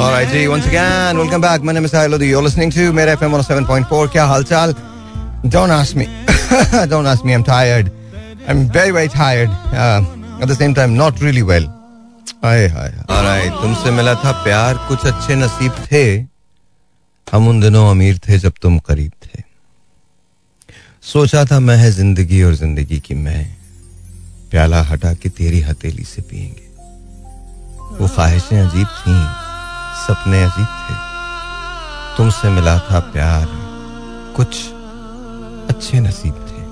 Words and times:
All 0.00 0.10
right, 0.12 0.26
ji, 0.28 0.48
once 0.48 0.66
again, 0.66 1.18
welcome 1.18 1.42
back. 1.42 1.62
My 1.62 1.72
name 1.72 1.84
is 1.84 1.92
Sahil 1.92 2.26
You're 2.26 2.42
listening 2.42 2.70
to 2.70 2.90
Mera 2.90 3.16
FM 3.18 3.32
107.4. 3.38 4.06
क्या 4.12 4.24
हालचाल? 4.26 4.72
Don't 5.54 5.70
ask 5.70 5.94
me. 5.94 6.06
Don't 6.92 7.06
ask 7.10 7.22
me. 7.22 7.34
I'm 7.34 7.44
tired. 7.44 7.90
I'm 8.48 8.62
very, 8.76 8.92
very 8.92 9.08
tired. 9.08 9.50
Uh, 9.72 10.00
at 10.40 10.48
the 10.48 10.54
same 10.54 10.72
time, 10.72 10.94
not 10.96 11.20
really 11.20 11.42
well. 11.42 11.66
Hi 12.44 12.68
All 13.08 13.24
right, 13.24 13.50
तुमसे 13.62 13.90
मिला 13.96 14.14
था 14.24 14.32
प्यार 14.44 14.78
कुछ 14.88 15.04
अच्छे 15.12 15.36
नसीब 15.36 15.84
थे 15.92 16.04
हम 17.32 17.48
उन 17.48 17.60
दिनों 17.60 17.84
अमीर 17.90 18.18
थे 18.28 18.38
जब 18.46 18.52
तुम 18.62 18.78
करीब 18.88 19.12
थे 19.26 19.42
सोचा 21.12 21.44
था 21.52 21.60
मैं 21.60 21.76
है 21.76 21.90
ज़िंदगी 22.00 22.42
और 22.42 22.54
ज़िंदगी 22.62 23.00
की 23.10 23.14
मैं 23.28 23.44
प्याला 24.50 24.82
हटा 24.94 25.12
के 25.20 25.28
तेरी 25.28 25.60
हथेली 25.68 26.04
से 26.14 26.22
पिएँगे 26.32 26.68
वो 28.00 28.08
ख्वाहिशें 28.08 28.58
अजीब 28.60 28.86
थीं 28.86 29.49
सपने 30.06 30.42
अजीब 30.42 30.66
थे। 30.66 30.94
तुमसे 32.16 32.50
मिला 32.50 32.78
था 32.78 33.00
प्यार। 33.00 33.46
कुछ 34.36 34.72
अच्छे 35.70 36.00
नसीब 36.00 36.34
थे। 36.34 36.62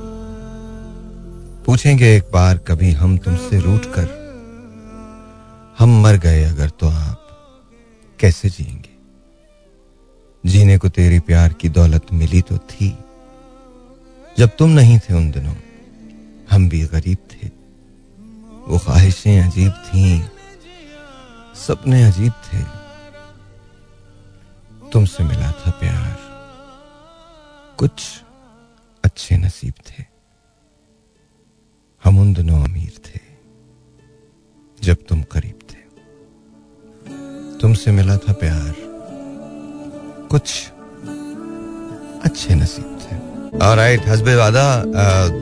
पूछेंगे 1.65 2.17
एक 2.17 2.31
बार 2.33 2.59
कभी 2.59 2.93
हम 2.93 3.19
तुमसे 3.19 3.61
रूट 3.61 3.83
कर, 3.85 4.07
हम 5.79 6.03
मर 6.03 6.17
गए 6.17 6.45
अगर 6.45 6.71
तो 6.71 6.89
आप 6.89 7.25
कैसे 8.21 8.49
जिएँगे? 8.49 8.97
जीने 10.47 10.79
को 10.79 10.89
तेरी 10.89 11.19
प्यार 11.19 11.53
की 11.53 11.69
दौलत 11.69 12.07
मिली 12.13 12.43
तो 12.43 12.59
थी। 12.59 12.99
जब 14.39 14.51
तुम 14.59 14.71
नहीं 14.71 14.99
थे 14.99 15.15
उन 15.15 15.31
दिनों, 15.31 15.55
हम 16.51 16.69
भी 16.69 16.83
गरीब 16.83 17.19
थे। 17.31 17.47
वो 18.69 18.79
ख्वाहिशें 18.79 19.41
अजीब 19.41 19.73
थीं, 19.73 20.23
सपने 21.55 22.05
अजीब 22.05 22.33
थे। 22.33 22.78
तुमसे 24.93 25.25
मिला 25.25 25.51
था 25.53 25.71
प्यार। 25.81 26.17
कुछ 27.79 28.03
अच्छे 29.05 29.37
नसीब 29.37 29.75
थे। 29.87 30.05
हम 32.03 32.19
उन 32.21 32.33
दोनों 32.35 32.63
अमीर 32.65 32.93
थे, 33.07 33.21
जब 34.79 34.97
तुम 35.09 35.23
करीब 35.33 35.59
थे। 35.71 35.81
तुमसे 37.61 37.93
मिला 37.93 38.17
था 38.17 38.33
प्यार। 38.35 38.75
कुछ 40.31 40.47
अच्छे 42.25 42.55
नसीब 42.55 42.99
थे। 43.03 43.17
ऑलराइट 43.65 44.09
हसबे 44.09 44.35
वादा 44.35 44.65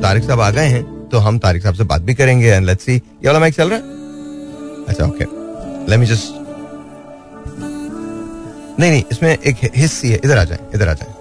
तारिक 0.02 0.24
साहब 0.24 0.40
आ 0.40 0.50
गए 0.50 0.66
हैं 0.66 0.84
तो 1.08 1.18
हम 1.18 1.38
तारिक 1.38 1.62
साहब 1.62 1.74
से 1.74 1.84
बात 1.84 2.02
भी 2.02 2.14
करेंगे 2.14 2.48
एंड 2.48 2.66
लेट्स 2.66 2.84
सी 2.84 2.94
ये 2.94 3.26
वाला 3.26 3.38
माइक 3.40 3.54
चल 3.54 3.70
रहा 3.70 3.78
है? 3.78 3.84
अच्छा 4.88 5.04
ओके 5.04 5.24
लेट 5.90 5.98
मी 6.00 6.06
जस्ट 6.06 6.34
नहीं 8.80 8.90
नहीं 8.90 9.02
इसमें 9.12 9.30
एक 9.30 9.56
हिस्सी 9.76 10.10
है 10.10 10.20
इधर 10.24 10.38
आ 10.38 10.44
जाए 10.44 10.58
इधर 10.74 10.88
आ 10.88 10.94
जाए 10.94 11.14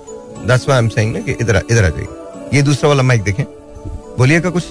आई 0.71 0.77
एम 0.77 0.87
सेइंग 0.89 1.13
ना 1.13 1.19
कि 1.19 1.31
इधर 1.41 1.61
इधर 1.71 1.85
आ 1.85 1.89
जाइए 1.89 2.55
ये 2.55 2.61
दूसरा 2.61 2.89
वाला 2.89 3.03
माइक 3.03 3.23
देखें 3.23 3.45
बोलिएगा 4.17 4.49
कुछ 4.49 4.63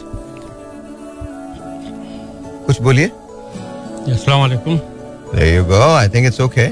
कुछ 2.66 2.80
बोलिए 2.82 3.06
अस्सलाम 3.06 4.40
वालेकुम 4.40 4.80
There 5.34 5.52
you 5.52 5.64
go. 5.64 5.78
I 5.92 6.06
think 6.06 6.28
it's 6.28 6.38
okay. 6.38 6.66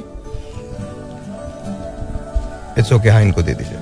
It's 2.77 2.92
okay. 2.92 3.10
हाँ 3.10 3.22
इनको 3.22 3.42
दे 3.42 3.55
दीजिए 3.55 3.78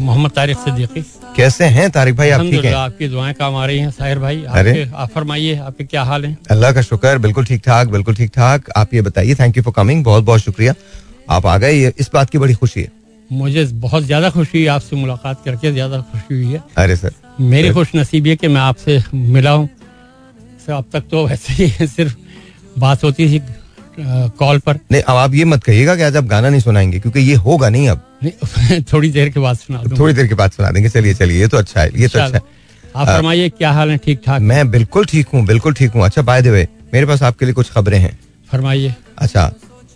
मोहम्मद 0.00 0.30
तारिक 0.30 0.56
सिद्दीकी 0.58 1.02
कैसे 1.36 1.64
हैं 1.74 1.90
तारिक 1.90 2.14
भाई? 2.16 2.30
आप 2.30 2.40
ठीक 2.40 2.64
हैं? 2.64 2.72
आपकी 2.74 3.08
दुआएँ 3.08 3.34
काम 3.34 3.54
आ 3.56 3.64
रही 3.66 3.78
हैं। 3.78 3.90
साहिर 3.90 4.18
भाई 4.18 4.42
अरे। 4.48 4.88
आप 4.94 5.10
फरमाइए 5.10 5.56
आपके 5.58 5.84
क्या 5.84 6.02
हाल 6.04 6.24
हैं? 6.24 6.36
अल्लाह 6.50 6.72
का 6.72 6.82
शुक्र 6.82 7.18
बिल्कुल 7.18 7.44
ठीक 7.44 7.62
ठाक 7.64 7.88
बिल्कुल 7.88 8.14
ठीक 8.14 8.30
ठाक। 8.34 8.70
आप 8.76 8.94
ये 8.94 9.02
बताइए 9.02 9.34
थैंक 9.34 9.56
यू 9.56 9.62
फॉर 9.62 9.72
कमिंग 9.76 10.04
बहुत 10.04 10.24
बहुत 10.24 10.40
शुक्रिया। 10.40 10.74
आप 11.30 11.46
आ 11.46 11.56
गए 11.58 11.92
इस 11.98 12.10
बात 12.14 12.30
की 12.30 12.38
बड़ी 12.38 12.54
खुशी 12.54 12.80
है। 12.80 12.90
मुझे 13.30 13.64
बहुत 13.82 14.02
ज़्यादा 14.02 14.30
खुशी 14.30 14.58
हुई 14.58 14.66
आपसे 14.66 14.96
मुलाकात 14.96 15.42
करके 15.44 15.72
ज़्यादा 15.72 16.00
खुशी 16.12 16.34
हुई 16.34 16.52
है। 16.52 16.62
अरे 16.78 16.96
सर। 16.96 17.12
मेरी 17.40 17.70
खुश 17.70 17.94
नसीबी 17.96 18.30
है 18.30 18.36
कि 18.36 18.48
मैं 18.48 18.60
आपसे 18.60 19.02
मिला 19.14 19.50
हूँ। 19.50 19.68
अब 20.70 20.84
तक 20.92 21.04
तो 21.10 21.26
वैसे 21.26 21.52
ही 21.52 21.86
सिर्फ़ 21.86 22.16
बात 22.78 23.04
होती 23.04 23.28
थी 23.30 23.38
कॉल 24.38 24.58
पर। 24.58 24.78
नहीं 24.92 25.02
अब 25.02 25.16
आप 25.16 25.34
ये 25.34 25.44
मत 25.44 25.64
कहिएगा 25.64 25.96
कि 25.96 26.02
आज 26.02 26.16
आप 26.16 26.24
गाना 26.26 26.48
नहीं 26.48 26.60
सुनाएँगे 26.60 27.00
क्योंकि 27.00 27.20
ये 27.20 27.34
होगा 27.36 27.68
नहीं 27.68 27.88
अब। 27.88 28.02
नहीं, 28.24 28.80
थोड़ी 28.92 29.10
देर 29.10 29.28
के 29.28 29.40
बाद 29.40 29.56
सुना 29.56 29.82
थोड़ी 29.98 30.14
देर 30.14 30.26
के 30.26 30.34
बाद 30.34 30.50
सुना 30.50 30.70
देंगे। 30.70 30.88
चलिए 30.88 31.14
चलिए 31.14 31.40
ये 31.40 31.48
तो 31.48 31.56
अच्छा 31.58 31.80
है 31.80 31.90
ये 32.00 32.08
तो 32.08 32.18
अच्छा 32.18 32.36
है। 32.36 32.42
आप 32.96 33.06
फरमाइए 33.06 33.48
क्या 33.50 33.72
हाल 33.72 33.90
है 33.90 33.96
ठीक 33.98 34.20
ठाक 34.26 34.40
मैं 34.42 34.70
बिल्कुल 34.70 35.04
ठीक 35.06 35.28
हूँ 35.34 35.44
बिल्कुल 35.46 35.74
ठीक 35.74 35.92
हूँ। 35.92 36.04
अच्छा 36.04 36.22
बाय 36.22 36.42
द 36.42 36.46
वे 36.48 36.66
मेरे 36.94 37.06
पास 37.06 37.22
आपके 37.22 37.44
लिए 37.44 37.54
कुछ 37.54 37.70
खबरें 37.72 37.98
हैं। 37.98 38.18
फरमाइए। 38.50 38.94
अच्छा 39.18 39.50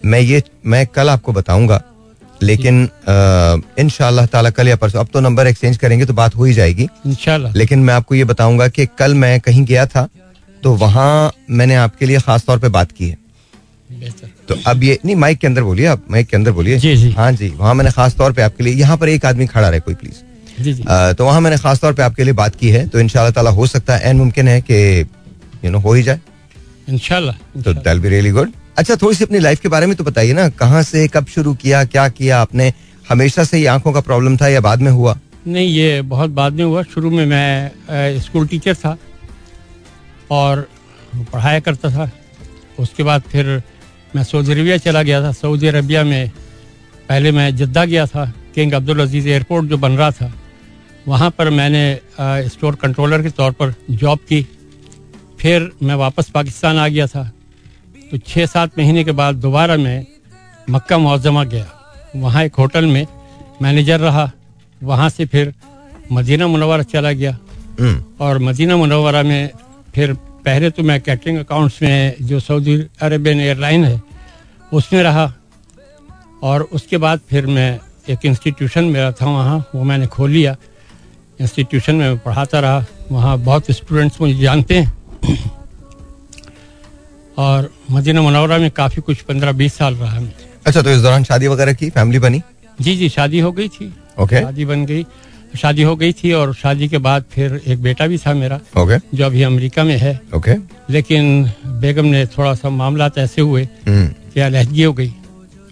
मैं 0.05 0.21
ये 0.21 0.43
मैं 0.67 0.87
कल 0.87 1.09
आपको 1.11 1.33
बताऊँगा 1.33 1.83
लेकिन 2.43 2.83
इन 3.79 3.89
ताला 3.99 4.51
कल 4.51 4.69
या 4.69 4.77
परसों 4.77 5.01
अब 5.01 5.09
तो 5.13 5.21
नंबर 5.21 5.47
एक्सचेंज 5.47 5.77
करेंगे 5.77 6.05
तो 6.05 6.15
बात 6.15 6.37
हो 6.37 6.45
ही 6.45 6.53
जाएगी। 6.55 6.89
इंशाल्लाह 7.07 7.53
लेकिन 7.53 7.79
मैं 7.79 7.95
आपको 7.95 8.15
ये 8.15 8.25
बताऊँगा 8.25 8.69
कि 8.69 8.87
कल 8.99 9.15
मैं 9.15 9.39
कहीं 9.41 9.65
गया 9.65 9.87
था 9.87 10.09
तो 10.63 10.73
वहाँ 10.77 11.33
मैंने 11.51 11.75
आपके 11.77 12.07
लिए 12.07 12.19
खास 12.21 12.45
तौर 12.47 12.59
पे 12.59 12.69
बात 12.71 12.93
की 12.93 13.09
है। 13.09 13.17
तो 14.49 14.57
अब 14.67 14.83
ये 14.85 14.99
नहीं 15.05 15.17
माइक 15.17 15.39
के 15.39 15.47
अंदर 15.47 15.63
बोलिए 15.63 15.87
आप 15.87 16.03
माइक 16.11 16.27
के 16.29 16.37
अंदर 16.37 16.53
बोलिए। 16.53 16.79
जी, 16.79 16.95
जी। 16.97 17.11
हाँ 17.13 17.31
जी 17.33 17.49
वहाँ 17.57 17.75
मैंने 17.75 17.91
खास 17.91 18.15
तौर 18.17 18.33
पे 18.33 18.43
आपके 18.43 18.65
लिए 18.65 18.75
यहाँ 18.75 18.97
पर 18.97 19.09
एक 19.09 19.25
आदमी 19.27 19.47
खड़ा 19.47 19.69
रहे 19.69 19.81
कोई 19.81 19.95
प्लीज़ 19.95 20.63
जी 20.63 20.73
जी। 20.73 20.83
अ, 20.83 21.13
तो 21.13 21.25
वहाँ 21.25 21.41
मैंने 21.41 21.57
खास 21.59 21.81
तौर 21.81 21.93
पे 21.93 22.03
आपके 22.03 22.25
लिए 22.25 22.33
बात 22.35 22.57
की 22.57 22.69
है 22.71 22.87
तो 22.89 23.01
इन 23.01 23.09
ताला 23.09 23.51
हो 23.51 23.67
सकता 23.67 23.97
है 23.97 24.09
एन 24.11 24.17
मुमकिन 24.17 24.49
है 24.49 24.61
कि 24.61 24.77
यू 25.65 25.71
नो 25.71 25.79
हो 25.79 25.93
ही 25.93 26.03
जाए। 26.03 26.21
इंशाल्लाह 26.89 27.61
तो। 27.63 27.73
दैल 27.75 28.01
बी 28.01 28.09
रियली 28.09 28.31
गुड 28.31 28.53
अच्छा 28.79 28.97
थोड़ी 29.03 29.17
सी 29.17 29.25
अपनी 29.25 29.39
लाइफ 29.39 29.61
के 29.61 29.69
बारे 29.69 29.87
में 29.87 29.95
तो 29.97 30.05
बताइए 30.05 30.33
ना 30.33 30.49
कहाँ 30.61 30.83
से 30.83 31.07
कब 31.09 31.27
शुरू 31.35 31.55
किया 31.55 31.85
क्या 31.85 32.09
किया 32.09 32.41
आपने? 32.41 32.73
हमेशा 33.09 33.45
से 33.45 33.57
ही 33.57 33.65
आँखों 33.67 33.93
का 33.93 34.01
प्रॉब्लम 34.01 34.37
था 34.37 34.49
या 34.49 34.61
बाद 34.61 34.81
में 34.83 34.91
हुआ? 34.91 35.17
नहीं 35.47 35.69
ये 35.69 36.01
बहुत 36.03 36.31
बाद 36.31 36.53
में 36.53 36.65
हुआ। 36.65 36.83
शुरू 36.95 37.11
में 37.11 37.25
मैं 37.27 38.19
स्कूल 38.21 38.47
टीचर 38.49 38.75
था 38.75 38.97
और 40.31 40.67
पढ़ाया 41.33 41.61
करता 41.61 41.91
था। 41.91 42.11
उसके 42.81 43.03
बाद 43.03 43.23
फिर 43.33 43.63
मैं 44.17 44.23
सऊदी 44.25 44.53
अरबिया 44.53 44.77
चला 44.77 45.03
गया 45.03 45.23
था। 45.23 45.33
सऊदी 45.33 45.67
अरबिया 45.67 46.03
में 46.05 46.31
पहले 47.09 47.33
मैं 47.33 47.55
जद्दा 47.57 47.85
गया 47.85 48.07
था 48.07 48.25
किंग 48.55 48.73
अब्दुल 48.73 49.01
अज़ीज़ 49.01 49.29
एयरपोर्ट 49.29 49.67
जो 49.67 49.77
बन 49.77 49.93
रहा 49.93 50.11
था। 50.11 50.33
वहाँ 51.09 51.31
पर 51.31 51.51
मैंने 51.51 51.85
स्टोर 52.49 52.75
कंट्रोलर 52.75 53.23
के 53.23 53.31
तौर 53.31 53.53
पर 53.53 53.75
जॉब 53.93 54.19
की। 54.19 54.47
फिर 55.41 55.71
मैं 55.83 55.95
वापस 55.95 56.31
पाकिस्तान 56.31 56.79
आ 56.79 56.89
गया 56.89 57.07
था। 57.07 57.31
तो 58.11 58.19
छः 58.19 58.47
सात 58.47 58.79
महीने 58.79 59.05
के 59.05 59.13
बाद 59.13 59.35
दोबारा 59.35 59.77
मैं 59.77 60.07
मक्का 60.71 60.99
मुआजमा 60.99 61.45
गया। 61.45 61.67
वहाँ 62.17 62.45
एक 62.45 62.55
होटल 62.55 62.87
में 62.87 63.07
मैनेजर 63.63 64.01
रहा। 64.01 64.31
वहाँ 64.83 65.09
से 65.11 65.27
फिर 65.27 65.55
मदीना 66.13 66.47
मुनवरा 66.47 66.83
चला 66.83 67.13
गया। 67.13 67.39
हम्म, 67.81 68.05
और 68.21 68.39
मदीना 68.39 68.77
मुनवरा 68.77 69.23
में 69.23 69.51
फिर 69.95 70.17
पहले 70.45 70.71
तो 70.71 70.83
मैं 70.83 71.01
कैटरिंग 71.01 71.39
अकाउंट्स 71.39 71.83
में 71.83 72.15
जो 72.23 72.41
सऊदी 72.41 72.75
अरेबियन 73.03 73.41
एयरलाइन 73.41 73.85
है 73.85 74.03
उसमें 74.73 75.03
रहा 75.03 75.33
और 76.43 76.63
उसके 76.73 76.97
बाद 76.97 77.21
फिर 77.31 77.47
मैं 77.47 77.81
एक 78.09 78.27
इंस्टीट्यूशन 78.27 78.85
में 78.85 79.13
था 79.13 79.27
वहाँ 79.27 79.59
वो 79.75 79.85
मैंने 79.85 80.07
खोल 80.07 80.31
लिया। 80.31 80.57
इंस्टीट्यूशन 81.41 81.95
में 81.95 82.19
पढ़ाता 82.19 82.61
रहा। 82.61 82.85
वहाँ 83.13 83.39
बहुत 83.39 83.71
स्टूडेंट्स 83.71 84.21
मुझे 84.21 84.35
जानते 84.35 84.79
हैं। 84.79 84.93
और 87.39 87.71
मदीना 87.91 88.23
मनौरा 88.23 88.59
में 88.59 88.71
काफ़ी 88.71 89.03
कुछ 89.03 89.23
पंद्रह 89.23 89.53
बीस 89.53 89.75
साल 89.75 89.95
रहा 89.95 90.21
मैं। 90.21 90.33
अच्छा 90.67 90.83
तो 90.83 90.91
इस 90.91 91.01
दौरान 91.01 91.25
शादी 91.25 91.49
वगैरह 91.49 91.73
की? 91.73 91.91
फैमिली 91.91 92.19
बनी? 92.19 92.43
जी 92.81 92.97
जी 92.97 93.09
शादी 93.09 93.41
हो 93.41 93.53
गई 93.53 93.69
थी। 93.69 93.87
Okay 93.87 94.23
okay. 94.25 94.43
शादी 94.43 94.65
बन 94.65 94.85
गई। 94.87 95.03
शादी 95.61 95.83
हो 95.83 95.95
गई 95.97 96.13
थी 96.13 96.33
और 96.33 96.55
शादी 96.55 96.89
के 96.89 96.99
बाद 96.99 97.25
फिर 97.31 97.61
एक 97.67 97.83
बेटा 97.83 98.07
भी 98.07 98.19
था 98.19 98.33
मेरा 98.35 98.61
ओके 98.79 98.99
जो 99.17 99.25
अभी 99.27 99.43
अमेरिका 99.43 99.85
में 99.85 99.97
है। 99.99 100.21
ओके 100.37 100.55
लेकिन 100.93 101.45
बेगम 101.81 102.07
ने 102.07 102.25
थोड़ा 102.27 102.55
सा 102.55 102.71
मामला 102.71 103.11
ऐसे 103.19 103.43
हुए 103.43 103.63
हम्म, 103.87 104.07
कि 104.35 104.41
अलहदगी 104.41 104.83
हो 104.83 104.93
गई। 104.93 105.13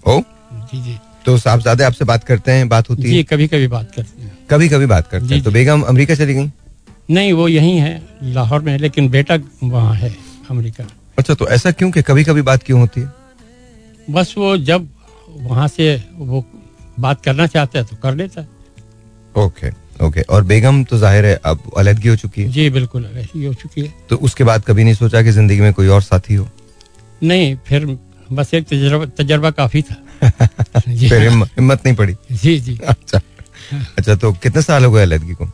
ओ 0.07 0.21
जी 0.53 0.83
जी। 0.83 0.99
तो 1.27 1.37
साहबजादे 1.39 1.85
आपसे 1.85 2.05
बात 2.05 2.25
करते 2.25 2.53
हैं 2.53 2.69
बात 2.69 2.91
होती 2.91 3.17
है? 3.17 3.23
कभी 3.23 3.47
कभी 3.49 3.67
बात 3.69 3.91
करते 3.97 4.23
हैं। 4.23 4.33
कभी 4.51 4.69
कभी 4.69 4.87
बात 4.87 5.09
करते 5.09 5.35
हैं। 5.35 5.43
तो 5.45 5.51
बेगम 5.51 5.83
अमेरिका 5.83 6.15
चली 6.15 6.35
गई? 6.35 6.51
नहीं 7.11 7.33
वो 7.33 7.49
यही 7.49 7.77
है 7.77 8.03
लाहौर 8.23 8.61
में 8.63 8.77
लेकिन 8.79 9.09
बेटा 9.11 9.39
वहाँ 9.65 9.95
है 9.95 10.15
अमेरिका। 10.51 10.85
अच्छा 11.19 11.35
तो 11.35 11.49
ऐसा 11.49 11.71
क्यों 11.71 11.91
कि 11.91 12.03
कभी 12.03 12.25
कभी 12.25 12.43
बात 12.43 12.63
क्यों 12.63 12.81
होती 12.81 13.01
है? 13.01 13.13
बस 14.11 14.35
वो 14.39 14.57
जब 14.57 14.89
वहाँ 15.41 15.69
से 15.69 15.95
वो 16.17 16.45
बात 17.01 17.25
करना 17.25 17.47
चाहता 17.47 17.79
है 17.79 17.85
तो 17.85 17.97
कर 17.97 18.15
लेता 18.15 18.41
है। 18.41 18.49
ओके 19.37 19.71
ओके 20.05 20.21
और 20.23 20.45
बेगम 20.45 20.83
तो 20.85 20.99
ज़ाहिर 20.99 21.27
है 21.27 21.35
अब 21.45 21.71
अलहदगी 21.79 22.09
हो 22.09 22.17
चुकी 22.17 22.43
है। 22.43 22.49
जी 22.53 22.69
बिल्कुल 22.71 23.05
ऐसी 23.17 23.45
हो 23.45 23.53
चुकी 23.55 23.81
है। 23.81 23.93
तो 24.11 24.17
उसके 24.29 24.45
बाद 24.45 24.65
कभी 24.67 24.85
नहीं 24.85 24.95
सोचा 24.95 25.23
कि 25.23 25.31
ज़िंदगी 25.33 25.61
में 25.61 25.73
कोई 25.73 25.89
और 25.89 26.03
साथी 26.03 26.35
हो? 26.35 26.49
नहीं 27.23 27.57
फिर 27.67 27.87
बस 28.33 28.55
एक 28.55 28.67
तजर्बा 28.69 29.05
तजर्बा 29.19 29.51
काफ़ी 29.51 29.83
था। 29.83 29.97
फिर 30.79 31.23
हिम्मत 31.23 31.87
नहीं 31.87 31.95
पड़ी? 31.97 32.17
जी 32.33 32.59
जी। 32.61 32.79
अच्छा 32.85 33.21
अच्छा 33.99 34.15
तो 34.15 34.33
कितने 34.33 34.63
साल 34.63 34.85
हो 34.85 34.93
गए 34.93 35.03
अलहदगी 35.03 35.35
को? 35.35 35.49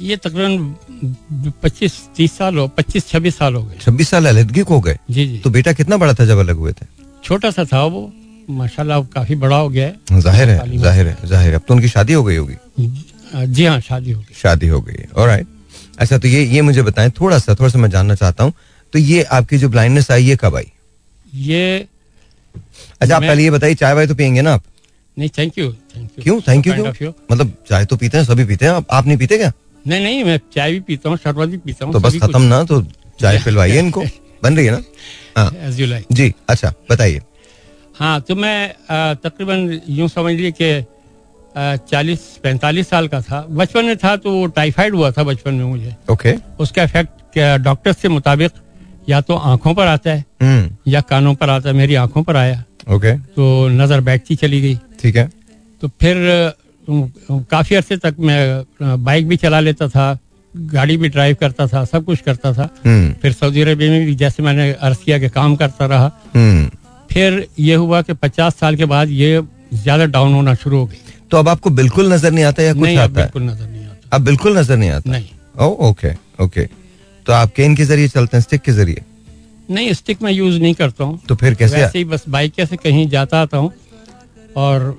ये 0.00 0.16
तकरीबन 0.16 1.52
पच्चीस 1.62 2.00
तीस 2.16 2.36
साल 2.38 2.56
हो 2.58 2.66
पच्चीस 2.68 3.08
छब्बीस 3.08 3.36
साल 3.38 3.54
हो 3.54 3.62
गए। 3.62 3.78
छब्बीस 3.80 4.08
साल 4.10 4.26
अलहदगी 4.26 4.62
को 4.62 4.74
हो 4.74 4.80
गए? 4.80 4.98
जी 5.10 5.26
जी। 5.26 5.38
तो 5.38 5.50
बेटा 5.50 5.72
कितना 5.72 5.96
बड़ा 5.96 6.14
था 6.14 6.24
जब 6.24 6.38
अलग 6.38 6.56
हुए 6.56 6.72
थे? 6.72 6.86
छोटा 7.24 7.50
सा 7.50 7.64
था 7.64 7.84
वो। 7.84 8.12
माशाल्लाह 8.50 8.98
अब 8.98 9.06
काफ़ी 9.14 9.34
बड़ा 9.36 9.56
हो 9.56 9.68
गया 9.68 9.86
है। 9.86 10.20
ज़ाहिर 10.20 10.48
है 10.48 10.78
ज़ाहिर 10.78 11.06
है 11.06 11.16
ज़ाहिर 11.26 11.50
है। 11.50 11.58
अब 11.58 11.62
तो 11.68 11.74
उनकी 11.74 11.88
शादी 11.88 12.12
हो 12.12 12.22
गई 12.24 12.36
होगी? 12.36 12.56
जी 13.36 13.64
हाँ 13.64 13.80
शादी 13.80 14.10
हो 14.10 14.20
गई। 14.20 14.34
शादी 14.34 14.68
हो 14.68 14.80
गई 14.80 15.04
ऑलराइट 15.16 15.46
अच्छा 15.98 16.18
तो 16.18 16.28
ये 16.28 16.44
ये 16.46 16.62
मुझे 16.62 16.82
बताएँ 16.82 17.10
थोड़ा 17.20 17.38
सा 17.38 17.54
थोड़ा 17.54 17.68
सा 17.70 17.78
मैं 17.78 17.90
जानना 17.90 18.14
चाहता 18.14 18.44
हूँ। 18.44 18.52
तो 18.92 18.98
ये 18.98 19.22
आपकी 19.32 19.58
जो 19.58 19.68
ब्लाइंडनेस 19.68 20.10
आई 20.10 20.24
ये 20.24 20.36
कब 20.40 20.56
आई? 20.56 20.70
ये 21.34 21.86
अच्छा 23.00 23.16
आप 23.16 23.22
पहले 23.22 23.42
ये 23.42 23.50
बताइए 23.50 23.74
चाय 23.74 23.94
वाय 23.94 24.06
तो 24.06 24.14
पियेंगे 24.14 24.42
ना 24.42 24.52
आप? 24.54 24.62
नहीं 25.16 25.28
थैंक 25.38 25.58
यू 25.58 25.68
क्यों? 26.22 26.40
थैंक 26.48 26.66
यू 26.66 26.72
क्यों? 26.74 27.12
मतलब 27.30 27.52
चाय 27.68 27.84
तो 27.84 27.96
पीते 27.96 28.18
हैं 28.18 28.24
सभी 28.24 28.44
पीते 28.44 28.64
हैं। 28.64 28.72
आप, 28.72 28.86
आप 28.90 29.06
नहीं 29.06 29.16
पीते 29.18 29.38
क्या? 29.38 29.52
नहीं 29.84 30.02
नहीं 30.02 30.24
मैं 30.24 30.38
चाय 30.54 30.72
भी 30.72 30.80
पीता 30.80 31.08
हूँ 31.08 31.18
शरबत 31.24 31.48
भी 31.48 31.56
पीता 31.64 31.84
हूँ 31.84 31.92
तो 31.92 32.00
बस 32.00 32.16
खत्म 32.22 32.42
ना 32.42 32.62
तो 32.64 32.80
चाय 33.20 33.38
पिलवाइए 33.44 33.78
इनको। 33.78 34.04
बन 34.42 34.56
रही 34.56 34.66
है 34.66 34.72
ना? 34.72 34.82
हाँ। 35.36 35.50
जी 36.12 36.32
अच्छा 36.48 36.72
बताइए। 36.90 37.20
हाँ 37.94 38.20
तो 38.20 38.34
मैं 38.34 38.74
तकरीबन 39.16 39.80
यूँ 39.88 40.08
समझ 40.08 40.32
लीजिए 40.32 40.52
कि 40.52 40.84
चालीस 41.90 42.20
पैंतालीस 42.42 42.88
साल 42.88 43.08
का 43.08 43.20
था। 43.20 43.40
बचपन 43.50 43.84
में 43.84 43.96
था 43.96 44.16
तो 44.16 44.30
वो 44.32 44.46
टाइफाइड 44.56 44.94
हुआ 44.94 45.10
था 45.10 45.22
बचपन 45.22 45.54
में 45.54 45.64
मुझे। 45.64 45.94
ओके। 46.10 46.34
उसका 46.60 46.82
इफ़ेक्ट 46.82 47.38
डॉक्टर 47.62 47.92
के 47.92 48.08
मुताबिक 48.08 48.52
या 49.08 49.20
तो 49.20 49.34
आँखों 49.36 49.74
पर 49.74 49.86
आता 49.86 50.10
है 50.10 50.24
हम्म। 50.42 50.90
या 50.90 51.00
कानों 51.00 51.34
पर 51.34 51.50
आता 51.50 51.68
है 51.68 51.74
मेरी 51.76 51.94
आँखों 51.94 52.22
पर 52.22 52.36
आया। 52.36 52.62
ओके। 52.88 53.16
तो 53.16 53.68
नज़र 53.70 54.00
बैठती 54.00 54.36
चली 54.36 54.60
गई। 54.60 54.78
ठीक 55.00 55.16
है। 55.16 55.28
तो 55.82 55.88
फिर 56.00 56.16
काफ़ी 57.50 57.76
अरसे 57.76 57.96
तक 57.96 58.16
मैं 58.20 59.04
बाइक 59.04 59.28
भी 59.28 59.36
चला 59.36 59.60
लेता 59.60 59.88
था 59.88 60.16
गाड़ी 60.54 60.96
भी 60.96 61.08
ड्राइव 61.08 61.36
करता 61.40 61.66
था 61.66 61.84
सब 61.84 62.04
कुछ 62.04 62.20
करता 62.20 62.52
था। 62.52 62.68
हम्म। 62.86 63.12
फिर 63.22 63.32
सऊदी 63.32 63.62
अरबिया 63.62 63.90
में 63.90 64.04
भी 64.06 64.14
जैसे 64.14 64.42
मैंने 64.42 64.72
अर्ज़ 64.72 64.98
किया 65.04 65.18
कि 65.18 65.28
काम 65.28 65.56
करता 65.56 65.86
रहा। 65.86 66.10
हम्म। 66.34 66.70
फिर 67.10 67.46
ये 67.58 67.74
हुआ 67.76 68.00
कि 68.02 68.12
पचास 68.14 68.56
साल 68.56 68.76
के 68.76 68.84
बाद 68.86 69.08
ये 69.10 69.40
ज़्यादा 69.74 70.04
डाउन 70.06 70.34
होना 70.34 70.54
शुरू 70.56 70.78
हो 70.78 70.86
गई 70.86 70.98
तो 71.30 71.36
अब 71.36 71.48
आपको 71.48 71.70
बिल्कुल 71.72 72.12
नज़र 72.12 72.30
नहीं 72.32 72.44
आता 72.44 72.62
या 72.62 72.72
कुछ 72.72 72.82
नहीं 72.82 72.96
आता 72.98 73.20
बिल्कुल 73.20 73.42
नज़र 73.42 73.66
नहीं 73.66 73.84
आता। 73.84 74.16
अब 74.16 74.22
बिल्कुल 74.24 74.58
नज़र 74.58 74.76
नहीं 74.76 74.90
आता? 74.90 75.10
नहीं। 75.10 75.28
ओ 75.56 75.88
ओके 75.88 76.12
ओके 76.44 76.64
तो 77.26 77.32
आप 77.32 77.52
केन 77.56 77.74
के 77.76 77.84
ज़रिए 77.84 78.08
चलते 78.08 78.36
हैं 78.36 78.42
स्टिक 78.42 78.60
के 78.62 78.72
ज़रिए? 78.72 79.02
नहीं 79.70 79.92
स्टिक 79.94 80.22
मैं 80.22 80.32
यूज़ 80.32 80.58
नहीं 80.60 80.74
करता 80.74 81.04
हूँ। 81.04 81.18
तो 81.28 81.34
फिर 81.34 81.54
कैसे? 81.54 81.76
वैसे 81.76 81.98
ही 81.98 82.04
बस 82.04 82.24
बाइक 82.28 82.60
से 82.68 82.76
कहीं 82.76 83.08
जाता 83.08 83.40
आता 83.42 83.58
हूँ 83.58 83.72
और 84.56 84.90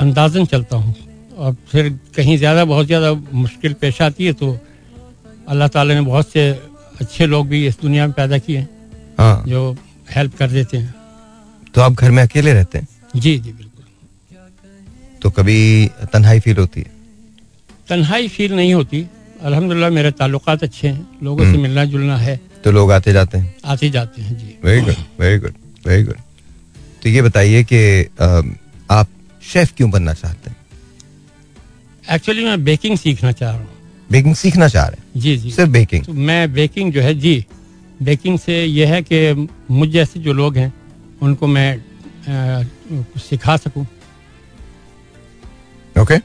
अंदाजन 0.00 0.44
चलता 0.46 0.76
हूँ। 0.76 0.94
और 1.36 1.56
फिर 1.70 1.88
कहीं 2.16 2.36
ज़्यादा 2.38 2.64
बहुत 2.64 2.86
ज़्यादा 2.86 3.12
मुश्किल 3.34 3.72
पेश 3.80 4.00
आती 4.02 4.26
है 4.26 4.32
तो 4.34 4.56
अल्लाह 5.48 5.68
ताला 5.68 5.94
ने 5.94 6.00
बहुत 6.02 6.28
से 6.28 6.50
अच्छे 7.00 7.26
लोग 7.26 7.48
भी 7.48 7.66
इस 7.66 7.80
दुनिया 7.80 8.06
में 8.06 8.14
पैदा 8.14 8.38
किए 8.38 8.58
हैं। 8.58 8.68
हाँ। 9.18 9.44
जो 9.48 9.74
हेल्प 10.14 10.36
कर 10.38 10.50
देते 10.50 10.76
हैं। 10.76 10.94
तो 11.74 11.80
आप 11.80 11.92
घर 11.92 12.10
में 12.10 12.22
अकेले 12.22 12.52
रहते 12.52 12.78
हैं? 12.78 12.88
जी 13.16 13.38
जी 13.38 13.52
बिल्कुल। 13.52 13.84
तो 15.22 15.30
कभी 15.30 15.58
तन्हाई 16.12 16.40
फील 16.40 16.56
होती 16.56 16.80
है? 16.80 16.90
तन्हाई 17.88 18.28
फील 18.28 18.52
नहीं 18.54 18.74
होती। 18.74 19.06
अल्हम्दुलिल्लाह 19.42 19.90
मेरे 19.90 20.10
ताल्लुकात 20.10 20.62
अच्छे 20.62 20.88
हैं। 20.88 21.06
लोगों 21.22 21.46
हम्म। 21.46 21.56
से 21.56 21.62
मिलना 21.62 21.84
जुलना 21.84 22.16
है। 22.18 22.40
तो 22.64 22.70
लोग 22.72 22.92
आते 22.92 23.12
जाते 23.12 23.38
हैं? 23.38 23.54
आते 23.64 23.90
जाते 23.90 24.22
हैं 24.22 24.36
जी। 24.38 24.54
Very 24.64 24.80
good 24.80 24.94
very 25.20 25.38
good 25.38 25.54
very 25.86 26.02
good 26.02 26.18
तो 27.02 27.08
ये 27.08 27.22
बताइए 27.22 27.64
कि 27.64 27.80
आप 28.90 29.08
शेफ 29.42 29.72
क्यों 29.76 29.90
बनना 29.90 30.12
चाहते 30.14 30.50
हैं? 30.50 30.56
एक्चुअली 32.04 32.44
मैं 32.44 32.62
बेकिंग 32.64 32.96
सीखना 32.98 33.32
चाह 33.32 33.50
रहा 33.50 33.58
हूँ। 33.58 33.68
बेकिंग 34.10 34.34
सीखना 34.34 34.68
चाह 34.68 34.86
रहे 34.88 34.96
हैं? 34.98 35.20
जी 35.20 35.36
जी। 35.36 35.50
सिर्फ़ 35.50 35.70
बेकिंग 35.70 36.04
तो 36.04 36.12
मैं 36.12 36.52
बेकिंग 36.52 36.92
जो 36.92 37.00
है 37.00 37.14
जी 37.14 37.34
बेकिंग 38.04 38.38
से 38.38 38.64
यह 38.64 38.92
है 38.94 39.02
कि 39.02 39.48
मुझ 39.70 39.88
जैसे 39.90 40.20
जो 40.20 40.32
लोग 40.32 40.56
हैं 40.56 40.72
उनको 41.22 41.46
मैं 41.46 41.70
अ, 41.76 42.64
सिखा 43.20 43.56
सकूँ। 43.56 43.86
Okay 45.96 46.16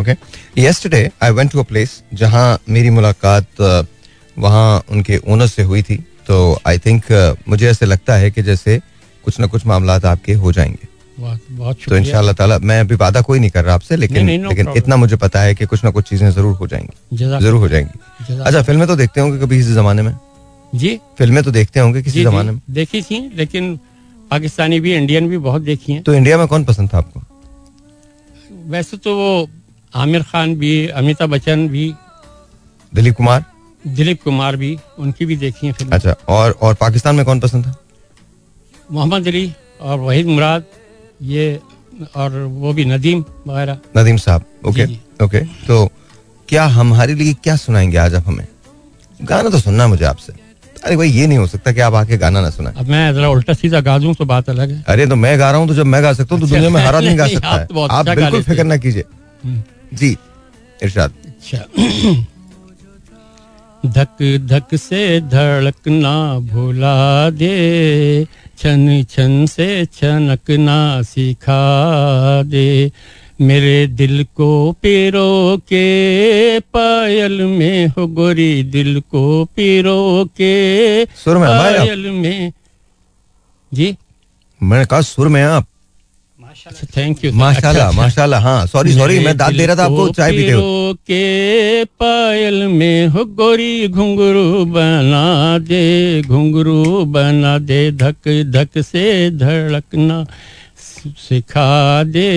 okay 0.00 0.14
yesterday 0.58 1.10
I 1.22 1.30
went 1.32 1.52
to 1.52 1.60
a 1.60 1.62
place 1.64 2.02
जहाँ 2.14 2.46
मेरी 2.68 2.90
मुलाकात 2.90 3.60
वहाँ 4.36 4.82
उनके 4.90 5.16
ओनर 5.28 5.46
से 5.46 5.62
हुई 5.62 5.82
थी। 5.82 5.96
तो 6.26 6.36
आई 6.66 6.78
थिंक 6.86 7.02
मुझे 7.48 7.68
ऐसे 7.70 7.86
लगता 7.86 8.14
है 8.14 8.30
कि 8.30 8.42
जैसे 8.42 8.80
कुछ 9.24 9.38
ना 9.40 9.46
कुछ 9.46 9.66
मामला 9.66 9.94
आपके 10.10 10.32
हो 10.34 10.52
जाएँगे। 10.52 10.88
बहुत 11.18 11.78
तो 11.88 11.96
इंशाल्लाह 11.96 12.34
ताला 12.34 12.58
मैं 12.60 12.78
अभी 12.80 12.94
वादा 12.94 13.20
कोई 13.22 13.38
नहीं 13.38 13.50
कर 13.50 13.64
रहा 13.64 13.74
आपसे 13.74 13.96
लेकिन 13.96 14.24
नहीं, 14.24 14.38
no 14.38 14.48
लेकिन 14.48 14.68
इतना 14.76 14.96
मुझे 14.96 15.16
पता 15.16 15.40
है 15.40 15.54
कि 15.54 15.66
कुछ 15.66 15.84
ना 15.84 15.90
कुछ 15.90 16.08
चीज़ें 16.08 16.30
ज़रूर 16.30 16.54
हो 16.56 16.66
जाएँगी। 16.66 17.16
ज़रूर 17.16 17.60
हो 17.60 17.68
जाएँगी। 17.68 18.38
अच्छा 18.40 18.62
फ़िल्में 18.62 18.86
तो 18.86 18.96
देखते 18.96 19.20
होंगे 19.20 19.38
कभी 19.38 19.58
इस 19.58 19.70
जमाने 19.74 20.02
में? 20.02 20.12
जी। 20.76 20.96
फ़िल्में 21.18 21.42
तो 21.44 21.50
देखते 21.50 21.80
होंगे 21.80 22.02
किसी 22.02 22.22
जमाने 22.22 22.52
में। 22.52 22.60
देखी 22.70 23.02
थी 23.02 23.20
लेकिन 23.36 23.78
पाकिस्तानी 24.30 24.80
भी 24.80 24.94
इंडियन 24.94 25.28
भी 25.28 25.38
बहुत 25.38 25.62
देखी 25.62 25.92
हैं। 25.92 26.02
तो 26.02 26.14
इंडिया 26.14 26.38
में 26.38 26.46
कौन 26.48 26.64
पसंद 26.64 26.92
था 26.94 26.98
आपको? 26.98 27.22
वैसे 28.70 28.96
तो 28.96 29.14
वो 29.16 29.48
आमिर 29.92 30.22
खान 30.22 30.54
भी 30.54 30.86
अमिताभ 30.88 31.30
बच्चन 31.30 31.68
भी। 31.68 31.92
दिलीप 32.92 33.14
कुमार? 33.14 33.44
दिलीप 33.84 34.22
कुमार 34.22 34.56
भी 34.56 34.76
उनकी 34.98 35.26
भी 35.26 35.36
देखी 35.36 35.66
हैं 35.66 35.74
फ़िल्म। 35.74 35.92
अच्छा 35.92 36.14
और 36.28 36.58
और 36.62 36.74
पाकिस्तान 36.74 37.16
में 37.16 37.24
कौन 37.24 37.40
पसंद 37.40 37.66
था? 37.66 37.74
मोहम्मद 38.92 39.28
अली 39.28 39.52
और 39.80 39.98
वहीद 39.98 40.26
मुराद 40.26 40.64
ये 41.22 41.60
और 42.16 42.38
वो 42.38 42.72
भी 42.72 42.84
नदीम 42.84 43.24
वगैरह। 43.46 43.78
नदीम 43.96 44.16
साहब 44.16 44.44
ओके। 44.66 44.84
ओके 45.24 45.40
तो 45.66 45.86
क्या 46.48 46.64
हमारे 46.70 47.14
लिए 47.14 47.34
क्या 47.34 47.56
सुनाएँगे 47.56 47.96
आज 47.98 48.14
आप 48.14 48.26
हमें? 48.26 48.46
गाना 49.20 49.50
तो 49.50 49.58
सुनना 49.58 49.84
है 49.84 49.88
मुझे 49.90 50.04
आपसे। 50.04 50.32
अरे 50.84 50.96
भाई 50.96 51.08
ये 51.10 51.26
नहीं 51.26 51.38
हो 51.38 51.46
सकता 51.46 51.72
कि 51.72 51.80
आप 51.80 51.94
आके 51.94 52.16
गाना 52.18 52.40
ना 52.40 52.50
सुनाए। 52.50 52.74
अब 52.78 52.88
मैं 52.88 53.12
जरा 53.14 53.28
उल्टा 53.28 53.52
सीधा 53.52 53.80
गा 53.80 53.98
दूँ 53.98 54.14
तो 54.14 54.24
बात 54.24 54.48
अलग 54.50 54.70
है। 54.70 54.82
अरे 54.88 55.06
तो 55.06 55.16
मैं 55.16 55.38
गा 55.38 55.50
रहा 55.50 55.60
हूँ 55.60 55.68
तो 55.68 55.74
जब 55.74 55.86
मैं 55.86 56.02
गा 56.02 56.12
सकता 56.12 56.34
हूँ 56.34 56.40
तो 56.42 56.48
दुनिया 56.48 56.70
में 56.70 56.80
हर 56.86 56.94
आदमी 56.94 57.14
गा 57.16 57.26
सकता 57.34 57.48
आप 57.48 57.58
है। 57.72 57.84
आप 57.88 57.98
अच्छा 58.08 58.14
बिल्कुल 58.14 58.42
फ़िक्र 58.42 58.64
ना 58.64 58.76
कीजिए। 58.76 59.04
हम्म, 59.44 59.62
जी 59.94 60.16
इरशाद। 60.82 61.12
अच्छा। 61.26 61.64
धक 63.86 64.22
धक 64.50 64.74
से 64.80 65.00
धड़कना 65.30 66.14
भुला 66.52 66.94
दे 67.30 68.24
छन 68.58 69.04
छन 69.10 69.44
से 69.46 69.68
छनकना 69.94 70.78
सिखा 71.02 71.62
दे। 72.54 72.90
मेरे 73.40 73.86
दिल 74.00 74.24
को 74.36 74.50
पिरो 74.82 75.56
के 75.68 76.58
पायल 76.74 77.42
में 77.44 77.86
हो 77.96 78.06
गोरी 78.18 78.62
दिल 78.74 79.00
को 79.10 79.44
पिरो 79.56 80.00
के 80.40 81.04
सुर 81.24 81.38
में 81.38 81.48
पायल 81.48 82.06
में। 82.10 82.52
जी? 83.72 83.94
मैंने 84.60 84.84
कहा 84.90 85.00
सुर 85.12 85.28
में 85.28 85.42
आप। 85.42 85.66
अच्छा 86.66 86.86
थैंक 86.96 87.24
यू 87.24 87.32
माशाल्लाह 87.38 87.90
माशाल्लाह 87.92 88.40
हाँ 88.42 88.66
सॉरी 88.66 88.92
सॉरी 88.92 89.18
मैं 89.24 89.36
दाद 89.36 89.54
दे 89.54 89.66
रहा 89.66 89.76
था 89.76 89.84
आपको 89.84 90.08
चाय 90.16 90.30
पीते 90.32 90.50
हो 90.52 90.94
के 91.10 91.84
पायल 92.00 92.62
में 92.72 93.06
हो 93.14 93.24
गोरी 93.40 93.88
घुंघरू 93.88 94.64
बना 94.74 95.58
दे 95.68 96.22
घुंघरू 96.22 97.04
बना 97.14 97.58
दे 97.68 97.80
धक 98.02 98.28
धक 98.56 98.78
से 98.82 99.04
धड़कना 99.38 100.24
सिखा 101.28 102.02
दे। 102.02 102.28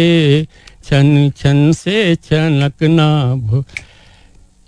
छन 0.90 1.32
छन 1.38 1.72
से 1.72 2.16
छनकना 2.16 3.36
भो 3.36 3.64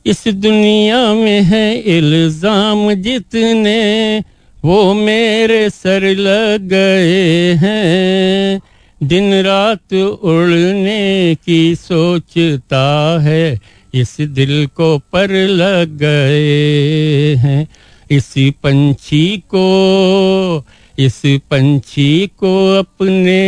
इस 0.06 0.28
दुनिया 0.28 1.14
में 1.14 1.42
है 1.42 1.78
इल्ज़ाम 1.98 2.94
जितने, 2.94 4.24
वो 4.66 4.94
मेरे 4.94 5.70
सर 5.70 6.04
लग 6.18 6.68
गए 6.68 7.54
हैं। 7.54 8.62
दिन 9.04 9.34
रात 9.42 9.94
उड़ने 9.94 11.36
की 11.36 11.76
सोचता 11.76 12.86
है, 13.22 13.60
इस 13.94 14.16
दिल 14.22 14.68
को 14.68 14.98
पर 15.14 15.32
लग 15.48 15.98
गए 15.98 17.36
हैं। 17.36 17.68
इसी 18.12 18.50
पंछी 18.64 19.26
को 19.38 20.66
इस 21.06 21.22
पंछी 21.52 22.12
को 22.40 22.54
अपने 22.80 23.40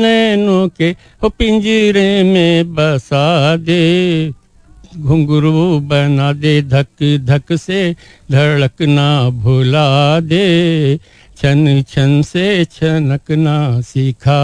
नैनों 0.00 0.68
के 0.78 0.90
हो 1.22 1.28
पिंजरे 1.38 2.22
में 2.22 2.74
बसा 2.74 3.56
दे 3.56 3.82
घुंघरू 4.96 5.52
बना 5.90 6.32
दे 6.32 6.60
धक 6.72 7.02
धक 7.28 7.52
से 7.58 7.80
धड़कना 8.32 9.08
भुला 9.42 9.88
दे 10.20 10.46
छन 11.40 11.82
छन 11.88 12.20
से 12.22 12.64
छनकना 12.72 13.54
सिखा 13.90 14.40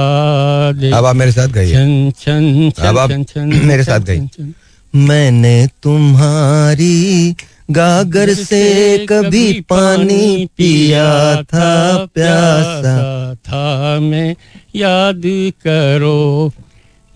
दे 0.80 0.90
अब 0.90 1.04
आप 1.07 1.16
मेरे 1.16 1.33
साथ 1.33 1.49
गई 1.49 1.73
छन 1.73 2.11
छन 2.21 2.71
छन 2.76 2.87
अब 2.87 2.99
आप 2.99 3.11
छन 3.28 3.52
मेरे 3.64 3.85
साथ। 3.85 4.00
छन। 4.00 4.54
मैंने 4.95 5.57
तुम्हारी 5.83 7.35
गागर 7.70 8.34
से 8.34 8.98
कभी 8.98 9.60
पानी 9.60 10.48
पिया 10.56 11.42
था, 11.42 12.06
प्यासा 12.14 13.34
था, 13.34 14.00
मैं 14.00 14.37
याद 14.76 15.22
करो। 15.66 16.52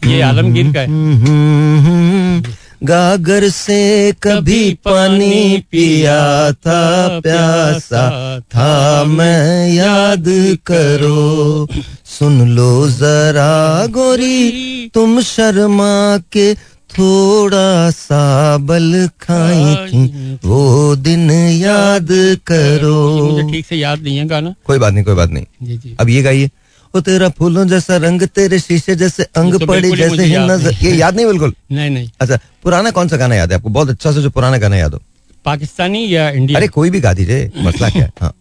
ये 0.06 0.20
आलमगीर 0.20 0.72
का 0.72 0.80
है। 0.80 2.62
गागर 2.84 3.48
से 3.48 4.12
कभी 4.22 4.74
पानी 4.74 5.64
पिया 5.70 6.52
था, 6.52 7.08
प्यासा 7.20 8.40
था, 8.40 9.04
मैं 9.04 9.72
याद 9.74 10.24
करो। 10.66 11.68
सुन 12.04 12.48
लो 12.48 12.88
जरा 12.90 13.86
गोरी, 13.86 14.50
तुम 14.94 15.20
शर्मा 15.20 16.18
के 16.32 16.54
थोड़ा 16.92 17.90
सा 17.90 18.56
बल 18.60 19.08
खाई 19.20 19.74
थी 19.88 20.38
वो 20.44 20.96
दिन 20.96 21.30
याद 21.30 22.08
करो। 22.46 22.96
मुझे 23.22 23.50
ठीक 23.52 23.66
से 23.66 23.76
याद 23.76 24.02
नहीं 24.02 24.16
है 24.16 24.26
गाना। 24.28 24.54
कोई 24.66 24.78
बात 24.78 24.92
नहीं 24.94 25.04
कोई 25.04 25.14
बात 25.14 25.30
नहीं। 25.30 25.46
जी 25.62 25.76
जी। 25.76 25.96
अब 26.00 26.08
ये 26.08 26.22
गाइए 26.22 26.50
वो 26.94 27.00
तेरा 27.00 27.28
फूलों 27.38 27.66
जैसा 27.68 27.96
रंग 27.96 28.22
तेरे 28.28 28.58
शीशे 28.58 28.94
जैसे 28.96 29.22
अंग 29.36 29.58
तो 29.60 29.66
पड़े 29.66 29.90
जैसे 29.92 30.24
ही 30.24 30.36
नज़र। 30.38 30.76
ये 30.82 30.90
याद 30.96 31.16
नहीं 31.16 31.26
बिल्कुल? 31.26 31.54
नहीं 31.72 31.90
नहीं। 31.90 32.10
अच्छा 32.20 32.38
पुराना 32.62 32.90
कौन 32.90 33.08
सा 33.08 33.16
गाना 33.16 33.34
याद 33.34 33.50
है 33.50 33.56
आपको? 33.56 33.68
बहुत 33.70 33.88
अच्छा 33.90 34.12
से 34.12 34.22
जो 34.22 34.30
पुराना 34.30 34.58
गाना 34.58 34.76
याद 34.76 34.94
हो। 34.94 35.00
पाकिस्तानी 35.44 36.04
या 36.14 36.28
इंडिया 36.30 36.58
अरे 36.58 36.68
कोई 36.68 36.90
भी 36.90 37.00
गा 37.00 37.12
दीजिए 37.14 37.50
मसला 37.58 37.88
क्या 37.90 38.02
है? 38.02 38.12
हाँ। 38.20 38.32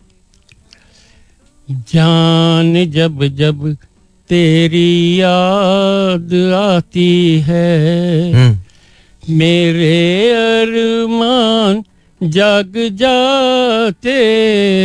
जान 1.70 2.92
जब 2.92 3.24
जब 3.38 3.78
तेरी 4.32 5.22
याद 5.22 6.54
आती 6.56 7.40
है। 7.40 8.34
हम्म, 8.34 8.58
मेरे 9.38 10.30
अरमान 10.32 11.84
जग 12.24 12.74
जाते 12.78 14.14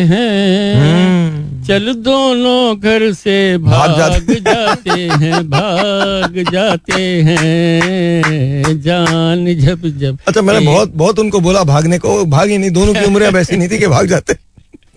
हैं। 0.07 0.75
हम्म। 0.75 1.65
चल 1.65 1.95
दोनों 1.95 2.81
घर 2.81 3.13
से 3.13 3.59
भाग 3.59 3.91
जाते- 3.99 5.23
हैं 5.23 5.51
भाग 5.51 6.45
जाते 6.53 7.03
हैं। 7.03 8.83
जान 8.83 9.55
जब 9.55 9.99
जब 9.99 10.19
अच्छा 10.29 10.43
मैंने 10.43 10.67
बहुत 10.67 10.93
बहुत 10.95 11.19
उनको 11.19 11.41
बोला 11.41 11.65
भागने 11.65 11.99
को 11.99 12.25
भागी 12.25 12.59
नहीं 12.59 12.71
दोनों 12.71 12.95
की 12.95 13.05
उम्र 13.05 13.23
अब 13.23 13.37
ऐसी 13.37 13.57
नहीं 13.57 13.69
थी 13.69 13.79
कि 13.79 13.87
भाग 13.87 14.07
जाते। 14.07 14.37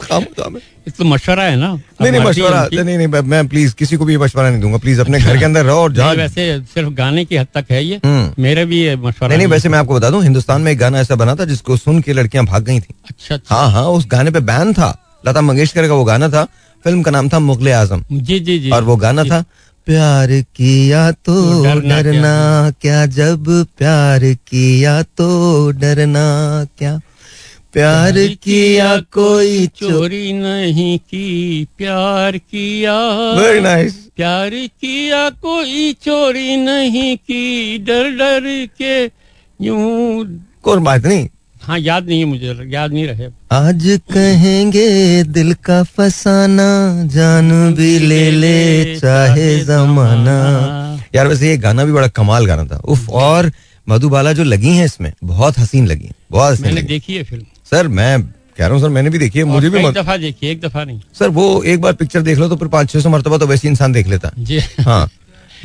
काम 0.01 0.23
काम 0.23 0.55
है। 0.55 0.91
तो 0.97 1.05
मशवरा 1.05 1.43
है 1.43 1.55
ना। 1.55 1.73
नहीं 2.01 2.11
नहीं 2.11 2.21
मशवरा 2.21 2.67
नहीं 2.73 2.97
नहीं 2.97 3.07
मैं- 3.07 3.49
प्लीज़ 3.49 3.75
किसी 3.75 3.97
को 3.97 4.05
भी 4.05 4.13
ये 4.13 4.19
मशवरा 4.19 4.49
नहीं 4.49 4.61
दूँगा। 4.61 4.77
प्लीज़ 4.77 5.01
अपने 5.01 5.19
घर 5.19 5.37
के 5.37 5.45
अंदर 5.45 5.65
रहो 5.65 5.77
और 5.77 5.93
जहाँ 5.93 6.13
वैसे 6.13 6.61
सिर्फ़ 6.61 6.89
गाने 6.89 7.25
की 7.25 7.35
हद 7.37 7.47
तक 7.55 7.65
है 7.71 7.85
ये। 7.85 7.99
हम्म। 8.05 8.43
मेरे 8.43 8.65
भी 8.65 8.81
ये 8.81 8.95
मशवरा 8.95 9.27
नहीं 9.27 9.37
नहीं 9.37 9.47
वैसे 9.47 9.69
मैं 9.69 9.79
आपको 9.79 9.95
बता 9.95 10.09
दूँ 10.09 10.23
हिंदुस्तान 10.23 10.61
में 10.61 10.71
एक 10.71 10.77
गाना 10.77 10.99
ऐसा 10.99 11.15
बना 11.15 11.35
था 11.35 11.45
जिसको 11.45 11.77
सुन 11.77 12.01
के 12.01 12.13
लड़कियाँ 12.13 12.45
भाग 12.45 12.63
गई 12.63 12.79
थी। 12.79 12.93
अच्छा 13.09 13.35
अच्छा। 13.35 13.55
हाँ 13.55 13.71
हाँ 13.71 13.83
उस 13.83 14.07
गाने 14.07 14.31
पे 14.31 14.39
बैन 14.39 14.73
था। 14.73 14.97
लता 15.27 15.41
मंगेशकर 15.41 15.87
का 15.87 15.93
वो 15.93 16.03
गाना 16.03 16.29
था। 16.29 16.43
फ़िल्म 16.83 17.01
का 17.01 17.11
नाम 17.11 17.29
था 17.29 17.39
मुगल 17.39 17.69
आज़म। 17.69 18.05
जी 18.11 18.39
जी 18.39 18.59
जी। 18.59 18.69
और 18.69 18.83
वो 18.83 18.95
गाना 18.95 19.23
था 19.23 19.43
प्यार 19.85 20.27
किया 20.55 21.11
तो 21.11 21.63
डरना 21.81 22.71
क्या 22.81 23.05
जब 23.05 23.65
प्यार 23.77 24.19
किया 24.23 25.01
तो 25.03 25.71
डरना 25.71 26.23
क्या? 26.77 26.99
प्यार 27.73 28.13
किया 28.43 28.95
कोई 29.13 29.65
चोरी। 29.77 30.31
नहीं 30.33 30.97
की। 30.99 31.65
प्यार 31.77 32.37
किया 32.37 32.95
वेरी 33.35 33.59
नाइस 33.61 33.95
प्यार 34.15 34.49
किया 34.49 35.29
कोई 35.41 35.91
चोरी 36.03 36.55
नहीं 36.57 37.15
की। 37.17 37.77
डर 37.79 38.09
डर 38.11 38.47
के 38.77 38.95
यूँ 39.59 40.25
कोई 40.63 40.79
बात 40.81 41.05
नहीं। 41.05 41.27
हाँ 41.61 41.77
याद 41.79 42.07
नहीं 42.07 42.19
है 42.19 42.25
मुझे 42.25 42.53
याद 42.71 42.93
नहीं 42.93 43.05
रहे। 43.07 43.27
आज 43.51 43.99
कहेंगे 44.11 45.23
दिल 45.29 45.53
का 45.63 45.81
फसाना 45.85 46.69
जान 47.13 47.73
भी 47.75 47.97
ले 47.99 48.29
ले 48.31 48.99
चाहे 48.99 49.59
जमाना। 49.65 50.37
यार 51.15 51.27
वैसे 51.27 51.49
ये 51.49 51.57
गाना 51.59 51.85
भी 51.85 51.91
बड़ा 51.91 52.07
कमाल 52.09 52.45
गाना 52.45 52.65
था। 52.65 52.81
उफ 52.85 53.09
और 53.09 53.51
मधुबाला 53.87 54.33
जो 54.33 54.43
लगी 54.43 54.75
हैं 54.75 54.85
इसमें 54.85 55.11
बहुत 55.23 55.59
हसीन 55.59 55.87
लगी 55.87 56.05
हैं, 56.05 56.15
बहुत 56.31 56.53
हसीन 56.53 56.65
मैंने 56.65 56.81
देखी 56.83 57.13
है 57.13 57.23
फ़िल्म। 57.23 57.45
सर 57.71 57.87
मैं 57.89 58.21
कह 58.21 58.65
रहा 58.65 58.69
हूँ 58.69 58.81
सर 58.81 58.89
मैंने 58.89 59.09
भी 59.09 59.17
देखी 59.19 59.39
है 59.39 59.45
मुझे 59.45 59.69
भी 59.69 59.79
एक. 59.79 59.93
दफ़ा 59.93 60.15
देखी 60.17 60.47
एक 60.47 60.61
दफ़ा 60.61 60.83
नहीं। 60.83 60.99
सर 61.19 61.29
वो 61.29 61.63
एक 61.63 61.81
बार 61.81 61.93
पिक्चर 61.95 62.21
देख 62.21 62.37
लो 62.39 62.47
तो 62.49 62.55
फिर 62.55 62.67
पाँच 62.67 62.89
छह 62.91 62.99
सौ 62.99 63.09
मरतबा 63.09 63.37
तो 63.37 63.47
वैसे 63.47 63.67
इंसान 63.67 63.93
देख 63.93 64.07
लेता। 64.07 64.31
जी। 64.39 64.59
हाँ 64.79 65.09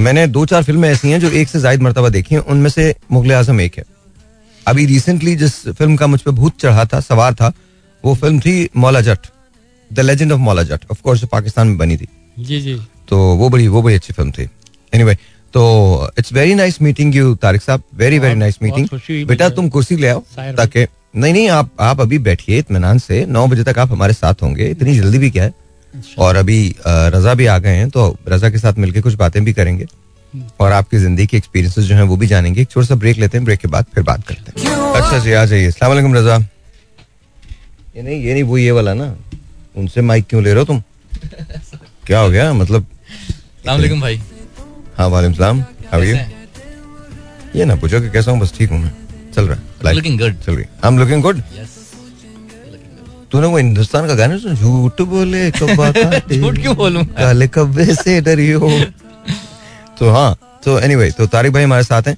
मैंने 0.01 0.27
दो 0.29 0.45
चार 0.47 0.63
फ़िल्में 0.63 0.89
ऐसी 0.89 1.11
हैं 1.11 1.21
जो 1.21 1.31
एक 1.31 1.49
से 1.49 1.59
ज़्यादा 1.61 1.85
मरतबा 1.85 2.09
देखी 2.11 2.35
हैं 2.35 2.43
उनमें 2.45 2.71
से 2.71 2.95
मुगल 3.13 3.33
आज़म 3.33 3.61
एक 3.61 3.79
है। 3.79 3.85
अभी 4.67 4.87
रिसेंटली 4.87 5.35
जिस 5.37 5.61
फ़िल्म 5.69 5.97
का 5.97 6.07
मुझ 6.07 6.21
पर 6.21 6.31
भूत 6.33 6.59
चढ़ा 6.61 6.85
था 6.85 7.01
सवार 7.03 7.35
था 7.35 7.53
वो 8.05 8.15
फ़िल्म 8.15 8.41
थी 8.41 8.69
Maula 8.77 9.01
Jatt 9.03 9.27
the 9.91 10.01
legend 10.01 10.33
of 10.33 10.41
Maula 10.41 10.63
Jatt 10.63 10.85
of 10.91 11.03
course 11.03 11.25
Pakistan 11.33 11.69
में 11.69 11.77
बनी 11.79 11.97
थी। 11.97 12.09
जी 12.41 12.61
जी। 12.61 12.81
तो 13.09 13.19
वो 13.37 13.49
बड़ी 13.49 13.69
वो 13.69 13.83
बड़ी 13.83 13.95
अच्छी 13.95 14.13
फ़िल्म 14.13 14.31
थी। 14.31 14.49
एनीवे 14.93 15.15
तो 15.55 15.63
it's 16.19 16.33
very 16.33 16.55
nice 16.55 16.81
meeting 16.83 17.15
you 17.17 17.35
Tariq 17.37 17.63
साहब 17.63 17.83
वेरी 17.95 18.19
वेरी 18.19 18.35
नाइस 18.35 18.59
मीटिंग 18.63 19.27
बेटा 19.27 19.49
तुम 19.51 19.69
कुर्सी 19.69 19.97
ले 19.97 20.09
आओ 20.09 20.23
ताकि 20.57 20.87
नहीं 21.15 21.33
नहीं 21.33 21.49
आप 21.49 21.71
आप 21.81 22.01
अभी 22.01 22.19
बैठिए 22.21 22.59
इतमान 22.59 22.99
से। 22.99 23.25
नौ 23.27 23.47
बजे 23.49 23.65
तक 23.65 23.79
आप 23.79 23.91
हमारे 23.93 24.13
साथ 24.13 24.43
होंगे। 24.43 24.69
इतनी 24.71 24.95
जल्दी 24.95 25.19
भी 25.19 25.31
क्या 25.31 25.45
है? 25.45 25.53
और 26.19 26.37
अभी 26.37 26.75
रजा 26.87 27.35
भी 27.35 27.47
आ 27.47 27.59
गए 27.59 27.75
हैं 27.77 27.89
तो 27.91 28.17
रजा 28.29 28.51
के 28.51 28.59
साथ 28.59 28.79
मिलकर 28.79 29.01
कुछ 29.01 29.15
बातें 29.15 29.45
भी 29.45 29.53
करेंगे। 29.53 29.87
और 30.61 30.73
आपकी 30.73 30.99
ज़िंदगी 30.99 31.27
के 31.27 31.37
एक्सपीरियंसेस 31.37 31.85
जो 31.85 31.95
हैं 31.95 32.03
वो 32.03 32.17
भी 32.17 32.27
जानेंगे। 32.27 32.61
एक 32.63 32.71
छोटा 32.71 32.87
सा 32.87 32.95
ब्रेक 32.95 33.19
लेते 33.19 33.39
हैं 33.39 33.45
ब्रेक 33.45 33.61
के 33.61 33.69
बाद 33.69 33.85
फिर 33.95 34.05
बात 34.05 34.27
करते 34.29 34.61
हैं। 34.61 34.77
अच्छा 34.93 35.19
जी 35.19 35.33
आ 35.33 35.45
जाइए। 35.45 35.69
वालेकुम 35.83 36.15
रजा। 36.15 36.37
ये 37.97 38.03
नहीं 38.03 38.23
ये 38.23 38.33
नहीं 38.33 38.43
वो 38.43 38.59
ये 38.59 38.71
वाला 38.71 38.95
ना। 38.95 39.15
उनसे 39.77 40.01
माइक 40.01 40.27
क्यों 40.31 40.43
ले 40.43 40.51
रहे 40.51 40.59
हो 40.59 40.65
तुम? 40.65 40.83
क्या 42.07 42.21
हो 42.21 42.31
गया? 42.31 42.53
मतलब 42.53 42.87
भाई। 44.01 44.21
हाँ 44.99 45.33
सलाम। 45.33 45.61
हाउ 45.93 46.03
ये 47.57 47.65
ना 47.65 47.75
पूछो 47.77 48.01
कि 48.01 48.11
कैसा 48.11 48.31
हूँ 48.31 48.41
बस 48.41 48.53
ठीक 48.59 48.71
हूँ 48.71 48.79
मैं। 48.79 48.93
चल 49.35 49.47
रहा 49.49 49.89
है। 49.89 49.95
लुकिंग 49.95 50.19
गुड 50.21 50.35
चल 50.47 50.55
रही 50.55 50.65
I 50.85 50.91
am 50.93 50.99
looking 50.99 51.23
good 51.23 51.43
yes 51.59 51.73
तूने 53.33 53.47
वो 53.47 53.57
हिंदुस्तान 53.57 54.07
का 54.09 54.15
गाना 54.15 54.37
सुना? 54.39 54.55
झूठ 54.55 55.01
बोले 55.13 55.51
काटे। 55.61 56.39
झूठ 56.41 56.59
क्यों 56.61 56.75
बोलूँ? 56.77 57.05
काले 57.05 57.47
कब्बे 57.55 57.85
से 57.95 58.21
डरियो 58.29 58.61
तो 59.99 60.11
हाँ 60.11 60.35
तो 60.65 60.79
एनीवे 60.81 61.11
तो 61.19 61.27
तारिक 61.35 61.53
भाई 61.53 61.63
हमारे 61.63 61.85
साथ 61.85 62.03
हैं। 62.09 62.17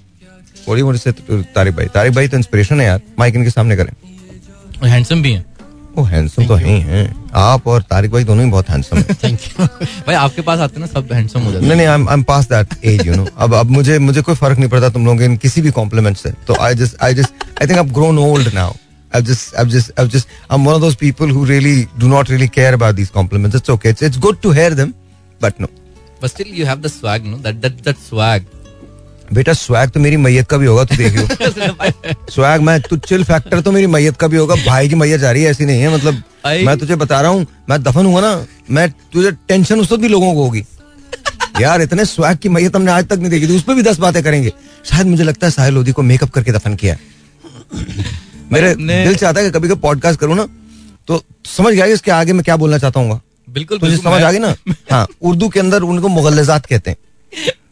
बॉलीवुड 0.66 0.96
से 0.96 1.12
तारिक 1.12 1.74
भाई। 1.76 1.86
तारिक 1.94 2.12
भाई 2.14 2.28
तो 2.28 2.36
इंस्पिरेशन 2.36 2.80
है 2.80 2.86
यार। 2.86 3.00
माइक 3.18 3.34
इनके 3.36 3.50
सामने 3.50 3.76
करें। 3.76 3.92
हैंडसम 4.90 5.22
भी 5.22 5.32
हैं। 5.32 5.44
वो 5.96 6.02
हैंडसम 6.04 6.46
तो 6.46 6.54
है 6.54 6.66
ही 6.66 6.80
हैं। 6.80 7.30
आप 7.34 7.66
और 7.66 7.82
तारिक 7.90 8.10
भाई 8.10 8.24
दोनों 8.24 8.44
ही 8.44 8.50
बहुत 8.50 8.70
हैंडसम 8.70 8.96
हैं। 8.96 9.14
थैंक 9.24 9.40
यू 9.42 9.66
भाई 10.06 10.14
आपके 10.14 10.42
पास 10.42 10.60
आते 10.60 10.80
ना 10.80 10.86
सब 10.86 11.12
हैंडसम 11.12 11.40
हो 11.40 11.52
जाते 11.52 11.66
नहीं 11.66 11.76
नहीं 11.76 11.86
I 11.86 12.14
am 12.14 12.22
past 12.22 12.48
that 12.48 12.74
age 12.84 13.06
you 13.06 13.14
know 13.14 13.26
अब 13.36 13.54
अब 13.54 13.70
मुझे 13.70 13.98
मुझे 13.98 14.22
कोई 14.22 14.34
फ़र्क 14.34 14.58
नहीं 14.58 14.68
पड़ता 14.68 14.88
तुम 14.88 15.06
लोगों 15.06 15.18
के 15.18 15.24
इन 15.24 15.36
किसी 15.36 15.62
भी 15.62 15.70
कॉम्प्लीमेंट 15.70 16.16
से। 16.16 16.32
तो 16.46 16.56
I 16.60 16.74
just 16.74 16.96
I 17.02 17.14
just 17.14 17.44
I 17.62 17.66
think 17.66 17.78
I 17.78 17.84
grown 18.00 18.18
old 18.18 18.54
now 18.54 18.74
I've 19.12 19.24
just, 19.24 19.54
I've 19.60 19.68
just, 19.72 19.90
I've 20.00 20.08
just, 20.12 20.32
I'm 20.50 20.64
one 20.64 20.74
of 20.74 20.80
those 20.80 20.96
people 20.96 21.30
who 21.34 21.44
really 21.46 21.74
do 22.00 22.08
not 22.08 22.28
really 22.28 22.48
care 22.48 22.72
about 22.74 22.96
these 22.96 23.10
compliments. 23.10 23.56
It's 23.56 23.70
okay. 23.74 23.92
It's, 23.94 24.02
it's 24.02 24.18
good 24.18 24.40
to 24.42 24.50
hear 24.50 24.74
them, 24.80 24.90
but 25.40 25.60
no. 25.64 25.68
But 26.22 26.28
still 26.28 26.52
you 26.54 26.66
have 26.66 26.80
the 26.80 26.86
swag 26.86 27.26
no 27.26 27.36
that 27.38 27.54
that 27.54 27.80
that 27.84 27.96
swag 27.98 28.44
बेटा 29.32 29.52
swag 29.52 29.90
तो 29.90 30.00
मेरी 30.00 30.16
मैयत 30.16 30.46
का 30.48 30.56
भी 30.56 30.66
होगा 30.66 30.84
तू 30.84 30.96
देखियो। 30.96 31.26
Swag 32.30 32.60
मैं 32.60 32.80
तू 32.80 32.96
चिल 32.96 33.24
फैक्टर 33.24 33.60
तो 33.60 33.72
मेरी 33.72 33.86
मैयत 33.86 34.16
का 34.16 34.26
भी 34.26 34.36
होगा 34.36 34.54
भाई 34.66 34.88
की 34.88 34.94
मैयत 34.94 35.20
जा 35.20 35.30
रही 35.30 35.42
है 35.42 35.50
ऐसी 35.50 35.64
नहीं 35.64 35.80
है 35.80 35.94
मतलब 35.94 36.22
मैं 36.66 36.76
तुझे 36.78 36.96
बता 36.96 37.20
रहा 37.20 37.30
हूँ 37.30 37.46
मैं 37.70 37.82
दफन 37.82 38.06
हुआ 38.06 38.20
ना 38.20 38.46
मैं 38.70 38.88
तुझे 39.12 39.30
टेंशन 39.48 39.80
उस 39.80 39.92
वक्त 39.92 40.02
भी 40.02 40.08
लोगों 40.08 40.34
को 40.34 40.42
होगी। 40.42 40.64
यार 41.60 41.82
इतने 41.82 42.04
स्वैग 42.04 42.38
की 42.38 42.48
मैयत 42.48 42.76
हमने 42.76 42.92
आज 42.92 43.06
तक 43.08 43.18
नहीं 43.18 43.30
देखी 43.30 43.48
थी 43.48 43.56
उस 43.56 43.62
पर 43.62 43.74
भी 43.74 43.82
दस 43.82 43.98
बातें 43.98 44.22
करेंगे। 44.22 44.52
शायद 44.84 45.06
मुझे 45.06 45.24
लगता 45.24 45.46
है 45.46 45.50
साहिल 45.50 45.74
लोधी 45.74 45.92
को 45.92 46.02
मेकअप 46.02 46.30
करके 46.30 46.52
दफन 46.52 46.74
किया 46.74 46.96
मेरे 48.52 48.74
दिल 48.74 49.14
चाहता 49.14 49.40
है 49.40 49.46
कि 49.46 49.58
कभी 49.58 49.68
कभी 49.68 49.80
पॉडकास्ट 49.80 50.20
करूँ 50.20 50.36
ना 50.36 50.46
तो 51.08 51.22
समझ 51.46 51.72
गया 51.74 51.84
इसके 51.84 52.10
आगे 52.10 52.32
मैं 52.32 52.44
क्या 52.44 52.56
बोलना 52.56 52.78
चाहता 52.78 53.00
हूँ 53.00 53.20
बिल्कुल 53.50 53.78
तुझे 53.78 53.96
समझ 53.96 54.22
आ 54.22 54.30
गई 54.32 54.38
ना? 54.38 54.54
हाँ 54.90 55.06
उर्दू 55.22 55.48
के 55.48 55.60
अंदर 55.60 55.82
उनको 55.82 56.08
मुगलजात 56.08 56.66
कहते 56.66 56.90
हैं। 56.90 56.96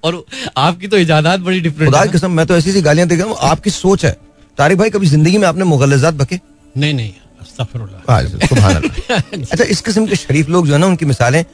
और 0.04 0.24
आपकी 0.56 0.88
तो 0.88 0.98
इजादात 0.98 1.40
बड़ी 1.40 1.60
डिफरेंट 1.60 1.90
खुदा 1.90 2.00
है 2.00 2.08
कसम 2.08 2.30
मैं 2.30 2.46
तो 2.46 2.56
ऐसी 2.56 2.72
सी 2.72 2.80
गालियाँ 2.82 3.08
देख 3.08 3.20
रहा 3.20 3.28
हूँ 3.28 3.36
आपकी 3.50 3.70
सोच 3.70 4.04
है। 4.04 4.16
तारिक 4.58 4.78
भाई 4.78 4.90
कभी 4.90 5.06
ज़िंदगी 5.06 5.38
में 5.38 5.46
आपने 5.48 5.64
मुगलजात 5.64 6.14
बके 6.14 6.38
नहीं 6.76 6.94
नहीं 6.94 7.12
अस्तगफिरुल्लाह। 7.40 8.12
हाँ, 8.12 8.22
सुभान 8.24 8.74
अल्लाह। 8.74 9.18
अच्छा 9.52 9.64
इस 9.64 9.80
किस्म 9.80 10.06
के 10.06 10.16
शरीफ 10.16 10.48
लोग 10.48 10.66
जो 10.66 10.72
है 10.72 10.78
ना 10.78 10.86
उनकी 10.86 11.04
मिसालें 11.06 11.44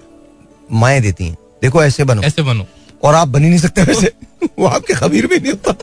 माएँ 0.73 1.01
देती 1.01 1.25
हैं। 1.25 1.37
देखो 1.63 1.83
ऐसे 1.85 2.05
बनो। 2.05 2.23
ऐसे 2.23 2.43
बनो। 2.43 2.67
और 3.05 3.15
आप 3.15 3.29
बनी 3.29 3.49
नहीं 3.49 3.59
सकते 3.59 3.83
वैसे। 3.83 4.13
वो 4.59 4.67
आपके 4.67 4.95
खबीर 4.95 5.27
भी 5.27 5.39
नहीं 5.39 5.53
होता। 5.53 5.75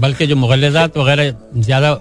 बल्कि 0.00 0.26
जो 0.26 0.36
मुगलजात 0.36 0.96
वगैरह 0.96 1.30
ज़्यादा 1.56 1.92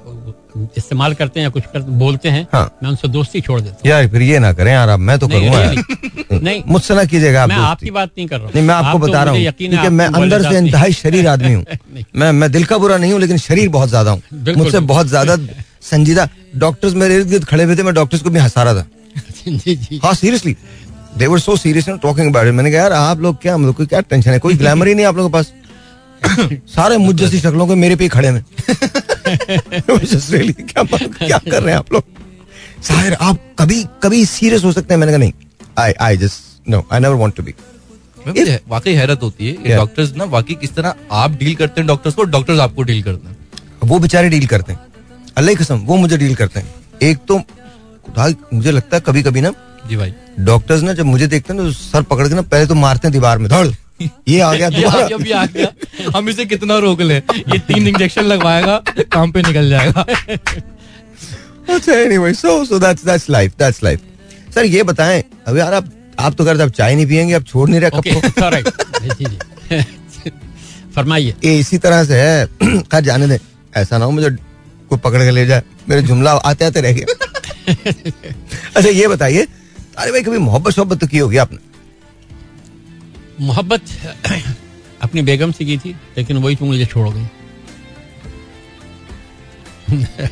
इस्तेमाल 0.78 1.14
करते 1.14 1.40
हैं 1.40 1.46
या 1.46 1.50
कुछ 1.50 1.64
कर, 1.74 1.80
बोलते 2.02 2.30
हैं 2.30 2.48
हाँ। 2.54 2.64
मैं 2.84 2.90
उनसे 2.90 3.08
दोस्ती 3.08 3.42
छोड़ 3.42 3.60
देता 3.62 3.90
यार 3.90 4.08
फिर 4.08 4.22
ये 4.22 4.40
ना 4.40 4.52
करें 4.54 4.72
यार 4.72 4.96
मैं 4.98 5.18
तो 5.20 5.28
नहीं, 5.28 5.52
करूँगा। 5.52 5.72
really, 5.72 6.42
नहीं। 6.44 6.64
मुझसे 6.68 6.96
ना 6.96 7.04
कीजिएगा 7.04 7.44
आप 7.44 7.50
मैं 7.50 7.56
आपकी 7.56 7.92
बात 7.92 8.10
नहीं 8.18 8.28
कर 8.28 8.36
रहा 8.38 8.46
हूँ। 8.46 8.54
नहीं 8.56 8.64
मैं 8.68 8.76
आपको 8.76 8.88
आप 8.88 9.02
तो 9.02 9.08
बता 9.08 9.24
रहा 9.24 9.34
मुझे 9.34 9.46
हूँ। 9.46 9.54
क्योंकि 9.58 9.90
मैं 9.90 10.06
अंदर 10.08 10.42
से 10.42 10.50
नहीं- 10.50 10.66
इंतहाई 10.66 10.94
शरीर 10.94 11.28
आदमी 11.28 11.54
हूँ। 11.54 11.66
मैं 12.16 12.32
मैं 12.32 12.52
दिल 12.52 12.64
का 12.66 12.78
बुरा 12.78 12.98
नहीं 12.98 13.12
हूँ 13.12 13.20
लेकिन 13.22 13.38
शरीर 13.38 13.70
बहुत 13.70 13.90
ज़्यादा 13.90 14.12
हूँ। 14.12 14.22
मुझसे 14.58 14.80
बहुत 14.94 15.08
ज़्यादा 15.08 15.38
संजीदा 15.92 16.28
डॉक्टर्स 16.58 16.94
मेरे 16.94 17.16
इर्द 17.16 17.28
गिर्द 17.30 17.46
खड़े 17.46 17.64
हुए 17.64 17.76
थे 17.76 17.84
मैं 17.84 17.94
डॉक्टर्स 17.94 18.22
को 18.22 18.30
भी 18.30 18.40
हंसा 18.40 18.64
रहा 18.64 18.74
था। 18.74 18.86
हाँ 20.06 20.14
seriously. 20.14 20.56
They 21.18 21.28
were 21.28 21.40
so 21.40 21.56
serious 21.58 21.90
talking 22.02 22.30
about 22.30 22.48
मैंने 22.56 22.72
कहा 22.72 22.82
यार 22.82 22.94
आप 22.94 23.20
लोग 23.22 23.42
क्या 23.42 23.54
हम 23.54 23.66
लोग 23.66 23.76
को 23.76 23.86
क्या 23.86 24.00
टेंशन 24.02 24.32
है? 24.32 24.38
कोई 24.40 24.54
ग्लैमर 24.56 24.88
ही 24.88 24.94
नहीं 24.96 25.06
आप 25.06 25.18
लोगों 25.18 25.30
के 25.30 25.34
पास? 25.34 25.52
सारे 26.68 26.98
मुझ 26.98 27.16
जैसी 27.16 27.40
शक्लों 27.40 27.68
के 27.68 27.76
मेरे 27.76 27.96
पे 27.96 28.08
खड़े 28.08 28.28
हैं। 28.28 28.46
really, 29.90 30.62
क्या 30.74 30.84
क्या 31.28 31.38
कर 31.38 31.64
रहे 31.64 31.72
हैं 31.72 31.80
आप 31.80 31.94
लोग? 31.94 32.04
साहिर 32.84 33.14
आप 33.14 33.40
कभी 33.60 33.86
कभी 34.04 34.26
सीरियस 34.26 34.64
हो 34.64 34.72
सकते 34.72 34.94
हैं। 34.94 35.00
मैंने 35.00 35.12
कहा 35.12 35.20
नहीं 35.20 35.34
I 35.78 35.92
I 35.92 36.18
just 36.18 36.70
no 36.70 36.88
I 36.92 37.00
never 37.00 37.16
want 37.16 37.36
to 37.36 37.44
be 37.44 37.56
वाकई 38.68 38.94
हैरत 38.94 39.20
होती 39.24 39.48
है। 39.48 39.58
Yeah. 39.58 39.76
डॉक्टर्स 39.76 40.16
ना 40.16 40.24
वाकई 40.24 40.54
किस 40.54 40.76
तरह 40.76 40.96
आप 41.12 41.32
डील 41.32 41.56
करते 41.56 41.82
हैं 41.82 41.88
डॉक्टर्स 41.88 42.16
को 42.16 42.24
डॉक्टर्स 42.24 42.60
आपको 42.60 42.84
डील 42.84 43.04
करते 43.04 43.28
हैं। 43.28 43.38
वो 43.84 44.00
बेचारे 44.00 44.30
डील 44.30 44.48
करते 44.48 44.74
हैं। 44.74 44.80
अल्लाह 45.38 45.56
की 45.56 45.64
कसम 45.64 45.76
वो 45.76 45.96
मुझे 45.96 46.18
डील 46.18 46.36
करते 46.36 46.60
हैं। 46.60 46.76
एक 47.04 47.18
तो 47.32 47.42
मुझे 48.54 48.72
लगता 48.72 48.98
है 48.98 49.04
कभी 49.06 49.24
कभी 49.24 49.42
ना 49.42 49.52
जी 49.92 49.96
भाई। 49.98 50.14
डॉक्टर्स 50.40 50.82
ना 50.84 50.94
जब 50.94 51.06
मुझे 51.06 51.28
देखते 51.28 51.54
हैं 51.54 51.60
ना 51.60 51.66
तो 51.66 51.72
सर 51.74 52.02
पकड़ 52.10 52.28
के 52.28 52.36
ना 52.36 52.42
पहले 52.42 52.66
तो 52.68 52.76
मारते 52.76 53.08
हैं 53.08 53.14
दीवार 53.14 53.38
में 53.38 53.50
धड़। 53.50 53.68
ये 54.28 54.40
आ 54.40 54.54
गया 54.54 54.68
ये 54.74 54.82
दोबारा। 54.82 55.04
आ 55.04 55.08
गया, 55.18 55.40
आ 55.42 55.46
गया 55.46 56.12
हम 56.18 56.30
इसे 56.30 56.46
कितना 56.46 56.78
रोक 56.86 57.02
ले? 57.02 57.16
ये 57.16 57.60
तीन 57.68 57.88
इंजेक्शन 57.88 58.24
लगवाएगा 58.24 58.78
काम 59.12 59.32
पे 59.32 59.42
निकल 59.42 59.70
जाएगा। 59.70 60.06
अच्छा 61.70 61.94
anyway 61.94 62.34
so 62.34 62.64
so 62.66 62.80
that's 62.80 63.06
that's 63.06 63.30
life 63.30 63.58
that's 63.60 63.84
life 63.84 64.00
sir 64.56 64.66
ये 64.66 64.84
बताएँ 64.84 65.24
अब 65.48 65.58
यार 65.58 65.74
आप 65.74 65.90
आप 66.20 66.34
तो 66.38 66.46
कर 66.46 66.62
आप 66.62 66.70
चाय 66.70 66.96
नहीं 66.96 67.06
पियेंगे 67.08 67.34
आप 67.34 67.44
छोड़ 67.48 67.70
नहीं 67.70 67.82
रहे 67.82 68.62
जी 69.16 69.38
फरमाइए। 70.96 71.34
ये 71.46 71.58
इसी 71.60 71.78
तरह 71.78 72.04
से 72.06 72.22
है। 72.22 72.46
खैर 72.64 73.02
जाने 73.04 73.28
दे 73.28 73.40
ऐसा 73.78 73.98
ना 73.98 74.06
हो 74.06 74.12
मुझे 74.12 74.30
कोई 74.90 74.98
पकड़ 74.98 75.22
के 75.22 75.32
ले 75.32 75.46
जाए 75.46 75.64
मेरे 75.90 76.02
जुमला 76.02 76.32
आते 76.32 76.66
आते 76.66 76.82
रह 76.82 76.92
गए। 76.94 77.06
अच्छा 78.76 78.90
ये 78.90 79.08
बताइए 79.08 79.48
अरे 79.98 80.12
भाई 80.12 80.22
कभी 80.22 80.38
मोहब्बत 80.38 80.74
शोहब्बत 80.74 81.00
तो 81.00 81.08
की 81.08 81.18
होगी 81.18 81.38
आपने? 81.38 81.58
मोहब्बत 83.42 83.82
अपनी 85.02 85.22
बेगम 85.22 85.52
से 85.52 85.66
की 85.66 85.78
थी 85.78 85.96
लेकिन 86.18 86.38
वही 86.38 86.56
तो 86.56 86.66
मुझे 86.66 86.86
छोड़ 86.86 87.10
गई। 87.10 87.22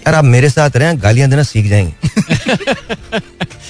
यार 0.00 0.14
आप 0.14 0.24
मेरे 0.24 0.50
साथ 0.50 0.76
रहे 0.76 0.96
गालियाँ 0.96 1.28
देना 1.30 1.42
सीख 1.42 1.66
जाएँगे। 1.66 1.94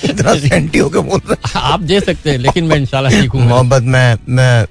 इतना 0.10 0.34
सेंटी 0.38 0.78
होके 0.78 0.98
बोल 0.98 1.20
रहे 1.30 1.58
आप 1.60 1.80
दे 1.80 2.00
सकते 2.00 2.30
हैं 2.30 2.38
लेकिन 2.38 2.64
मैं 2.64 2.76
इंशाल्लाह 2.76 3.20
सीखूँगा। 3.20 3.46
मोहब्बत 3.46 3.82
में 3.82 4.18
मैं 4.28 4.66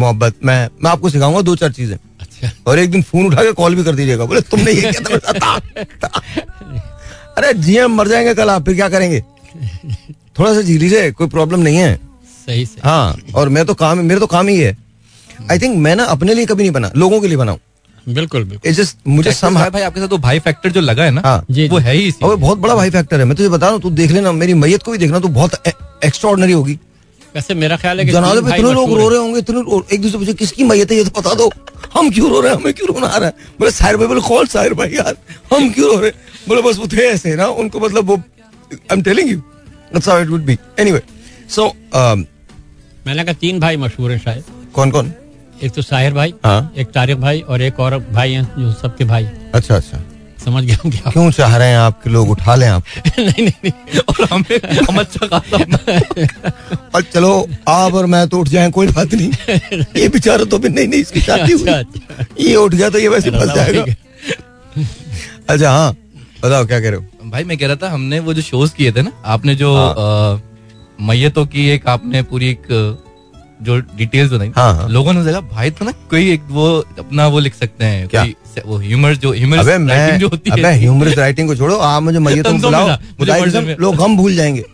मोहब्बत 0.00 0.34
में 0.44 0.68
मैं 0.84 0.90
आपको 0.90 1.10
सिखाऊँगा 1.10 1.40
दो 1.42 1.56
चार 1.56 1.72
चीज़ें। 1.72 1.96
अच्छा। 2.20 2.50
और 2.66 2.78
एक 2.78 2.90
दिन 2.90 3.02
फ़ोन 3.02 3.26
उठा 3.26 3.42
के 3.42 3.52
कॉल 3.52 3.74
भी 3.74 3.84
कर 3.84 3.94
दीजिएगा। 3.94 4.24
बोले 4.24 4.40
तुमने 4.40 4.72
ये 4.72 4.92
किया 4.92 5.18
था 5.32 5.54
अरे 7.38 7.52
जी 7.54 7.76
हम 7.78 7.94
मर 7.96 8.08
जाएँगे 8.08 8.34
कल 8.34 8.50
आप 8.50 8.64
फिर 8.64 8.74
क्या 8.74 8.88
करेंगे? 8.88 9.22
थोड़ा 10.38 10.52
सा 10.54 10.60
जी 10.60 10.78
लीजिए 10.78 11.10
कोई 11.12 11.28
प्रॉब्लम 11.28 11.60
नहीं 11.60 11.76
है। 11.76 11.94
सही 12.46 12.64
से 12.66 12.80
हाँ 12.84 13.16
और 13.34 13.48
मैं 13.48 13.64
तो 13.66 13.74
काम 13.74 13.98
मेरे 13.98 14.20
तो 14.20 14.26
काम 14.26 14.48
ही 14.48 14.58
है। 14.58 14.76
आई 15.50 15.58
थिंक 15.58 15.76
मैं 15.76 15.94
ना 15.96 16.04
अपने 16.04 16.34
लिए 16.34 16.46
कभी 16.46 16.62
नहीं 16.62 16.72
बना 16.72 16.90
लोगों 16.96 17.20
के 17.20 17.28
लिए 17.28 17.36
बनाऊ। 17.36 17.58
बिल्कुल 18.08 18.44
बिल्कुल। 18.44 18.72
Just 18.74 18.96
मुझे 19.08 19.32
सम 19.32 19.54
भाई 19.54 19.70
भाई 19.70 19.82
आपके 19.82 20.00
साथ 20.00 20.08
तो 20.08 20.18
भाई 20.18 20.38
फैक्टर 20.38 20.70
जो 20.70 20.80
लगा 20.80 21.04
है 21.04 21.10
ना 21.10 21.22
हाँ। 21.24 21.44
जी, 21.50 21.68
वो। 21.68 21.78
है 21.78 21.94
ही 21.94 22.06
इसी 22.08 22.24
और 22.24 22.36
बहुत 22.36 22.58
बड़ा 22.58 22.74
भाई 22.74 22.90
फैक्टर 22.90 23.18
है। 23.18 23.24
मैं 23.24 23.36
तुझे 23.36 23.48
बता 23.48 23.66
रहा 23.66 23.74
हूँ 23.74 23.82
तू 23.82 23.90
देख 23.90 24.10
लेना 24.10 24.32
मेरी 24.32 24.54
मैयत 24.54 24.82
को 24.82 24.92
भी 24.92 24.98
देखना 24.98 25.20
तो 25.20 25.28
बहुत 25.28 25.54
एक्स्ट्रा 26.04 26.30
होगी। 26.30 26.78
वैसे 27.34 27.54
मेरा 27.54 27.76
ख्याल 27.76 27.98
है 27.98 28.04
कि 28.04 28.12
जनाजे 28.12 28.40
पे 28.40 28.56
इतने 28.56 28.72
लोग 28.72 28.92
रो 28.92 29.08
रहे 29.08 29.18
होंगे 29.18 29.38
इतने 29.38 29.60
एक 29.94 30.02
दूसरे 30.02 30.18
पूछे 30.18 30.32
किसकी 30.34 30.64
मैयत 30.64 30.90
है? 30.90 30.96
ये 30.96 31.04
तो 31.04 31.20
बता 31.20 31.34
दो। 31.34 31.50
हम 31.94 32.10
क्यों 32.10 32.30
रो 32.30 32.40
रहे 32.40 32.50
हैं? 32.50 32.58
हमें 32.60 32.74
क्यों 32.74 32.88
रोना 32.88 33.06
आ 33.06 33.16
रहा 33.16 33.28
है? 33.28 33.34
बोले 33.58 33.70
साहिर 33.70 33.96
भाई 33.96 34.06
बोले 34.06 34.20
कौन 34.20 34.46
साहिर 34.46 34.74
भाई 34.74 34.88
यार? 34.88 35.16
हम 35.52 35.70
क्यों 35.70 35.88
रो 35.88 36.00
रहे 36.00 36.10
हैं? 36.10 36.18
बोले 36.48 36.62
बस 36.62 36.78
वो 36.78 36.86
थे 36.86 37.06
ऐसे 37.08 37.34
ना 37.36 37.46
उनको 37.46 37.80
मतलब 37.80 38.04
वो 38.04 38.16
I 38.72 38.96
am 38.96 39.02
telling 39.02 39.30
you 39.30 39.38
that's 39.38 40.08
how 40.08 40.20
it 40.22 40.28
would 40.28 40.44
be 40.44 40.58
anyway 40.80 41.02
so 41.54 41.72
मैंने 41.94 43.24
कहा 43.24 43.32
तीन 43.40 43.58
भाई 43.60 43.76
मशहूर 43.76 44.12
हैं 44.12 44.18
शायद। 44.24 44.44
कौन 44.74 44.90
कौन? 44.90 45.12
एक 45.62 45.72
तो 45.72 45.82
साहिर 45.82 46.12
भाई 46.14 46.32
हाँ। 46.44 46.72
एक 46.78 46.90
तारिक 46.92 47.20
भाई 47.20 47.40
और 47.40 47.62
एक 47.62 47.80
और 47.80 47.98
भाई 48.12 48.32
हैं 48.32 48.44
जो 48.58 48.72
सबके 48.72 49.04
भाई। 49.04 49.26
अच्छा 49.54 49.76
अच्छा। 49.76 49.98
समझ 50.44 50.62
गया 50.64 50.76
क्या? 50.84 51.10
क्यों 51.10 51.30
चाह 51.30 51.56
रहे 51.56 51.68
हैं 51.68 51.76
आपके 51.78 52.10
लोग 52.10 52.30
उठा 52.30 52.54
लें 52.54 52.66
आप? 52.68 52.84
नहीं 53.18 53.42
नहीं 53.44 53.52
नहीं। 53.64 54.00
और 54.00 54.24
हमें 54.32 54.78
हम 54.88 54.98
अच्छा 55.00 55.26
खासा 55.26 55.58
और 56.94 57.02
चलो 57.02 57.30
आप 57.68 57.94
और 57.94 58.06
मैं 58.14 58.26
तो 58.28 58.38
उठ 58.40 58.48
जाए 58.48 58.70
कोई 58.78 58.86
बात 58.86 59.14
नहीं। 59.14 59.30
ये 59.96 60.08
बेचारा 60.08 60.44
तो 60.44 60.58
भी 60.58 60.68
नहीं 60.68 60.88
नहीं 60.88 61.00
इसकी 61.00 61.20
शादी 61.20 61.52
अच्छा, 61.52 61.72
हुई। 61.72 61.84
अच्छा। 61.84 62.24
ये 62.40 62.54
उठ 62.56 62.74
गया 62.74 62.90
तो 62.90 62.98
ये 62.98 63.08
वैसे 63.08 63.30
फंस 63.30 63.54
जाएगा। 63.54 63.84
अच्छा 65.48 65.70
हाँ 65.70 65.92
बताओ 66.42 66.66
क्या 66.66 66.80
कह 66.80 66.90
रहे 66.90 66.98
हो? 66.98 67.21
भाई 67.32 67.44
मैं 67.44 67.56
कह 67.58 67.66
रहा 67.66 67.76
था 67.76 67.90
हमने 67.90 68.18
वो 68.20 68.34
जो 68.34 68.42
शोज़ 68.42 68.74
किए 68.74 68.92
थे 68.92 69.02
ना 69.02 69.12
आपने 69.24 69.54
जो 69.54 69.74
हाँ। 69.74 70.42
मैयतों 71.00 71.46
की 71.46 71.68
एक 71.68 71.86
आपने 71.86 72.22
पूरी 72.22 72.50
एक 72.50 72.66
जो 73.62 73.76
डिटेल्स 73.96 74.32
बताई 74.32 74.48
हाँ, 74.56 74.74
हाँ। 74.74 74.88
लोगों 74.88 75.12
ने 75.12 75.24
देखा 75.24 75.40
भाई 75.40 75.70
तो 75.70 75.84
ना 75.84 75.92
कोई 76.10 76.30
एक 76.32 76.42
वो 76.50 76.66
अपना 76.98 77.26
वो 77.26 77.38
लिख 77.38 77.54
सकते 77.54 77.84
हैं 77.84 78.08
क्या? 78.08 78.24
वो 78.66 78.78
ह्यूमर 78.78 79.14
जो 79.14 79.32
ह्यूमर 79.32 79.78
मैं 79.78 80.18
जो 80.18 80.28
होती 80.28 80.50
अबे 80.50 80.66
है 80.66 80.78
ह्यूमरस 80.78 81.18
राइटिंग 81.18 81.48
को 81.48 81.54
छोड़ो 81.56 81.76
आप 81.76 82.02
मुझे 82.02 82.18
मैयत 82.18 82.46
बुलाओ 82.46 82.88
मुझे। 83.20 83.76
लोग 83.80 84.00
हम 84.00 84.16
भूल 84.16 84.34
जाएँगे 84.34 84.64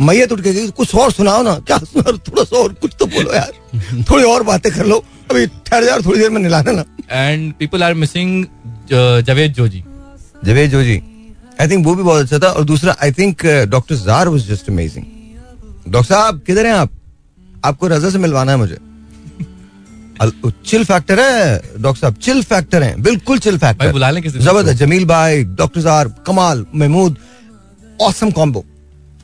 मैयत 0.00 0.32
उठ 0.32 0.40
के 0.40 0.66
कुछ 0.70 0.94
और 0.94 1.12
सुनाओ 1.12 1.42
ना 1.42 1.54
क्या 1.66 1.78
सुनाओ 1.78 2.16
थोड़ा 2.18 2.44
सा 2.44 2.56
और 2.56 2.72
कुछ 2.72 2.92
तो 2.98 3.06
बोलो 3.06 3.34
यार 3.34 4.02
थोड़ी 4.10 4.24
और 4.24 4.42
बातें 4.42 4.70
कर 4.72 4.86
लो 4.86 5.04
अभी 5.30 5.46
ठहर 5.46 5.84
जा 5.84 5.98
थोड़ी 6.06 6.18
देर 6.20 6.30
में 6.30 6.40
निला 6.42 6.62
देना 6.62 6.84
and 7.10 7.52
people 7.54 7.82
are 7.82 7.94
missing 7.94 8.44
Javed 8.90 9.52
Joji 9.52 9.82
Javed 10.44 10.70
Joji 10.70 11.00
I 11.60 11.68
think 11.68 11.86
वो 11.86 11.94
भी 11.94 12.02
बहुत 12.02 12.22
अच्छा 12.22 12.38
था 12.38 12.50
और 12.52 12.64
दूसरा 12.64 12.96
आई 13.02 13.12
थिंक 13.12 13.44
डॉक्टर 13.70 13.94
जार 13.96 14.28
वाज 14.28 14.48
जस्ट 14.48 14.68
अमेजिंग 14.70 15.04
डॉक्टर 15.92 16.14
साहब 16.14 16.40
किधर 16.46 16.66
हैं 16.66 16.72
आप? 16.74 16.90
आपको 17.64 17.86
रजा 17.88 18.10
से 18.10 18.18
मिलवाना 18.18 18.52
है 18.52 18.58
मुझे। 18.58 18.78
चिल 20.66 20.84
फैक्टर 20.84 21.20
है 21.20 21.60
डॉक्टर 21.82 22.00
साहब 22.00 22.14
चिल 22.22 22.42
फैक्टर 22.42 22.82
है 22.82 23.00
बिल्कुल 23.02 23.38
चिल 23.38 23.58
फैक्टर 23.58 23.92
बुला 23.92 24.10
लें 24.10 24.22
किसी 24.22 24.38
ज़बरदस्त 24.38 24.78
जमील 24.78 25.04
भाई 25.06 25.44
doctor 25.44 25.80
jar 25.80 26.08
Kamal 26.26 26.64
Mahmood 26.74 27.16
awesome 28.02 28.30
combo 28.30 28.64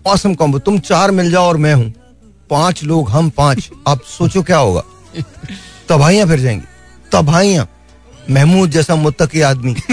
awesome 0.06 0.34
combo 0.34 0.58
तुम 0.58 0.78
चार 0.78 1.10
मिल 1.10 1.30
जाओ 1.30 1.44
और 1.44 1.56
मैं 1.56 1.74
हूँ। 1.74 1.92
पाँच 2.50 2.82
लोग 2.84 3.10
हम 3.10 3.28
पाँच। 3.30 3.70
आप 3.88 4.02
सोचो 4.18 4.42
क्या 4.42 4.58
होगा। 4.58 4.82
तबाहियाँ 5.88 6.26
फिर 6.26 6.40
जाएँगी। 6.40 6.66
तबाहियाँ। 7.12 7.68
महमूद 8.30 8.70
जैसा 8.70 8.94
मुत्तकी 8.94 9.40
आदमी। 9.40 9.72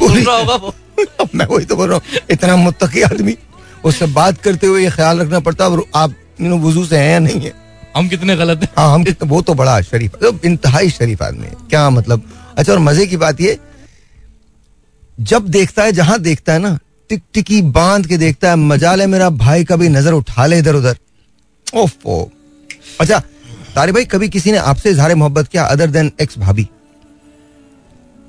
होगा 0.00 0.54
वो। 0.56 0.74
मैं 1.34 1.46
वही 1.46 1.64
तो 1.64 1.76
बोल 1.76 1.88
रहा 1.88 1.98
हूँ 1.98 2.20
इतना 2.30 2.56
मुत्तकी 2.56 3.02
आदमी 3.02 3.36
उससे 3.84 4.06
बात 4.12 4.38
करते 4.42 4.66
हुए 4.66 4.82
ये 4.82 4.90
ख्याल 4.90 5.20
रखना 5.20 5.40
पड़ता 5.40 5.64
है 5.64 5.82
आप 5.96 6.14
वज़ू 6.40 6.84
से 6.86 6.98
हैं 6.98 7.10
या 7.12 7.18
नहीं 7.18 7.40
है? 7.40 7.52
हम 7.96 8.08
कितने 8.08 8.36
गलत 8.36 8.62
हैं? 8.62 8.68
हाँ 8.78 8.94
हम 8.94 9.04
कितने 9.04 9.28
वो 9.28 9.40
तो 9.42 9.54
बड़ा 9.54 9.80
शरीफ 9.82 10.14
तो 10.22 10.32
इंतहाई 10.44 10.90
शरीफ 10.90 11.22
आदमी 11.22 11.46
है। 11.46 11.54
क्या 11.70 11.88
मतलब? 11.90 12.22
अच्छा 12.56 12.72
और 12.72 12.78
मज़े 12.78 13.06
की 13.06 13.16
बात 13.16 13.40
ये 13.40 13.58
जब 15.22 15.48
देखता 15.48 15.82
है 15.84 15.92
जहाँ 15.92 16.18
देखता 16.20 16.52
है 16.52 16.58
ना 16.58 16.78
टिक 17.10 17.22
टिकी 17.34 17.60
बाँध 17.72 18.06
के 18.06 18.16
देखता 18.18 18.50
है 18.50 18.56
मजाल 18.56 19.00
है 19.00 19.06
मेरा 19.06 19.28
भाई 19.42 19.64
कभी 19.64 19.88
नज़र 19.88 20.12
उठा 20.12 20.46
ले 20.46 20.58
इधर 20.58 20.74
उधर। 20.74 20.96
ओफो। 21.66 22.30
अच्छा 23.00 23.18
तारे 23.74 23.92
भाई 23.92 24.04
कभी 24.06 24.28
किसी 24.28 24.52
ने 24.52 24.58
आपसे 24.70 24.90
इजहार 24.90 25.14
मोहब्बत 25.14 25.48
किया 25.48 25.64
अदर 25.66 25.90
देन 25.90 26.10
एक्स 26.20 26.38
भाभी 26.38 26.68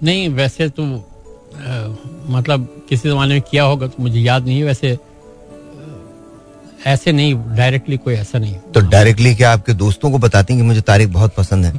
नहीं 0.04 0.28
वैसे 0.30 0.70
तो 0.70 0.84
मतलब 2.30 2.68
किसी 2.90 3.10
जमाने 3.10 3.34
में 3.34 3.42
किया 3.42 3.64
होगा 3.64 3.88
तो 3.88 4.04
मुझे 4.04 4.20
याद 4.20 4.46
नहीं 4.46 4.60
है। 4.60 4.66
वैसे 4.66 4.98
ऐसे 6.86 7.12
नहीं 7.12 7.34
डायरेक्टली 7.56 7.98
कोई 7.98 8.14
ऐसा 8.16 8.40
नहीं। 8.40 8.56
तो 8.74 8.80
डायरेक्टली 8.82 9.34
क्या 9.36 9.52
आपके 9.54 9.74
दोस्तों 9.76 10.12
को 10.12 10.18
बताती 10.20 10.54
हैं 10.54 10.62
कि 10.62 10.68
मुझे 10.68 10.82
तारिक 10.84 11.12
बहुत 11.14 11.36
पसंद 11.36 11.66
है? 11.66 11.74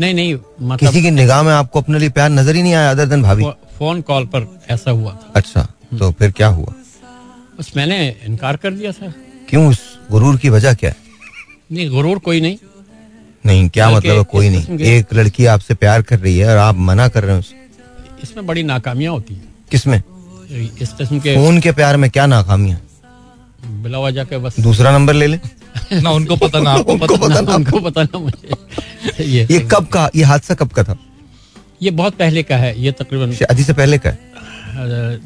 नहीं 0.00 0.14
नहीं 0.14 0.34
मतलब 0.34 0.78
किसी 0.80 1.02
की 1.02 1.10
निगाह 1.12 1.42
में 1.42 1.52
आपको 1.52 1.80
अपने 1.80 1.98
लिए 1.98 2.10
प्यार 2.10 2.30
नज़र 2.30 2.56
ही 2.56 2.62
नहीं 2.62 2.74
आया 2.74 2.90
अदर 2.90 3.06
देन 3.06 3.22
भाभी? 3.22 3.44
फ़ोन 3.78 4.00
कॉल 4.02 4.26
पर 4.26 4.46
ऐसा 4.70 4.90
हुआ 4.90 5.12
था। 5.12 5.32
अच्छा 5.34 5.66
तो 5.98 6.10
फिर 6.12 6.30
क्या 6.30 6.48
हुआ? 6.48 6.72
बस 7.58 7.72
मैंने 7.76 8.08
इनकार 8.26 8.56
कर 8.56 8.72
दिया 8.72 8.92
था। 8.92 9.12
क्यों 9.48 9.66
उस 9.68 9.80
गुरूर 10.10 10.36
की 10.36 10.48
वजह 10.48 10.74
क्या? 10.74 10.90
है 10.90 10.96
नहीं 11.72 11.88
गुरूर 11.90 12.18
कोई 12.20 12.40
नहीं। 12.40 12.56
नहीं 13.44 13.68
क्या 13.68 13.90
मतलब 13.90 14.16
है 14.18 14.24
कोई 14.32 14.48
नहीं। 14.48 14.78
एक 14.88 15.14
लड़की 15.14 15.46
आपसे 15.46 15.74
प्यार 15.74 16.02
कर 16.02 16.18
रही 16.18 16.38
है 16.38 16.50
और 16.50 16.56
आप 16.58 16.76
मना 16.80 17.08
कर 17.08 17.24
रहे 17.24 17.36
हो। 17.36 17.42
इसमें 18.22 18.46
बड़ी 18.46 18.62
नाकामियाँ 18.62 19.12
होती 19.12 19.34
हैं। 19.34 19.54
किसमें? 19.70 20.02
इस 20.82 20.92
किस्म 20.92 21.18
के 21.20 21.34
फ़ोन 21.34 21.60
के 21.60 21.72
प्यार 21.72 21.96
में 21.96 22.10
क्या 22.10 22.26
नाकामियाँ? 22.26 22.80
बिला 23.82 23.98
वजह 23.98 24.24
के 24.24 24.38
बस। 24.38 24.60
दूसरा 24.60 24.92
नंबर 24.92 25.14
ले 25.14 25.26
ले। 25.26 25.38
ना 25.92 26.10
उनको 26.10 26.36
पता 26.36 26.60
ना 26.60 26.70
आपको 26.70 26.96
पता 26.96 27.16
पता 27.18 27.40
ना। 27.40 27.54
उनको 27.54 27.80
पता 27.80 28.02
ना 28.02 28.18
मुझे। 28.18 29.24
ये। 29.24 29.46
ये 29.50 29.58
कब 29.72 29.86
का 29.86 30.10
ये 30.16 30.24
हादसा 30.24 30.54
कब 30.54 30.70
का 30.70 30.84
था? 30.84 30.96
ये 31.82 31.90
बहुत 31.92 32.14
पहले 32.14 32.42
का 32.42 32.56
है 32.56 32.80
ये 32.82 32.92
तकरीबन 32.92 33.32
शादी 33.32 33.64
से 33.64 33.72
पहले 33.72 33.98
का 33.98 34.10
है? 34.10 34.18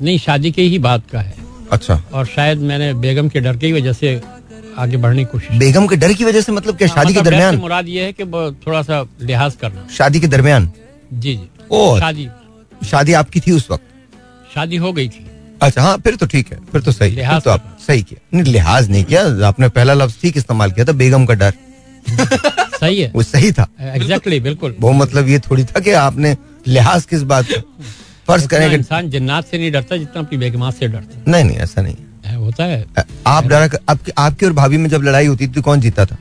नहीं 0.02 0.18
शादी 0.18 0.50
के 0.50 0.62
ही 0.62 0.78
बात 0.78 1.10
का 1.12 1.20
है। 1.20 1.34
अच्छा। 1.72 2.02
और 2.12 2.26
शायद 2.26 2.58
मैंने 2.62 2.92
बेगम 2.94 3.28
के 3.28 3.40
डर 3.40 3.56
की 3.56 3.72
वजह 3.72 3.92
से 3.92 4.20
आगे 4.78 4.96
बढ़ने 4.96 5.24
की 5.24 5.30
कोशिश 5.32 5.58
बेगम 5.58 5.86
के 5.86 5.96
डर 5.96 6.12
की 6.12 6.24
वजह 6.24 6.40
से 6.40 6.52
मतलब 6.52 6.76
क्या 6.76 6.88
शादी 6.88 7.12
के 7.12 7.20
मतलब 7.20 7.30
दरमियान? 7.30 7.56
मुराद 7.56 7.88
ये 7.88 8.04
है 8.04 8.12
कि 8.12 8.24
थोड़ा 8.66 8.82
सा 8.82 9.04
लिहाज 9.22 9.54
करना 9.60 9.86
शादी 9.96 10.20
के 10.20 10.26
दरमियान? 10.28 10.70
जी 11.12 11.34
जी। 11.34 11.48
ओ 11.70 11.98
शादी। 11.98 12.28
शादी 12.84 13.12
आपकी 13.12 13.40
थी 13.40 13.52
उस 13.52 13.68
वक्त? 13.70 13.84
शादी 14.54 14.76
हो 14.76 14.92
गई 14.92 15.08
थी। 15.08 15.26
अच्छा 15.62 15.82
हाँ 15.82 15.96
फिर 15.98 16.16
तो 16.16 16.26
ठीक 16.26 16.52
है 16.52 16.58
फिर 16.72 16.80
तो 16.80 16.92
सही 16.92 17.10
लिहाज 17.10 17.42
तो 17.42 17.50
आप 17.50 17.78
सही 17.86 18.02
किया। 18.02 18.38
नहीं 18.38 18.52
लिहाज 18.52 18.90
नहीं 18.90 19.04
किया 19.04 19.46
आपने 19.48 19.68
पहला 19.68 19.94
लफ्ज 19.94 20.20
ठीक 20.22 20.36
इस्तेमाल 20.36 20.70
किया 20.72 20.86
था 20.86 20.92
बेगम 20.92 21.26
का 21.26 21.34
डर। 21.34 21.52
सही 22.80 23.00
है। 23.00 23.10
वो 23.14 23.22
सही 23.22 23.52
था। 23.52 23.66
एग्जैक्टली 23.80 24.40
बिल्कुल। 24.40 24.74
वो 24.80 24.92
मतलब 24.92 25.28
ये 25.28 25.38
थोड़ी 25.38 25.64
था 25.64 25.80
कि 25.80 25.90
आपने 25.90 26.36
लिहाज 26.66 27.04
किस 27.04 27.22
बात 27.22 27.46
का? 27.52 27.60
फ़र्ज़ 28.26 28.46
करें 28.48 28.72
इंसान 28.72 29.10
जन्नात 29.10 29.46
से 29.46 29.58
नहीं 29.58 29.72
डरता 29.72 29.96
जितना 29.96 30.20
अपनी 30.22 30.38
बेगमात 30.38 30.74
से 30.74 30.88
डरता 30.88 31.30
नहीं 31.30 31.44
नहीं 31.44 31.56
ऐसा 31.56 31.82
नहीं 31.82 32.34
होता 32.36 32.64
है। 32.64 32.84
है। 32.98 33.04
आप 33.26 33.46
डरा 33.46 33.68
आपकी 33.88 34.12
आपकी 34.18 34.46
और 34.46 34.52
भाभी 34.52 34.76
में 34.76 34.88
जब 34.90 35.02
लड़ाई 35.02 35.26
होती 35.26 35.48
थी 35.48 35.52
तो 35.52 35.62
कौन 35.62 35.80
जीता 35.80 36.06
था? 36.06 36.16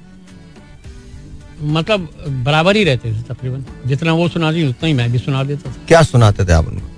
मतलब 1.65 2.10
बराबर 2.45 2.75
ही 2.75 2.84
रहते 2.84 3.12
थे 3.13 3.21
तकरीबन। 3.21 3.65
जितना 3.88 4.13
वो 4.13 4.28
सुनाती 4.30 4.67
उतना 4.67 4.88
ही 4.88 4.93
मैं 4.93 5.12
भी 5.12 5.17
सुना 5.19 5.43
देता 5.43 5.71
था। 5.71 5.75
क्या 5.88 6.01
सुनाते 6.04 6.45
थे 6.45 6.51
आप 6.54 6.67
उनको? 6.67 6.89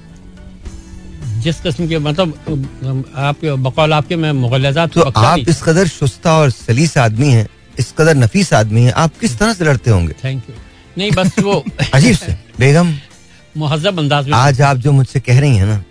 जिस 1.41 1.59
किस्म 1.61 1.87
के 1.87 1.97
मतलब 1.99 3.09
आप 3.15 3.45
बकौल 3.45 3.93
आपके 3.93 4.15
मैं 4.15 4.31
मुगलजात 4.31 4.93
तो 4.93 5.01
आप 5.01 5.39
इस 5.49 5.61
कदर 5.63 5.87
शुस्ता 5.87 6.37
और 6.37 6.49
सलीस 6.51 6.97
आदमी 6.97 7.27
हैं 7.31 7.47
इस 7.79 7.93
कदर 7.97 8.15
नफीस 8.15 8.53
आदमी 8.53 8.81
हैं 8.81 8.93
आप 8.93 9.17
किस 9.21 9.37
तरह 9.39 9.53
से 9.53 9.65
लड़ते 9.65 9.91
होंगे? 9.91 10.13
थैंक 10.23 10.43
यू 10.49 10.55
नहीं 10.97 11.11
बस 11.11 11.39
वो 11.39 11.63
अजीब 11.93 12.15
से 12.15 12.37
बेगम। 12.59 12.93
मुहजब 13.57 13.99
अंदाज 13.99 14.25
में। 14.29 14.33
आज 14.37 14.61
आप 14.61 14.77
जो 14.77 14.91
मुझसे 14.91 15.19
कह 15.19 15.39
रही 15.39 15.55
हैं 15.57 15.65
ना 15.65 15.83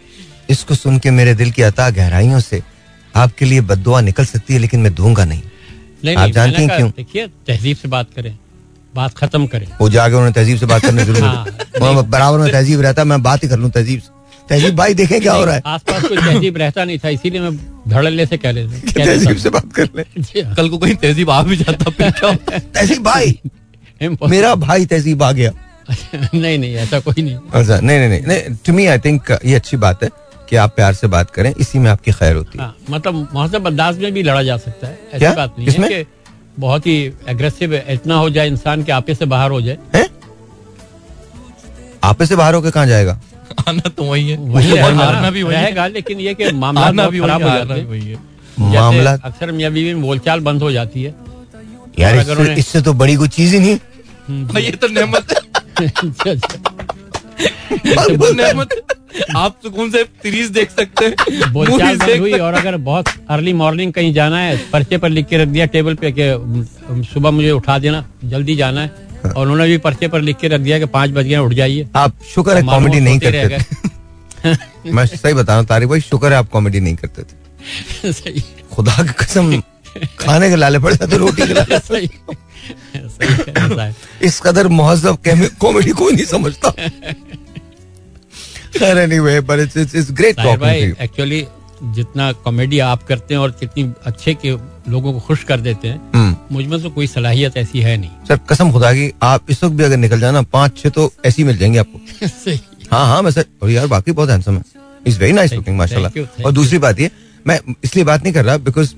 इसको 0.50 0.74
सुन 0.74 0.98
के 0.98 1.10
मेरे 1.10 1.34
दिल 1.34 1.50
की 1.52 1.62
अता 1.62 1.88
गहराइयों 1.90 2.40
से 2.40 2.62
आपके 3.14 3.44
लिए 3.44 3.60
बददुआ 3.60 4.00
निकल 4.00 4.24
सकती 4.24 4.54
है 4.54 4.58
लेकिन 4.60 4.80
मैं 4.80 4.94
दूँगा 4.94 5.24
नहीं। 5.24 5.42
नहीं 6.04 6.16
आप 6.16 6.30
जानती 6.30 6.62
हैं 6.62 6.76
क्यों? 6.76 6.90
देखिए 6.90 7.26
तहजीब 7.26 7.76
से 7.76 7.88
बात 7.88 8.08
करें। 8.16 8.36
बात 8.96 9.16
खत्म 9.18 9.46
करें। 9.46 9.66
वो 9.80 9.88
जाके 9.90 10.14
उन्होंने 10.14 10.32
तहजीब 10.34 10.58
से 10.58 10.66
बात 10.66 10.82
करनी 10.82 11.04
शुरू 11.04 11.20
हाँ, 11.20 11.44
बराबर 12.04 12.38
में 12.38 12.50
तहजीब 12.52 12.80
रहता 12.80 13.04
मैं 13.04 13.22
बात 13.22 13.42
ही 13.44 13.48
कर 13.48 13.58
लूँ 13.58 13.70
तहजीब 13.70 14.00
से। 14.00 14.14
तहजीब 14.48 14.76
भाई 14.76 14.94
देखें 14.94 15.20
क्या 15.20 15.32
हो 15.32 15.44
रहा 15.44 15.54
है। 15.54 15.62
आसपास 15.66 16.02
कोई 16.02 16.16
तहजीब 16.16 16.56
रहता 16.56 16.84
नहीं 16.84 16.98
था 17.04 17.08
इसीलिए 17.08 17.40
मैं 17.40 17.56
धड़ल्ले 17.88 18.26
से 18.26 18.36
कह 18.36 18.52
लेता 18.52 18.92
तहजीब 19.04 19.36
से 19.36 19.50
बात 19.50 19.72
कर 19.76 19.88
ले। 19.96 20.02
हाँ, 20.40 20.54
कल 20.54 20.68
को 20.68 20.78
कहीं 20.78 20.94
तेजीब 21.04 21.30
आ 21.30 21.42
भी 21.42 21.56
जाता 21.56 21.90
फिर 21.90 22.10
तहजीब 22.74 23.02
भाई 23.04 23.38
मेरा 24.30 24.54
भाई 24.54 24.86
तहजीब 24.86 25.22
आ 25.22 25.30
गया। 25.32 25.50
नहीं 26.34 26.58
नहीं 26.58 26.74
ऐसा 26.74 26.98
कोई 27.00 27.22
नहीं। 27.22 27.36
अच्छा 27.52 27.78
नहीं 27.80 27.98
नहीं 27.98 28.08
नहीं 28.08 28.20
नहीं 28.26 28.56
टू 28.66 28.72
मी 28.72 28.86
आई 28.86 28.98
थिंक 28.98 29.30
ये 29.44 29.54
अच्छी 29.54 29.76
बात 29.84 30.02
है 30.04 30.10
कि 30.48 30.56
आप 30.62 30.74
प्यार 30.76 30.94
से 30.94 31.06
बात 31.06 31.30
करें 31.30 31.52
इसी 31.60 31.78
में 31.78 31.90
आपकी 31.90 32.12
खैर 32.12 32.34
होती 32.36 32.58
है। 32.58 32.64
हाँ 32.64 32.76
मतलब 32.90 33.28
मुहजब 33.34 33.66
अंदाज 33.66 33.98
में 33.98 34.12
भी 34.12 34.22
लड़ा 34.22 34.42
जा 34.42 34.56
सकता 34.56 34.86
है 34.86 34.98
ऐसी 35.12 35.34
बात 35.36 35.54
नहीं 35.58 35.68
है 35.68 35.88
कि 35.88 36.06
बहुत 36.58 36.86
ही 36.86 37.12
एग्रेसिव 37.28 37.74
इतना 37.74 38.14
हो 38.14 38.30
जाए 38.30 38.48
इंसान 38.48 38.82
के 38.84 38.92
आपे 38.92 39.14
से 39.14 39.24
बाहर 39.24 39.50
हो 39.50 39.60
जाए। 39.60 39.78
हैं? 39.94 40.08
आपे 42.04 42.26
से 42.26 42.36
बाहर 42.36 42.54
होकर 42.54 42.70
कहाँ 42.70 42.86
जाएगा? 42.86 43.20
आना 43.68 43.88
तो 43.88 44.04
वही 44.04 44.30
है। 44.30 44.36
वही 44.36 44.72
रहेगा 44.72 45.30
भी 45.30 45.42
वही 45.42 45.56
है। 45.56 45.62
रहेगा 45.62 45.86
लेकिन 45.86 46.20
ये 46.20 46.34
कि 46.34 46.52
मामला 46.52 47.08
भी 47.08 47.20
खराब 47.20 47.42
हो 47.42 47.48
जाते 47.48 47.80
हैं। 47.80 47.86
वही 47.86 48.10
है। 48.10 48.16
मामला 48.60 49.12
अक्सर 49.12 49.52
मियाँ 49.52 49.72
बीवी 49.72 49.94
में 49.94 50.02
बोलचाल 50.02 50.40
बंद 50.40 50.62
हो 50.62 50.72
जाती 50.72 51.02
है। 51.02 51.14
यार 51.98 52.16
इससे, 52.58 52.82
तो 52.82 52.92
बड़ी 52.92 53.16
कोई 53.16 53.28
चीज़ 53.28 53.56
ही 53.56 53.60
नहीं। 53.60 53.78
ये 54.62 54.70
तो 54.70 54.88
नेमत 54.88 55.34
है 57.40 58.64
तो 58.64 59.38
आप 59.38 59.58
सुकून 59.62 59.90
से 59.90 60.02
सीरीज़ 60.04 60.52
देख 60.52 60.70
सकते 60.70 61.04
हैं? 61.04 61.52
बोलचाल 61.52 61.96
बंद 61.96 62.18
हुई 62.20 62.32
और 62.32 62.54
अगर 62.54 62.76
बहुत 62.76 63.04
अर्ली 63.30 63.52
मॉर्निंग 63.52 63.92
कहीं 63.92 64.14
जाना 64.14 64.38
है 64.38 64.56
पर्चे 64.72 64.98
पर 64.98 65.08
लिख 65.08 65.26
के 65.26 65.36
रख 65.36 65.48
दिया 65.48 65.66
टेबल 65.66 65.94
पे 65.94 66.14
कि 66.18 67.04
सुबह 67.14 67.30
मुझे 67.30 67.50
उठा 67.50 67.78
देना 67.78 68.08
जल्दी 68.24 68.56
जाना 68.56 68.80
है। 68.80 69.06
और 69.36 69.42
उन्होंने 69.42 69.66
भी 69.66 69.78
पर्चे 69.78 70.08
पर 70.08 70.20
लिख 70.20 70.36
के 70.36 70.48
रख 70.48 70.60
दिया 70.60 70.78
कि 70.78 70.86
पाँच 70.86 71.10
बज 71.10 71.24
गए 71.24 71.36
उठ 71.36 71.52
जाइए। 71.52 71.88
आप 71.96 72.12
शुक्र 72.34 72.56
है 72.56 72.62
कॉमेडी 72.62 73.00
नहीं 73.00 73.18
करते 73.18 73.48
थे। 73.48 74.90
मैं 74.92 75.06
सही 75.06 75.34
बता 75.34 75.52
रहा 75.52 75.56
हूँ 75.56 75.66
तारिक 75.66 75.88
भाई 75.88 76.00
शुक्र 76.00 76.32
है 76.32 76.38
आप 76.38 76.48
कॉमेडी 76.48 76.80
नहीं 76.80 76.96
करते 76.96 77.22
थे। 77.22 78.12
सही। 78.12 78.44
खुदा 78.72 79.02
की 79.02 79.12
कसम 79.24 79.62
खाने 80.18 80.50
के 80.50 80.56
लाले 80.56 80.78
पड़ 80.78 80.94
जाते 80.94 81.16
रोटी 81.16 81.46
के 81.46 81.54
लाले। 81.54 81.74
है, 81.74 82.04
है। 82.04 82.45
इस 84.22 84.40
कदर 84.40 84.68
मुहज्जब 84.68 85.18
कॉमेडी 85.60 85.90
कोई 85.90 86.12
नहीं 86.12 86.24
समझता। 86.24 86.70
खैर 88.78 88.98
anyway 88.98 89.40
but 89.40 89.58
it's 89.58 89.76
it's 89.76 89.94
it's 89.94 90.10
great 90.12 90.36
talking 90.36 90.94
actually 91.00 91.46
जितना 91.82 92.32
कॉमेडी 92.32 92.78
आप 92.78 93.02
करते 93.02 93.34
हैं 93.34 93.40
और 93.40 93.50
कितनी 93.50 93.92
अच्छे 94.06 94.34
के 94.34 94.50
लोगों 94.90 95.12
को 95.12 95.20
खुश 95.20 95.44
कर 95.44 95.60
देते 95.60 95.88
हैं 95.88 96.36
मुझमें 96.52 96.82
तो 96.82 96.90
कोई 96.90 97.06
सलाहियत 97.06 97.56
ऐसी 97.56 97.80
है 97.80 97.96
नहीं। 97.96 98.10
सर 98.28 98.36
कसम 98.36 98.72
खुदा 98.72 98.92
की 98.92 99.12
आप 99.22 99.50
इस 99.50 99.64
वक्त 99.64 99.74
भी 99.74 99.84
अगर 99.84 99.96
निकल 99.96 100.20
जाना 100.20 100.42
पाँच 100.42 100.78
छह 100.78 100.88
तो 100.88 101.12
ऐसे 101.26 101.44
मिल 101.44 101.58
जाएँगे 101.58 101.78
आपको। 101.78 101.98
हाँ 102.92 103.06
हाँ 103.06 103.22
मैं 103.22 103.30
सर 103.30 103.44
और 103.62 103.70
यार 103.70 103.86
बाकी 103.86 104.12
बहुत 104.12 104.30
हैंडसम 104.30 104.56
है। 104.56 104.62
इज़ 105.06 105.18
वेरी 105.20 105.32
नाइस 105.32 105.52
लुकिंग 105.52 105.76
माशाल्लाह। 105.78 106.42
और 106.44 106.52
दूसरी 106.52 106.78
बात 106.78 107.00
ये 107.00 107.10
मैं 107.46 107.60
इसलिए 107.84 108.04
बात 108.04 108.22
नहीं 108.22 108.34
कर 108.34 108.44
रहा 108.44 108.56
बिकॉज़ 108.56 108.94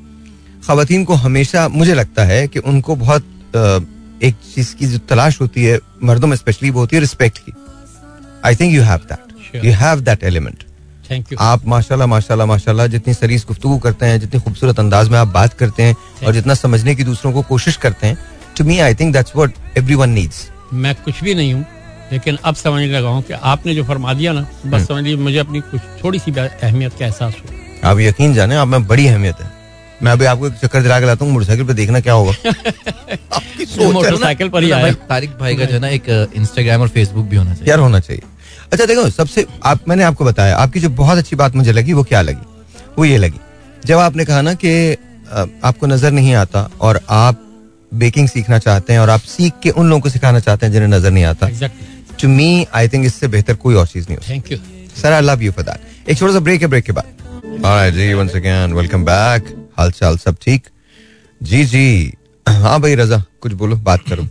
खातन 0.67 1.05
को 1.05 1.15
हमेशा 1.15 1.69
मुझे 1.69 1.95
लगता 1.95 2.25
है 2.25 2.49
कि 2.49 2.59
उनको 2.59 2.97
बहुत 2.97 3.25
एक 3.57 4.35
चीज़ 4.55 4.75
की 4.77 4.87
जो 4.87 4.99
तलाश 5.09 5.41
होती 5.41 5.65
है 5.65 5.79
मर्दों 6.05 6.29
में 6.29 6.37
स्पेशली 6.37 6.71
वो 6.71 6.81
होती 6.81 6.97
है 6.97 7.01
रिस्पेक्ट 7.01 7.39
की। 7.39 7.53
I 8.47 8.55
think 8.57 8.75
you 8.75 8.83
have 8.83 9.01
that 9.11 9.65
you 9.65 9.73
have 9.75 10.01
that 10.01 10.25
element 10.25 10.65
thank 11.11 11.33
you 11.33 11.39
आप 11.41 11.67
माशाल्लाह 11.67 12.07
माशाल्लाह 12.09 12.47
माशाल्लाह 12.47 12.87
जितनी 12.87 13.15
सरीस 13.15 13.45
गुफ्तगू 13.49 13.79
करते 13.79 14.07
हैं 14.07 14.21
जितनी 14.21 14.41
खूबसूरत 14.41 14.81
अंदाज 14.81 15.09
में 15.09 15.19
आप 15.19 15.29
बात 15.35 15.55
करते 15.59 15.83
हैं 15.83 15.97
और 16.27 16.33
जितना 16.35 16.55
समझने 16.55 16.95
की 16.95 17.05
दूसरों 17.05 17.33
को 17.33 17.43
कोशिश 17.49 17.77
करते 17.85 18.07
हैं 18.07 18.19
to 18.59 18.65
me 18.65 18.79
I 18.87 18.95
think 18.95 19.13
that's 19.13 19.37
what 19.37 19.53
everyone 19.79 20.11
needs 20.11 20.49
मैं 20.73 20.95
कुछ 21.05 21.23
भी 21.25 21.35
नहीं 21.35 21.53
हूँ 21.55 21.65
लेकिन 22.13 22.37
अब 22.45 22.55
समझने 22.55 22.87
लगा 22.89 23.09
हूँ 23.09 23.23
कि 23.23 23.33
आपने 23.33 23.75
जो 23.75 23.85
फरमा 23.85 24.13
दिया 24.15 24.33
ना 24.33 24.41
हम्म। 24.41 24.71
बस 24.71 24.87
समझ 24.89 25.03
लीजिए 25.05 25.23
मुझे 25.25 25.39
अपनी 25.39 25.61
कुछ 25.71 25.81
थोड़ी 26.05 26.19
सी 26.19 26.33
अहमियत 26.33 26.93
का 26.99 27.05
एहसास 27.07 27.35
हो। 27.35 27.89
आप 27.89 27.99
यकीन 28.01 28.35
जाने 28.35 28.57
आप 28.57 28.69
में 28.69 28.87
बड़ी 28.87 29.07
अहमियत 29.07 29.41
है। 29.41 29.51
मैं 30.03 30.13
अभी 30.13 30.25
आपको 30.25 30.47
एक 30.47 30.55
चक्कर 30.55 30.83
दिला 30.83 30.99
के 31.01 31.07
लाता 31.07 31.25
हूँ 31.25 31.33
मोटरसाइकिल 31.33 31.67
पे 31.67 31.75
देखना 31.75 32.01
क्या 32.01 32.13
होगा। 32.13 32.33
मोटरसाइकिल 33.93 34.49
पर 34.49 34.63
ही 34.63 34.71
भाई 34.71 34.83
आया 34.83 34.93
तारिक 35.09 35.31
भाई 35.39 35.57
का 35.57 35.65
जो 35.65 35.75
है 35.75 35.81
ना 35.81 35.89
एक 35.89 36.09
इंस्टाग्राम 36.37 36.81
और 36.81 36.89
फेसबुक 36.89 37.27
भी 37.27 37.37
होना 37.37 37.55
चाहिए। 37.55 37.71
यार 37.71 37.79
होना 37.79 38.01
चाहिए। 38.01 38.23
अच्छा 38.73 38.87
देखो 38.87 39.09
सबसे 39.11 39.47
आप 39.65 39.89
मैंने 39.89 40.05
आपको 40.05 40.25
बताया 40.25 40.57
आपकी 40.57 40.81
जो 40.81 40.91
बहुत 41.03 41.19
अच्छी 41.19 41.37
बात 41.37 41.57
मुझे 41.57 41.73
लगी 41.73 41.93
वो 41.93 42.03
क्या 42.05 42.23
लगी? 42.23 42.47
वो 42.99 43.05
ये 43.05 43.17
लगी। 43.17 43.41
जब 43.87 43.99
आपने 43.99 44.25
कहा 44.25 44.41
ना 44.43 44.55
कि 44.55 44.97
आपको 45.65 45.87
नज़र 45.87 46.11
नहीं 46.13 46.35
आता 46.35 46.69
और 46.81 47.01
आप 47.11 47.45
बेकिंग 47.95 48.29
सीखना 48.29 48.59
चाहते 48.59 48.93
हैं 48.93 49.01
और 49.01 49.11
आप 49.11 49.21
सीख 49.21 49.53
के 49.63 49.71
उन 49.71 49.89
लोगों 49.89 50.01
को 50.01 50.11
सिखाना 50.11 50.41
चाहते 50.41 50.67
हैं 50.67 50.73
जिन्हें 50.73 50.89
नज़र 50.89 51.11
नहीं 51.11 51.25
आता 51.25 51.49
टू 52.21 52.29
मी 52.29 52.67
आई 52.75 52.89
थिंक 52.89 53.07
इससे 53.07 53.29
बेहतर 53.29 53.55
कोई 53.57 53.75
और 53.75 53.87
चीज़ 53.87 54.09
नहीं 54.09 54.17
हो 54.17 54.23
thank 54.31 54.53
you 54.53 54.59
sir 55.03 55.13
I 55.13 55.21
love 55.21 55.43
you 55.43 55.53
for 55.53 55.65
that 55.65 56.11
एक 56.11 56.19
छोटा 56.19 56.33
सा 56.33 56.41
ब्रेक 56.41 56.63
है 56.63 56.69
ब्रेक 56.69 56.85
के 56.85 56.93
बाद। 56.93 57.93
जी 57.95 58.13
वंस 58.15 58.37
अगेन 58.37 58.73
वेलकम 58.73 59.05
बैक 59.05 59.55
हाल 59.79 59.91
चाल 59.91 60.17
सब 60.19 60.37
ठीक? 60.43 60.63
जी 61.41 61.65
जी। 61.65 62.13
हाँ 62.47 62.81
भाई 62.81 62.95
रजा 62.95 63.23
कुछ 63.41 63.53
बोलो 63.53 63.77
बात 63.89 64.01
करो। 64.09 64.23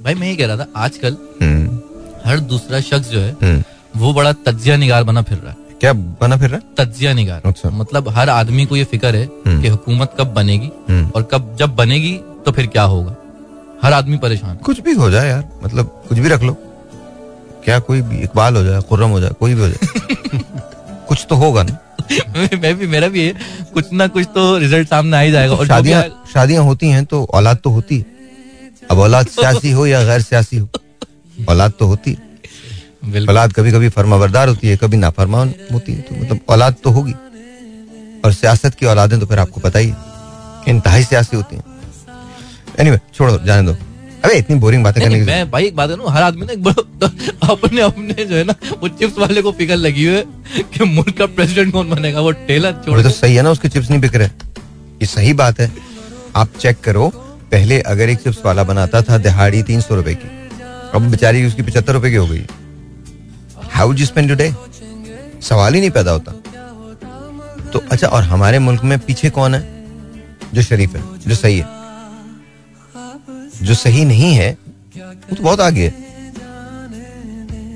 भाई 0.00 0.14
मैं 0.14 0.28
ये 0.28 0.36
कह 0.36 0.46
रहा 0.46 0.56
था 0.56 0.66
आजकल 0.76 1.16
हम्म, 1.42 1.78
हर 2.24 2.40
दूसरा 2.52 2.80
शख्स 2.80 3.08
जो 3.10 3.20
है 3.20 3.32
हम्म। 3.42 3.62
वो 4.00 4.12
बड़ा 4.14 4.32
तजिया 4.46 4.76
निगार 4.76 5.04
बना 5.04 5.22
फिर 5.22 5.38
रहा 5.38 5.50
है। 5.50 5.56
क्या 5.80 5.92
बना 5.92 6.36
फिर 6.36 6.50
रहा 6.50 6.58
है? 6.58 6.74
तजिया 6.78 7.12
निगार। 7.12 7.42
अच्छा। 7.44 7.70
मतलब 7.70 8.08
हर 8.08 8.28
आदमी 8.30 8.66
को 8.66 8.76
ये 8.76 8.84
फ़िक्र 8.84 9.14
है 9.16 9.24
हम्म। 9.46 9.60
कि 9.62 9.68
हुकूमत 9.68 10.14
कब 10.18 10.32
बनेगी। 10.34 10.68
और 11.10 11.28
कब 11.32 11.56
जब 11.58 11.74
बनेगी 11.76 12.12
तो 12.46 12.52
फिर 12.52 12.66
क्या 12.66 12.82
होगा? 12.82 13.14
हर 13.82 13.92
आदमी 13.92 14.16
परेशान 14.18 14.56
कुछ 14.64 14.80
भी 14.80 14.92
हो 14.94 15.10
जाए 15.10 15.28
यार 15.28 15.48
मतलब 15.64 16.02
कुछ 16.08 16.18
भी 16.18 16.28
रख 16.28 16.42
लो। 16.42 16.56
क्या 17.64 17.78
कोई 17.78 18.02
भी 18.02 18.18
इकबाल 18.18 18.56
हो 18.56 18.62
जाए 18.64 18.80
खुर्रम 18.88 19.10
हो 19.10 19.20
जाए 19.20 19.30
कोई 19.40 19.54
भी 19.54 19.60
हो 19.60 19.68
जाए। 19.68 20.38
कुछ 21.08 21.26
तो 21.30 21.36
होगा 21.36 21.62
ना। 21.62 21.76
मैं 22.62 22.74
भी 22.78 22.86
मेरा 22.86 23.08
भी 23.08 23.26
है। 23.26 23.34
कुछ 23.74 23.92
ना 23.92 24.06
कुछ 24.06 24.26
तो 24.26 24.58
रिज़ल्ट 24.58 24.88
सामने 24.88 25.16
आ 25.16 25.20
ही 25.20 25.30
जाएगा। 25.32 25.54
और 25.54 25.66
शादियाँ 25.66 26.02
शादियाँ 26.34 26.62
होती 26.64 26.88
हैं 26.88 27.04
तो 27.04 27.24
औलाद 27.24 27.58
तो 27.64 27.70
होती 27.70 27.98
है। 27.98 28.04
अब 28.90 28.98
औलाद 28.98 29.26
सियासी 29.26 29.70
हो 29.70 29.86
या 29.86 30.04
गैर 30.04 30.22
सियासी 30.22 30.56
हो? 30.56 30.68
औलाद 31.48 31.72
तो 31.78 31.86
होती 31.86 32.12
है। 32.12 33.26
औलाद 33.28 33.52
कभी 33.52 33.72
कभी 33.72 33.88
फर्माबरदार 33.88 34.48
होती 34.48 34.68
है 34.68 34.76
कभी 34.76 34.96
नाफरमान 34.96 35.54
होती 35.72 35.92
है। 35.92 36.00
तो 36.00 36.14
मतलब 36.14 36.40
औलाद 36.48 36.76
तो 36.84 36.90
होगी। 36.90 37.14
और 38.24 38.32
सियासत 38.32 38.74
की 38.74 38.86
औलादें 38.86 39.20
तो 39.20 39.26
फिर 39.26 39.38
आपको 39.38 39.60
पता 39.60 39.78
ही 39.78 39.88
है। 39.88 39.96
इंतहाई 40.68 41.04
सियासी 41.04 41.36
होती 41.36 41.56
हैं। 41.56 41.64
एनीवे 42.78 43.00
छोड़ो 43.14 43.38
जाने 43.38 43.72
दो। 43.72 43.76
अबे 44.24 44.34
इतनी 44.38 44.56
बोरिंग 44.60 44.84
बातें 44.84 45.02
करने 45.02 45.18
की 45.18 45.24
मैं 45.26 45.50
भाई 45.50 45.66
एक 45.66 45.76
बात 45.76 45.90
करूँ 45.90 46.10
हर 46.12 46.22
आदमी 46.22 46.46
ना 46.46 46.52
एक 46.52 46.60
अपने 47.50 47.80
अपने 47.82 48.24
जो 48.24 48.34
है 48.36 48.44
ना 48.44 48.54
वो 48.82 48.88
चिप्स 48.90 49.18
वाले 49.18 49.42
को 49.42 49.52
फ़िक्र 49.52 49.76
लगी 49.76 50.04
हुई 50.06 50.16
है 50.16 50.62
कि 50.74 50.84
मुल्क 50.86 51.16
का 51.18 51.26
प्रेसिडेंट 51.38 51.72
कौन 51.72 51.90
बनेगा 51.90 52.20
वो 52.20 52.30
टेलर 52.48 52.72
छोड़ 52.86 53.00
तो 53.02 53.10
सही 53.10 53.34
है 53.34 53.42
ना 53.42 53.50
उसके 53.50 53.68
चिप्स 53.68 53.90
नहीं 53.90 54.00
बिक 54.00 54.14
रहे। 54.14 54.28
ये 54.28 55.06
सही 55.06 55.32
बात 55.34 55.60
है। 55.60 55.70
आप 56.36 56.48
चेक 56.60 56.80
करो 56.80 57.08
पहले 57.52 57.80
अगर 57.92 58.08
एक 58.08 58.18
चिप्स 58.18 58.38
वाला 58.44 58.64
बनाता 58.64 59.02
था 59.02 59.18
दिहाड़ी 59.18 59.62
तीन 59.62 59.80
सौ 59.80 59.94
रुपए 59.94 60.14
की 60.14 60.28
अब 60.94 61.10
बेचारी 61.10 61.46
उसकी 61.46 61.62
पचहत्तर 61.62 61.92
रुपए 61.92 62.10
की 62.10 62.16
हो 62.16 62.26
गई। 62.26 62.44
हाउ 63.72 63.92
यू 63.92 64.06
स्पेंड 64.06 64.36
डे 64.36 64.52
सवाल 65.42 65.74
ही 65.74 65.80
नहीं 65.80 65.90
पैदा 65.90 66.10
होता। 66.10 66.32
तो 67.72 67.82
अच्छा 67.90 68.06
और 68.06 68.22
हमारे 68.24 68.58
मुल्क 68.58 68.84
में 68.84 68.98
पीछे 69.00 69.30
कौन 69.30 69.54
है? 69.54 69.62
जो 70.54 70.62
शरीफ 70.62 70.96
है 70.96 71.02
जो 71.26 71.34
सही 71.34 71.58
है। 71.58 71.79
जो 73.62 73.74
सही 73.76 74.04
नहीं 74.04 74.34
है 74.34 74.50
वो 74.96 75.34
तो 75.36 75.42
बहुत 75.42 75.60
आगे 75.60 75.84
है। 75.84 76.08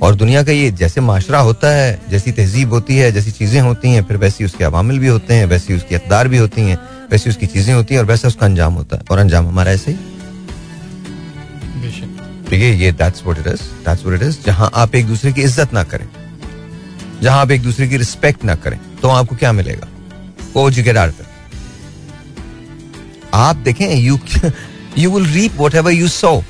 और 0.03 0.15
दुनिया 0.15 0.43
का 0.43 0.53
ये 0.53 0.71
जैसे 0.73 1.01
माशरा 1.01 1.39
होता 1.41 1.69
है 1.71 2.01
जैसी 2.11 2.33
तहजीब 2.33 2.73
होती 2.73 2.97
है 2.97 3.11
जैसी 3.13 3.31
चीज़ें 3.31 3.61
होती 3.61 3.91
हैं 3.91 4.03
फिर 4.05 4.17
वैसी 4.17 4.45
उसके 4.45 4.65
अवामिल 4.65 4.99
भी 4.99 5.09
होते 5.09 5.35
हैं 5.35 5.47
वैसी 5.47 5.75
उसकी 5.75 5.95
अकदार 5.95 6.29
भी 6.29 6.39
होती 6.39 6.63
हैं 6.63 6.79
वैसी 7.13 7.31
उसकी 7.31 7.47
चीज़ें 7.47 7.75
होती 7.75 7.95
हैं 7.95 8.01
और 8.01 8.07
वैसा 8.07 8.29
उसका 8.29 8.47
अंजाम 8.47 8.75
होता 8.75 8.97
है। 8.97 9.03
और 9.11 9.19
अंजाम 9.19 9.47
हमारा 9.47 9.73
ऐसे 9.73 9.91
ही। 9.91 9.97
ठीक 12.49 12.63
है 12.63 12.75
ये 12.77 12.91
that's 12.93 13.23
what 13.27 13.39
it 13.39 13.47
is 13.47 13.63
that's 13.87 14.05
what 14.05 14.21
it 14.21 14.27
is 14.29 14.39
जहाँ 14.47 14.71
आप 14.75 14.95
एक 14.95 15.07
दूसरे 15.07 15.33
की 15.33 15.43
इज़्ज़त 15.43 15.73
ना 15.75 15.83
करें 15.85 16.09
जहाँ 17.23 17.41
आप 17.41 17.51
एक 17.51 17.63
दूसरे 17.63 17.89
की 17.89 17.97
रिस्पेक्ट 17.97 18.45
ना 18.45 18.55
करें 18.57 18.79
तो 19.03 19.09
आपको 19.11 19.37
क्या 19.37 19.53
मिलेगा? 19.53 19.89
वो 20.55 20.71
जिगेदार 20.71 21.11
पे 21.11 21.25
आप 23.35 23.57
देखें 23.59 23.89
you 23.91 24.19
you 24.99 25.11
will 25.11 25.27
reap 25.33 25.61
whatever 25.75 25.93
you 25.93 26.09
sow 26.09 26.43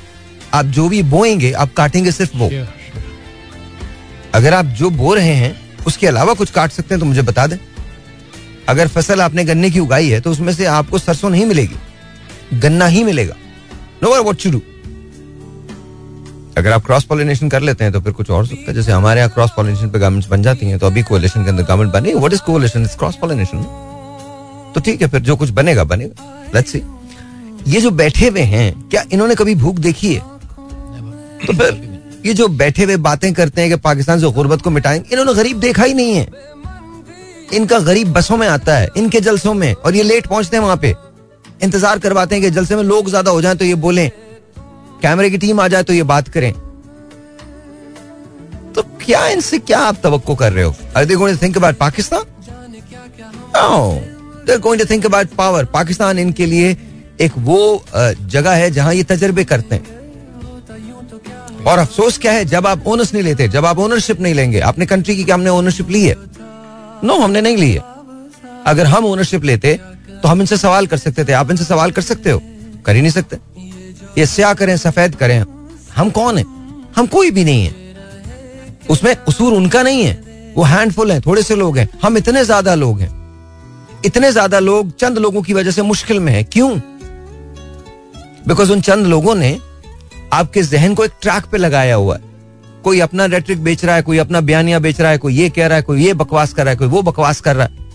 आप 0.53 0.65
जो 0.65 0.87
भी 0.89 1.01
बोएँगे 1.03 1.51
आप 1.53 1.73
काटेंगे 1.73 2.11
सिर्फ़ 2.11 2.37
वो। 2.37 2.49
Yeah. 2.49 2.67
अगर 4.33 4.53
आप 4.53 4.65
जो 4.79 4.89
बो 4.91 5.13
रहे 5.13 5.33
हैं 5.33 5.55
उसके 5.87 6.07
अलावा 6.07 6.33
कुछ 6.33 6.51
काट 6.51 6.71
सकते 6.71 6.93
हैं 6.93 6.99
तो 6.99 7.05
मुझे 7.05 7.21
बता 7.21 7.47
दें। 7.47 7.57
अगर 8.69 8.87
फ़सल 8.87 9.21
आपने 9.21 9.43
गन्ने 9.45 9.69
की 9.69 9.79
उगाई 9.79 10.09
है 10.09 10.19
तो 10.21 10.31
उसमें 10.31 10.53
से 10.53 10.65
आपको 10.67 10.97
सरसों 10.99 11.29
नहीं 11.29 11.45
मिलेगी। 11.45 12.59
गन्ना 12.59 12.85
ही 12.85 13.03
मिलेगा। 13.03 13.35
No 14.03 14.09
where 14.09 14.19
what 14.19 14.43
to 14.43 14.51
do 14.51 14.61
अगर 16.57 16.71
आप 16.71 16.85
क्रॉस 16.85 17.03
पॉलिनेशन 17.03 17.49
कर 17.49 17.61
लेते 17.61 17.83
हैं 17.83 17.93
तो 17.93 18.01
फिर 18.01 18.13
कुछ 18.13 18.29
और 18.29 18.45
सकता 18.47 18.65
है। 18.67 18.73
जैसे 18.73 18.91
हमारे 18.91 19.19
यहाँ 19.19 19.31
क्रॉस 19.33 19.51
पॉलिनेशन 19.55 19.89
पे 19.89 19.99
गवर्नमेंट 19.99 20.27
बन 20.29 20.43
जाती 20.43 20.65
हैं 20.65 20.79
तो 20.79 20.87
अभी 20.87 21.03
कोalition 21.03 21.43
के 21.43 21.49
अंदर 21.49 21.63
गवर्नमेंट 21.63 21.93
बनी 21.93 22.13
what 22.13 22.33
is 22.33 22.41
coalition 22.41 22.81
is 22.81 22.97
cross 22.97 23.17
pollination 23.21 23.63
तो 24.75 24.81
ठीक 24.81 25.01
है 25.01 25.07
फिर 25.07 25.21
जो 25.21 25.35
कुछ 25.35 25.49
बनेगा 25.51 25.83
बनेगा। 25.85 26.49
लेट्स 26.55 26.71
सी 26.71 26.81
ये 27.65 27.81
जो 27.81 27.91
बैठे 27.93 28.27
हुए 28.27 28.41
हैं, 28.41 28.89
क्या 28.89 29.03
इन्होंने 29.11 29.35
कभी 29.35 29.55
भूख 29.55 29.75
देखी 29.79 30.13
है? 30.13 30.19
तो 31.41 31.53
फिर 31.53 32.21
ये 32.25 32.33
जो 32.33 32.47
बैठे 32.49 32.83
हुए 32.83 32.97
बातें 32.99 33.33
करते 33.33 33.61
हैं 33.61 33.69
कि 33.69 33.75
पाकिस्तान 33.77 34.19
से 34.19 34.31
गुर्बत 34.31 34.61
को 34.61 34.69
मिटाएँगे, 34.69 35.09
इन्होंने 35.11 35.33
गरीब 35.33 35.59
देखा 35.59 35.83
ही 35.83 35.93
नहीं 35.93 36.13
है। 36.13 36.27
इनका 37.53 37.79
गरीब 37.79 38.13
बसों 38.13 38.37
में 38.37 38.47
आता 38.47 38.75
है, 38.75 38.89
इनके 38.97 39.19
जलसों 39.21 39.53
में, 39.53 39.73
और 39.75 39.95
ये 39.95 40.03
लेट 40.03 40.27
पहुँचते 40.27 40.57
हैं 40.57 40.63
वहाँ 40.63 40.77
पे। 40.77 40.95
इंतज़ार 41.63 41.99
करवाते 41.99 42.35
हैं 42.35 42.43
कि 42.43 42.49
जलसे 42.51 42.75
में 42.75 42.83
लोग 42.83 43.09
ज़्यादा 43.09 43.31
हो 43.31 43.41
जाए 43.41 43.55
तो 43.55 43.65
ये 43.65 43.75
बोलें, 43.77 44.09
कैमरे 45.01 45.29
की 45.29 45.37
टीम 45.37 45.59
आ 45.61 45.67
जाए 45.67 45.83
तो 45.83 45.93
ये 45.93 46.03
बात 46.05 46.27
करें। 46.27 46.51
तो 48.73 48.81
क्या 49.01 49.27
इनसे 49.27 49.59
क्या 49.59 49.79
आप 49.79 49.97
तवक्को 50.03 50.35
कर 50.35 50.53
रहे 50.53 50.63
हो? 50.63 50.75
Are 50.97 51.05
they 51.05 51.15
going 51.15 51.37
to 51.37 51.43
think 51.43 51.57
about 51.57 51.75
Pakistan 51.77 52.23
power 55.37 55.65
Pakistan 55.67 56.19
इनके 56.19 56.45
लिए 56.45 56.73
एक 57.19 57.31
वो 57.39 57.83
जगह 57.91 58.51
है 58.53 58.69
जहाँ 58.71 58.93
ये 58.93 59.03
तजर्बे 59.05 59.43
करते 59.45 59.75
हैं। 59.75 59.93
और 61.65 61.79
अफसोस 61.79 62.17
क्या 62.17 62.31
है, 62.31 62.45
जब 62.45 62.67
आप 62.67 62.87
ओनर्स 62.87 63.13
नहीं 63.13 63.23
लेते, 63.23 63.47
जब 63.47 63.65
आप 63.65 63.79
ओनरशिप 63.79 64.21
नहीं 64.21 64.33
लेंगे 64.33 64.59
अपने 64.61 64.85
कंट्री 64.85 65.15
की 65.15 65.23
क्या 65.23 65.35
हमने 65.35 65.49
ओनरशिप 65.51 65.89
ली 65.89 66.03
है? 66.03 66.15
नो 67.03 67.17
हमने 67.19 67.41
नहीं 67.41 67.57
ली 67.57 67.71
है। 67.71 67.81
अगर 68.67 68.85
हम 68.87 69.05
ओनरशिप 69.05 69.43
लेते 69.43 69.79
तो 70.15 70.27
हम 70.27 70.41
इनसे 70.41 70.57
सवाल 70.57 70.87
कर 70.87 70.97
सकते 70.97 71.23
थे। 71.25 71.33
आप 71.33 71.51
इनसे 71.51 71.63
सवाल 71.63 71.91
कर 71.91 72.01
सकते 72.01 72.31
हो? 72.31 72.41
कर 72.85 72.95
ही 72.95 73.01
नहीं 73.01 73.11
सकते। 73.11 73.37
ये 74.17 74.25
स्या 74.25 74.53
करें, 74.53 74.75
सफ़ेद 74.77 75.15
करें। 75.15 75.43
हम 75.95 76.09
कौन 76.09 76.37
है? 76.37 76.43
हम 76.95 77.07
कोई 77.07 77.31
भी 77.31 77.43
नहीं 77.43 77.65
है। 77.65 77.73
उसमें 78.89 79.15
उसूर 79.27 79.53
उनका 79.53 79.81
नहीं 79.83 80.03
है। 80.03 80.53
वो 80.55 80.63
हैंडफुल 80.63 81.11
है, 81.11 81.19
थोड़े 81.21 81.41
से 81.43 81.55
लोग 81.55 81.77
हैं। 81.77 81.87
हम 82.03 82.17
इतने 82.17 82.43
ज़्यादा 82.45 82.75
लोग 82.75 82.99
हैं। 83.01 83.09
इतने 84.05 84.31
ज़्यादा 84.31 84.59
लोग 84.59 84.95
चंद 84.97 85.17
लोगों 85.17 85.41
की 85.41 85.53
वजह 85.53 85.71
से 85.71 85.81
मुश्किल 85.81 86.19
में 86.19 86.31
है। 86.33 86.43
क्यों? 86.45 86.69
बिकॉज़ 88.47 88.71
उन 88.71 88.81
चंद 88.81 89.07
लोगों 89.07 89.35
ने 89.35 89.57
आपके 90.33 90.61
जहन 90.63 90.95
को 90.95 91.05
एक 91.05 91.11
ट्रैक 91.21 91.45
पे 91.45 91.57
लगाया 91.57 91.95
हुआ 91.95 92.15
है। 92.15 92.21
कोई 92.83 92.99
अपना 92.99 93.25
रेट्रिक 93.25 93.63
बेच 93.63 93.85
रहा 93.85 93.95
है, 93.95 94.01
कोई 94.01 94.17
अपना 94.17 94.41
बयानिया 94.41 94.79
बेच 94.79 95.01
रहा 95.01 95.11
है, 95.11 95.17
कोई 95.17 95.35
ये 95.35 95.49
कह 95.49 95.67
रहा 95.67 95.75
है, 95.75 95.81
कोई 95.81 96.05
ये 96.05 96.13
बकवास 96.13 96.53
कर 96.53 96.63
रहा 96.63 96.71
है, 96.71 96.77
कोई 96.77 96.87
वो 96.87 97.01
बकवास 97.01 97.41
कर 97.41 97.55
रहा 97.55 97.65
है। 97.65 97.85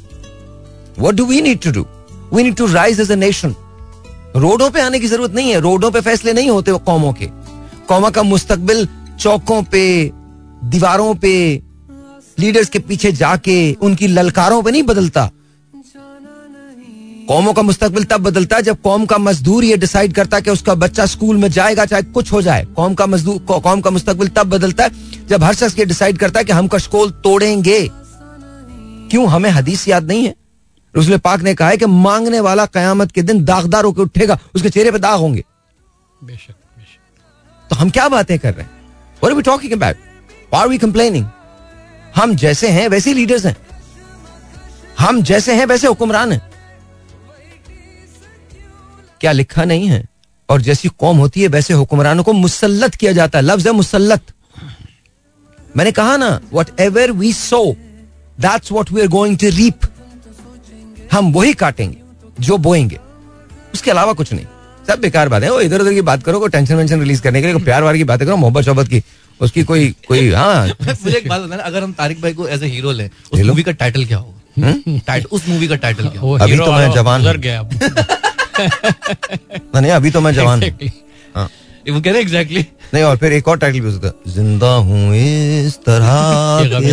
What 0.99 1.15
do 1.15 1.25
we 1.25 1.41
need 1.41 1.61
to 1.61 1.71
do 1.71 1.87
we 2.35 2.43
need 2.43 2.57
to 2.57 2.67
rise 2.67 3.01
as 3.01 3.11
a 3.11 3.17
nation 3.17 3.55
रोडों 4.37 4.71
पे 4.71 4.81
आने 4.81 4.99
की 5.01 5.07
ज़रूरत 5.07 5.33
नहीं 5.33 5.51
है। 5.51 5.61
रोडों 5.61 5.91
पे 5.91 6.01
फैसले 6.01 6.33
नहीं 6.33 6.51
होते 6.51 6.73
कौमों 6.73 7.13
के। 7.13 7.27
कौमा 7.89 8.11
का 8.11 8.23
मुस्तकबिल 8.23 8.89
चौकों 9.21 9.63
पे, 9.63 10.13
दीवारों 10.65 11.15
पे 11.15 11.63
लीडर्स 12.39 12.69
के 12.69 12.79
पीछे 12.79 13.13
जाके, 13.13 13.73
उनकी 13.73 14.07
ललकारों 14.07 14.63
पे 14.63 14.71
नहीं 14.71 14.83
बदलता। 14.83 15.31
कौमों 17.31 17.53
का 17.55 17.63
मुस्तकबिल 17.63 18.05
तब 18.05 18.21
बदलता 18.21 18.57
है 18.57 18.63
जब 18.63 18.81
कौम 18.83 19.05
का 19.07 19.19
मजदूर 19.19 19.65
ये 19.65 19.77
डिसाइड 19.77 20.15
करता 20.15 20.37
है 20.37 20.43
कि 20.43 20.51
उसका 20.51 20.75
बच्चा 20.75 21.05
स्कूल 21.07 21.37
में 21.37 21.49
जाएगा 21.49 21.85
चाहे 21.87 22.03
कुछ 22.03 22.33
हो 22.33 22.41
जाए। 22.43 22.65
कौम 22.77 22.95
का 22.95 23.07
मजदूर 23.07 23.61
कौम 23.61 23.81
का 23.81 23.91
मुस्तकबिल 23.91 24.29
तब 24.29 24.47
बदलता 24.47 24.85
है 24.85 25.27
जब 25.27 25.45
हर 25.45 25.55
शख्स 25.55 25.79
ये 25.79 25.85
डिसाइड 25.85 26.19
करता 26.19 26.41
है 26.41 26.45
कि 26.45 26.53
हम 26.53 26.69
कशकोल 26.69 27.11
तोड़ेंगे। 27.11 27.91
क्यों? 29.11 29.29
हमें 29.29 29.51
हदीस 29.51 29.87
याद 29.89 30.05
नहीं 30.05 30.27
है। 30.27 30.35
रसूल 30.97 31.19
पाक 31.19 31.41
ने 31.41 31.55
कहा 31.55 31.69
है 31.69 31.77
कि 31.77 31.87
मांगने 31.87 32.41
वाला 32.41 32.67
कयामत 32.67 33.13
के 33.13 33.23
दिन 33.23 33.45
दागदार 33.45 33.85
होकर 33.85 34.03
उठेगा 34.03 34.39
उसके 34.55 34.71
चेहरे 34.71 34.91
पर 34.91 34.99
दाग 34.99 35.19
होंगे। 35.21 35.45
बेशक 36.25 36.55
तो 37.71 37.77
हम 37.77 37.91
क्या 37.91 38.09
बातें 38.09 38.39
कर 38.39 38.55
रहे 38.55 38.63
हैं? 38.63 38.71
What 39.23 39.33
are 39.33 39.41
we 39.41 39.49
talking 39.49 39.79
about? 39.79 39.97
Why 40.53 40.67
are 40.67 40.73
we 40.75 40.85
complaining? 40.85 41.25
हम 42.17 42.35
जैसे 42.35 42.69
हैं 42.69 42.89
वैसे 42.89 43.15
लीडर्स 43.15 43.47
हैं। 43.47 43.57
हम 44.99 45.23
जैसे 45.23 45.55
हैं 45.55 45.67
वैसे 45.67 45.87
हुक्मरान 45.87 46.33
हैं। 46.33 46.51
क्या 49.21 49.33
लिखा 49.33 49.65
नहीं 49.65 49.87
है? 49.87 50.05
और 50.49 50.61
जैसी 50.61 50.89
कौम 50.89 51.19
होती 51.19 51.43
है 51.43 51.49
वैसे 51.49 51.75
हुक्मरानों 51.75 52.23
को 52.25 52.33
मुसलत 52.33 52.95
किया 52.95 53.13
जाता 53.13 53.39
है। 53.39 53.45
लफ्ज 53.45 53.67
है 53.67 53.73
मुसल्लत। 53.73 54.21
मैंने 55.77 55.93
कहा 55.93 56.17
ना 56.17 56.41
whatever 56.81 57.11
we 57.13 57.33
sow 57.33 57.77
that's 58.41 58.73
what 58.73 58.93
we 58.93 59.01
are 59.01 59.09
going 59.09 59.39
to 59.39 59.49
reap 59.49 59.87
हम 61.13 61.33
वही 61.33 61.55
काटेंगे 61.55 61.97
जो 62.41 62.59
बोएँगे। 62.59 62.99
उसके 63.75 63.91
अलावा 63.91 64.13
कुछ 64.13 64.33
नहीं। 64.33 64.47
सब 64.89 65.01
बेकार 65.01 65.29
बात 65.29 65.43
है। 65.43 65.51
वो 65.51 65.61
इधर 65.61 65.81
उधर 65.81 65.95
की 65.95 66.01
बात 66.01 66.23
करो 66.23 66.41
कोई 66.41 66.49
टेंशन 66.49 66.75
वेंशन 66.75 67.01
रिलीज़ 67.01 67.23
करने 67.23 67.43
के 67.43 67.47
लिए 67.47 67.65
प्यार 67.65 67.83
वार 67.83 67.97
की 67.97 68.05
बातें 68.05 68.27
करो 68.27 68.37
मोहब्बत 68.37 68.65
शोहबत 68.65 68.89
की 68.89 69.03
उसकी 69.41 69.63
कोई 69.65 69.89
कोई 70.09 70.31
हाँ। 70.31 70.67
मुझे 70.83 71.17
एक 71.19 71.29
बात 71.29 71.41
बताना 71.41 71.63
अगर 71.63 71.83
हम 71.83 71.93
तारिक 71.93 72.21
भाई 72.21 72.33
को 72.33 72.49
एज 72.49 72.63
ए 72.63 72.67
हीरो 72.67 72.93
लें 72.93 73.11
उस 73.33 73.41
मूवी 73.41 73.63
का 73.63 73.73
टाइटल 73.73 74.05
क्या 74.05 74.19
होगा? 74.19 74.99
टाइट 75.07 75.27
उस 75.33 75.49
मूवी 75.49 75.69
का 75.69 75.77
टाइटल 75.77 76.09
क्या 76.09 76.45
अभी 76.45 76.57
तो 76.57 76.73
मैं 76.73 76.91
जवान 76.93 77.23
गया 77.23 77.63
नहीं 79.81 79.91
अभी 79.93 80.11
तो 80.11 80.21
मैं 80.21 80.33
जवान 80.35 80.63
हूँ. 80.63 80.91
हाँ। 81.37 81.49
वो 81.91 82.01
कह 82.01 82.11
रहे 82.13 82.21
एग्जैक्टली 82.21 82.65
नहीं 82.95 83.03
और 83.05 83.17
फिर 83.17 83.33
एक 83.33 83.49
और 83.49 83.59
टाइटल 83.59 83.81
भी 83.81 83.93
है 84.05 84.13
ज़िंदा 84.35 84.73
हूँ 84.87 85.15
इस 85.17 85.77
तरह 85.89 86.69
गम, 86.73 86.85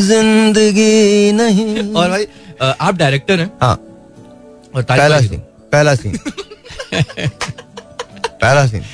ज़िंदगी 0.00 1.32
नहीं। 1.32 1.92
और 1.96 2.10
भाई 2.10 2.26
आप 2.80 2.94
डायरेक्टर 2.96 3.40
हैं। 3.40 3.50
हाँ। 3.62 3.74
और 4.74 4.82
पहला 4.82 5.20
सीन 5.20 5.38
पहला 5.72 5.94
सीन 5.94 6.18
पहला 6.94 8.66
सीन 8.66 8.84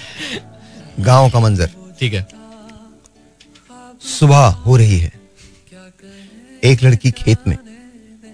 गाँव 1.00 1.30
का 1.30 1.40
मंजर। 1.40 1.70
ठीक 2.00 2.12
है। 2.14 2.26
सुबह 4.08 4.46
हो 4.66 4.76
रही 4.76 4.98
है। 4.98 5.12
एक 6.62 6.82
लड़की 6.82 7.10
खेत 7.12 7.46
में। 7.48 7.56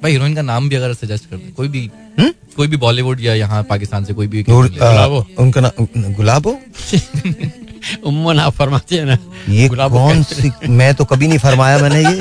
भाई 0.02 0.12
हीरोइन 0.12 0.34
का 0.34 0.42
नाम 0.42 0.68
भी 0.68 0.76
अगर 0.76 0.94
सजेस्ट 0.94 1.30
कर 1.30 1.36
दे 1.36 1.50
कोई 1.52 1.68
भी 1.68 1.90
हम्म? 2.20 2.32
कोई 2.56 2.66
भी 2.68 2.76
बॉलीवुड 2.76 3.20
या 3.20 3.34
यहाँ 3.34 3.62
पाकिस्तान 3.62 4.04
से 4.04 4.14
कोई 4.14 4.26
भी 4.26 4.42
गुलाबो। 4.42 5.26
उनका 5.38 5.60
नाम 5.60 6.12
गुलाबो? 6.14 6.58
उम्मन 8.06 8.38
आप 8.38 8.52
फरमाते 8.52 8.96
हैं 8.96 9.04
ना। 9.04 9.16
ये 9.48 9.68
कौन 9.68 10.22
सी 10.22 10.50
मैं 10.68 10.94
तो 10.94 11.04
कभी 11.04 11.28
नहीं 11.28 11.38
फरमाया 11.38 11.78
मैंने 11.78 12.02
ये। 12.04 12.18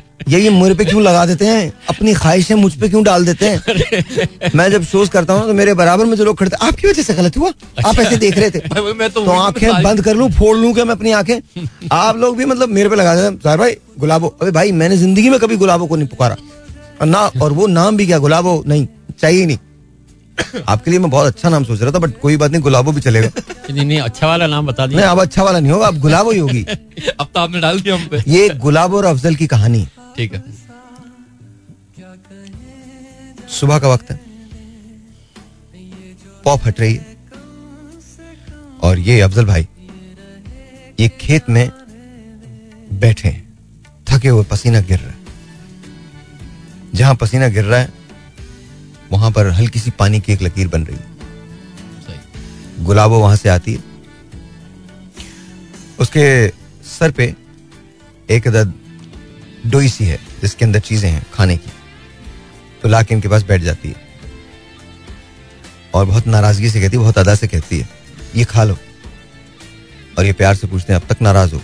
ये 0.28 0.40
ये 0.40 0.50
मुझे 0.50 0.74
पे 0.74 0.84
क्यों 0.84 1.02
लगा 1.02 1.24
देते 1.26 1.46
हैं? 1.46 1.72
अपनी 1.88 2.14
ख्वाहिशें 2.14 2.54
मुझ 2.54 2.72
पे 2.74 2.88
क्यों 2.88 3.02
डाल 3.04 3.24
देते 3.26 3.48
हैं? 3.48 4.50
मैं 4.54 4.70
जब 4.70 4.84
शोज़ 4.84 5.10
करता 5.10 5.34
हूँ 5.34 5.46
तो 5.46 5.54
मेरे 5.54 5.74
बराबर 5.74 6.06
में 6.06 6.16
जो 6.16 6.24
लोग 6.24 6.38
खड़े 6.38 6.50
थे 6.50 6.66
आपकी 6.66 6.88
वजह 6.88 7.02
से 7.02 7.14
गलत 7.14 7.36
हुआ? 7.36 7.50
आप 7.86 7.98
ऐसे 7.98 8.16
देख 8.16 8.38
रहे 8.38 8.50
थे। 8.50 8.58
मैं 8.98 9.10
तो 9.10 9.24
तो 9.24 9.30
आँखें 9.30 9.82
बंद 9.82 10.02
कर 10.02 10.14
लूँ 10.14 10.30
फोड़ 10.30 10.56
लूँ 10.56 10.72
क्या 10.74 10.84
मैं 10.84 10.94
अपनी 10.94 11.12
आँखें? 11.12 11.40
आप 11.92 12.16
लोग 12.16 12.36
भी 12.36 12.44
मतलब 12.44 12.68
मेरे 12.68 12.88
पे 12.88 12.96
लगा 12.96 13.14
देते 13.14 13.48
हैं। 13.48 13.58
भाई 13.58 13.76
गुलाबो। 13.98 14.36
अबे 14.42 14.50
भाई 14.50 14.72
मैंने 14.72 14.96
ज़िंदगी 14.96 15.30
में 15.30 15.38
कभी 15.40 15.56
गुलाबो 15.56 15.86
को 15.86 15.96
नहीं 15.96 16.08
पुकारा। 16.08 16.36
और 17.00 17.06
ना 17.06 17.30
और 17.42 17.52
वो 17.52 17.66
नाम 17.66 17.96
भी 17.96 18.06
क्या? 18.06 18.18
गुलाबो? 18.18 18.64
नहीं। 18.66 18.86
चाहिए 19.20 19.40
ही 19.40 19.46
नहीं। 19.46 19.58
आपके 20.68 20.90
लिए 20.90 21.00
मैं 21.00 21.10
बहुत 21.10 21.26
अच्छा 21.26 21.48
नाम 21.48 21.64
सोच 21.64 21.80
रहा 21.82 21.92
था 21.92 21.98
बट 21.98 22.18
कोई 22.20 22.36
बात 22.36 22.50
नहीं 22.50 22.62
गुलाबो 22.62 22.92
भी 22.92 23.00
चलेगा। 23.00 23.28
नहीं 23.70 23.84
नहीं 23.84 24.00
अच्छा 24.00 24.26
वाला 24.26 24.46
नाम 24.46 24.66
बता 24.66 24.86
नहीं 24.86 24.96
दिया 24.96 25.10
अब 25.10 25.20
अच्छा 25.20 25.42
वाला 25.42 25.60
नहीं 25.60 25.72
होगा 25.72 25.86
अब 25.86 25.98
गुलाबो 26.00 26.30
ही 26.30 26.38
होगी। 26.38 26.62
अब 27.20 27.26
तो 27.34 27.40
आपने 27.40 27.60
डाल 27.60 27.80
दिया 27.80 27.94
हम 27.94 28.06
पे 28.08 28.22
ये 28.28 28.48
गुलाबो 28.64 28.96
और 28.96 29.04
अफजल 29.04 29.34
की 29.34 29.46
कहानी। 29.46 29.86
ठीक 30.16 30.34
है। 30.34 30.42
सुबह 33.60 33.78
का 33.78 33.88
वक्त 33.88 34.10
है। 34.10 34.20
पॉप 36.44 36.66
हट 36.66 36.80
रही 36.80 36.94
है। 36.94 37.16
और 38.82 38.98
ये 38.98 39.20
अफजल 39.20 39.44
भाई 39.44 39.66
ये 41.00 41.08
खेत 41.20 41.48
में 41.50 41.70
बैठे 43.00 43.30
थके 44.08 44.28
हुए 44.28 44.44
पसीना 44.50 44.80
गिर 44.80 44.98
रहा 44.98 45.08
है। 45.08 45.14
जहाँ 46.94 47.14
पसीना 47.14 47.48
गिर 47.48 47.64
रहा 47.64 47.80
है 47.80 48.05
वहाँ 49.12 49.30
पर 49.30 49.50
हल्की 49.50 49.78
सी 49.78 49.90
पानी 49.90 50.20
की 50.20 50.32
एक 50.32 50.42
लकीर 50.42 50.68
बन 50.68 50.84
रही। 50.84 50.96
है 52.08 52.84
गुलाबो 52.84 53.18
वहाँ 53.18 53.36
से 53.36 53.48
आती 53.48 53.74
है। 53.74 53.84
उसके 55.98 56.48
सर 56.88 57.10
पे 57.10 57.34
एक 58.30 58.48
अदद 58.48 58.74
डोई 59.66 59.88
सी 59.88 60.04
है 60.04 60.18
जिसके 60.40 60.64
अंदर 60.64 60.80
चीज़ें 60.80 61.10
हैं 61.10 61.26
खाने 61.34 61.56
की। 61.56 61.70
तो 62.82 62.88
लाके 62.88 63.14
इनके 63.14 63.28
पास 63.28 63.42
बैठ 63.42 63.62
जाती 63.62 63.88
है। 63.88 64.04
और 65.94 66.06
बहुत 66.06 66.26
नाराज़गी 66.26 66.70
से 66.70 66.80
कहती 66.80 66.96
है 66.96 67.02
बहुत 67.02 67.18
अदा 67.18 67.34
से 67.34 67.48
कहती 67.48 67.78
है 67.78 67.88
ये 68.36 68.44
खा 68.44 68.64
लो। 68.64 68.76
और 70.18 70.24
ये 70.24 70.32
प्यार 70.32 70.54
से 70.54 70.66
पूछते 70.66 70.92
हैं 70.92 71.00
अब 71.00 71.06
तक 71.08 71.22
नाराज़ 71.22 71.54
हो? 71.54 71.60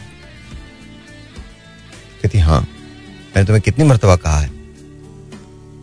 कहती 2.23 2.39
हाँ 2.39 2.61
मैंने 2.61 3.45
तुम्हें 3.45 3.63
कितनी 3.63 3.85
मरतबा 3.85 4.17
कहा 4.17 4.39
है। 4.39 4.62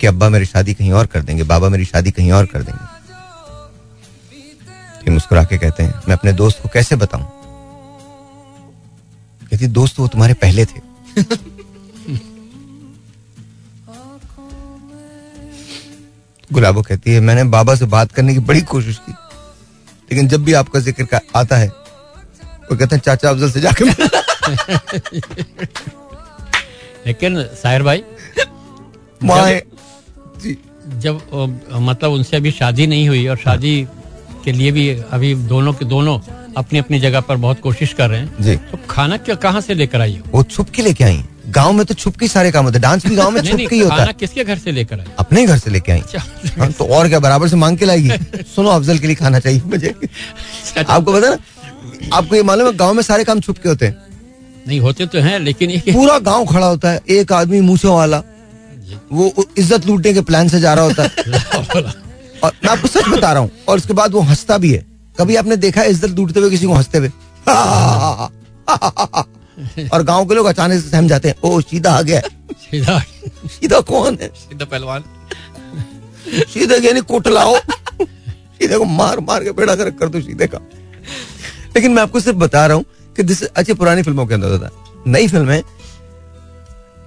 कि 0.01 0.07
अब्बा 0.07 0.29
मेरी 0.29 0.45
शादी 0.45 0.73
कहीं 0.73 0.91
और 0.91 1.05
कर 1.05 1.21
देंगे 1.21 1.43
बाबा 1.43 1.69
मेरी 1.69 1.85
शादी 1.85 2.11
कहीं 2.11 2.31
और 2.31 2.45
कर 2.45 2.63
देंगे। 2.63 2.85
फिर 5.03 5.13
मुस्कुरा 5.13 5.43
के 5.43 5.57
कहते 5.57 5.83
हैं 5.83 5.93
मैं 6.07 6.15
अपने 6.15 6.33
दोस्त 6.33 6.61
को 6.61 6.69
कैसे 6.69 6.95
बताऊँ? 6.95 7.25
कहती 9.49 9.67
दोस्त 9.67 9.99
वो 9.99 10.07
तुम्हारे 10.07 10.33
पहले 10.33 10.65
थे। 10.65 10.79
गुलाबो 16.53 16.81
कहती 16.81 17.13
है 17.13 17.19
मैंने 17.19 17.43
बाबा 17.53 17.75
से 17.75 17.85
बात 17.85 18.11
करने 18.11 18.33
की 18.33 18.39
बड़ी 18.41 18.61
कोशिश 18.69 18.97
की 18.97 19.11
लेकिन 19.11 20.27
जब 20.27 20.43
भी 20.43 20.53
आपका 20.53 20.79
ज़िक्र 20.79 21.19
आता 21.35 21.55
है 21.57 21.67
वो 21.67 22.75
कहते 22.77 22.95
हैं 22.95 23.01
चाचा 23.05 23.29
अफजल 23.29 23.51
से 23.51 23.61
जाके। 23.61 23.85
लेकिन 27.07 27.43
साहिर 27.63 27.83
भाई 27.83 28.03
माए 29.23 29.61
जब 30.45 31.21
मतलब 31.71 32.11
उनसे 32.11 32.37
अभी 32.37 32.51
शादी 32.51 32.87
नहीं 32.87 33.07
हुई 33.07 33.25
और 33.27 33.37
शादी 33.37 33.87
के 34.45 34.51
लिए 34.51 34.71
भी 34.71 34.89
अभी 35.11 35.33
दोनों 35.35 35.73
के 35.73 35.85
दोनों 35.85 36.19
अपनी 36.57 36.79
अपनी 36.79 36.99
जगह 36.99 37.21
पर 37.21 37.35
बहुत 37.37 37.59
कोशिश 37.61 37.93
कर 37.93 38.09
रहे 38.09 38.19
हैं। 38.19 38.43
जी। 38.43 38.55
तो 38.71 38.77
खाना 38.89 39.17
क्या 39.17 39.35
कहाँ 39.35 39.61
से 39.61 39.73
लेकर 39.73 40.01
आई 40.01 40.19
वो 40.31 40.43
छुप 40.43 40.69
के 40.69 40.81
लेके 40.81 41.03
आई। 41.03 41.23
गाँव 41.47 41.73
में 41.73 41.85
तो 41.85 41.93
छुप 41.93 42.15
के 42.17 42.27
सारे 42.27 42.51
काम 42.51 42.65
होते 42.65 42.77
हैं। 42.77 42.81
डांस 42.81 43.05
भी 43.05 43.15
गाँव 43.15 43.31
में 43.31 43.41
छुप 43.49 43.59
के 43.59 43.75
ही 43.75 43.81
होता 43.81 44.03
है। 44.03 44.13
किसके 44.13 44.43
घर 44.43 44.57
से 44.57 44.71
लेकर 44.71 44.99
आई? 44.99 45.05
अपने 45.19 45.45
घर 45.45 45.57
से 45.57 45.69
लेके 45.71 45.91
आई। 45.91 45.99
अच्छा 45.99 46.19
हाँ, 46.57 46.71
तो 46.71 46.85
और 46.85 47.07
क्या 47.09 47.19
बराबर 47.19 47.47
से 47.47 47.55
मांग 47.55 47.77
के 47.77 47.85
लाएगी? 47.85 48.09
सुनो 48.55 48.69
अफजल 48.69 48.97
के 48.97 49.07
लिए 49.07 49.15
खाना 49.15 49.39
चाहिए 49.39 49.61
मुझे। 49.65 49.93
आपको 50.79 51.13
पता 51.13 51.29
ना 51.29 51.37
आपको 52.17 52.35
ये 52.35 52.43
मालूम 52.43 52.67
है 52.67 52.75
गाँव 52.77 52.93
में 52.93 53.03
सारे 53.03 53.23
काम 53.23 53.39
छुप 53.39 53.57
के 53.57 53.69
होते 53.69 53.85
हैं। 53.85 53.95
नहीं 54.67 54.79
होते 54.79 55.05
तो 55.05 55.19
हैं 55.19 55.39
लेकिन 55.39 55.79
पूरा 55.93 56.17
गाँव 56.19 56.45
खड़ा 56.45 56.67
होता 56.67 56.91
है 56.91 57.01
एक 57.09 57.31
आदमी 57.33 57.61
मूछों 57.61 57.95
वाला। 57.95 58.23
वो 59.11 59.45
इज़्ज़त 59.57 59.85
लूटने 59.87 60.13
के 60.13 60.21
प्लान 60.21 60.47
से 60.49 60.59
जा 60.59 60.73
रहा 60.73 60.85
होता। 60.85 61.03
है 61.03 61.09
और 62.43 62.51
मैं 62.63 62.71
आपको 62.71 62.87
सच 62.87 63.07
बता 63.09 63.31
रहा 63.31 63.41
हूँ 63.41 63.51
और 63.67 63.77
उसके 63.77 63.93
बाद 63.93 64.13
वो 64.13 64.21
हंसता 64.21 64.57
भी 64.57 64.71
है। 64.73 64.85
कभी 65.15 65.35
आपने 65.35 65.55
देखा 65.57 65.81
है 65.81 65.89
इज़्ज़त 65.89 66.09
लूटते 66.17 66.39
हुए 66.39 66.49
किसी 66.49 66.65
को 66.65 66.73
हँसते 66.73 66.97
हुए? 66.97 67.09
और 69.93 70.03
गाँव 70.03 70.25
के 70.25 70.35
लोग 70.35 70.45
अचानक 70.45 70.81
से 70.81 70.89
सहम 70.89 71.07
जाते 71.07 71.29
हैं 71.29 71.35
ओ 71.43 71.61
सीधा 71.61 71.91
आ 71.91 72.01
गया। 72.01 72.21
सीधा 72.61 72.99
सीधा 73.49 73.79
कौन 73.81 74.17
है? 74.21 74.27
सीधा 74.29 74.65
पहलवान। 74.65 75.03
सीधे 76.53 76.77
यानी 76.87 77.01
कोटलाओ 77.01 77.57
सीधे 77.57 78.77
को 78.77 78.85
मार 78.85 79.19
मार 79.19 79.43
के 79.43 79.51
बेड़ा 79.51 79.75
कर 79.75 79.89
कर 79.91 80.09
दो 80.09 80.21
सीधे 80.21 80.47
का। 80.47 80.57
लेकिन 81.75 81.91
मैं 81.91 82.03
आपको 82.03 82.19
सिर्फ़ 82.19 82.37
बता 82.37 82.65
रहा 82.65 82.77
हूँ 82.77 82.85
कि 83.15 83.23
दिस 83.23 83.43
अच्छी 83.43 83.73
पुरानी 83.73 84.03
फ़िल्मों 84.03 84.25
के 84.27 84.33
अंदर 84.33 84.51
होता 84.51 84.69
नई 85.07 85.27
फ़िल्में 85.27 85.61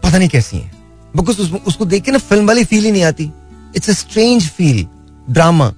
पता 0.03 0.19
नहीं 0.19 0.29
कैसी 0.29 0.57
हैं। 0.57 0.72
बिकॉज़ 1.15 1.41
उसको, 1.41 1.57
उसको 1.59 1.85
देख 1.87 2.03
के 2.03 2.13
ना 2.13 2.19
फ़िल्म 2.21 2.47
वाली 2.47 2.65
फील 2.65 2.85
ही 2.85 2.91
नहीं 2.93 3.03
आती 3.05 3.31
it's 3.77 3.91
a 3.91 3.93
strange 3.95 4.49
feel 4.51 4.87
drama 5.27 5.73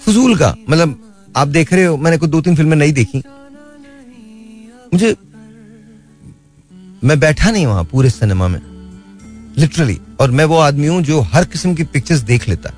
फजूल 0.00 0.36
का 0.38 0.54
मतलब 0.70 1.00
आप 1.34 1.48
देख 1.48 1.72
रहे 1.72 1.84
हो 1.84 1.96
मैंने 1.96 2.18
कुछ 2.18 2.30
दो 2.30 2.40
तीन 2.40 2.56
फ़िल्में 2.56 2.76
नहीं 2.76 2.92
देखी 2.92 3.22
मुझे 4.92 5.14
मैं 7.04 7.18
बैठा 7.20 7.50
नहीं 7.50 7.66
वहाँ 7.66 7.84
पूरे 7.84 8.10
सिनेमा 8.10 8.48
में 8.48 8.60
लिटरली 9.58 9.98
और 10.20 10.30
मैं 10.30 10.44
वो 10.44 10.58
आदमी 10.60 10.86
हूँ 10.86 11.02
जो 11.02 11.20
हर 11.32 11.44
किस्म 11.46 11.74
की 11.74 11.84
पिक्चर्स 11.86 12.20
देख 12.22 12.48
लेता 12.48 12.72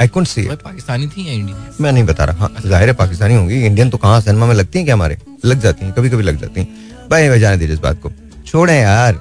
आई 0.00 0.08
कौन 0.08 0.24
सी 0.24 0.42
पाकिस्तानी 0.42 1.06
थी 1.06 1.26
या 1.28 1.32
इंडियन 1.32 1.74
मैं 1.80 1.92
नहीं 1.92 2.04
बता 2.04 2.24
रहा 2.24 2.38
हाँ 2.38 2.60
ज़ाहिर 2.60 2.88
है 2.88 2.94
पाकिस्तानी 2.96 3.34
होंगी 3.34 3.64
इंडियन 3.66 3.90
तो 3.90 3.98
कहाँ 3.98 4.20
सिनेमा 4.20 4.46
में 4.46 4.54
लगती 4.54 4.78
हैं 4.78 4.84
क्या 4.86 4.94
हमारे 4.94 5.18
लग 5.44 5.60
जाती 5.60 5.84
हैं 5.84 5.94
कभी 5.94 6.10
कभी 6.10 6.22
लग 6.22 6.40
जाती 6.40 6.60
हैं 6.60 7.08
भाई 7.10 7.28
भाई 7.28 7.40
जाने 7.40 7.56
दीजिए 7.56 7.74
इस 7.74 7.80
बात 7.80 8.00
को 8.02 8.12
छोड़े 8.46 8.78
यार 8.78 9.20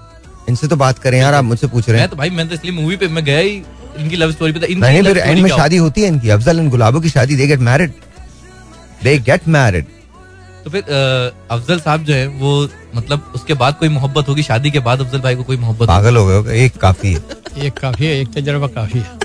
इनसे 0.49 0.67
तो 0.67 0.75
बात 0.75 0.99
करें 0.99 1.17
यार 1.19 1.33
आप 1.33 1.43
मुझसे 1.43 1.67
पूछ 1.67 1.89
रहे 1.89 1.99
हैं। 2.01 2.09
तो 2.09 2.15
भाई 2.15 2.29
मैं 2.29 2.47
तो 2.47 2.55
इसलिए 2.55 2.73
मूवी 2.73 2.95
पे 2.97 3.07
मैं 3.07 3.23
गया 3.25 3.39
ही 3.39 3.55
इनकी 3.99 4.15
लव 4.15 4.31
स्टोरी 4.31 4.53
पे 4.53 4.59
था। 4.59 4.65
इनकी 4.65 4.81
नहीं 4.81 5.03
फिर 5.03 5.17
एंड 5.17 5.39
में 5.39 5.49
शादी 5.49 5.77
होती 5.77 6.01
है 6.01 6.07
इनकी 6.07 6.29
अफजल 6.29 6.59
एंड 6.59 6.69
गुलाबो 6.71 6.99
की 6.99 7.09
शादी 7.09 7.35
they 7.35 7.47
get 7.47 7.59
married 7.69 7.91
they 9.03 9.17
get 9.19 9.47
married 9.47 9.85
तो 10.63 10.69
फिर 10.69 10.83
अफजल 11.51 11.79
साहब 11.79 12.03
जो 12.05 12.13
है 12.13 12.27
वो 12.39 12.67
मतलब 12.95 13.31
उसके 13.35 13.53
बाद 13.61 13.75
कोई 13.77 13.89
मोहब्बत 13.89 14.27
होगी? 14.29 14.43
शादी 14.43 14.71
के 14.71 14.79
बाद 14.79 14.99
अफजल 15.01 15.19
भाई 15.19 15.35
को 15.35 15.43
कोई 15.43 15.57
मोहब्बत 15.57 15.87
पागल 15.87 16.15
हो 16.17 16.25
गए 16.27 16.35
होगे, 16.35 16.65
एक 16.65 16.77
काफ़ी 16.81 17.13
है। 17.13 17.21
एक 17.65 17.73
काफ़ी 17.79 18.05
है 18.05 18.19
एक 18.19 18.27
तजर्बा 18.33 18.67
काफ़ी 18.75 18.99
है। 18.99 19.19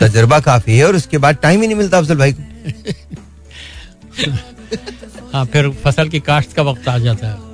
तजर्बा 0.00 0.38
काफ़ी 0.40 0.78
है 0.78 0.86
और 0.86 0.96
उसके 0.96 1.18
बाद 1.18 1.36
टाइम 1.42 1.60
ही 1.60 1.66
नहीं 1.66 1.76
मिलता 1.76 1.98
अफजल 1.98 2.16
भाई 2.18 2.32
को। 2.32 2.42
हाँ 5.32 5.44
फिर 5.46 5.68
फ़सल 5.84 6.08
की 6.08 6.20
काश्त 6.20 6.52
का 6.52 6.62
वक्त 6.62 6.88
आ 6.88 6.98
जाता 6.98 7.26
है। 7.26 7.48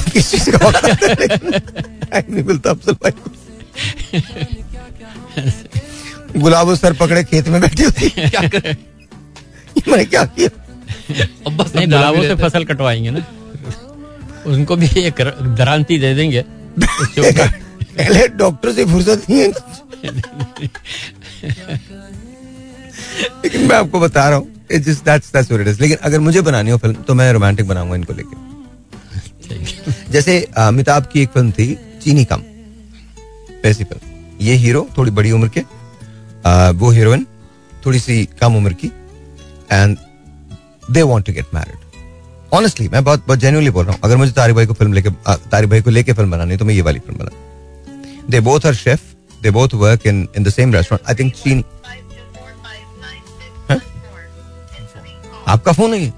किस 0.12 0.30
चीज़ 0.30 0.50
का 0.50 0.58
टाइम 2.12 2.34
नहीं 2.34 2.44
मिलता 2.44 2.70
अफजल 2.70 2.92
भाई। 2.92 3.12
गुलाबो 6.36 6.76
सर 6.76 6.92
पकड़े 6.92 7.24
खेत 7.24 7.48
में 7.48 7.60
बैठी 7.60 7.82
होती 7.82 8.12
है 8.16 8.30
क्या 8.30 8.48
करें 8.48 8.76
मैंने 9.88 10.04
क्या 10.04 10.24
किया? 10.24 10.48
अब 11.46 11.56
बस 11.56 11.74
नहीं 11.76 11.86
गुलाबों 11.86 12.22
से 12.22 12.34
फ़सल 12.34 12.64
कटवाएँगे 12.64 13.10
ना। 13.10 13.24
उनको 14.46 14.76
भी 14.76 14.88
एक 14.96 15.20
दरांती 15.58 15.98
दे 15.98 16.14
देंगे। 16.14 16.44
पहले 16.82 18.28
डॉक्टर 18.28 18.72
से 18.72 18.84
फुर्सत 18.84 19.26
नहीं 19.30 19.40
है। 19.40 19.48
लेकिन 23.44 23.66
मैं 23.66 23.76
आपको 23.76 24.00
बता 24.00 24.28
रहा 24.28 24.38
हूँ. 24.38 24.48
लेकिन 24.72 25.96
अगर 26.02 26.20
मुझे 26.20 26.40
बनानी 26.40 26.70
हो 26.70 26.78
फ़िल्म 26.78 26.94
तो 26.94 27.14
मैं 27.14 27.32
रोमांटिक 27.32 27.66
बनाऊँगा 27.66 27.94
इनको 27.94 28.12
लेके। 28.12 28.50
जैसे 30.12 30.48
अमिताभ 30.56 31.06
की 31.12 31.22
एक 31.22 31.28
फ़िल्म 31.28 31.50
थी 31.50 31.78
चीनी 32.04 32.24
कम। 32.32 32.42
फ़िल्म 33.62 33.98
ये 34.40 34.54
हीरो 34.56 34.86
थोड़ी 34.98 35.10
बड़ी 35.10 35.30
उम्र 35.32 35.48
के 35.56 35.60
अ, 35.60 36.70
वो 36.70 36.90
हीरोइन 36.90 37.26
थोड़ी 37.86 37.98
सी 38.00 38.24
कम 38.40 38.56
उम्र 38.56 38.72
की 38.82 38.90
and 39.72 39.96
they 40.90 41.02
want 41.02 41.26
to 41.26 41.32
get 41.32 41.54
married 41.54 41.78
honestly 42.54 42.88
मैं 42.88 43.02
बहुत 43.04 43.26
बहुत 43.26 43.38
जेन्युइनली 43.38 43.70
बोल 43.70 43.84
रहा 43.84 43.94
हूँ 43.94 44.00
अगर 44.04 44.16
मुझे 44.16 44.32
तारिक 44.32 44.56
भाई 44.56 44.66
को 44.66 44.74
फ़िल्म 44.74 44.92
लेके 44.92 45.10
तारिक 45.50 45.70
भाई 45.70 45.82
को 45.82 45.90
लेके 45.90 46.12
फ़िल्म 46.12 46.30
बनानी 46.30 46.56
तो 46.56 46.64
मैं 46.64 46.74
ये 46.74 46.82
वाली 46.82 46.98
फ़िल्म 46.98 47.18
बना 47.18 48.26
they 48.30 48.40
both 48.48 48.66
are 48.66 48.74
chef 48.74 49.00
they 49.42 49.50
both 49.50 49.74
work 49.82 50.06
in 50.06 50.26
in 50.36 50.42
the 50.44 50.50
same 50.50 50.72
restaurant 50.74 51.08
I 51.10 51.14
think 51.14 51.34
चीनी 51.34 51.64
आपका 55.48 55.72
फ़ोन 55.72 55.94
है? 55.94 56.00
ये 56.00 56.10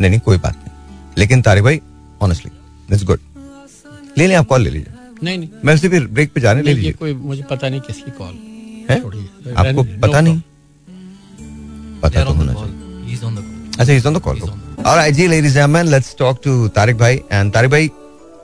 नहीं 0.00 0.10
नहीं 0.10 0.20
कोई 0.20 0.38
बात 0.38 0.54
नहीं। 0.56 1.14
लेकिन 1.18 1.42
तारिक 1.42 1.64
भाई 1.64 1.80
ऑनेस्टली 2.22 2.50
इट्स 2.94 3.04
गुड 3.04 3.18
ले 4.18 4.26
लें 4.26 4.36
आप 4.36 4.46
कॉल 4.46 4.62
ले 4.62 4.70
लीजिए। 4.70 4.94
नहीं 5.22 5.38
नहीं। 5.38 5.48
मैं 5.64 5.74
उसे 5.74 5.88
फिर 5.88 6.06
ब्रेक 6.08 6.32
पे 6.32 6.40
जाने 6.40 6.62
ले 6.62 6.72
लीजिए। 6.74 6.92
कोई 6.92 7.14
मुझे 7.14 7.42
पता 7.50 7.68
नहीं 7.68 7.80
किसकी 7.80 8.10
कॉल 8.18 8.34
है? 8.90 8.96
आपको 9.56 9.82
पता 10.02 10.20
नहीं? 10.20 10.40
पता 12.02 12.24
तो 12.24 12.32
होना 12.32 12.52
चाहिए। 12.52 12.78
अच्छा 13.78 13.92
इज़ 13.92 14.06
ऑन 14.06 14.14
द 14.14 14.20
कॉल 14.20 14.40
और 14.86 14.98
I 14.98 15.12
ji 15.12 15.26
ladies 15.26 15.58
and 15.58 15.66
gentlemen 15.66 15.86
let's 15.88 16.14
talk 16.18 16.40
to 16.44 16.68
Tariq 16.76 16.96
भाई। 16.98 17.20
एंड 17.32 17.52
तारिक 17.52 17.70
भाई 17.70 17.90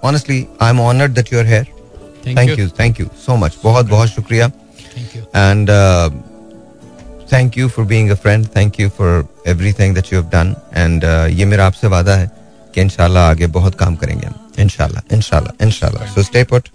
honestly 0.05 0.45
I 0.63 0.71
am 0.71 0.81
honoured 0.81 1.13
that 1.13 1.33
you 1.33 1.39
are 1.39 1.47
here 1.47 1.67
thank 2.27 2.59
you 2.59 2.69
thank 2.81 3.01
you 3.01 3.07
so 3.27 3.37
much 3.37 3.57
बहुत 3.65 3.87
बहुत 3.89 4.09
शुक्रिया। 4.09 4.47
And 5.37 5.71
thank 7.33 7.59
you 7.59 7.69
for 7.69 7.85
being 7.85 8.11
a 8.11 8.15
friend 8.15 8.47
thank 8.57 8.81
you 8.81 8.89
for 8.99 9.27
everything 9.47 9.95
that 9.95 10.13
you 10.13 10.21
have 10.21 10.31
done 10.31 10.55
and 10.75 11.05
ये 11.39 11.45
मेरा 11.45 11.67
आपसे 11.67 11.87
वादा 11.89 12.17
है 12.17 12.31
कि 12.77 12.81
इंशाल्लाह 12.81 13.31
आगे 13.31 13.47
बहुत 13.53 13.75
काम 13.75 13.95
करेंगे 13.97 14.27
हम। 14.27 14.35
इंशाल्लाह 14.59 15.15
इंशाल्लाह 15.17 15.65
इंशाल्लाह। 15.67 16.15
सो 16.15 16.23
स्टे 16.23 16.43
पुट 16.45 16.69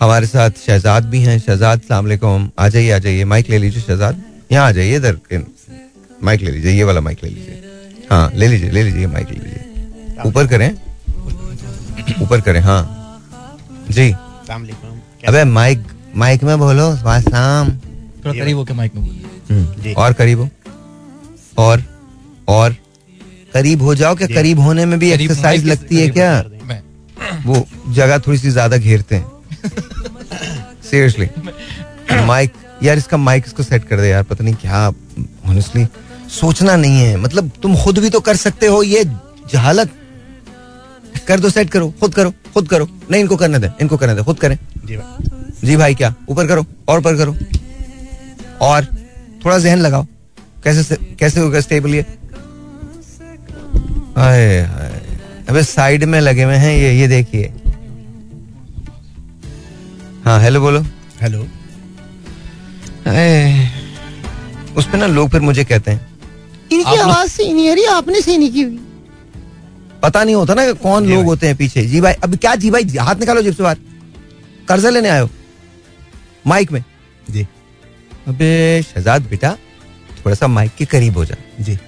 हमारे 0.00 0.26
साथ 0.26 0.50
शहजाद 0.66 1.04
भी 1.06 1.20
हैं। 1.22 1.38
शहजाद 1.38 1.80
सलाम 1.80 2.06
अलैकुम 2.06 2.50
आ 2.58 2.68
जाइए 2.68 2.90
आ 2.90 2.98
जाइए। 2.98 3.24
माइक 3.24 3.50
ले 3.50 3.58
लीजिए 3.58 3.82
शहजाद। 3.82 4.22
यहाँ 4.52 4.66
आ 4.66 4.70
जाइए 4.72 4.96
इधर। 4.96 5.44
माइक 6.22 6.40
ले 6.40 6.50
लीजिए 6.50 6.72
ये 6.72 6.84
वाला 6.84 7.00
माइक 7.00 7.24
ले 7.24 7.30
लीजिए। 7.30 8.06
हाँ 8.10 8.30
ले 8.34 8.46
लीजिए 8.48 8.70
ले 8.70 8.82
लीजिए 8.82 9.06
माइक 9.06 9.30
ले 9.30 9.38
लीजिए। 9.38 10.16
ऊपर 10.26 10.46
करें। 10.46 10.70
ऊपर 12.22 12.40
करें 12.40 12.60
हाँ। 12.60 12.82
जी। 13.90 14.10
अबे 15.28 15.44
माइक 15.44 15.86
माइक 16.16 16.42
में 16.44 16.58
बोलो। 16.58 16.94
शाम 16.96 17.70
थोड़ा 17.70 18.32
करीब 18.34 18.56
होके 18.56 18.74
माइक 18.74 18.94
में 18.94 19.04
बोलिए। 19.06 19.26
हम्म, 19.50 19.94
और 19.94 20.12
करीब 20.12 20.40
हो। 20.40 20.48
और 21.58 21.82
और। 22.48 22.76
करीब 23.54 23.82
हो 23.82 23.94
जाओ 23.94 24.14
क्या? 24.16 24.26
करीब 24.28 24.58
होने 24.60 24.84
में 24.86 24.98
भी 24.98 25.10
एक्सरसाइज 25.12 25.64
लगती 25.66 25.96
है 25.96 26.08
क्या? 26.10 26.44
वो 27.44 27.66
जगह 27.94 28.18
थोड़ी 28.26 28.38
सी 28.38 28.50
ज़्यादा 28.50 28.76
घेरते 28.76 29.16
हैं। 29.16 29.26
सीरियसली 30.90 31.28
माइक 32.26 32.52
यार 32.82 32.98
इसका 32.98 33.16
माइक 33.16 33.44
इसको 33.46 33.62
सेट 33.62 33.84
कर 33.84 34.00
दे 34.00 34.08
यार 34.08 34.22
पता 34.24 34.44
नहीं 34.44 34.54
क्या 34.56 34.86
ऑनेस्टली 35.48 35.86
सोचना 36.30 36.76
नहीं 36.76 37.00
है। 37.00 37.16
मतलब 37.16 37.50
तुम 37.62 37.76
खुद 37.76 37.98
भी 37.98 38.10
तो 38.10 38.20
कर 38.20 38.36
सकते 38.36 38.66
हो 38.66 38.82
ये 38.82 39.04
जहालत। 39.52 39.90
कर 41.28 41.40
दो 41.40 41.50
सेट 41.50 41.70
करो 41.70 41.90
खुद 42.00 42.14
करो 42.14 42.32
खुद 42.54 42.68
करो। 42.68 42.88
नहीं 43.10 43.20
इनको 43.20 43.36
करने 43.36 43.58
दे 43.58 43.70
इनको 43.80 43.96
करने 43.96 44.14
दे 44.14 44.22
खुद 44.22 44.38
करें। 44.38 44.58
जी 44.84 44.96
भाई। 44.96 45.66
जी 45.66 45.76
भाई 45.76 45.94
क्या 45.94 46.14
ऊपर 46.28 46.46
करो 46.46 46.64
और 46.88 46.98
ऊपर 46.98 47.16
करो। 47.16 47.36
और 48.62 48.84
थोड़ा 49.44 49.58
जहन 49.58 49.78
लगाओ। 49.78 50.06
कैसे 50.64 50.96
कैसे 51.20 51.40
होगा 51.40 51.60
स्टेबल 51.60 51.94
ये? 51.94 52.04
हाय 54.16 54.60
हाय 54.60 55.00
अबे 55.48 55.62
साइड 55.64 56.04
में 56.04 56.20
लगे 56.20 56.42
हुए 56.42 56.54
हैं 56.56 56.72
ये 56.72 56.92
ये 56.94 57.06
देखिए। 57.08 57.52
हाँ 60.24 60.40
हेलो 60.40 60.60
बोलो। 60.60 60.80
हेलो 61.20 61.40
उस 64.78 64.86
पे 64.86 64.98
ना 64.98 65.06
लोग 65.06 65.30
फिर 65.30 65.40
मुझे 65.40 65.64
कहते 65.64 65.90
हैं। 65.90 66.00
इनकी 66.72 66.96
आवाज़ 66.96 67.30
से 67.30 67.52
नहीं 67.52 67.70
आ 67.70 67.74
रही 67.74 67.84
आपने 67.84 68.20
से 68.20 68.36
नहीं 68.38 68.50
की 68.52 68.62
हुई। 68.62 68.78
पता 70.02 70.22
नहीं 70.24 70.34
होता 70.34 70.54
ना 70.54 70.66
कि 70.66 70.74
कौन 70.82 71.06
लोग 71.06 71.24
होते 71.24 71.46
हैं 71.46 71.56
पीछे। 71.56 71.86
जी 71.86 72.00
भाई 72.00 72.12
अब 72.14 72.36
क्या 72.36 72.54
जी 72.56 72.70
भाई 72.70 72.96
हाथ 72.98 73.16
निकालो 73.16 73.42
जेब 73.42 73.54
से 73.54 73.62
बाहर। 73.62 73.78
कर्जा 74.68 74.90
लेने 74.90 75.08
आयो 75.08 75.28
माइक 76.46 76.72
में। 76.72 76.84
जी। 77.30 77.46
अबे 78.28 78.82
शहजाद 78.84 79.22
बेटा 79.30 79.56
थोड़ा 80.24 80.34
सा 80.34 80.46
माइक 80.48 80.74
के 80.78 80.84
करीब 80.86 81.16
हो 81.16 81.24
जा। 81.24 81.36
जी। 81.60 81.78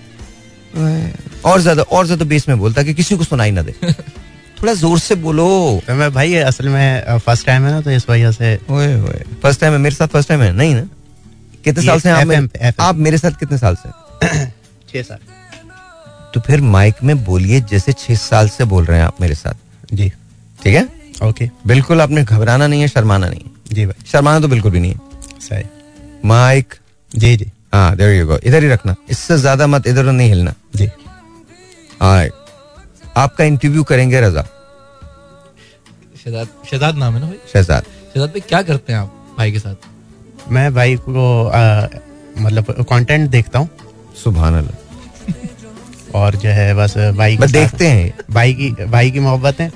और 1.45 1.61
ज़्यादा 1.61 1.83
और 1.83 2.07
ज़्यादा 2.07 2.25
बेस 2.25 2.49
में 2.49 2.59
बोलता 2.59 2.83
कि 2.83 2.95
किसी 2.95 3.16
को 3.16 3.25
सुनाई 3.25 3.51
ना 3.51 3.62
दे। 3.62 3.75
थोड़ा 4.62 4.75
ज़ोर 4.75 4.99
से 4.99 5.14
बोलो। 5.14 5.47
तो 5.87 5.95
मैं 5.95 6.11
भाई 6.12 6.35
असल 6.35 6.68
में 6.68 7.18
फ़र्स्ट 7.18 7.47
टाइम 7.47 7.64
है 7.64 7.70
ना 7.70 7.81
तो 7.81 7.91
इस 7.91 8.09
वजह 8.09 8.31
से 8.33 8.55
ओए 8.70 8.95
ओए 9.01 9.23
फ़र्स्ट 9.43 9.61
टाइम 9.61 9.73
है 9.73 9.79
मेरे 9.79 9.95
साथ 9.95 10.09
फ़र्स्ट 10.09 10.29
टाइम 10.29 10.41
है? 10.41 10.53
नहीं 10.53 10.75
ना? 10.75 10.89
कितने 11.64 11.85
साल 11.87 12.01
से 12.01 12.11
आप 12.11 12.27
मेरे- 12.27 12.73
आप 12.81 12.97
मेरे 12.97 13.18
साथ 13.18 13.39
कितने 13.41 13.59
साल 13.59 13.77
से 13.77 13.89
छह 14.93 15.03
साल। 15.03 15.18
तो 16.35 16.41
फिर 16.41 16.61
माइक 16.61 17.03
में 17.05 17.25
बोलिए 17.25 17.61
जैसे 17.61 17.93
छह 17.93 18.14
साल 18.14 18.49
से 18.49 18.64
बोल 18.64 18.85
रहे 18.85 18.99
हैं 18.99 19.05
आप 19.05 19.20
मेरे 19.20 19.35
साथ। 19.35 19.95
जी। 19.95 20.09
ठीक 20.62 20.75
है? 20.75 20.89
ओके 21.23 21.49
बिल्कुल 21.66 22.01
आपने 22.01 22.23
घबराना 22.25 22.66
नहीं 22.66 22.81
है 22.81 22.89
शर्माना 22.89 23.29
नहीं 23.29 23.41
है। 23.41 23.75
जी 23.75 23.87
भाई। 23.87 24.07
शर्माना 24.12 24.41
तो 24.41 24.49
बिल्कुल 24.49 24.70
भी 24.70 24.81
नहीं 24.81 24.93
है। 24.93 25.41
सही। 25.41 25.64
माइक 26.29 26.75
जी 27.16 27.37
जी। 27.37 27.51
हाँ 27.73 27.95
देयर 27.97 28.11
यू 28.11 28.27
गो 28.27 28.39
इधर 28.45 28.62
ही 28.62 28.68
रखना। 28.68 28.95
इससे 29.11 29.37
ज़्यादा 29.39 29.66
मत 29.66 29.87
इधर 29.87 30.05
नहीं 30.05 30.29
हिलना। 30.29 30.55
जी। 30.77 30.89
हाँ 32.01 32.27
आपका 33.16 33.45
इंटरव्यू 33.45 33.83
करेंगे 33.83 34.20
रजा। 34.20 34.43
शहजाद 36.25 36.49
शहजाद 36.70 36.97
नाम 36.97 37.14
है 37.14 37.20
ना 37.20 37.27
भाई? 37.27 37.39
शहजाद। 37.53 37.83
शहजाद 37.83 38.29
भाई 38.29 38.41
क्या 38.49 38.62
करते 38.62 38.93
हैं 38.93 39.01
आप 39.01 39.35
भाई 39.39 39.53
के 39.53 39.59
साथ? 39.59 39.75
मैं 40.53 40.73
भाई 40.75 40.97
को 40.97 41.47
आ, 41.47 41.87
मतलब 42.39 42.85
कंटेंट 42.91 43.29
देखता 43.31 43.59
हूँ। 43.59 43.68
सुबह 44.23 44.47
अल्लाह 44.47 46.14
और 46.14 46.37
जो 46.37 46.49
है 46.49 46.75
बस 46.75 46.95
भाई 47.16 47.37
के 47.37 47.43
बस 47.43 47.51
देखते 47.51 47.87
हैं। 47.87 48.12
भाई 48.31 48.55
की 48.55 48.70
भाई 48.87 49.11
की 49.11 49.20
मोहब्बत 49.20 49.61
है 49.61 49.73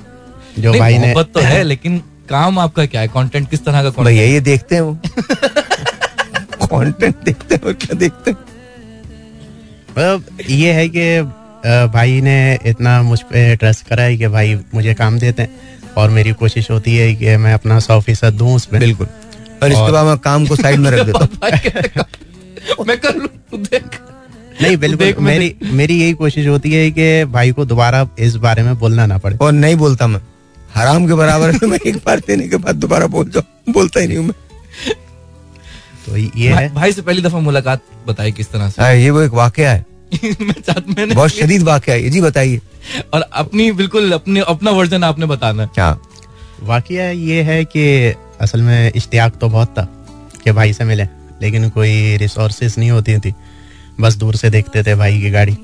जो 0.59 0.73
भाई 0.73 0.97
ने 0.97 1.07
मोहब्बत 1.07 1.33
तो 1.33 1.39
है 1.41 1.63
लेकिन 1.63 2.01
काम 2.29 2.59
आपका 2.59 2.85
क्या 2.85 3.01
है? 3.01 3.07
कंटेंट 3.07 3.49
किस 3.49 3.65
तरह 3.65 3.83
का 3.83 3.89
content? 3.89 4.05
भैया 4.05 4.23
ये 4.23 4.39
देखते 4.41 4.75
हैं 4.75 4.81
वो। 4.81 4.97
कंटेंट 6.79 7.15
देखते 7.25 7.55
हैं 7.55 7.61
और 7.61 7.73
क्या 7.73 7.97
देखते 7.97 8.31
हैं? 8.31 8.37
मतलब 9.89 10.23
ये 10.49 10.71
है 10.71 10.87
कि 10.89 11.21
भाई 11.93 12.19
ने 12.21 12.37
इतना 12.65 13.01
मुझ 13.03 13.19
पे 13.21 13.55
ट्रस्ट 13.55 13.87
करा 13.87 14.03
है 14.03 14.17
कि 14.17 14.27
भाई 14.27 14.55
मुझे 14.73 14.93
काम 14.93 15.19
देते 15.19 15.41
हैं 15.41 15.49
और 15.97 16.09
मेरी 16.09 16.31
कोशिश 16.31 16.69
होती 16.71 16.95
है 16.97 17.13
कि 17.15 17.35
मैं 17.37 17.53
अपना 17.53 17.79
सौ 17.79 17.99
फ़ीसद 18.01 18.33
दूँ 18.33 18.55
उसमें। 18.55 18.79
बिल्कुल। 18.79 19.07
और 19.63 19.71
इसके 19.71 19.91
बाद 19.91 20.05
मैं 20.05 20.17
काम 20.17 20.45
को 20.47 20.55
साइड 20.55 20.79
में 20.79 20.89
रख 20.91 21.05
देता 21.05 21.19
हूँ। 21.19 21.27
भाई 21.41 22.83
मैं 22.87 22.97
कर 22.99 23.15
लूँ? 23.15 23.27
देख। 23.53 23.99
नहीं 24.61 24.77
बिल्कुल 24.77 25.13
मेरी 25.23 25.55
मेरी 25.71 25.99
यही 26.01 26.13
कोशिश 26.13 26.47
होती 26.47 26.71
है 26.73 26.89
कि 26.91 27.25
भाई 27.31 27.51
को 27.51 27.65
दोबारा 27.65 28.07
इस 28.19 28.35
बारे 28.45 28.63
में 28.63 28.77
बोलना 28.79 29.05
ना 29.05 29.17
पड़े। 29.17 29.37
और 29.41 29.51
नहीं 29.51 29.75
बोलता 29.75 30.07
मैं। 30.07 30.21
हराम 30.75 31.07
के 31.07 31.13
बराबर 31.13 31.65
मैं 31.67 31.79
एक 31.87 31.97
बार 31.97 32.19
देने 32.27 32.47
के 32.47 32.57
बाद 32.57 32.75
दोबारा 32.75 33.07
बोल 33.07 33.29
जाऊँ। 33.29 33.73
बोलता 33.73 33.99
ही 33.99 34.07
नहीं 34.07 34.17
हूँ 34.17 34.25
मैं। 34.25 34.33
तो 36.07 36.17
ये 36.17 36.51
भाई, 36.53 36.63
है। 36.63 36.73
भाई 36.73 36.91
से 36.91 37.01
पहली 37.01 37.21
दफ़ा 37.21 37.39
मुलाकात 37.39 37.81
बताई 38.07 38.31
किस 38.31 38.51
तरह 38.51 38.69
से? 38.69 38.81
हाँ, 38.81 38.93
ये 38.93 39.09
वो 39.09 39.21
एक 39.21 39.31
वाकया 39.31 39.71
है। 39.71 39.85
मैं 40.23 40.75
मैंने 40.89 41.15
बहुत 41.15 41.29
शदीद 41.29 41.63
वाकया 41.63 41.95
है 41.95 42.03
ये 42.03 42.09
जी 42.09 42.21
बताइए। 42.21 42.61
और 43.13 43.21
अपनी 43.21 43.71
बिल्कुल 43.71 44.11
अपने 44.11 44.39
अपना 44.39 44.71
वर्जन 44.71 45.03
आपने 45.03 45.25
बताना 45.25 45.65
क्या 45.65 45.97
वाकया 46.63 47.09
ये 47.09 47.41
है 47.43 47.65
कि 47.65 48.13
असल 48.41 48.61
में 48.61 48.91
इश्तियाक 48.95 49.35
तो 49.35 49.49
बहुत 49.49 49.67
था 49.67 49.83
कि 50.43 50.51
भाई 50.51 50.73
से 50.73 50.83
मिले 50.83 51.03
लेकिन 51.41 51.69
कोई 51.69 52.17
रिसोर्सेज 52.17 52.75
नहीं 52.77 52.91
होती 52.91 53.17
थी। 53.19 53.33
बस 54.01 54.15
दूर 54.15 54.35
से 54.35 54.49
देखते 54.49 54.83
थे 54.83 54.95
भाई 54.95 55.21
की 55.21 55.29
गाड़ी 55.29 55.57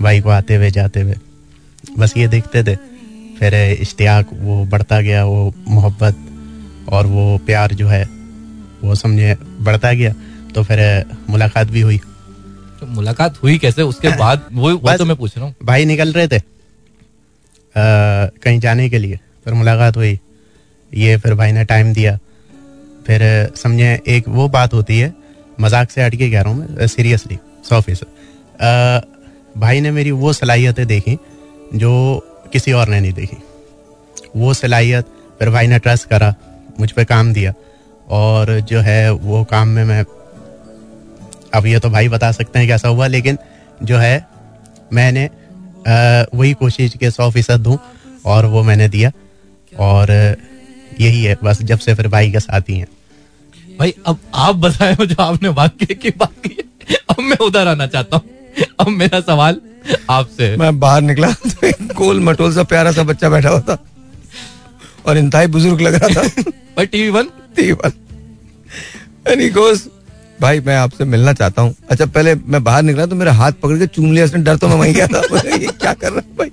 भाई 0.00 0.20
को 0.20 0.28
आते 0.28 0.54
हुए 0.54 0.70
जाते 0.70 1.00
हुए। 1.00 1.14
बस 1.98 2.14
ये 2.16 2.28
देखते 2.28 2.62
थे। 2.64 2.76
फिर 3.38 3.54
इश्तियाक 3.80 4.28
वो 4.32 4.64
बढ़ता 4.64 5.00
गया 5.00 5.24
वो 5.24 5.54
मोहब्बत 5.68 6.16
और 6.92 7.06
वो 7.06 7.38
प्यार 7.38 7.74
जो 7.74 7.88
है 7.88 8.19
वो 8.82 8.94
समझे 8.94 9.34
बढ़ता 9.60 9.92
गया 9.92 10.12
तो 10.54 10.62
फिर 10.64 10.80
मुलाकात 11.30 11.66
भी 11.68 11.80
हुई। 11.80 11.98
तो 12.80 12.86
मुलाकात 12.88 13.42
हुई 13.42 13.58
कैसे? 13.58 13.82
उसके 13.82 14.08
बाद 14.18 14.48
वो 14.52 14.70
वो 14.76 14.96
तो 14.96 15.04
मैं 15.04 15.16
पूछ 15.16 15.36
रहा 15.36 15.46
हूँ। 15.46 15.54
भाई 15.64 15.84
निकल 15.84 16.12
रहे 16.12 16.28
थे 16.28 16.36
आ, 16.36 16.42
कहीं 17.74 18.58
जाने 18.60 18.88
के 18.90 18.98
लिए। 18.98 19.18
फिर 19.44 19.54
मुलाकात 19.54 19.96
हुई 19.96 20.18
ये 20.92 21.16
फिर 21.16 21.34
भाई 21.34 21.52
ने 21.52 21.64
टाइम 21.64 21.92
दिया। 21.94 22.18
फिर 23.06 23.22
समझे 23.56 23.92
एक 24.08 24.28
वो 24.28 24.48
बात 24.48 24.74
होती 24.74 24.98
है 24.98 25.14
मज़ाक 25.60 25.90
से 25.90 26.02
हटके 26.02 26.30
कह 26.30 26.40
रहा 26.40 26.52
हूँ 26.52 26.76
मैं 26.76 26.86
सीरियसली 26.86 27.38
सौ 27.68 27.80
फ़ीसद। 27.80 29.06
भाई 29.58 29.80
ने 29.80 29.90
मेरी 29.90 30.10
वो 30.10 30.32
सलाहियतें 30.32 30.86
देखी 30.86 31.16
जो 31.74 31.92
किसी 32.52 32.72
और 32.72 32.88
ने 32.88 33.00
नहीं 33.00 33.12
देखी। 33.12 33.36
वो 34.36 34.54
सलाहियत 34.54 35.06
फिर 35.38 35.50
भाई 35.50 35.66
ने 35.66 35.78
ट्रस्ट 35.78 36.08
करा 36.08 36.34
मुझ 36.80 36.90
पर 36.92 37.04
काम 37.04 37.32
दिया। 37.32 37.52
और 38.10 38.58
जो 38.60 38.80
है 38.80 39.10
वो 39.12 39.42
काम 39.44 39.68
में 39.68 39.84
मैं 39.84 40.04
अब 41.54 41.66
ये 41.66 41.78
तो 41.78 41.90
भाई 41.90 42.08
बता 42.08 42.30
सकते 42.32 42.58
हैं 42.58 42.68
कैसा 42.68 42.88
हुआ 42.88 43.06
लेकिन 43.06 43.38
जो 43.82 43.96
है 43.96 44.26
मैंने 44.92 45.28
वही 46.34 46.52
कोशिश 46.54 46.94
के 47.00 47.10
सौ 47.10 47.30
फ़ीसद 47.30 47.60
दूँ 47.60 47.78
और 48.26 48.46
वो 48.46 48.62
मैंने 48.62 48.88
दिया। 48.88 49.10
और 49.80 50.10
यही 51.00 51.22
है 51.24 51.36
बस 51.44 51.62
जब 51.62 51.78
से 51.78 51.94
फिर 51.94 52.08
भाई 52.08 52.30
के 52.30 52.40
साथ 52.40 52.68
ही 52.68 52.78
हैं। 52.78 52.86
भाई 53.78 53.94
अब 54.06 54.18
आप 54.34 54.56
बताए 54.56 54.96
जो 54.96 55.22
आपने 55.22 55.48
वाक्य 55.50 55.94
की 55.94 56.10
बात 56.10 56.32
की। 56.46 56.56
अब 57.10 57.20
मैं 57.20 57.36
उधर 57.46 57.68
आना 57.68 57.86
चाहता 57.86 58.16
हूँ। 58.16 58.64
अब 58.80 58.88
मेरा 58.88 59.20
सवाल 59.22 59.60
आपसे 60.10 60.56
मैं 60.56 60.78
बाहर 60.80 61.02
निकला 61.02 61.32
तो 61.32 61.70
गोल 61.94 62.20
मटोल 62.20 62.54
सा 62.54 62.62
प्यारा 62.64 62.92
सा 62.92 63.02
बच्चा 63.02 63.28
बैठा 63.28 63.48
हुआ 63.48 63.60
था। 63.60 63.78
और 65.10 65.18
इंतहाई 65.18 65.46
बुज़ुर्ग 65.56 65.80
लग 65.80 65.94
रहा 65.94 66.08
था। 66.14 66.28
भाई 66.76 66.86
टीवी 66.86 67.10
वन 67.10 67.28
तीवन 67.56 67.92
And 69.30 69.40
he 69.40 69.48
goes, 69.54 69.80
भाई 70.40 70.60
मैं 70.66 70.76
आपसे 70.76 71.04
मिलना 71.04 71.32
चाहता 71.32 71.62
हूँ। 71.62 71.74
अच्छा 71.90 72.06
पहले 72.06 72.34
मैं 72.34 72.62
बाहर 72.64 72.82
निकला 72.82 73.06
तो 73.06 73.16
मेरा 73.16 73.32
हाथ 73.32 73.52
पकड़ 73.62 73.78
के 73.78 73.86
चूम 73.86 74.12
लिया 74.12 74.24
उसने 74.24 74.42
डर 74.42 74.56
तो 74.56 74.68
मैं 74.68 74.76
वहीं 74.76 74.94
गया 74.94 75.06
था। 75.06 75.20
ये 75.38 75.66
क्या 75.66 75.92
कर 75.94 76.12
रहा 76.12 76.20
है 76.20 76.36
भाई? 76.36 76.50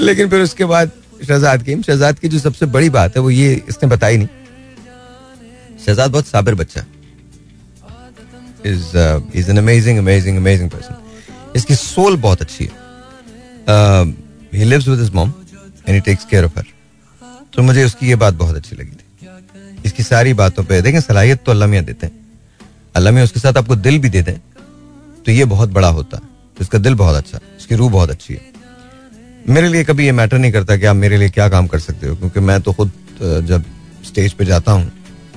लेकिन 0.00 0.28
फिर 0.30 0.40
उसके 0.40 0.64
बाद 0.64 0.90
शहजाद 1.28 1.62
की 1.62 1.80
शहजाद 1.82 2.18
की 2.18 2.28
जो 2.28 2.38
सबसे 2.38 2.66
बड़ी 2.76 2.90
बात 2.90 3.16
है 3.16 3.22
वो 3.22 3.30
ये 3.30 3.54
इसने 3.68 3.88
बताई 3.88 4.16
नहीं। 4.16 4.28
शहजाद 5.86 6.10
बहुत 6.10 6.26
साबिर 6.26 6.54
बच्चा 6.54 6.84
is 8.66 8.96
is 9.38 9.50
an 9.50 9.58
amazing 9.58 9.98
amazing 9.98 10.36
amazing 10.36 10.70
person 10.70 10.94
इसकी 11.56 11.74
सोल 11.76 12.16
बहुत 12.20 12.42
अच्छी 12.42 12.64
है। 12.64 12.70
He 14.54 14.64
lives 14.64 14.88
with 14.88 15.00
his 15.00 15.10
mom 15.14 15.32
and 15.88 15.94
he 15.94 16.00
takes 16.00 16.24
care 16.30 16.44
of 16.44 16.58
her 16.58 16.64
तो 17.56 17.62
मुझे 17.62 17.84
उसकी 17.84 18.08
ये 18.08 18.16
बात 18.16 18.34
बहुत 18.36 18.56
अच्छी 18.56 18.76
लगी 18.76 18.90
थी। 18.90 19.04
इसकी 19.84 20.02
सारी 20.04 20.32
बातों 20.34 20.64
पे, 20.64 20.80
देखें, 20.82 21.00
सलाहियत 21.02 21.44
तो 21.44 21.52
अल्लाह 21.52 21.68
मियाँ 21.68 21.84
देते 21.84 22.06
हैं। 22.06 22.12
अल्लाह 22.94 23.12
मियाँ 23.12 23.24
उसके 23.24 23.40
साथ 23.40 23.56
आपको 23.56 23.76
दिल 23.78 23.98
भी 23.98 24.08
दे 24.10 24.22
दें 24.22 24.36
तो 25.26 25.32
ये 25.32 25.44
बहुत 25.46 25.70
बड़ा 25.70 25.88
होता 25.90 26.16
है 26.16 26.22
तो 26.56 26.62
इसका 26.62 26.78
दिल 26.78 26.94
बहुत 26.96 27.16
अच्छा 27.16 27.36
है 27.36 27.42
इसकी 27.58 27.74
रूह 27.74 27.90
बहुत 27.92 28.10
अच्छी 28.10 28.34
है। 28.34 28.40
मेरे 29.48 29.68
लिए 29.68 29.84
कभी 29.84 30.04
ये 30.06 30.12
मैटर 30.14 30.38
नहीं 30.38 30.52
करता 30.52 30.76
कि 30.76 30.86
आप 30.86 30.96
मेरे 30.96 31.16
लिए 31.18 31.28
क्या 31.30 31.48
काम 31.48 31.66
कर 31.66 31.78
सकते 31.80 32.08
हो, 32.08 32.14
क्योंकि 32.16 32.40
मैं 32.40 32.60
तो 32.60 32.72
खुद 32.72 32.90
जब 33.20 33.64
स्टेज 34.06 34.32
पे 34.32 34.44
जाता 34.44 34.72
हूँ 34.72 34.90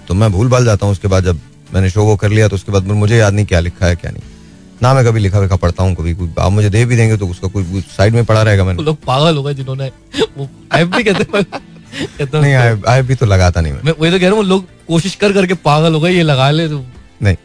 तो 0.08 0.14
मैं 0.14 0.32
भूल 0.32 0.50
भाल 0.50 0.66
जाता 0.66 0.86
हूँ, 0.86 0.92
उसके 0.94 1.08
बाद 1.08 1.24
जब 1.24 1.40
मैंने 1.74 1.90
शो 1.90 2.04
वो 2.06 2.16
कर 2.18 2.30
लिया 2.30 2.48
तो 2.48 2.56
उसके 2.56 2.72
बाद 2.72 2.84
मुझे 2.86 3.18
याद 3.18 3.34
नहीं 3.34 3.46
क्या 3.46 3.60
लिखा 3.60 3.86
है, 3.86 3.96
क्या 3.96 4.12
नहीं। 4.12 4.24
ना 4.82 4.94
मैं 4.94 5.04
कभी 5.06 5.20
लिखा 5.20 5.40
लिखा 5.42 5.56
पढ़ता 5.58 5.84
हूँ, 5.84 5.96
कभी 5.96 6.14
कोई 6.16 6.34
आप 6.40 6.52
मुझे 6.52 6.70
दे 6.70 6.86
भी 6.86 6.96
देंगे 6.96 7.18
तो 7.18 7.28
उसका 7.28 7.48
कोई 7.50 7.82
साइड 7.88 8.14
में 8.14 8.26
पड़ा 8.26 8.42
रहेगा 8.42 8.64
मैंने। 8.64 8.84
लोग 8.84 8.98
पागल 9.06 9.38
हो 9.38 9.44
गए 9.44 9.54
जिन्होंने 9.54 9.92
आई 11.92 12.26
भी 12.26 12.40
नहीं 12.40 12.54
आए 12.54 12.78
आए 12.88 13.02
भी 13.02 13.16
तो 13.16 13.26
लगाता 13.26 13.62
नहीं 13.62 13.74
मैं। 13.74 13.82
मैं 13.86 13.94
वही 14.00 14.12
तो 14.12 14.20
कह 14.20 14.28
रहा 14.28 14.36
हूँ 14.36 14.46
लोग 14.46 14.66
कोशिश 14.88 15.16
कर 15.16 15.34
करके 15.34 15.54
पागल 15.66 15.94
हो 15.94 16.00
गए 16.00 16.12
ये 16.12 16.24
लगा 16.24 16.50
ले 16.52 16.68
तो। 16.70 16.84
नहीं 17.22 17.36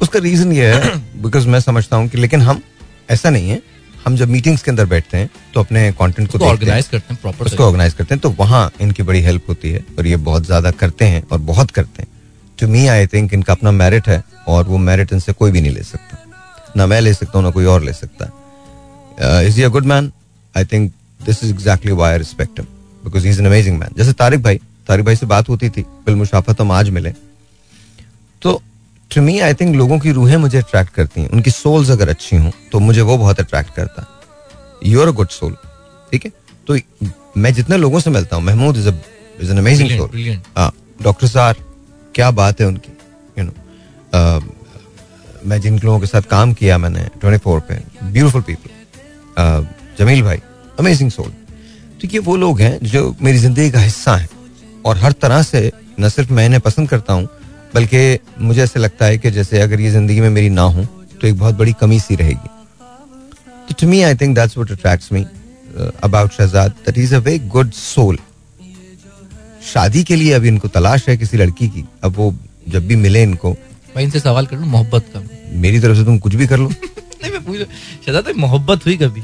उसका 0.00 0.18
रीजन 0.20 0.52
ये 0.52 0.66
है 0.66 0.96
बिकॉज़ 1.22 1.48
मैं 1.48 1.60
समझता 1.60 1.96
हूँ 1.96 2.08
कि 2.08 2.18
लेकिन 2.18 2.42
हम 2.42 2.62
ऐसा 3.10 3.30
नहीं 3.30 3.50
है 3.50 3.60
हम 4.04 4.16
जब 4.16 4.28
मीटिंग्स 4.28 4.62
के 4.62 4.70
अंदर 4.70 4.86
बैठते 4.86 5.16
हैं 5.18 5.30
तो 5.54 5.60
अपने 5.60 5.90
कंटेंट 5.92 6.30
को 6.30 6.38
ऑर्गेनाइज 6.46 6.86
करते 6.88 7.12
हैं 7.12 7.20
प्रॉपर 7.22 7.46
उसको 7.46 7.64
ऑर्गेनाइज 7.64 7.94
करते 7.94 8.14
हैं 8.14 8.20
तो 8.22 8.30
वहाँ 8.38 8.70
इनकी 8.80 9.02
बड़ी 9.02 9.20
हेल्प 9.22 9.48
होती 9.48 9.70
है 9.72 9.84
और 9.98 10.06
ये 10.06 10.16
बहुत 10.28 10.46
ज़्यादा 10.46 10.70
करते 10.82 11.04
हैं 11.04 11.22
और 11.32 11.38
बहुत 11.50 11.70
करते 11.70 12.02
हैं। 12.02 12.08
टू 12.58 12.68
मी 12.68 12.86
आई 12.88 13.06
थिंक 13.06 13.34
इनका 13.34 13.52
अपना 13.52 13.70
मेरिट 13.72 14.08
है 14.08 14.22
और 14.48 14.64
वो 14.64 14.78
मेरिट 14.80 15.12
इनसे 15.12 15.32
कोई 15.32 15.50
भी 15.50 15.60
नहीं 15.60 15.72
ले 15.72 15.82
सकता। 15.82 16.24
ना 16.76 16.86
मैं 16.86 17.00
ले 17.00 17.12
सकता 17.14 17.38
हूँ 17.38 17.44
ना 17.44 17.50
कोई 17.50 17.64
और 17.64 17.82
ले 17.84 17.92
सकता। 17.92 19.42
Is 19.42 19.62
a 19.62 19.68
good 19.68 19.86
man 19.86 20.12
I 20.54 20.64
think 20.64 20.92
this 21.20 21.44
is 21.44 21.50
exactly 21.52 21.92
why 21.92 22.18
respect 22.18 22.60
him 22.60 22.66
because 23.08 23.26
is 23.28 23.40
an 23.40 23.46
amazing 23.46 23.78
man 23.78 23.94
जैसे 23.96 24.12
तारिक 24.14 24.42
भाई 24.42 24.60
तारिक 24.88 25.04
भाई 25.06 25.16
से 25.16 25.26
बात 25.26 25.48
होती 25.48 25.68
थी 25.70 25.82
बिल 26.06 26.14
मुशाफत 26.16 26.60
हम 26.60 26.72
आज 26.72 26.90
मिले। 26.90 27.12
तो 28.42 28.60
टू 29.10 29.22
मी 29.22 29.38
आई 29.40 29.54
थिंक 29.54 29.74
लोगों 29.76 29.98
की 29.98 30.12
रूहें 30.12 30.36
मुझे 30.36 30.58
अट्रैक्ट 30.58 30.92
करती 30.94 31.20
हैं। 31.20 31.28
उनकी 31.30 31.50
सोल्स 31.50 31.90
अगर 31.90 32.08
अच्छी 32.08 32.36
हों 32.36 32.50
तो 32.72 32.80
मुझे 32.80 33.00
वो 33.02 33.16
बहुत 33.18 33.40
अट्रैक्ट 33.40 33.74
करता 33.76 34.02
है। 34.02 34.90
You 34.90 35.00
are 35.02 35.08
a 35.08 35.12
good 35.12 35.28
soul 35.30 35.56
ठीक 36.12 36.24
है? 36.24 36.32
तो 36.66 36.78
मैं 37.36 37.52
जितने 37.54 37.76
लोगों 37.76 38.00
से 38.00 38.10
मिलता 38.10 38.36
हूँ 38.36 38.44
Mahmood 38.44 38.76
is 38.76 38.88
is 38.88 39.50
an 39.50 39.58
amazing 39.58 39.90
soul 39.90 40.40
हाँ 40.56 40.72
डॉक्टर 41.02 41.26
सार 41.26 41.56
क्या 42.14 42.30
बात 42.32 42.60
है 42.60 42.66
उनकी 42.66 42.92
यू 43.38 43.44
नो 43.44 43.52
मैं 45.46 45.60
जिन 45.60 45.78
लोगों 45.78 45.98
के 46.00 46.06
साथ 46.06 46.22
काम 46.30 46.52
किया 46.52 46.78
मैंने 46.78 47.08
ट्वेंटी 47.20 47.38
फोर 47.38 47.60
पे 47.68 47.74
ब्यूटिफुल 48.04 48.42
पीपल 48.42 49.66
जमील 49.98 50.22
भाई 50.22 50.40
अमेजिंग 50.78 51.10
सोल 51.10 51.32
तो 52.00 52.08
ये 52.08 52.18
वो 52.18 52.36
लोग 52.36 52.60
हैं 52.60 52.78
जो 52.82 53.00
मेरी 53.22 53.38
ज़िंदगी 53.38 53.70
का 53.70 53.80
हिस्सा 53.80 54.16
हैं 54.16 54.28
और 54.86 54.98
हर 54.98 55.12
तरह 55.12 55.42
से 55.42 55.70
न 56.00 56.08
सिर्फ़ 56.08 56.32
मैं 56.32 56.44
इन्हें 56.46 56.60
पसंद 56.60 56.88
करता 56.88 57.12
हूँ 57.12 57.28
बल्कि 57.74 58.18
मुझे 58.40 58.62
ऐसे 58.62 58.80
लगता 58.80 59.06
है 59.06 59.18
कि 59.18 59.30
जैसे 59.30 59.60
अगर 59.60 59.80
ये 59.80 59.90
ज़िंदगी 59.90 60.20
में 60.20 60.28
मेरी 60.30 60.50
ना 60.50 60.62
हो 60.62 60.84
तो 61.20 61.26
एक 61.26 61.38
बहुत 61.38 61.54
बड़ी 61.54 61.72
कमी 61.80 61.98
सी 62.00 62.16
रहेगी। 62.16 62.48
तो 63.68 63.74
to 63.80 63.86
me 63.88 64.02
I 64.02 64.14
think 64.14 64.34
that's 64.34 64.56
what 64.58 64.70
attracts 64.70 65.12
me 65.12 65.24
about 66.04 66.32
Shahzad 66.32 66.70
that 66.86 66.98
is 66.98 67.14
a 67.14 67.18
very 67.18 67.38
good 67.48 67.72
soul 67.72 68.18
शादी 69.72 70.04
के 70.04 70.16
लिए 70.16 70.32
अभी 70.32 70.48
इनको 70.48 70.68
तलाश 70.68 71.08
है 71.08 71.16
किसी 71.16 71.36
लड़की 71.36 71.68
की 71.68 71.84
अब 72.04 72.14
वो 72.16 72.34
जब 72.68 72.86
भी 72.86 72.96
मिले 72.96 73.22
इनको। 73.22 73.52
भाई 73.94 74.04
इनसे 74.04 74.20
सवाल 74.20 74.46
कर 74.46 74.56
लो 74.56 74.66
मोहब्बत 74.66 75.04
का? 75.14 75.22
मेरी 75.52 75.80
तरफ़ 75.80 75.96
से 75.96 76.04
तुम 76.04 76.18
कुछ 76.18 76.34
भी 76.34 76.46
कर 76.46 76.58
लो। 76.58 76.68
नहीं 77.22 77.32
मैं 77.32 77.44
पूछ 77.44 77.58
शहजाद 78.06 78.32
मोहब्बत 78.36 78.86
हुई 78.86 78.96
कभी? 78.96 79.22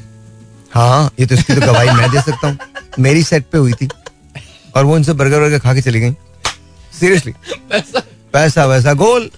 हाँ 0.75 1.11
ये 1.21 1.27
तो 1.27 1.35
इसकी 1.35 1.55
तो 1.55 1.61
गवाही 1.61 1.91
मैं 1.91 2.11
दे 2.11 2.21
सकता 2.21 2.49
हूँ। 2.49 2.59
मेरी 2.99 3.23
सेट 3.23 3.45
पे 3.53 3.59
हुई 3.59 3.73
थी। 3.73 3.89
और 4.77 4.85
वो 4.85 4.97
इनसे 4.97 5.13
बर्गर 5.13 5.41
वर्गर 5.41 5.59
खा 5.59 5.75
के 5.75 5.83
चली 5.83 6.01
गई। 6.01 6.13
सीरियसली 7.01 7.33
पैसा। 7.71 8.03
पैसा 8.33 8.65
वैसा 8.67 8.93
गोल। 8.95 9.31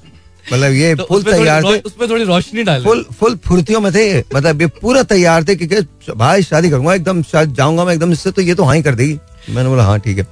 मतलब 0.53 0.73
ये 0.73 0.95
तो 0.95 1.05
फुल 1.09 1.23
तैयार 1.23 1.63
थे। 1.63 1.79
उसमें 1.81 2.09
थोड़ी 2.11 2.25
रोशनी 2.25 2.63
डाले। 2.63 2.85
फुल 2.85 3.05
फुल 3.21 3.37
फुर्तियों 3.37 3.81
में 3.81 3.93
थे। 3.93 4.19
मतलब 4.35 4.61
ये 4.61 4.67
पूरा 4.81 5.03
तैयार 5.03 5.45
थे 5.45 5.57
कि 5.57 5.67
कि 5.67 6.13
भाई 6.13 6.43
शादी 6.43 6.71
करूँगा 6.71 6.95
एकदम 6.95 7.23
शायद 7.23 7.55
जाऊँगा 7.55 7.85
मैं 7.85 7.95
एकदम 7.95 8.13
इससे 8.13 8.31
तो 8.31 8.43
ये 8.43 8.55
तो 8.55 8.65
हाँ 8.65 8.75
ही 8.77 8.83
कर 8.83 8.95
देगी। 8.95 9.19
मैंने 9.51 9.69
बोला 9.69 9.85
हाँ 9.85 9.99
ठीक 10.01 10.19
है। 10.19 10.27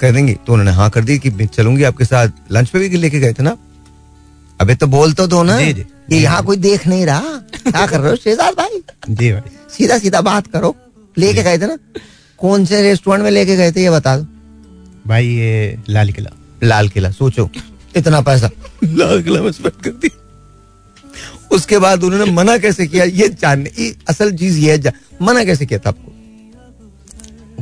कर 0.00 0.12
देंगी। 0.12 0.34
तो 0.46 0.52
उन्होंने 0.52 0.72
हाँ 0.72 0.90
कर 0.90 1.04
दी 1.04 1.18
कि 1.18 1.46
चलूँगी 1.46 1.82
आपके 1.82 2.04
साथ। 2.04 2.28
लंच 2.52 2.68
पे 2.68 2.88
भी 2.88 2.96
लेके 2.96 3.20
गए 3.20 3.32
थे 3.32 3.42
ना? 3.42 3.56
अबे 4.60 4.74
तो 4.74 4.86
बोल 4.86 5.12
तो 5.12 5.26
दो 5.26 5.42
ना 5.42 5.58
जी, 5.60 5.72
जी। 5.72 5.84
ये 6.12 6.20
यहाँ 6.20 6.42
कोई 6.44 6.56
देख 6.56 6.86
नहीं 6.86 7.06
रहा। 7.06 7.20
क्या 7.70 7.86
कर 7.86 8.00
रहे 8.00 8.10
हो 8.10 8.16
शेजाद 8.16 8.54
भाई? 8.54 8.82
जी 9.10 9.32
भाई। 9.32 9.50
सीधा 9.78 9.98
सीधा 9.98 10.20
बात 10.20 10.46
करो। 10.46 10.76
लेके 11.18 11.42
गए 11.42 11.58
थे 11.58 11.66
ना? 11.66 11.78
कौन 12.38 12.64
से 12.64 12.82
रेस्टोरेंट 12.82 13.24
में 13.24 13.30
लेके 13.30 13.56
गए 13.56 13.72
थे 13.72 13.82
ये 13.82 13.90
बता 13.90 14.16
दो। 14.16 14.26
भाई 15.06 15.26
ये 15.26 15.78
लाल 15.88 16.12
किला। 16.12 16.30
लाल 16.62 16.88
किला 16.88 17.10
सोचो। 17.10 17.50
इतना 17.96 18.20
पैसा। 18.20 18.50
लाल 18.84 19.22
किला 19.22 19.42
में 19.42 19.52
स्पेंड 19.52 19.82
कर 19.82 19.90
दी 19.90 20.10
उसके 21.52 21.78
बाद 21.78 22.04
उन्होंने 22.04 22.32
मना 22.32 22.58
कैसे 22.58 22.86
किया? 22.86 23.04
ये 23.04 23.28
जानने 23.28 23.70
ये 23.78 23.96
असल 24.08 24.36
चीज़ 24.36 24.58
ये 24.58 24.76
है 24.76 24.92
मना 25.22 25.44
कैसे 25.44 25.66
किया 25.66 25.78
था 25.78 25.88
आपको? 25.88 26.12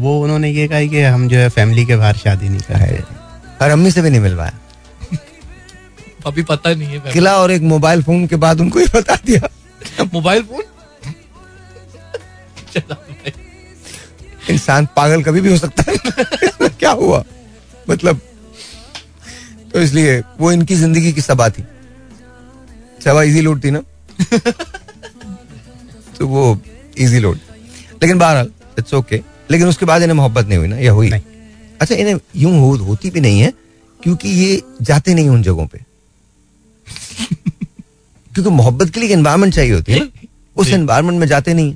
वो 0.01 0.23
उन्होंने 0.23 0.51
ये 0.51 0.69
कहा 0.69 0.85
कि 0.85 1.01
हम 1.01 1.29
जो 1.29 1.37
है 1.37 1.49
फैमिली 1.49 1.85
के 1.87 1.97
बाहर 1.97 2.17
शादी 2.17 2.49
नहीं 2.49 2.61
करते। 2.61 3.03
और 3.65 3.71
अम्मी 3.71 3.91
से 3.91 4.03
भी 4.03 4.11
नहीं 4.11 4.21
मिलवाया? 4.21 4.53
अभी 6.29 6.43
पता 6.45 6.73
नहीं 6.75 6.89
है 6.89 7.13
किला 7.13 7.37
और 7.39 7.51
एक 7.51 7.63
मोबाइल 7.65 8.03
फ़ोन 8.03 8.27
के 8.27 8.37
बाद 8.39 8.61
उनको 8.61 8.81
ये 8.81 8.87
बता 8.95 9.17
दिया। 9.27 9.49
Mobile 10.13 10.43
phone? 10.43 10.63
इंसान 14.51 14.87
पागल 14.97 15.23
कभी 15.23 15.41
भी 15.41 15.51
हो 15.51 15.57
सकता 15.59 15.83
है। 15.83 16.69
क्या 16.71 16.91
हुआ? 16.93 17.25
मतलब 17.91 18.21
तो 19.73 19.81
इसलिए 19.81 20.19
वो 20.41 20.53
इनकी 20.53 20.75
ज़िंदगी 20.75 21.13
की 21.13 21.21
सबा 21.21 21.49
थी। 21.51 21.65
सबा 23.05 23.23
इजी 23.23 23.41
लोड 23.41 23.65
थी 23.65 23.71
ना? 23.71 23.83
तो 26.19 26.27
वो 26.27 26.61
इजी 26.99 27.19
लोड 27.21 27.39
लेकिन 28.03 28.19
बहरहाल 28.19 28.51
इट्स 28.79 28.95
ओके 28.95 29.23
लेकिन 29.51 29.69
उसके 29.69 29.87
बाद 29.87 30.03
इन्हें 30.03 30.17
मोहब्बत 30.17 30.47
नहीं 30.47 30.59
हुई 30.59 30.69
ना? 30.69 30.79
या 30.79 30.93
हुई। 30.93 31.11
अच्छा 31.11 31.95
इन्हें 31.95 32.19
यूँ 32.37 32.59
हो, 32.61 32.77
होती 32.77 33.11
भी 33.11 33.21
नहीं 33.21 33.41
है 33.41 33.53
क्योंकि 34.01 34.29
ये 34.31 34.63
जाते 34.83 35.15
नहीं 35.15 35.29
उन 35.29 35.43
जगहों 35.43 35.67
पे। 35.67 35.79
क्योंकि 38.35 38.51
मोहब्बत 38.51 38.91
के 38.91 39.01
लिए 39.01 39.13
एनवायरमेंट 39.13 39.55
चाहिए 39.55 39.73
होती 39.73 39.93
है 39.93 39.99
ना। 39.99 40.29
उस 40.57 40.69
एनवायरमेंट 40.69 41.21
में 41.21 41.27
जाते 41.27 41.55
नहीं। 41.55 41.75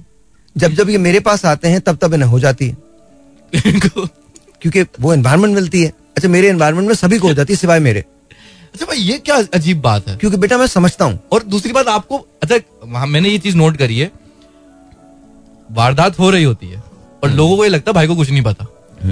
जब 0.56 0.72
जब 0.72 0.90
ये 0.90 0.98
मेरे 0.98 1.20
पास 1.20 1.44
आते 1.44 1.68
हैं 1.68 1.80
तब 1.80 1.98
तब 2.02 2.14
इन्हें 2.14 2.28
हो 2.30 2.40
जाती 2.40 2.68
है। 2.68 2.76
क्योंकि 4.62 4.82
वो 5.00 5.12
एनवायरमेंट 5.14 5.54
मिलती 5.54 5.82
है। 5.82 5.88
अच्छा 6.16 6.28
मेरे 6.28 6.48
एनवायरमेंट 6.48 6.88
में 6.88 6.94
सभी 6.94 7.18
को 7.18 7.28
हो 7.28 7.34
जाती 7.34 7.52
है 7.52 7.56
सिवाय 7.56 7.78
मेरे। 7.80 8.04
अच्छा 8.74 8.86
भाई 8.86 8.98
ये 8.98 9.18
क्या 9.18 9.36
अजीब 9.54 9.80
बात 9.80 10.08
है? 10.08 10.16
क्योंकि 10.16 10.36
बेटा 10.36 10.58
मैं 10.58 10.66
समझता 10.66 11.04
हूँ। 11.04 11.20
और 11.32 11.42
दूसरी 11.42 11.72
बात 11.72 11.88
आपको 11.88 12.26
अच्छा 12.42 13.04
मैंने 13.06 13.28
ये 13.28 13.38
चीज़ 13.38 13.56
नोट 13.56 13.76
करी 13.76 13.98
है। 13.98 14.10
वारदात 15.70 16.18
हो 16.18 16.30
रही 16.30 16.44
होती 16.44 16.66
है 16.66 16.76
और 16.76 17.28
हम्म। 17.28 17.36
लोगों 17.36 17.56
को 17.56 17.64
ये 17.64 17.70
लगता 17.70 17.90
है 17.90 17.94
भाई 17.94 18.06
को 18.06 18.16
कुछ 18.16 18.30
नहीं 18.30 18.42
पता। 18.42 18.66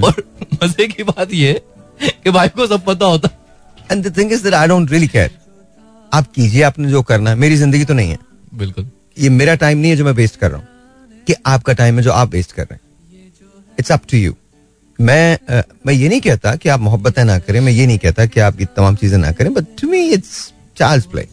और 0.04 0.22
मज़े 0.64 0.86
की 0.86 1.02
बात 1.02 1.32
ये 1.32 1.60
कि 2.24 2.30
भाई 2.30 2.48
को 2.48 2.66
सब 2.66 2.84
पता 2.84 3.06
होता। 3.06 3.28
And 3.92 4.06
the 4.06 4.16
thing 4.16 4.32
is 4.32 4.44
that 4.44 4.54
I 4.54 4.68
don't 4.68 4.90
really 4.90 5.08
care 5.08 5.30
आप 6.12 6.32
कीजिए 6.34 6.62
आपने 6.62 6.88
जो 6.90 7.02
करना 7.02 7.30
है 7.30 7.36
मेरी 7.36 7.56
ज़िंदगी 7.56 7.84
तो 7.84 7.94
नहीं 7.94 8.10
है। 8.10 8.18
बिल्कुल। 8.54 8.86
ये 9.18 9.28
मेरा 9.30 9.54
टाइम 9.56 9.78
नहीं 9.78 9.90
है 9.90 9.96
जो 9.96 10.04
मैं 10.04 10.12
वेस्ट 10.12 10.36
कर 10.36 10.50
रहा 10.50 10.60
हूँ 10.60 11.24
कि 11.26 11.34
आपका 11.46 11.72
टाइम 11.72 11.96
है 11.96 12.02
जो 12.02 12.12
आप 12.12 12.32
वेस्ट 12.32 12.52
कर 12.52 12.62
रहे 12.62 12.74
हैं। 12.74 12.80
इट्स 13.78 13.92
अप 13.92 14.02
टू 14.10 14.16
यू 14.18 14.34
मैं 14.98 15.38
अ, 15.38 15.62
मैं 15.86 15.94
ये 15.94 16.08
नहीं 16.08 16.20
कहता 16.20 16.54
कि 16.56 16.68
आप 16.68 16.80
मोहब्बतें 16.80 17.24
ना 17.24 17.38
करें 17.38 17.60
मैं 17.60 17.72
ये 17.72 17.86
नहीं 17.86 17.98
कहता 17.98 18.26
कि 18.26 18.40
आप 18.40 18.60
ये 18.60 18.66
तमाम 18.76 18.96
चीज़ें 18.96 19.18
ना 19.18 19.32
करें 19.32 19.52
बट 19.54 19.66
टू 19.80 19.88
मी 19.88 20.00
इट्स 20.10 20.52
चार्ल्स 20.76 21.06
प्ले 21.06 21.26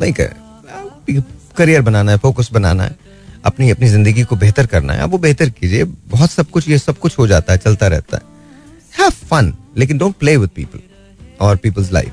नहीं 0.00 0.12
करें 0.12 1.22
करियर 1.56 1.82
बनाना 1.82 2.12
है 2.12 2.18
फोकस 2.18 2.48
बनाना 2.52 2.84
है 2.84 2.96
अपनी 3.44 3.70
अपनी 3.70 3.88
ज़िंदगी 3.88 4.22
को 4.22 4.36
बेहतर 4.36 4.66
करना 4.66 4.92
है 4.92 5.00
आप 5.00 5.10
वो 5.10 5.18
बेहतर 5.18 5.50
कीजिए। 5.50 5.84
बहुत 5.84 6.30
सब 6.30 6.50
कुछ 6.50 6.68
ये 6.68 6.78
सब 6.78 6.98
कुछ 6.98 7.18
हो 7.18 7.26
जाता 7.26 7.52
है 7.52 7.58
चलता 7.58 7.86
रहता 7.88 8.16
है। 8.16 8.22
हैव 8.94 9.10
फन 9.30 9.52
लेकिन 9.76 9.98
डोंट 9.98 10.14
प्ले 10.16 10.36
विद 10.36 10.50
पीपल 10.56 10.80
और 11.40 11.56
people's 11.56 11.92
life 11.92 12.12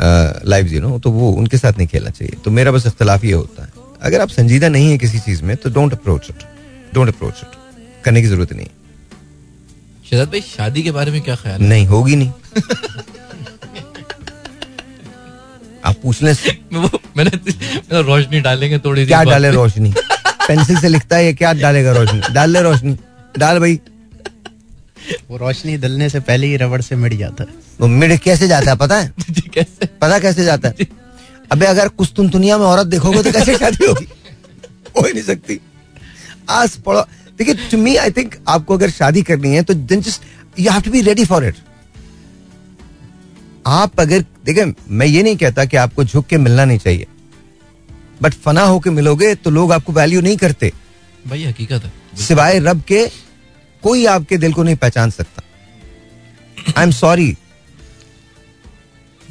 life 0.00 0.72
you 0.72 0.80
know 0.80 0.98
तो 0.98 1.10
वो 1.10 1.30
उनके 1.32 1.58
साथ 1.58 1.72
नहीं 1.78 1.88
खेलना 1.88 2.10
चाहिए। 2.10 2.36
तो 2.44 2.50
मेरा 2.50 2.72
बस 2.72 2.86
इख्तलाफ 2.86 3.24
ये 3.24 3.32
होता 3.32 3.62
है। 3.62 3.68
अगर 4.02 4.20
आप 4.20 4.28
संजीदा 4.28 4.68
नहीं 4.68 4.90
है 4.90 4.98
किसी 4.98 5.18
चीज़ 5.18 5.42
में 5.42 5.56
तो 5.56 5.70
don't 5.70 5.92
approach 5.92 6.26
it 6.30 6.42
don't 6.94 7.08
approach 7.08 7.34
it 7.42 7.56
करने 8.04 8.22
की 8.22 8.28
ज़रूरत 8.28 8.52
नहीं। 8.52 8.66
शहजाद 10.10 10.28
भाई 10.28 10.40
शादी 10.40 10.82
के 10.82 10.90
बारे 10.90 11.10
में 11.12 11.20
क्या 11.20 11.34
ख्याल 11.36 11.60
है? 11.60 11.68
नहीं 11.68 11.86
होगी 11.86 12.16
नहीं। 12.16 12.32
आप 15.84 15.96
पूछ 16.02 16.22
लें। 16.22 16.32
वो 16.72 16.90
मैंने 17.16 17.30
मैंने 17.36 18.02
रोशनी 18.02 18.40
डालेंगे 18.40 18.78
थोड़ी 18.78 19.02
सी 19.02 19.06
क्या 19.06 19.22
डाले 19.24 19.50
रोशनी? 19.50 19.92
पेंसिल 20.48 20.76
से 20.80 20.88
लिखता 20.88 21.16
है 21.16 21.32
क्या 21.34 21.52
डालेगा 21.52 21.92
रोशनी? 21.92 22.20
डाल 22.34 22.50
ले 22.50 22.60
रोशनी। 22.60 22.96
डाल 23.38 23.58
भाई। 23.58 23.80
वो 25.30 25.36
रोशनी 25.36 25.76
दलने 25.78 26.08
से 26.08 26.20
पहले 26.20 26.46
ही 26.46 26.56
रबड़ 26.56 26.80
से 26.80 26.96
मिट 26.96 27.14
जाता 27.14 27.44
है। 27.44 27.67
मिड 27.86 28.18
कैसे 28.20 28.48
जाता 28.48 28.70
है 28.70 28.76
पता 28.76 28.98
है? 29.00 29.12
जी, 29.30 29.40
कैसे? 29.40 29.86
पता 29.86 30.18
कैसे 30.18 30.44
जाता 30.44 30.68
है? 30.68 30.86
अबे 31.52 31.66
अगर 31.66 31.88
कुछ 31.88 32.12
तुम 32.16 32.28
दुनिया 32.30 32.58
में 32.58 32.64
औरत 32.66 32.86
देखोगे 32.86 33.22
तो 33.22 33.32
कैसे 33.32 33.54
शादी 33.58 33.86
होगी? 33.86 34.08
हो 34.96 35.06
ही 35.06 35.12
नहीं 35.12 35.22
सकती। 35.22 35.60
आस 36.50 36.76
पड़ो 36.76 37.00
देखिए 37.38 37.54
टू 37.70 37.78
मी 37.78 37.96
आई 37.96 38.10
थिंक 38.10 38.34
आपको 38.48 38.74
अगर 38.74 38.90
शादी 38.90 39.22
करनी 39.22 39.54
है 39.54 39.62
तो 39.62 39.74
then 39.74 40.00
just 40.00 40.22
you 40.60 40.70
have 40.70 40.80
to 40.82 40.90
be 40.90 41.00
ready 41.00 41.24
for 41.24 41.44
it 41.44 41.56
आप 43.66 44.00
अगर 44.00 44.24
देखिए 44.44 44.72
मैं 44.90 45.06
ये 45.06 45.22
नहीं 45.22 45.36
कहता 45.36 45.64
कि 45.64 45.76
आपको 45.76 46.04
झुक 46.04 46.26
के 46.26 46.36
मिलना 46.36 46.64
नहीं 46.64 46.78
चाहिए। 46.78 47.06
बट 48.22 48.34
फना 48.34 48.62
होके 48.62 48.90
मिलोगे 48.90 49.34
तो 49.34 49.50
लोग 49.50 49.72
आपको 49.72 49.92
वैल्यू 49.92 50.20
नहीं 50.20 50.36
करते। 50.36 50.72
भाई 51.28 51.44
हकीकत 51.44 51.84
है। 51.84 51.92
सिवाय 52.26 52.58
रब 52.58 52.82
के 52.82 53.06
कोई 53.82 54.04
आपके 54.06 54.38
दिल 54.38 54.52
को 54.52 54.62
नहीं 54.62 54.76
पहचान 54.76 55.10
सकता। 55.10 55.42
I 56.76 56.84
am 56.84 56.90
sorry 56.90 57.36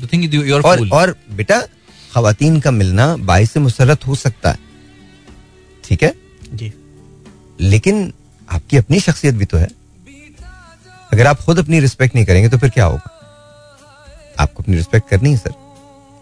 thing 0.05 0.33
you 0.33 0.55
are 0.55 0.61
और 0.61 0.87
और 0.89 1.15
बेटा 1.31 1.61
खातन 2.13 2.59
का 2.59 2.71
मिलना 2.71 3.15
बाईस 3.17 3.57
मुसरत 3.57 4.07
हो 4.07 4.15
सकता 4.15 4.51
है। 4.51 4.59
ठीक 5.83 6.03
है? 6.03 6.13
जी। 6.53 6.73
लेकिन 7.59 8.13
आपकी 8.51 8.77
अपनी 8.77 8.99
शख्सियत 8.99 9.35
भी 9.35 9.45
तो 9.45 9.57
है। 9.57 9.67
अगर 11.13 11.27
आप 11.27 11.41
खुद 11.41 11.59
अपनी 11.59 11.79
रिस्पेक्ट 11.79 12.15
नहीं 12.15 12.25
करेंगे 12.25 12.49
तो 12.49 12.57
फिर 12.57 12.69
क्या 12.69 12.85
होगा? 12.85 13.13
आपको 14.39 14.63
अपनी 14.63 14.75
रिस्पेक्ट 14.75 15.09
करनी 15.09 15.31
है 15.31 15.37
सर। 15.37 15.53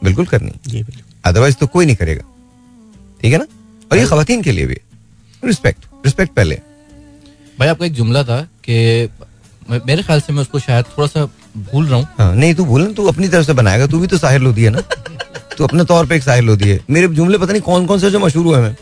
बिल्कुल 0.03 0.25
करनी 0.25 0.47
है। 0.47 0.59
जी 0.67 0.83
बिल्कुल। 0.83 1.03
अदरवाइज़ 1.25 1.55
तो 1.55 1.67
कोई 1.67 1.85
नहीं 1.85 1.95
करेगा। 1.95 2.23
ठीक 3.21 3.33
है 3.33 3.37
ना? 3.39 3.45
और 3.91 3.97
ये 3.97 4.05
खातन 4.05 4.41
के 4.41 4.51
लिए 4.51 4.65
भी। 4.65 4.77
रिस्पेक्ट 5.45 5.85
रिस्पेक्ट 6.05 6.33
पहले। 6.33 6.55
भाई 7.59 7.67
आपका 7.67 7.85
एक 7.85 7.93
जुमला 7.93 8.23
था 8.23 8.41
कि 8.41 9.09
मेरे 9.85 10.03
ख्याल 10.03 10.21
से 10.21 10.33
मैं 10.33 10.41
उसको 10.41 10.59
शायद 10.59 10.85
थोड़ा 10.85 11.07
सा 11.07 11.25
भूल 11.57 11.85
रहा 11.85 11.99
हूँ। 11.99 12.07
हाँ 12.17 12.33
नहीं 12.35 12.53
तू 12.55 12.65
भूल 12.65 12.85
तू 12.93 13.05
अपनी 13.07 13.27
तरफ़ 13.27 13.45
से 13.45 13.53
बनाएगा 13.53 13.87
तू 13.87 13.99
भी 13.99 14.07
तो 14.07 14.17
साहिर 14.17 14.41
लोधी 14.41 14.63
है 14.63 14.69
ना। 14.69 14.81
तू 15.57 15.63
अपने 15.63 15.83
तौर 15.85 16.05
पे 16.05 16.15
एक 16.15 16.23
साहिर 16.23 16.43
लोधी 16.43 16.69
है। 16.69 16.79
मेरे 16.89 17.07
जुमले 17.07 17.37
पता 17.37 17.51
नहीं 17.51 17.61
कौन 17.61 17.85
कौन 17.85 17.99
से 17.99 18.11
जो 18.11 18.19
मशहूर 18.19 18.45
हुए 18.45 18.67
हैं। 18.67 18.77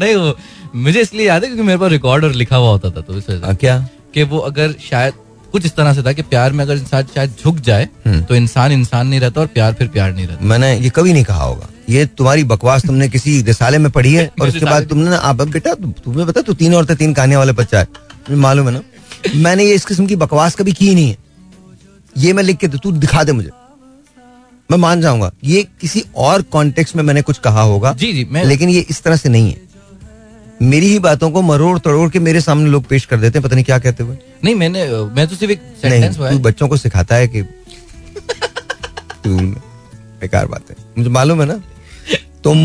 नहीं 0.00 0.14
वो 0.16 0.36
मुझे 0.74 1.00
इसलिए 1.00 1.26
याद 1.26 1.42
है 1.42 1.48
क्योंकि 1.48 1.62
मेरे 1.66 1.78
पास 1.78 1.90
रिकॉर्ड 1.90 2.24
और 2.24 2.32
लिखा 2.34 2.56
हुआ 2.56 2.70
होता 2.70 2.90
था 2.90 3.00
तो 3.00 3.16
इस 3.18 3.28
वजह 3.30 3.46
हाँ, 3.46 3.54
क्या? 3.54 3.78
कि 4.14 4.22
वो 4.22 4.38
अगर 4.38 4.74
शायद 4.90 5.14
कुछ 5.52 5.64
इस 5.66 5.74
तरह 5.76 5.92
से 5.94 6.02
था 6.02 6.12
कि 6.12 6.22
प्यार 6.22 6.52
में 6.52 6.64
अगर 6.64 6.76
इंसान 6.76 7.06
शायद 7.14 7.34
झुक 7.44 7.58
जाए 7.66 7.88
हम्म। 8.06 8.22
तो 8.22 8.34
इंसान 8.34 8.72
इंसान 8.72 9.06
नहीं 9.06 9.20
रहता 9.20 9.40
और 9.40 9.46
प्यार 9.46 9.72
फिर 9.72 9.88
प्यार 9.88 10.12
नहीं 10.14 10.26
रहता। 10.26 10.44
मैंने 10.44 10.76
ये 10.78 10.90
कभी 10.96 11.12
नहीं 11.12 11.24
कहा 11.24 11.42
होगा। 11.44 11.68
ये 11.90 12.04
तुम्हारी 12.18 12.44
बकवास 12.44 12.86
तुमने 12.86 13.08
किसी 13.08 13.40
रिसाले 13.42 13.78
में 13.78 13.90
पढ़ी 13.92 14.12
है 14.14 14.30
और 14.40 14.48
उसके 14.48 14.64
बाद 14.64 14.88
तुमने 14.88 15.16
अब 15.16 15.42
बेटा 15.50 15.74
तुम्हें 15.74 16.26
पता 16.26 16.40
तू 16.40 16.54
तीन 16.54 16.74
औरतें 16.74 16.96
तीन 16.96 17.14
कहानियाँ 17.14 17.38
वाले 17.40 17.52
बच्चा 17.52 17.78
है। 17.78 18.36
मालूम 18.36 18.68
है 18.68 18.72
ना। 18.74 18.80
मैंने 19.34 19.64
ये 19.64 19.74
इस 19.74 19.84
किस्म 19.84 20.06
की 20.06 20.16
बकवास 20.16 20.54
कभी 20.54 20.72
की 20.72 20.94
नहीं 20.94 21.08
है। 21.08 21.16
ये 22.16 22.32
मैं 22.32 22.42
लिख 22.42 22.56
के 22.56 22.68
तू 22.68 22.92
दिखा 22.94 23.22
दे 23.24 23.32
मुझे। 23.32 23.50
मैं 24.70 24.78
मान 24.78 25.00
जाऊँगा। 25.00 25.30
ये 25.44 25.62
किसी 25.80 26.04
और 26.16 26.42
कॉन्टेक्स्ट 26.52 26.96
में 26.96 27.02
मैंने 27.04 27.22
कुछ 27.22 27.38
कहा 27.40 27.62
होगा 27.62 27.92
जी 27.94 28.12
जी 28.12 28.24
मैं 28.30 28.44
लेकिन 28.44 28.68
ये 28.70 28.80
इस 28.80 29.02
तरह 29.02 29.16
से 29.16 29.28
नहीं 29.28 29.50
है। 29.50 29.62
मेरी 30.62 30.86
ही 30.86 30.98
बातों 31.00 31.30
को 31.30 31.42
मरोड़ 31.42 31.78
तड़ोड़ 31.78 32.08
के 32.10 32.18
मेरे 32.20 32.40
सामने 32.40 32.70
लोग 32.70 32.84
पेश 32.88 33.04
कर 33.04 33.16
देते 33.16 33.38
हैं 33.38 33.44
पता 33.44 33.54
नहीं 33.54 33.64
क्या 33.64 33.78
कहते 33.78 34.02
हुए। 34.02 34.16
नहीं 34.44 34.54
मैंने 34.54 34.86
मैं 35.08 35.26
तो 35.28 35.36
सिर्फ़ 35.36 35.52
एक 35.52 35.60
सेंटेंस 35.82 36.16
तू 36.18 36.38
बच्चों 36.40 36.68
को 36.68 36.76
सिखाता 36.76 37.14
है 37.14 37.28
कि 37.28 37.42
बेकार 39.26 40.46
बात 40.46 40.70
है। 40.70 40.76
मुझे 40.98 41.10
मालूम 41.10 41.40
है 41.40 41.46
ना? 41.46 41.60
तुम 42.44 42.58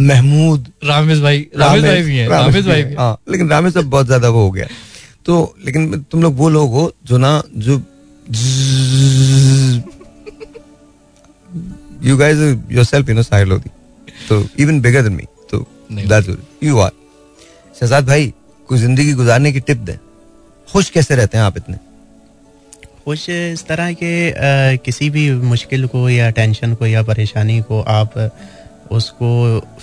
महमूद 0.00 0.72
रामेश 0.84 1.18
भाई 1.20 1.46
रामेश 1.56 1.82
भाई 1.82 2.02
भी 2.02 2.16
हैं 2.16 2.28
रामेश 2.28 2.64
भाई 2.66 2.82
हाँ 2.94 3.16
लेकिन 3.30 3.48
रामेश 3.50 3.76
अब 3.76 3.84
बहुत 3.86 4.06
ज़्यादा 4.06 4.28
वो 4.28 4.44
हो 4.44 4.50
गया। 4.50 4.66
तो 5.26 5.54
लेकिन 5.64 6.00
तुम 6.02 6.22
लोग 6.22 6.36
वो 6.36 6.48
लोग 6.50 6.72
हो 6.72 6.92
जो 7.06 7.18
ना 7.18 7.42
जो 7.56 7.78
you 12.04 12.16
guys 12.16 12.38
yourself 12.72 13.08
you 13.08 13.14
know 13.14 13.22
Sahil 13.22 13.48
Lodhi 13.48 13.70
तो 14.28 14.44
इवन 14.58 14.80
बिगर 14.80 15.02
देन 15.02 15.12
मी 15.12 15.26
तो। 15.50 15.58
दैट्स 15.92 16.28
यू 16.64 16.78
आर 16.78 16.90
शहजाद 17.80 18.06
भाई 18.06 18.32
कोई 18.68 18.78
ज़िंदगी 18.78 19.12
गुजारने 19.12 19.52
की 19.52 19.60
टिप 19.60 19.76
दें। 19.78 19.96
खुश 20.68 20.90
कैसे 20.90 21.14
रहते 21.16 21.38
हैं 21.38 21.44
आप 21.44 21.56
इतने? 21.56 21.76
खुश 23.04 23.28
इस 23.30 23.66
तरह 23.66 23.92
के 23.92 24.30
अ, 24.30 24.76
किसी 24.84 25.10
भी 25.10 25.30
मुश्किल 25.32 25.86
को 25.86 26.08
या 26.08 26.30
टेंशन 26.30 26.74
को 26.74 26.86
या 26.86 27.02
परेशानी 27.02 27.60
को 27.62 27.80
आप 27.80 28.18
उसको 28.90 29.28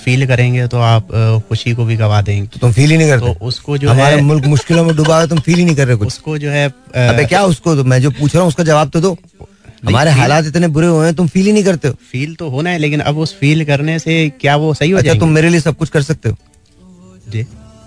फील 0.04 0.26
करेंगे 0.28 0.68
तो 0.68 0.78
आप 0.80 1.08
खुशी 1.50 1.74
को 1.74 1.86
भी 1.86 1.96
गवा 1.96 2.22
देंगे। 2.22 2.48
तो 2.48 2.60
तुम 2.60 2.72
फील 2.72 2.92
ही 2.92 2.98
नहीं 2.98 3.10
करते। 3.10 3.34
तो 3.34 3.46
उसको 3.46 3.78
जो 3.78 3.90
हमारा 3.90 4.16
है 4.16 4.22
मुल्क 4.22 4.46
मुश्किलों 4.46 4.84
में 4.86 4.96
डूबा 4.96 5.20
है 5.20 5.28
तुम 5.28 5.40
फील 5.40 5.58
ही 5.58 5.66
नहीं 5.66 5.76
कर 5.76 5.88
रहे 5.88 5.96
कुछ। 5.96 6.08
उसको 6.08 6.38
जो 6.38 6.50
है 6.50 6.68
अबे 6.68 7.26
क्या 7.26 7.44
उसको 7.46 7.76
तो 7.76 7.84
मैं 7.84 8.02
जो 8.02 8.12
पूछ 8.12 8.36
रहा 8.36 8.42
हूँ 8.42 8.48
उसका 8.50 8.64
जवाब 8.64 8.90
तो 8.90 9.02
दो। 9.02 9.18
हमारे 9.86 10.12
हालात 10.12 10.46
इतने 10.46 10.68
बुरे 10.68 10.88
हुए 10.88 11.06
हैं 11.06 11.16
तुम 11.16 11.28
फील 11.28 11.46
ही 11.46 11.52
नहीं 11.52 11.64
करते 11.64 11.88
हो। 11.88 11.96
फील 12.12 12.36
तो 12.36 12.50
होना 12.50 12.70
है 12.70 12.78
लेकिन 12.78 13.00
अब 13.02 13.18
उस 13.18 13.36
फील 13.38 13.66
करने 13.66 13.98
से 14.00 14.18
क्या 14.42 14.56
वो 14.56 14.74
सही 14.74 14.92
हो 14.92 14.98
अच्छा 14.98 15.14
तुम 15.20 15.30
मेरे 15.30 15.50
लिए 15.50 15.60
सब 15.60 15.78
कुछ 15.78 15.90
कर 15.90 16.02
सकते 16.02 16.30
हो। 16.30 16.38
जी। 17.28 17.44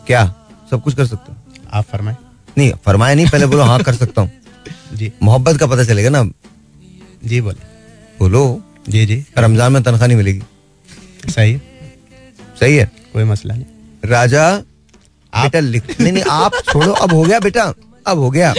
क्या? 0.06 0.24
सब 0.70 0.82
कुछ 0.82 0.94
कर 0.94 1.06
सकते 1.06 1.32
हो? 1.32 1.38
आप 1.72 1.84
फरमाए। 1.84 2.16
नहीं 2.58 2.72
फरमाए 2.84 3.14
नहीं 3.14 3.26
पहले 3.26 3.46
बोलो 3.46 3.62
हाँ 3.62 3.82
कर 3.82 3.94
सकता 3.94 4.22
हूँ। 4.22 4.30
जी। 4.94 5.12
मोहब्बत 5.22 5.58
का 5.60 5.66
पता 5.66 5.84
चलेगा 5.84 6.10
ना। 6.10 6.24
जी 7.24 7.40
बोले 7.40 7.72
बोलो। 8.18 8.42
जी 8.88 9.04
जी। 9.06 9.24
रमज़ान 9.38 9.72
में 9.72 9.82
तनख्वाह 9.82 10.06
नहीं 10.06 10.16
मिलेगी। 10.16 10.42
सही 11.26 11.52
है, 11.52 11.60
सही 12.60 12.76
है 12.76 12.90
कोई 13.12 13.24
मसला 13.24 13.54
नहीं। 13.54 14.10
राजा 14.10 14.50
बेटा 15.32 15.60
लिख 15.60 16.00
नहीं 16.00 16.12
नहीं 16.12 16.24
आप 16.30 16.52
छोड़ो 16.64 16.92
अब 16.92 17.12
हो 17.12 17.22
गया 17.22 17.38
बेटा 17.40 17.62
अब 18.06 18.18
हो 18.18 18.30
गया। 18.30 18.52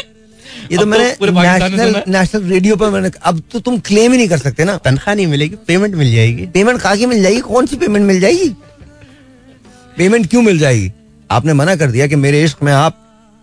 ये 0.71 0.77
तो 0.77 0.83
तो 0.83 0.85
मैंने 0.85 1.09
नेशनल 1.09 2.03
नेशनल 2.07 2.43
रेडियो 2.43 2.75
पर 2.75 2.89
मैंने 2.89 3.09
अब 3.23 3.41
तो 3.51 3.59
तुम 3.59 3.79
क्लेम 3.79 4.11
ही 4.11 4.17
नहीं 4.17 4.27
कर 4.29 4.37
सकते 4.37 4.63
ना। 4.63 4.75
तनख्वाह 4.77 5.15
नहीं 5.15 5.27
मिलेगी 5.27 5.55
पेमेंट 5.67 5.95
मिल 5.95 6.13
जाएगी। 6.15 6.45
पेमेंट 6.47 6.79
कहा 6.81 6.95
की 6.95 7.05
मिल 7.05 7.21
जाएगी? 7.23 7.39
कौन 7.41 7.65
सी 7.65 7.75
पेमेंट 7.75 8.05
मिल 8.05 8.19
जाएगी? 8.19 8.49
पेमेंट 9.97 10.29
क्यों 10.29 10.41
मिल 10.41 10.59
जाएगी? 10.59 10.91
आपने 11.31 11.53
मना 11.53 11.75
कर 11.75 11.91
दिया 11.91 12.07
कि 12.07 12.15
मेरे 12.17 12.43
इश्क 12.43 12.63
में 12.63 12.71
आप 12.73 13.01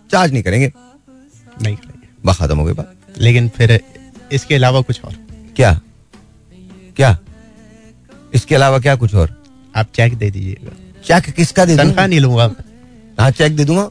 चार्ज 0.09 0.33
नहीं 0.33 0.43
करेंगे। 0.43 0.71
नहीं 1.61 1.75
करेंगे। 1.75 2.07
बस 2.25 2.37
खत्म 2.37 2.57
हो 2.57 2.65
गई 2.65 2.73
बात। 2.73 2.93
लेकिन 3.17 3.49
फिर 3.49 3.79
इसके 4.31 4.55
अलावा 4.55 4.81
कुछ 4.81 5.03
और। 5.05 5.15
क्या? 5.55 5.79
क्या? 6.97 7.17
इसके 8.33 8.55
अलावा 8.55 8.79
क्या 8.79 8.95
कुछ 8.95 9.15
और? 9.15 9.35
आप 9.75 9.87
चेक 9.95 10.13
दे 10.17 10.29
दीजिएगा। 10.31 10.71
चेक 11.01 11.33
किसका 11.35 11.65
दे 11.65 11.75
दूँगा 11.75 11.83
तनख्वाह 11.83 12.07
नहीं 12.07 12.19
लूँगा 12.19 12.49
हाँ 13.19 13.29
चेक 13.31 13.55
दे 13.55 13.65
दूँगा। 13.65 13.89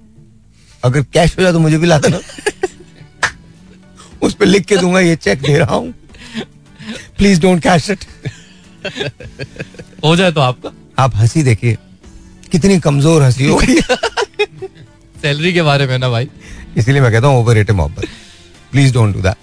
अगर 0.82 1.02
कैश 1.12 1.36
हो 1.38 1.42
जाए 1.42 1.52
तो 1.52 1.58
मुझे 1.58 1.78
भी 1.78 1.86
ला 1.86 1.98
देना। 1.98 2.20
उस 4.22 4.34
पर 4.34 4.46
लिख 4.46 4.64
के 4.66 4.76
दूँगा 4.76 5.00
ये 5.00 5.16
चेक 5.16 5.42
दे 5.42 5.58
रहा 5.58 5.74
हूँ। 5.74 5.92
प्लीज़ 7.18 7.40
डोंट 7.40 7.62
कैश 7.62 7.90
इट 7.90 8.04
हो 10.04 10.14
जाए 10.16 10.32
तो 10.32 10.40
आपका। 10.40 10.72
आप 10.98 11.16
हँसी 11.16 11.42
देखिए। 11.42 11.76
कितनी 12.52 12.78
कमज़ोर 12.80 13.22
हँसी 13.22 13.46
हो 13.46 13.56
गई। 13.56 13.80
सैलरी 15.22 15.52
के 15.52 15.62
बारे 15.62 15.86
में 15.86 15.96
ना 15.98 16.08
भाई। 16.10 16.28
इसीलिए 16.76 17.00
मैं 17.00 17.10
कहता 17.12 17.26
हूँ 17.26 17.40
ओवर 17.40 17.54
रेटेड 17.54 17.76
मोहब्बत। 17.76 18.06
प्लीज़ 18.72 18.92
डोंट 18.94 19.14
डू 19.14 19.22
दैट 19.22 19.36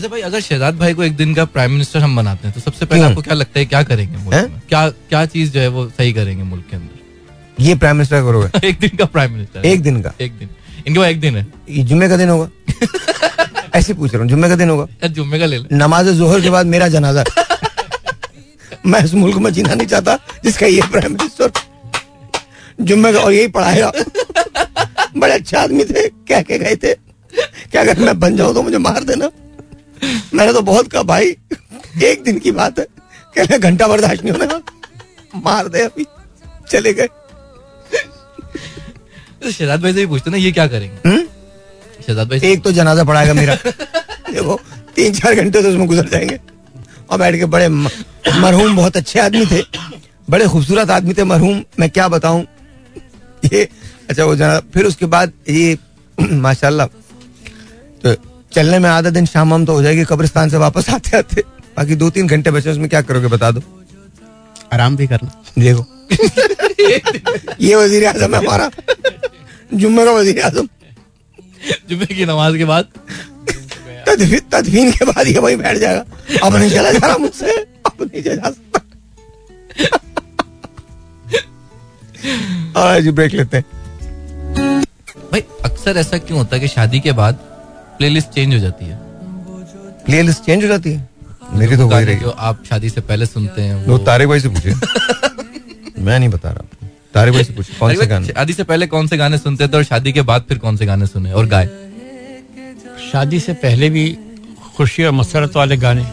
अच्छा 0.00 0.08
भाई 0.08 0.20
अगर 0.20 0.40
शहजाद 0.40 0.76
भाई 0.78 0.94
को 0.94 1.04
एक 1.04 1.16
दिन 1.16 1.34
का 1.34 1.44
प्राइम 1.44 1.70
मिनिस्टर 1.70 2.00
हम 2.00 2.16
बनाते 2.16 2.48
हैं 2.48 2.54
तो 2.54 2.60
सबसे 2.60 2.86
पहले 2.86 3.02
आपको 3.02 3.22
क्या 3.22 3.34
लगता 3.34 3.58
है 3.58 3.66
क्या 3.66 3.82
करेंगे 3.82 4.16
मुल्क 4.16 4.34
हैं? 4.34 4.48
में? 4.48 4.62
क्या 4.68 4.90
क्या 4.90 5.26
चीज़ 5.26 5.52
जो 5.52 5.60
है 5.60 5.68
वो 5.68 5.88
सही 5.88 6.12
करेंगे 6.12 6.42
मुल्क 6.42 6.64
के 6.70 6.76
अंदर? 6.76 7.62
ये 7.62 7.74
प्राइम 7.74 7.96
मिनिस्टर 7.96 8.22
करोगे? 8.22 8.68
एक 8.68 8.78
दिन 8.80 8.96
का 8.96 9.04
प्राइम 9.04 9.32
मिनिस्टर 9.32 9.66
एक 9.66 9.82
दिन 9.82 10.02
का? 10.02 10.12
एक 10.20 10.32
दिन। 10.32 10.48
इनके 10.86 11.00
पास 11.00 11.08
एक 11.08 11.20
दिन 11.20 11.36
है। 11.36 11.46
जुम्मे 11.84 12.08
का 12.08 12.16
दिन 12.16 12.28
होगा। 12.28 12.48
ऐसे 13.74 13.94
पूछ 13.94 14.12
रहा 14.12 14.22
हूँ 14.22 14.30
जुम्मे 14.30 14.48
का 14.48 14.56
दिन 14.56 14.70
होगा। 14.70 15.06
जुम्मे 15.06 15.38
का 15.38 15.46
ले 15.46 15.58
ले। 15.58 15.76
नमाज़ 15.76 16.10
जोहर 16.10 16.40
के 16.40 16.50
बाद 16.50 16.66
मेरा 16.66 16.88
जनाजा। 16.88 17.24
मैं 18.86 19.04
इस 19.04 19.14
मुल्क 19.14 19.36
में 19.36 19.52
जीना 19.52 19.74
नहीं 19.74 19.86
चाहता 19.86 20.18
जिसका 20.44 20.66
ये 20.66 20.82
प्राइम 20.82 21.12
मिनिस्टर 21.12 21.52
जुम्मे 22.80 23.12
का 23.12 23.18
और 23.18 23.32
यही 23.32 23.48
पढ़ाएगा 23.48 23.92
बड़े 25.16 25.34
अच्छे 25.34 25.56
आदमी 25.56 25.84
थे 25.84 26.08
क्या 26.08 26.42
कह 26.42 26.58
के 26.58 26.58
गए 26.58 26.76
थे। 26.76 26.94
क्या 27.70 27.82
अगर 27.82 27.98
मैं 27.98 28.20
बन 28.20 28.36
जाऊँ 28.36 28.54
तो 28.54 28.62
मुझे 28.62 28.78
मार 28.78 29.04
देना। 29.04 29.30
मैंने 30.34 30.52
तो 30.52 30.60
बहुत 30.62 30.88
कहा 30.92 31.02
भाई 31.04 31.36
एक 32.04 32.22
दिन 32.24 32.38
की 32.38 32.50
बात 32.52 32.78
है। 32.78 32.86
कह 33.36 33.42
रहे 33.42 33.58
घंटा 33.58 33.88
बर्दाश्त 33.88 34.24
नहीं 34.24 34.32
होना। 34.32 34.60
मार 35.36 35.68
दे 35.68 35.82
अभी 35.82 36.06
चले 36.70 36.92
गए। 36.92 37.08
तो 39.42 39.50
शहजाद 39.50 39.82
भाई 39.82 39.92
से 39.92 39.98
भी 39.98 40.06
पूछते 40.06 40.30
ना 40.30 40.36
ये 40.36 40.52
क्या 40.52 40.66
करेंगे? 40.66 41.08
हम्म? 41.08 41.22
शहजाद 42.06 42.28
भाई 42.28 42.40
एक 42.50 42.62
तो 42.62 42.72
जनाजा 42.72 43.04
पड़ाएगा 43.04 43.34
मेरा। 43.34 43.54
देखो 43.54 44.58
तीन 44.96 45.12
चार 45.14 45.34
घंटे 45.34 45.62
तो 45.62 45.68
उसमें 45.68 45.86
गुजर 45.86 46.08
जाएँगे। 46.08 46.38
और 47.10 47.18
बैठ 47.18 47.36
के 47.36 47.44
बड़े 47.46 47.68
मरहूम 47.68 48.76
बहुत 48.76 48.96
अच्छे 48.96 49.20
आदमी 49.20 49.46
थे। 49.46 49.62
बड़े 50.28 50.46
खूबसूरत 50.48 50.90
आदमी 50.90 51.14
थे 51.14 51.24
मरहूम 51.24 51.62
मैं 51.80 51.90
क्या 51.90 52.08
बताऊँ? 52.08 52.44
ये 53.44 53.68
अच्छा 54.10 54.24
वो 54.24 54.34
जना 54.36 54.58
फिर 54.74 54.84
उसके 54.86 55.06
बाद 55.06 55.32
ये 55.48 55.78
माशाल्लाह 56.18 56.86
तो 56.86 58.14
चलने 58.52 58.78
में 58.78 58.90
आधा 58.90 59.10
दिन 59.10 59.26
शाम 59.26 59.50
वाम 59.50 59.66
तो 59.66 59.72
हो 59.72 59.82
जाएगी 59.82 60.04
कब्रिस्तान 60.04 60.48
से 60.48 60.56
वापस 60.56 60.90
आते 60.90 61.16
आते। 61.16 61.42
बाकी 61.76 61.94
दो 61.94 62.10
तीन 62.10 62.26
घंटे 62.26 62.50
बचे 62.50 62.70
उसमें 62.70 62.88
क्या 62.88 63.02
करोगे 63.02 63.26
बता 63.26 63.50
दो। 63.50 63.62
आराम 64.72 64.96
भी 64.96 65.06
करना। 65.06 65.42
देखो। 65.58 65.86
ये 67.60 67.74
वज़ीर 67.74 68.06
आज़म 68.06 68.34
है 68.34 68.46
हमारा। 68.46 68.70
जुम्मे 69.74 70.04
का 70.04 70.10
वज़ीर 70.10 70.42
आज़म। 70.42 70.68
जुम्मे 71.90 72.06
की 72.06 72.24
नमाज़ 72.24 72.56
के 72.56 72.64
बाद? 72.64 72.84
तदफी- 74.08 74.50
तदफीन 74.52 74.92
के 74.92 75.04
बाद 75.04 75.26
ये 75.26 75.38
वही 75.38 75.56
बैठ 75.56 75.76
जाएगा। 75.76 76.04
अब 76.46 76.56
नहीं 76.56 76.70
चला 76.70 76.92
जा 76.92 77.06
रहा 77.06 77.16
मुझसे। 77.16 77.52
अब 77.52 77.96
नहीं 78.00 78.22
चला 78.22 78.34
जा 78.34 78.50
सकता। 78.50 78.80
आज 82.80 83.08
ब्रेक 83.08 83.32
लेते 83.32 83.56
हैं। 83.56 83.64
भाई 85.32 85.40
अक्सर 85.40 85.96
ऐसा 85.96 86.18
क्यों 86.18 86.38
होता 86.38 86.56
है 86.56 86.60
कि 86.60 86.68
शादी 86.68 87.00
के 87.00 87.12
बाद 87.12 87.49
प्लेलिस्ट 88.00 88.28
चेंज 88.28 88.54
हो 88.54 88.58
जाती 88.58 88.84
है। 88.84 88.96
प्ले 90.04 90.20
लिस्ट 90.22 90.44
चेंज 90.44 90.62
हो 90.62 90.68
जाती 90.68 90.90
है? 90.90 91.08
मेरी 91.52 91.76
तो 91.76 91.86
वही 91.88 92.04
रही। 92.04 92.16
जो 92.16 92.30
आप 92.30 92.62
शादी 92.68 92.90
से 92.90 93.00
पहले 93.02 93.26
सुनते 93.26 93.62
हैं 93.62 93.74
वो 93.76 93.92
वो 93.92 93.98
तारे 94.04 94.26
भाई 94.26 94.40
से 94.40 94.48
पूछे। 94.48 94.74
मैं 96.00 96.18
नहीं 96.18 96.28
बता 96.28 96.50
रहा 96.50 96.88
तारे 97.14 97.30
भाई 97.30 97.44
से 97.44 97.52
पूछे 97.52 97.74
कौन 97.78 97.94
से 97.94 98.06
गाने? 98.06 98.26
शादी 98.28 98.52
से 98.52 98.64
पहले 98.64 98.86
कौन 98.86 99.06
से 99.06 99.16
गाने 99.16 99.38
सुनते 99.38 99.68
थे 99.68 99.76
और 99.76 99.84
शादी 99.84 100.12
के 100.12 100.22
बाद 100.22 100.44
फिर 100.48 100.58
कौन 100.58 100.76
से 100.76 100.86
गाने 100.86 101.06
सुने 101.06 101.32
और 101.32 101.46
गाए? 101.46 101.68
शादी 103.12 103.40
से 103.40 103.52
पहले 103.60 103.90
भी 103.90 104.06
खुशी 104.76 105.04
और 105.04 105.12
मसरत 105.12 105.56
वाले 105.56 105.76
गाने 105.76 106.04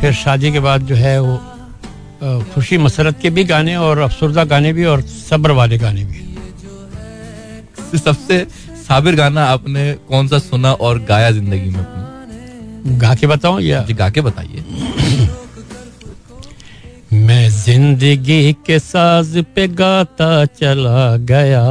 फिर 0.00 0.12
शादी 0.14 0.52
के 0.52 0.60
बाद 0.60 0.80
जो 0.82 0.94
है 0.96 1.18
वो 1.20 1.40
खुशी 2.54 2.78
मसरत 2.80 3.18
के 3.22 3.30
भी 3.30 3.44
गाने 3.44 3.76
और 3.78 3.98
अफसरदा 4.00 4.44
गाने 4.50 4.72
भी 4.72 4.84
और 4.86 5.02
सब्र 5.30 5.50
वाले 5.52 5.78
गाने 5.78 6.04
भी। 6.04 6.22
सबसे 7.98 8.46
साबिर 8.88 9.14
गाना 9.14 9.44
आपने 9.44 9.92
कौन 10.08 10.28
सा 10.28 10.38
सुना 10.38 10.72
और 10.72 10.98
गाया 10.98 11.30
ज़िंदगी 11.30 11.70
में 11.70 11.80
अपनी? 11.80 12.96
गा 12.98 13.14
के 13.14 13.26
बताऊँ 13.26 13.60
या? 13.60 13.82
जी 13.82 13.94
गा 13.94 14.10
के 14.10 14.20
बताइए। 14.20 14.64
मैं 17.26 17.50
ज़िंदगी 17.50 18.52
के 18.52 18.78
साज 18.78 19.44
पे 19.54 19.68
गाता 19.68 20.44
चला 20.44 21.16
गया। 21.16 21.62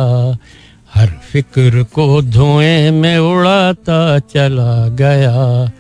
हर 0.93 1.07
फ़िक्र 1.07 1.84
को 1.84 2.22
धुएँ 2.22 2.91
में 2.91 3.18
उड़ाता 3.18 4.20
चला 4.20 4.88
गया। 4.88 5.72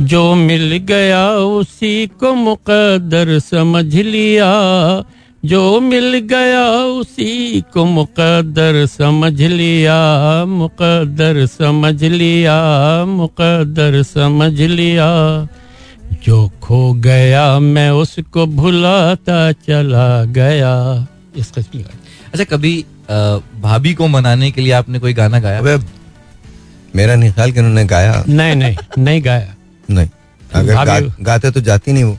जो 0.00 0.34
मिल 0.34 0.76
गया 0.76 1.30
उसी 1.30 2.06
को 2.06 2.34
मुकदर 2.34 3.38
समझ 3.38 3.96
लिया। 3.96 4.50
जो 5.44 5.80
मिल 5.80 6.18
गया 6.18 6.64
उसी 7.00 7.60
को 7.60 7.84
मुकद्दर 7.84 8.86
समझ 8.86 9.42
लिया 9.42 9.96
मुकद्दर 10.44 11.46
समझ 11.46 12.04
लिया 12.04 12.56
मुकद्दर 13.04 14.02
समझ 14.02 14.60
लिया। 14.60 15.08
जो 16.24 16.50
खो 16.62 16.92
गया 16.92 17.58
मैं 17.58 17.90
उसको 17.90 18.46
भुलाता 18.46 19.52
चला 19.52 20.24
गया। 20.24 21.06
इस 21.36 21.50
किस्म 21.50 21.78
की 21.78 21.84
अच्छा 22.26 22.44
कभी 22.44 22.84
भाभी 23.60 23.94
को 23.94 24.08
मनाने 24.08 24.50
के 24.50 24.60
लिए 24.60 24.72
आपने 24.72 24.98
कोई 24.98 25.12
गाना 25.12 25.40
गाया? 25.40 25.58
अबे 25.58 25.76
मेरा 26.96 27.14
नहीं 27.14 27.32
ख्याल 27.32 27.52
कि 27.52 27.58
उन्होंने 27.58 27.84
गाया। 27.84 28.24
नहीं 28.28 28.56
नहीं 28.56 28.76
नहीं 28.98 29.24
गाया। 29.24 29.54
नहीं 29.90 30.08
अगर 30.54 30.84
गा, 30.84 31.00
गाते 31.20 31.50
तो 31.50 31.60
जाती 31.60 31.92
नहीं 31.92 32.04
वो। 32.04 32.18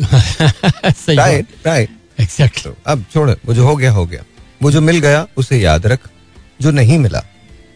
सही 0.90 1.16
राइट 1.16 1.97
राइट 2.18 2.30
एग्जैक्टली 2.30 2.72
अब 2.86 3.04
छोड़ 3.14 3.30
वो 3.30 3.54
जो 3.54 3.66
हो 3.66 3.76
गया 3.76 3.92
हो 3.92 4.06
गया। 4.06 4.22
वो 4.62 4.70
जो 4.70 4.80
मिल 4.80 4.98
गया 4.98 5.26
उसे 5.36 5.60
याद 5.60 5.86
रख। 5.86 6.08
जो 6.60 6.70
नहीं 6.70 6.98
मिला 6.98 7.24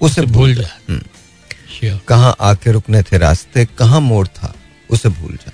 उसे 0.00 0.22
भूल 0.22 0.54
जा। 0.54 0.80
हम्म। 0.88 1.02
कहाँ 2.08 2.36
आके 2.40 2.72
रुकने 2.72 3.02
थे 3.02 3.18
रास्ते 3.18 3.64
कहाँ 3.64 4.00
मोड़ 4.00 4.26
था 4.26 4.54
उसे 4.90 5.08
भूल 5.08 5.32
जा। 5.32 5.52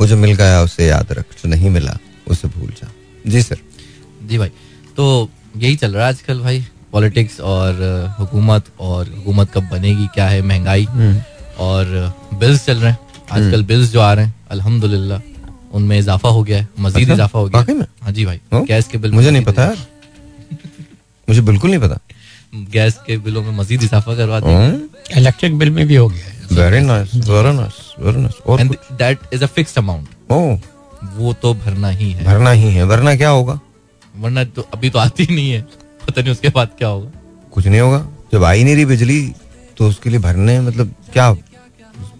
वो 0.00 0.06
जो 0.06 0.16
मिल 0.16 0.32
गया 0.34 0.62
उसे 0.62 0.86
याद 0.86 1.12
रख। 1.12 1.24
जो 1.32 1.48
नहीं 1.48 1.70
मिला 1.70 1.98
उसे 2.28 2.48
भूल 2.48 2.70
जा। 2.70 2.90
जी 3.26 3.42
सर। 3.42 3.56
जी 4.26 4.38
भाई। 4.38 4.48
तो 4.96 5.30
यही 5.56 5.76
चल 5.76 5.92
रहा 5.94 6.02
है 6.02 6.08
आजकल 6.08 6.40
भाई 6.40 6.66
पॉलिटिक्स 6.92 7.40
और 7.40 7.72
हुकूमत 8.18 8.64
और 8.80 9.14
हुकूमत 9.16 9.50
कब 9.54 9.68
बनेगी 9.68 10.06
क्या 10.06 10.28
है 10.28 10.42
महँगाई? 10.42 10.86
और 11.58 12.14
बिल्स 12.34 12.66
चल 12.66 12.78
रहे 12.78 12.90
हैं। 12.90 12.98
आजकल 13.32 13.62
बिल्स 13.62 13.90
जो 13.90 14.00
आ 14.00 14.12
रहे 14.12 14.26
हैं 14.26 14.34
अल्हम्दुलिल्लाह। 14.50 15.18
उनमें 15.74 15.98
इजाफा 15.98 16.28
हो 16.28 16.42
गया 16.44 16.58
है 16.58 16.68
मजीद 16.80 17.02
अच्छा? 17.02 17.14
इजाफा 17.14 17.38
हो 17.38 17.48
गया 17.48 17.74
में? 17.74 17.86
हाँ 18.02 18.12
जी 18.12 18.24
भाई 18.24 18.40
गैस 18.54 18.88
के 18.88 18.98
बिल 18.98 19.12
मुझे 19.12 19.30
नहीं 19.30 19.44
पता 19.44 19.62
यार। 19.62 19.76
मुझे 21.28 21.40
बिल्कुल 21.40 21.70
नहीं 21.70 21.80
पता। 21.80 21.98
गैस 22.72 22.98
के 23.06 23.16
बिलों 23.18 23.42
में 23.42 23.50
मजीद 23.50 23.82
इजाफा 23.82 24.14
करवा 24.16 24.40
दिया 24.40 25.18
इलेक्ट्रिक 25.18 25.58
बिल 25.58 25.70
में 25.70 25.86
भी 25.86 25.94
हो 25.94 26.08
गया 26.08 26.32
very 26.52 26.80
nice 26.80 27.14
very 27.14 27.52
nice 27.56 27.94
very 28.00 28.20
nice 28.20 28.34
और 28.46 28.60
and 28.60 28.74
that 28.92 29.18
is 29.32 29.44
a 29.44 29.46
fixed 29.46 29.78
amount 29.78 30.32
ओ। 30.32 30.56
वो 31.16 31.32
तो 31.32 31.54
भरना 31.54 31.88
ही 31.88 32.10
है। 32.12 32.24
भरना 32.24 32.50
ही 32.50 32.70
है। 32.70 32.82
वरना 32.82 33.14
क्या 33.16 33.28
होगा? 33.28 33.60
वरना 34.16 34.44
तो 34.44 34.62
अभी 34.74 34.90
तो 34.90 34.98
आती 34.98 35.26
नहीं 35.34 35.50
है। 35.50 35.60
पता 36.06 36.20
नहीं 36.20 36.32
उसके 36.32 36.48
बाद 36.48 36.70
क्या 36.78 36.88
होगा। 36.88 37.10
कुछ 37.52 37.66
नहीं 37.66 37.80
होगा। 37.80 38.06
जब 38.32 38.44
आई 38.44 38.64
नहीं 38.64 38.74
रही 38.74 38.84
बिजली 38.84 39.32
तो 39.76 39.88
उसके 39.88 40.10
लिए 40.10 40.18
भरने 40.18 40.60
मतलब 40.60 40.94
क्या? 41.12 41.30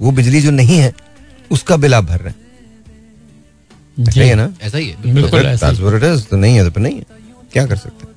वो 0.00 0.11
बिजली 0.11 0.40
जो 0.40 0.50
नहीं 0.50 0.78
है 0.78 0.92
उसका 1.50 1.76
बिल 1.76 1.94
आप 1.94 2.05
भर 2.05 2.18
रहे 2.18 2.28
हैं। 2.28 2.43
है 3.99 4.34
ना? 4.34 4.53
ऐसा 4.62 4.78
ही 4.78 4.88
है 4.88 5.12
बिल्कुल 5.14 5.30
तो 5.30 5.49
ऐसा 5.49 5.66
that's 5.66 5.82
what 5.82 5.95
it 5.95 6.05
is, 6.05 6.26
तो 6.30 6.36
नहीं 6.36 6.55
है 6.57 6.70
तो 6.70 6.80
नहीं 6.80 6.97
है। 6.97 7.05
क्या 7.53 7.66
कर 7.66 7.76
सकते 7.76 8.07
हैं? 8.07 8.12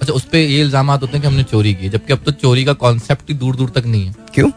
अच्छा 0.00 0.12
उस 0.12 0.24
पे 0.24 0.44
ये 0.46 0.60
इल्ज़ाम 0.60 0.90
होते 0.90 1.06
हैं 1.06 1.20
कि 1.20 1.26
हमने 1.26 1.42
चोरी 1.44 1.74
की 1.74 1.84
है, 1.84 1.90
जबकि 1.90 2.12
अब 2.12 2.22
तो 2.24 2.32
चोरी 2.32 2.64
का 2.64 2.72
कॉन्सेप्ट 2.74 3.30
ही 3.30 3.34
दूर 3.34 3.56
दूर 3.56 3.70
तक 3.70 3.86
नहीं 3.86 4.06
है। 4.06 4.14
क्यों? 4.34 4.50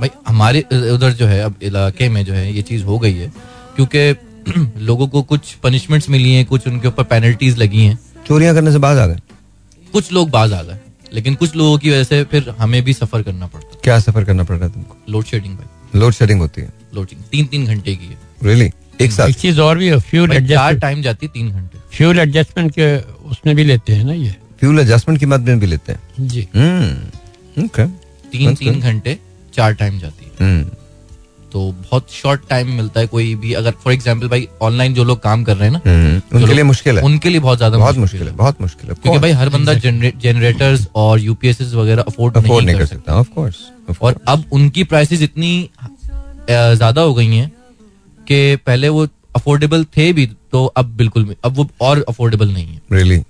भाई 0.00 0.10
हमारे 0.28 0.60
उधर 0.92 1.12
जो 1.12 1.26
है 1.26 1.40
अब 1.40 1.54
इलाके 1.62 2.08
में 2.08 2.24
जो 2.24 2.32
है 2.32 2.52
ये 2.52 2.62
चीज़ 2.62 2.84
हो 2.84 2.98
गई 2.98 3.14
है 3.14 3.32
क्योंकि 3.76 4.14
लोगों 4.82 5.06
को 5.08 5.22
कुछ 5.22 5.52
पनिशमेंट्स 5.62 6.08
मिली 6.10 6.32
हैं 6.32 6.44
कुछ 6.46 6.66
उनके 6.68 6.88
ऊपर 6.88 7.02
पेनल्टीज 7.10 7.58
लगी 7.58 7.84
हैं। 7.84 7.98
चोरियाँ 8.26 8.54
करने 8.54 8.72
से 8.72 8.78
बाज 8.78 8.98
आ 8.98 9.06
गए। 9.06 9.18
कुछ 9.92 10.12
लोग 10.12 10.30
बाज 10.30 10.52
आ 10.52 10.62
गए 10.62 10.78
लेकिन 11.12 11.34
कुछ 11.34 11.56
लोगों 11.56 11.78
की 11.78 11.90
वजह 11.90 12.04
से 12.04 12.22
फिर 12.24 12.48
हमें 12.58 12.82
भी 12.84 12.92
सफ़र 12.92 13.22
करना 13.22 13.46
पड़ता। 13.46 13.68
है 13.68 13.80
क्या 13.84 13.98
सफ़र 14.00 14.24
करना 14.24 14.44
पड़ 14.44 14.56
रहा 14.56 14.66
है 14.66 14.72
तुमको? 14.74 14.96
लोड 15.08 15.24
शेडिंग 15.24 15.56
भाई। 15.56 16.00
लोड 16.00 16.12
शेडिंग 16.12 16.40
होती 16.40 16.60
है। 16.60 16.72
लोड 16.94 17.08
शेडिंग 17.08 17.24
तीन 17.30 17.46
तीन 17.46 17.66
घंटे 17.66 17.94
की 17.96 18.06
है। 18.06 18.18
रियली 18.42 18.70
एक 19.02 19.12
साथ। 19.12 19.28
एक 19.28 19.36
चीज़ 19.36 19.60
और 19.60 19.78
भी 19.78 19.88
है 19.88 19.98
फ्यूल 20.00 20.32
एडजस्टमेंट 20.32 20.80
टाइम 20.80 21.02
जाती 21.02 21.26
है 21.26 21.32
तीन 21.32 21.50
घंटे। 21.50 21.78
फ्यूल 21.92 22.18
एडजस्टमेंट 22.18 22.70
के 22.74 22.96
उसमें 23.30 23.54
भी 23.56 23.64
लेते 23.64 23.92
हैं 23.92 24.04
ना 24.04 24.12
ये? 24.12 24.34
फ्यूल 24.60 24.78
एडजस्टमेंट 24.80 25.20
की 25.20 25.26
मद 25.26 25.48
में 25.48 25.58
भी 25.60 25.66
लेते 25.66 25.92
हैं। 25.92 26.28
जी। 26.28 26.46
हम्म 26.54 27.64
ओके 27.64 27.86
तीन 28.30 28.54
तीन 28.54 28.80
घंटे 28.80 29.18
चार 29.54 29.74
टाइम 29.74 29.98
जाती 29.98 30.24
है। 30.24 30.30
हम्म। 30.40 30.70
तो 31.52 31.60
बहुत 31.72 32.12
शॉर्ट 32.12 32.40
टाइम 32.50 32.68
मिलता 32.72 33.00
है 33.00 33.06
कोई 33.06 33.34
भी 33.34 33.52
अगर 33.54 33.72
फॉर 33.82 33.92
एग्ज़ाम्पल 33.92 34.28
भाई 34.28 34.46
ऑनलाइन 34.62 34.94
जो 34.94 35.04
लोग 35.04 35.22
काम 35.22 35.42
कर 35.44 35.56
रहे 35.56 35.68
हैं 35.68 35.72
ना 35.72 35.80
हम्म, 35.86 36.38
उनके 36.38 36.54
लिए 36.54 36.62
मुश्किल 36.64 36.98
है। 36.98 37.02
उनके 37.04 37.28
लिए 37.28 37.40
बहुत 37.40 37.58
ज़्यादा 37.58 37.78
बहुत 37.78 37.96
मुश्किल 37.98 38.22
है। 38.22 38.34
बहुत 38.36 38.60
मुश्किल 38.60 38.90
है। 38.90 38.94
क्योंकि 38.94 39.18
भाई 39.18 39.32
हर 39.32 39.48
बंदा 39.48 39.74
जनरेटर्स 39.74 40.86
और 40.94 41.20
यूपीएस 41.20 41.60
वगैरह 41.74 42.02
अफोर्ड 42.02 42.36
नहीं 42.38 42.74
कर 42.74 42.86
सकता 42.86 43.14
ऑफ़ 43.14 43.28
कोर्स 43.34 43.56
और 44.02 44.20
अब 44.28 44.44
उनकी 44.52 44.84
प्राइसेस 44.84 45.22
इतनी 45.22 45.68
ज़्यादा 46.50 47.00
हो 47.00 47.14
गई 47.14 47.26
हैं 47.26 47.50
कि 48.28 48.56
पहले 48.56 48.88
वो 48.88 49.06
अफोर्डेबल 49.36 49.84
थे 49.84 50.12
भी 50.12 50.26
तो 50.26 50.66
अब 50.66 50.84
बिल्कुल 50.86 51.24
भी- 51.24 51.38
अब 51.44 51.52
वो 51.52 51.70
और 51.80 52.04
अफोर्डेबल 52.08 52.48
नहीं 52.48 52.66
है। 52.66 52.80
रियली 52.92 53.22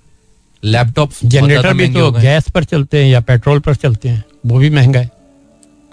लैपटॉप 0.63 1.11
जनरेटर 1.25 1.73
भी 1.73 1.87
तो 1.87 2.11
गैस 2.11 2.45
पर 2.49 2.63
चलते 2.63 3.03
हैं 3.03 3.11
या 3.11 3.19
पेट्रोल 3.19 3.59
पर 3.59 3.75
चलते 3.75 4.09
हैं 4.09 4.23
वो 4.45 4.57
भी 4.57 4.69
महँगा 4.69 4.99
है। 4.99 5.09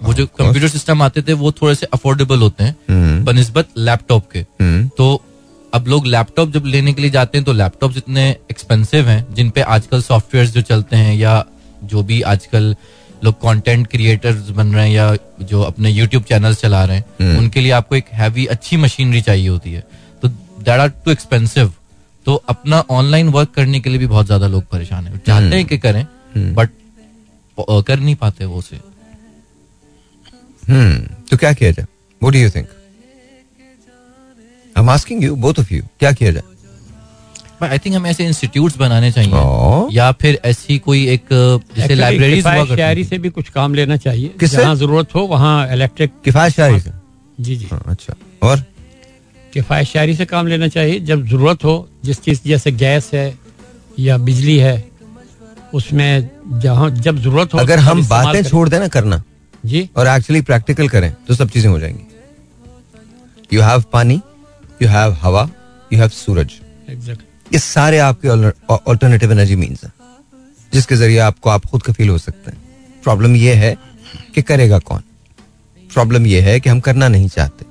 वो 0.03 0.13
जो 0.13 0.27
कंप्यूटर 0.27 0.67
सिस्टम 0.67 1.01
आते 1.01 1.21
थे 1.21 1.33
वो 1.33 1.51
थोड़े 1.51 1.75
से 1.75 1.85
अफोर्डेबल 1.85 2.39
होते 2.39 2.63
हैं 2.63 2.75
हम्म। 2.89 3.23
बनस्बत 3.23 3.67
लैपटॉप 3.77 4.31
के। 4.31 4.39
हम्म। 4.39 4.89
तो 4.97 5.23
अब 5.73 5.87
लोग 5.87 6.05
लैपटॉप 6.05 6.51
जब 6.51 6.65
लेने 6.65 6.93
के 6.93 7.01
लिए 7.01 7.11
जाते 7.11 7.37
हैं 7.37 7.45
तो 7.45 7.53
लैपटॉप 7.53 7.97
इतने 7.97 8.29
एक्सपेंसिव 8.29 9.09
हैं 9.09 9.33
जिन 9.33 9.49
पे 9.49 9.61
आजकल 9.61 10.01
सॉफ्टवेयर 10.01 10.47
जो 10.47 10.61
चलते 10.61 10.95
हैं 10.95 11.15
या 11.15 11.45
जो 11.83 12.03
भी 12.03 12.21
आजकल 12.21 12.75
लोग 13.23 13.35
कंटेंट 13.41 13.87
क्रिएटर्स 13.87 14.49
बन 14.51 14.73
रहे 14.73 14.87
हैं 14.87 14.93
या 14.93 15.15
जो 15.43 15.61
अपने 15.63 15.89
यूट्यूब 15.91 16.23
चैनल 16.23 16.55
चला 16.55 16.83
रहे 16.85 16.97
हैं 16.97 17.37
उनके 17.37 17.61
लिए 17.61 17.71
आपको 17.71 17.95
एक 17.95 18.05
हैवी 18.13 18.45
अच्छी 18.47 18.77
मशीनरी 18.77 19.21
चाहिए 19.21 19.47
होती 19.47 19.73
है। 19.73 19.83
तो 20.21 20.27
दैट 20.27 20.79
आर 20.79 20.89
टू 21.05 21.11
एक्सपेंसिव 21.11 21.73
तो 22.25 22.35
अपना 22.49 22.79
ऑनलाइन 22.91 23.29
वर्क 23.29 23.51
करने 23.55 23.79
के 23.79 23.89
लिए 23.89 23.99
भी 23.99 24.07
बहुत 24.07 24.25
ज़्यादा 24.25 24.47
लोग 24.47 24.63
परेशान 24.71 25.07
है। 25.07 25.17
चाहते 25.19 25.55
हैं 25.55 25.65
कि 25.65 25.77
करें 25.79 26.05
बट 26.55 26.69
कर 27.57 27.99
नहीं 27.99 28.15
पाते 28.17 28.45
वो 28.45 28.57
उसे। 28.57 28.79
हम्म। 30.63 30.99
तो 31.29 31.37
क्या 31.37 31.51
किया 31.53 31.71
जाए? 31.71 31.85
What 32.21 32.33
do 32.33 32.39
you 32.39 32.49
think 32.49 32.67
I 34.75 34.83
am 34.83 34.89
asking 34.89 35.23
you 35.23 35.35
both 35.37 35.59
of 35.59 35.73
you 35.73 35.83
क्या 35.99 36.11
किया 36.11 36.31
जाए? 36.31 36.43
आई 37.63 37.77
थिंक 37.77 37.95
हमें 37.95 38.09
ऐसे 38.09 38.25
इंस्टीट्यूट 38.25 38.77
बनाने 38.77 39.11
चाहिए। 39.11 39.95
या 39.95 40.11
फिर 40.11 40.39
ऐसी 40.45 40.77
कोई 40.79 41.07
एक 41.09 41.25
जैसे 41.77 41.95
करती 41.95 42.75
शायरी 42.75 43.03
से 43.03 43.17
भी 43.17 43.29
कुछ 43.29 43.49
काम 43.49 43.73
लेना 43.75 43.97
चाहिए। 43.97 44.33
जहाँ 44.43 44.75
ज़रूरत 44.75 45.15
हो 45.15 45.21
वहाँ 45.27 45.71
इलेक्ट्रिक 45.73 46.11
किफायत 46.25 46.53
शायरी 46.53 46.79
से? 46.79 46.91
जी 47.39 47.55
जी। 47.55 47.67
हाँ, 47.71 47.83
अच्छा। 47.87 48.13
और? 48.43 48.63
किफायत 49.53 49.87
शायरी 49.87 50.15
से 50.15 50.25
काम 50.25 50.47
लेना 50.47 50.67
चाहिए। 50.67 50.99
जब 51.01 51.25
ज़रूरत 51.27 51.63
हो 51.63 51.89
जिस 52.05 52.21
चीज़ 52.21 52.41
जैसे 52.45 52.71
गैस 52.73 53.09
है 53.13 53.33
या 53.99 54.17
बिजली 54.19 54.57
है 54.57 54.75
उसमें 55.73 56.29
जहाँ 56.59 56.89
जब 56.91 57.17
ज़रूरत 57.17 57.53
हो 57.53 57.59
अगर 57.59 57.79
हम 57.79 58.07
बातें 58.07 58.43
छोड़ 58.43 58.67
देना 58.69 58.87
करना 58.87 59.21
जी। 59.63 59.89
और 59.95 60.07
एक्चुअली 60.07 60.41
प्रैक्टिकल 60.41 60.87
करें 60.89 61.11
तो 61.27 61.35
सब 61.35 61.49
चीज़ें 61.49 61.69
हो 61.69 61.79
जाएँगी। 61.79 63.55
You 63.55 63.61
have 63.61 63.83
paani 63.93 64.21
you 64.81 64.87
have 64.89 65.17
hawa 65.21 65.49
you 65.93 65.99
have 65.99 66.09
suraj. 66.09 66.51
Exact 66.89 67.21
ये 67.53 67.59
सारे 67.59 67.97
आपके 67.99 68.27
ऑल्टरनेटिव 68.73 69.31
एनर्जी 69.31 69.55
मीन्स 69.55 69.83
हैं 69.83 69.91
जिसके 70.73 70.95
ज़रिए 70.95 71.17
आपको 71.19 71.49
आप 71.49 71.65
खुद 71.65 71.83
कफील 71.83 72.09
हो 72.09 72.17
सकते 72.17 72.51
हैं। 72.51 72.57
प्रॉब्लम 73.03 73.35
ये 73.35 73.53
है 73.53 73.75
कि 74.35 74.41
करेगा 74.41 74.79
कौन? 74.79 75.01
प्रॉब्लम 75.93 76.25
ये 76.25 76.41
है 76.41 76.59
कि 76.59 76.69
हम 76.69 76.79
करना 76.79 77.07
नहीं 77.07 77.27
चाहते। 77.29 77.65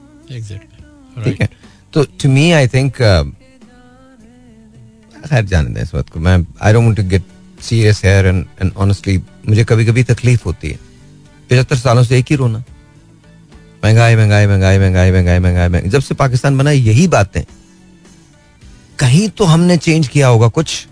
ठीक 1.25 1.41
है? 1.41 1.49
तो 1.93 2.05
टू 2.23 2.29
मी 2.29 2.51
आई 2.53 2.69
थिंक 2.69 2.97
खैर 5.29 5.45
जाने 5.45 5.75
दें 5.75 5.83
इस 5.83 5.95
बात 5.95 6.09
को। 6.11 6.21
मैं 6.21 6.37
I 6.63 6.73
don't 6.73 6.97
to 6.97 7.03
get 7.05 7.25
serious 7.61 8.05
here 8.05 8.27
and 8.27 8.45
and 8.63 8.73
honestly 8.77 9.17
मुझे 9.49 9.65
कभी 9.65 9.85
कभी 9.87 10.03
तकलीफ़ 10.05 10.43
होती 10.45 10.69
है। 10.69 10.79
पचहत्तर 11.51 11.77
सालों 11.77 12.05
से 12.05 12.19
एक 12.19 12.27
ही 12.31 12.37
रोना। 12.37 12.63
महँगाई 13.85 14.17
महँगाई 14.17 14.47
महँगाई 14.47 14.79
महँगाई 14.79 15.11
महँगाई 15.11 15.39
महँगाई 15.39 15.69
महँगाई। 15.69 15.91
जब 15.91 16.01
से 16.01 16.15
पाकिस्तान 16.15 16.59
बना 16.59 16.71
यही 16.71 17.09
बातें। 17.09 17.43
कहीं 19.01 19.29
तो 19.29 19.45
हमने 19.45 19.77
चेंज 19.79 20.09
किया 20.09 20.27
होगा 20.29 20.49
कुछ? 20.51 20.87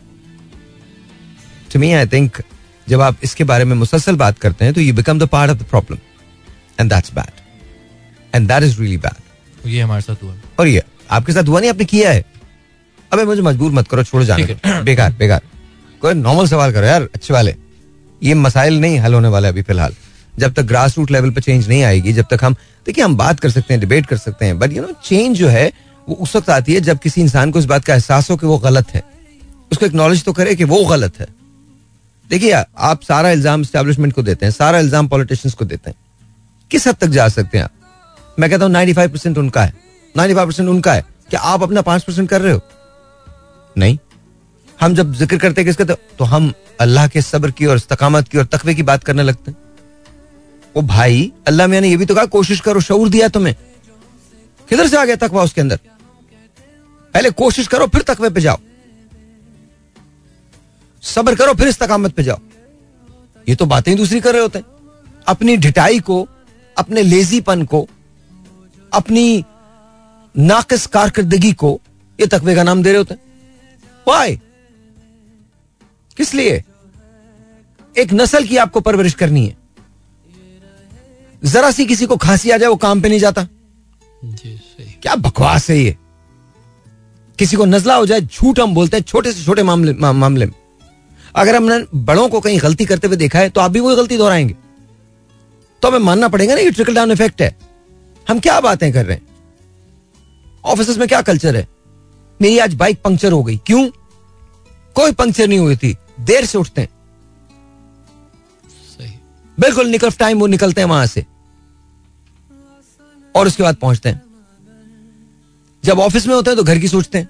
टू 1.72 1.78
मी 1.78 1.92
आई 1.92 2.06
थिंक 2.06 2.42
जब 2.86 3.00
आप 3.00 3.16
इसके 3.22 3.44
बारे 3.44 3.64
में 3.64 3.74
मुसलसल 3.76 4.16
बात 4.16 4.38
करते 4.38 4.64
हैं 4.64 4.74
तो 4.74 4.80
you 4.80 4.94
become 4.94 5.18
the 5.18 5.26
part 5.28 5.50
of 5.50 5.59
the 5.59 5.64
problem 5.70 5.98
and 6.80 6.92
that's 6.92 7.12
bad 7.14 8.34
and 8.34 8.48
that 8.48 8.62
is 8.62 8.80
really 8.80 8.96
bad 8.96 9.68
ये 9.68 9.80
हमारे 9.80 10.02
साथ 10.02 10.22
हुआ। 10.22 10.34
और 10.59 10.66
ये 10.68 10.82
आपके 11.11 11.32
साथ 11.32 11.48
हुआ 11.48 11.61
नहीं? 11.61 11.70
आपने 11.70 11.84
किया 11.84 12.11
है। 12.11 12.24
अबे 13.12 13.24
मुझे 13.24 13.42
मजबूर 13.42 13.72
मत 13.72 13.88
करो 13.88 14.04
छोड़ 14.04 14.22
जाने 14.24 14.56
बेकार 14.84 15.12
बेकार। 15.18 15.42
कोई 16.02 16.14
नॉर्मल 16.14 16.46
सवाल 16.48 16.72
करो 16.72 16.86
यार 16.86 17.09
अच्छे 17.14 17.34
वाले। 17.34 17.54
ये 18.22 18.34
मसाइल 18.36 18.80
नहीं 18.80 18.98
हल 18.98 19.14
होने 19.14 19.28
वाले 19.28 19.48
अभी 19.48 19.62
फ़िलहाल। 19.62 19.94
जब 20.34 20.54
तक 20.54 20.62
ग्रास 20.62 20.96
रूट 20.98 21.11
लेवल 21.11 21.30
पर 21.30 21.40
चेंज 21.40 21.68
नहीं 21.68 21.82
आएगी 21.82 22.12
जब 22.12 22.26
तक 22.30 22.44
हम 22.44 22.54
देखिए 22.86 23.04
हम 23.04 23.16
बात 23.16 23.40
कर 23.40 23.50
सकते 23.50 23.74
हैं 23.74 23.80
डिबेट 23.80 24.06
कर 24.06 24.16
सकते 24.16 24.44
हैं 24.44 24.59
बट 24.59 24.72
यू 24.72 24.82
नो 24.82 24.92
चेंज 25.04 25.36
जो 25.36 25.48
है 25.48 25.70
वो 26.09 26.14
उस 26.16 26.34
वक्त 26.36 26.50
आती 26.50 26.74
है 26.74 26.80
जब 26.80 26.98
किसी 26.98 27.20
इंसान 27.20 27.50
को 27.50 27.59
इस 27.59 27.64
बात 27.66 27.84
का 27.84 27.94
एहसास 27.94 28.30
हो 28.30 28.36
कि 28.36 28.46
वो 28.46 28.59
गलत 28.59 28.90
है। 28.90 29.02
उसको 29.72 29.86
एक्नॉलेज 29.86 30.24
तो 30.24 30.32
करे 30.32 30.54
कि 30.54 30.64
वो 30.64 30.84
गलत 30.86 31.18
है। 31.20 31.26
देखिए 32.30 32.52
आप 32.52 33.02
सारा 33.02 33.30
इल्ज़ाम 33.30 33.62
स्टैब्लिशमेंट 33.64 34.12
को 34.14 34.22
देते 34.22 34.46
हैं 34.46 34.52
सारा 34.52 34.78
इल्ज़ाम 34.78 35.09
पॉलिटिशियंस 35.09 35.54
को 35.54 35.64
देते 35.64 35.90
हैं। 35.90 35.96
किस 36.70 36.86
हद 36.88 36.96
तक 36.96 37.09
जा 37.09 37.28
सकते 37.28 37.59
हैं 37.59 37.64
आप? 37.64 37.70
मैं 38.38 38.50
कहता 38.50 38.64
हूँ 38.64 38.72
95 38.72 39.09
परसेंट 39.09 39.38
उनका 39.38 39.62
है। 39.62 39.72
95 40.14 40.46
परसेंट 40.46 40.68
उनका 40.68 40.92
है 40.92 41.04
क्या 41.30 41.40
आप 41.42 41.62
अपना 41.62 41.82
पाँच 41.82 42.02
परसेंट 42.02 42.28
कर 42.28 42.40
रहे 42.40 42.52
हो? 42.52 42.61
नहीं। 43.76 43.98
हम 44.78 44.94
जब 44.94 45.14
ज़िक्र 45.14 45.38
करते 45.38 45.64
किसका 45.64 45.84
तो, 45.84 45.94
तो 45.94 46.24
हम 46.24 46.52
अल्लाह 46.80 47.06
के 47.09 47.22
सब्र 47.22 47.50
की 47.50 47.66
और 47.66 47.76
इस्तकामत 47.76 48.28
की 48.28 48.38
और 48.38 48.44
तकवे 48.46 48.74
की 48.74 48.82
बात 48.84 49.04
करने 49.04 49.22
लगते 49.22 49.50
हैं। 49.50 49.59
ओ 50.74 50.82
भाई 50.84 51.32
अल्लाह 51.48 51.66
मियाँ 51.66 51.82
ने 51.82 51.88
ये 51.88 51.96
भी 51.96 52.06
तो 52.06 52.14
कहा 52.14 52.24
कोशिश 52.32 52.61
करो 52.61 52.80
शऊर 52.80 53.09
दिया 53.09 53.28
तुम्हें। 53.28 53.54
किधर 54.68 54.88
से 54.88 54.96
आ 54.96 55.04
गया 55.04 55.16
तकवा 55.18 55.42
उसके 55.42 55.61
अंदर? 55.61 55.78
पहले 57.18 57.30
कोशिश 57.30 57.66
करो 57.66 57.86
फिर 57.86 58.02
तकवे 58.02 58.28
पे 58.30 58.40
जाओ। 58.40 58.58
सब्र 61.02 61.34
करो 61.34 61.54
फिर 61.54 61.68
इस 61.68 61.70
इस्तकामत 61.70 62.12
पे 62.12 62.22
जाओ। 62.22 62.38
ये 63.48 63.54
तो 63.54 63.66
बातें 63.66 63.92
ही 63.92 63.98
दूसरी 63.98 64.20
कर 64.20 64.32
रहे 64.32 64.42
होते 64.42 64.58
हैं। 64.58 64.66
अपनी 65.26 65.56
ढिटाई 65.56 66.00
को 66.00 66.28
अपने 66.78 67.02
लेजीपन 67.02 67.64
को 67.64 67.88
अपनी 68.92 69.44
नाकिस 70.36 70.86
कारकर्दगी 70.86 71.52
को 71.52 71.80
ये 72.20 72.26
तकवे 72.26 72.54
का 72.54 72.62
नाम 72.62 72.82
दे 72.82 72.90
रहे 72.90 72.98
होते 72.98 73.14
हैं। 73.14 73.20
वाई 74.08 74.40
किस 76.16 76.34
लिए? 76.34 76.64
एक 77.98 78.12
नस्ल 78.12 78.46
की 78.46 78.56
आपको 78.56 78.80
परवरिश 78.80 79.14
करनी 79.14 79.46
है। 79.46 79.56
जरा 81.44 81.70
सी 81.70 81.86
किसी 81.86 82.06
को 82.06 82.16
खांसी 82.16 82.50
आ 82.50 82.56
जाए 82.56 82.68
वो 82.68 82.76
काम 82.76 83.00
पे 83.00 83.08
नहीं 83.08 83.20
जाता। 83.20 83.48
जी 84.24 84.56
सही। 84.58 84.92
क्या 84.92 85.14
बकवास 85.14 85.70
है 85.70 85.78
ये? 85.78 85.96
किसी 87.39 87.57
को 87.57 87.64
नजला 87.64 87.95
हो 87.95 88.07
जाए 88.07 88.20
झूठ 88.20 88.61
हम 88.61 88.74
बोलते 88.74 88.97
हैं 88.97 89.05
छोटे 89.05 89.32
से 89.32 89.45
छोटे 89.45 89.62
मामले 89.62 89.93
मा, 89.93 90.12
मामले 90.12 90.47
में। 90.47 90.53
अगर 91.36 91.57
हमने 91.57 91.84
बड़ों 91.95 92.28
को 92.28 92.41
कहीं 92.41 92.59
गलती 92.62 92.84
करते 92.84 93.07
हुए 93.07 93.16
देखा 93.16 93.39
है 93.39 93.51
तो 93.51 93.61
आप 93.61 93.70
भी 93.70 93.80
वही 93.80 93.97
गलती 93.97 94.16
दोहराएँगे। 94.16 94.55
तो 95.82 95.89
हमें 95.89 95.99
मानना 95.99 96.28
पड़ेगा 96.28 96.55
ना 96.55 96.61
ये 96.61 96.70
ट्रिकल 96.70 96.95
डाउन 96.95 97.12
इफ़ेक्ट 97.12 97.43
है। 97.43 97.57
हम 98.28 98.41
क्या 98.41 98.61
बातें 98.61 98.93
कर 98.93 99.07
रहे 99.07 99.16
हैं? 99.16 99.26
ऑफ़िस 100.64 100.99
में 100.99 101.09
क्या 101.09 101.22
कल्चर 101.22 101.57
है? 101.57 101.68
मेरी 102.43 102.59
आज 102.59 102.74
बाइक 102.74 103.03
पंक्चर 103.03 103.32
हो 103.32 103.43
गई। 103.43 103.57
क्यों? 103.57 103.89
कोई 104.95 105.12
पंक्चर 105.12 105.49
नहीं 105.49 105.59
हुई 105.59 105.76
थी। 105.76 105.97
देर 106.20 106.45
से 106.45 106.59
उठते 106.59 106.80
हैं। 106.80 106.89
सही। 108.99 109.12
बिल्कुल 109.61 109.86
निकल 109.86 110.11
टाइम 110.11 110.41
वो 110.41 110.47
निकलते 110.47 110.80
हैं 110.80 110.89
वहाँ 110.89 111.07
से। 111.07 111.26
और 113.34 113.47
उसके 113.47 113.62
बाद 113.62 113.76
पहुँचते 113.76 114.09
हैं। 114.09 114.28
जब 115.85 115.99
ऑफ़िस 115.99 116.26
में 116.26 116.35
होते 116.35 116.51
हैं 116.51 116.57
तो 116.57 116.64
घर 116.64 116.79
की 116.79 116.89
सोचते 116.89 117.18
हैं। 117.18 117.29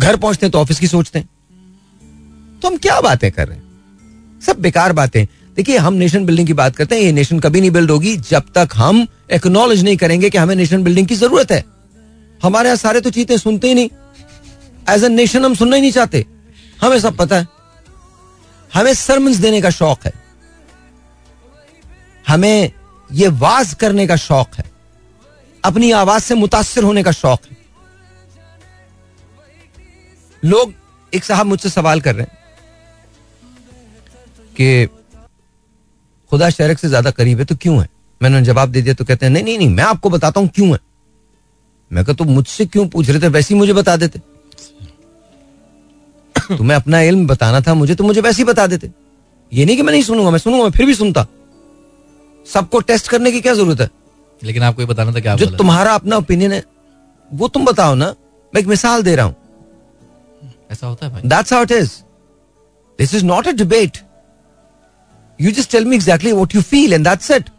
घर 0.00 0.16
पहुँचते 0.16 0.46
हैं 0.46 0.50
तो 0.50 0.58
ऑफ़िस 0.58 0.80
की 0.80 0.86
सोचते 0.86 1.18
हैं। 1.18 1.28
तो 2.60 2.68
हम 2.68 2.76
क्या 2.76 3.00
बातें 3.00 3.32
कर 3.32 3.48
रहे 3.48 3.56
हैं? 3.56 4.40
सब 4.46 4.56
बेकार 4.56 4.92
बातें। 4.92 5.26
देखिए, 5.56 5.78
हम 5.78 5.94
नेशन 5.94 6.26
बिल्डिंग 6.26 6.46
की 6.46 6.52
बात 6.52 6.76
करते 6.76 6.94
हैं, 6.94 7.02
ये 7.02 7.12
नेशन 7.12 7.40
कभी 7.40 7.60
नहीं 7.60 7.70
बिल्ड 7.70 7.90
होगी 7.90 8.16
जब 8.16 8.42
तक 8.54 8.68
हम 8.74 9.06
एक्नॉलेज 9.32 9.84
नहीं 9.84 9.96
करेंगे 9.96 10.30
कि 10.30 10.38
हमें 10.38 10.56
नेशन 10.56 10.82
बिल्डिंग 10.84 11.06
की 11.06 11.14
ज़रूरत 11.14 11.52
है। 11.52 11.64
हमारे 12.42 12.68
यहाँ 12.68 12.76
सारे 12.76 13.00
तो 13.00 13.10
चीतें 13.10 13.36
सुनते 13.38 13.68
ही 13.68 13.74
नहीं। 13.74 13.90
एज 14.90 15.04
ए 15.04 15.08
नेशन 15.08 15.44
हम 15.44 15.54
सुनना 15.54 15.76
ही 15.76 15.82
नहीं 15.82 15.92
चाहते। 15.92 16.26
हमें 16.80 17.00
सब 17.00 17.16
पता 17.16 17.38
है। 17.38 17.48
हमें 18.74 18.94
सरमन्स 18.94 19.36
देने 19.36 19.60
का 19.60 19.70
शौक 19.70 19.98
है। 20.04 20.12
हमें 22.28 22.72
ये 23.12 23.28
वाज 23.28 23.74
करने 23.74 24.06
का 24.06 24.16
शौक 24.16 24.54
है। 24.54 24.75
अपनी 25.66 25.90
आवाज़ 25.92 26.22
से 26.22 26.34
मुतासर 26.34 26.82
होने 26.82 27.02
का 27.02 27.12
शौक 27.12 27.44
है। 27.44 27.56
लोग 30.42 30.72
एक 31.12 31.24
साहब 31.24 31.46
मुझसे 31.46 31.70
सवाल 31.70 32.00
कर 32.00 32.14
रहे 32.14 32.22
हैं 32.22 32.44
कि 34.56 34.86
खुदा 36.32 36.50
शरक 36.50 36.78
से 36.78 36.88
ज़्यादा 36.88 37.10
करीब 37.12 37.38
है 37.38 37.44
तो 37.44 37.56
क्यों 37.56 37.80
है? 37.80 37.88
मैंने 38.20 38.42
जवाब 38.42 38.70
दे 38.70 38.82
दिया 38.82 38.94
तो 38.94 39.04
कहते 39.04 39.26
हैं, 39.26 39.32
नहीं 39.32 39.44
नहीं 39.44 39.58
नहीं, 39.58 39.68
मैं 39.70 39.84
आपको 39.84 40.10
बताता 40.10 40.40
हूँ 40.40 40.48
क्यों 40.48 40.68
है। 40.68 40.78
मैं 41.90 42.04
कहा 42.04 42.14
तो 42.14 42.24
मुझसे 42.26 42.66
क्यों 42.66 42.86
पूछ 42.88 43.10
रहे 43.10 43.20
थे? 43.20 43.28
वैसे 43.28 43.54
ही 43.54 43.58
मुझे 43.58 43.72
बता 43.72 43.96
देते। 43.96 44.18
तुम्हें 46.48 46.76
अपना 46.76 47.00
इल्म 47.02 47.26
बताना 47.26 47.60
था 47.60 47.74
मुझे 47.74 47.94
तो 47.94 48.04
मुझे 48.04 48.20
वैसे 48.20 48.42
ही 48.42 48.44
बता 48.44 48.66
देते। 48.66 48.90
ये 49.52 49.64
नहीं 49.64 49.76
कि 49.76 49.82
मैं 49.82 49.92
नहीं 49.92 50.02
सुनूँगा, 50.02 50.30
मैं 50.30 50.38
सुनूँगा, 50.38 50.64
मैं 50.64 50.70
फिर 50.70 50.86
भी 50.86 50.94
सुनता। 50.94 51.26
सबको 52.46 52.80
टेस्ट 52.80 53.08
करने 53.08 53.32
की 53.32 53.40
क्या 53.40 53.54
ज़रूरत 53.54 53.80
है? 53.80 53.90
लेकिन 54.42 54.62
आपको 54.62 54.82
ये 54.82 54.86
बताना 54.88 55.12
था 55.12 55.20
क्या 55.20 55.34
जो 55.36 55.46
तुम्हारा 55.56 55.94
अपना 55.94 56.16
ओपिनियन 56.16 56.52
है 56.52 56.62
वो 57.30 57.48
तुम 57.48 57.64
बताओ 57.64 57.94
ना। 57.94 58.14
मैं 58.52 58.60
एक 58.60 58.66
मिसाल 58.66 59.02
दे 59.02 59.14
रहा 59.16 59.26
हूँ। 59.26 59.34
ऐसा 60.70 60.86
होता 60.86 61.06
है 61.06 61.12
भाई। 61.12 61.22
That's 61.24 61.52
how 61.52 61.62
it 61.62 61.70
is 61.72 61.90
this 62.98 63.14
is 63.14 63.24
not 63.24 63.48
a 63.48 63.52
debate 63.54 63.98
you 65.40 65.50
just 65.52 65.70
tell 65.70 65.84
me 65.84 65.96
exactly 65.96 66.32
what 66.32 66.54
you 66.54 66.62
feel 66.64 66.92
and 66.92 67.08
that's 67.08 67.30
it 67.30 67.50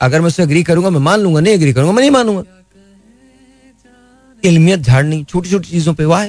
अगर 0.00 0.20
मैं 0.20 0.26
उससे 0.26 0.42
एग्री 0.42 0.62
करूँगा 0.62 0.90
मैं 0.90 1.00
मान 1.00 1.20
लूँगा 1.20 1.40
नहीं 1.40 1.54
एग्री 1.54 1.72
करूँगा 1.72 1.92
मैं 1.92 2.00
नहीं 2.00 2.10
मानूँगा। 2.10 2.42
इल्मियत 4.42 4.80
झाड़नी 4.80 5.22
छोटी 5.24 5.50
छोटी 5.50 5.68
चीज़ों 5.68 5.94
पे 5.94 6.04
वाह। 6.04 6.26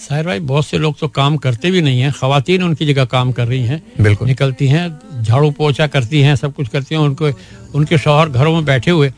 साहिर 0.00 0.26
भाई 0.26 0.38
बहुत 0.40 0.66
से 0.66 0.78
लोग 0.78 0.98
तो 0.98 1.08
काम 1.10 1.36
करते 1.36 1.70
भी 1.70 1.80
नहीं 1.82 2.00
है। 2.00 2.10
खातन 2.12 2.62
उनकी 2.62 2.86
जगह 2.86 3.04
काम 3.06 3.32
कर 3.32 3.46
रही 3.48 3.64
हैं 3.64 3.82
बिल्कुल। 4.00 4.28
निकलती 4.28 4.68
हैं। 4.68 4.88
झाड़ू 5.22 5.50
पोछा 5.50 5.86
करती 5.86 6.20
हैं 6.20 6.36
सब 6.36 6.54
कुछ 6.54 6.68
करती 6.68 6.94
हैं 6.94 7.02
उनको 7.02 7.30
उनके 7.74 7.98
शोहर 7.98 8.28
घरों 8.28 8.54
में 8.54 8.64
बैठे 8.64 8.90
हुए 8.90 9.12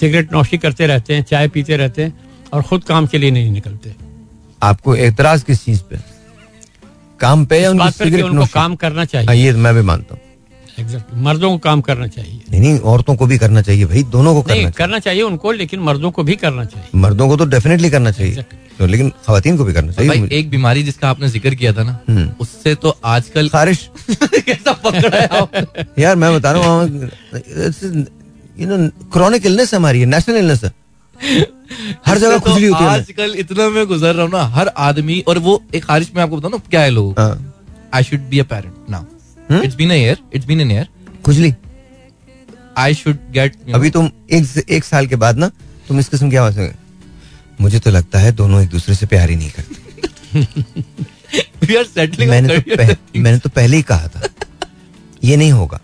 सिगरेट 0.00 0.32
नौशी 0.32 0.58
करते 0.58 0.86
रहते 0.86 1.14
हैं 1.14 1.22
चाय 1.22 1.48
पीते 1.48 1.76
रहते 1.76 2.04
हैं 2.04 2.20
और 2.52 2.62
खुद 2.62 2.84
काम 2.84 3.06
के 3.06 3.18
लिए 3.18 3.30
नहीं 3.30 3.50
निकलते। 3.52 3.94
आपको 4.62 4.96
एतराज़ 4.96 5.44
किस 5.44 5.64
चीज़ 5.64 5.82
पे? 5.82 5.96
काम 7.20 7.46
पे 7.46 7.60
या 7.60 7.70
उनकी 7.70 8.46
काम 8.46 8.76
करना 8.76 8.98
हाँ, 8.98 9.06
चाहिए 9.06 9.44
ये 9.44 9.52
मैं 9.52 9.74
भी 9.74 9.82
मानता 9.82 10.14
हूँ। 10.14 10.22
एग्जैक्ट 10.80 11.14
मर्दों 11.26 11.50
को 11.50 11.58
काम 11.58 11.80
करना 11.80 12.06
चाहिए। 12.06 12.40
नहीं 12.50 12.60
नहीं 12.60 12.78
औरतों 12.92 13.14
को 13.16 13.26
भी 13.26 13.38
करना 13.38 13.62
चाहिए 13.62 13.84
भाई 13.86 14.02
दोनों 14.12 14.34
को 14.34 14.42
करना 14.42 14.54
चाहिए। 14.54 14.70
करना 14.78 14.98
चाहिए 14.98 15.22
उनको 15.22 15.52
लेकिन 15.52 15.80
मर्दों 15.80 16.10
को 16.10 16.22
भी 16.22 16.36
करना 16.36 16.64
चाहिए। 16.64 17.00
मर्दों 17.00 17.28
को 17.28 17.36
तो 17.36 17.44
डेफिनेटली 17.46 17.90
करना 17.90 18.10
चाहिए। 18.10 18.44
तो 18.78 18.86
लेकिन 18.86 19.08
खातन 19.26 19.56
को 19.56 19.64
भी 19.64 19.72
करना 19.72 19.92
चाहिए। 19.92 20.08
भाई 20.10 20.38
एक 20.38 20.50
बीमारी 20.50 20.82
जिसका 20.82 21.08
आपने 21.10 21.28
ज़िक्र 21.28 21.54
किया 21.54 21.72
था 21.72 21.82
ना 21.82 21.98
हम्म। 22.08 22.28
उससे 22.40 22.74
तो 22.74 22.96
आजकल 23.06 23.48
खारिश 23.48 23.88
कैसा 24.10 24.72
पकड़ा 24.84 25.18
है 25.18 25.66
यार 25.98 26.16
मैं 26.16 26.34
बता 26.34 26.52
रहा 26.52 26.70
हूँ 26.70 27.08
यू 28.60 28.68
नो 28.68 28.88
क्रॉनिक 29.12 29.46
इलनेस 29.46 29.74
हमारी 29.74 30.00
है 30.00 30.06
नेशनल 30.06 30.36
इलनेस 30.36 30.64
है। 30.64 30.72
हर 32.06 32.18
जगह 32.18 32.38
तो 32.38 32.40
खुजली 32.40 32.66
होती 32.66 32.84
है। 32.84 32.90
आजकल 32.90 33.34
इतना 33.38 33.68
मैं 33.70 33.86
गुजर 33.86 34.14
रहा 34.14 34.24
हूँ 34.24 34.32
ना 34.32 34.42
हर 34.56 34.68
आदमी 34.86 35.20
और 35.28 35.38
वो 35.46 35.60
एक 35.74 35.84
खारिश 35.84 36.10
में 36.16 36.22
आपको 36.22 36.36
बताऊँ 36.36 36.52
ना 36.52 36.58
क्या 36.70 36.80
है 36.80 36.90
लोग 36.90 37.20
I 37.94 38.02
should 38.04 38.28
be 38.30 38.38
a 38.38 38.44
parent 38.44 38.74
now? 38.90 39.04
It's 39.52 39.74
been 39.74 39.92
year 39.92 40.18
it's 40.34 40.46
been 40.46 40.60
an 40.60 40.70
year 40.70 40.88
खुजली। 41.24 41.54
आई 42.78 42.94
शुड 42.94 43.18
गेट 43.30 43.56
अभी 43.74 43.90
तुम 43.90 44.10
एक 44.30 44.64
एक 44.68 44.84
साल 44.84 45.06
के 45.06 45.16
बाद 45.16 45.36
ना 45.36 45.50
तुम 45.88 46.00
इस 46.00 46.08
किस्म 46.08 46.30
की 46.30 46.36
आवाज़। 46.36 46.60
मुझे 47.60 47.78
तो 47.78 47.90
लगता 47.90 48.18
है 48.18 48.32
दोनों 48.32 48.62
एक 48.62 48.68
दूसरे 48.68 48.94
से 48.94 49.06
प्यार 49.06 49.30
ही 49.30 49.36
नहीं 49.36 49.50
करते। 49.50 49.88
मैंने 52.26 52.58
तो 52.58 52.76
पह, 52.76 52.96
मैंने 53.16 53.38
तो 53.38 53.48
पहले 53.48 53.76
ही 53.76 53.82
कहा 53.82 54.08
था। 54.08 54.28
ये 55.24 55.36
नहीं 55.36 55.52
होगा। 55.52 55.80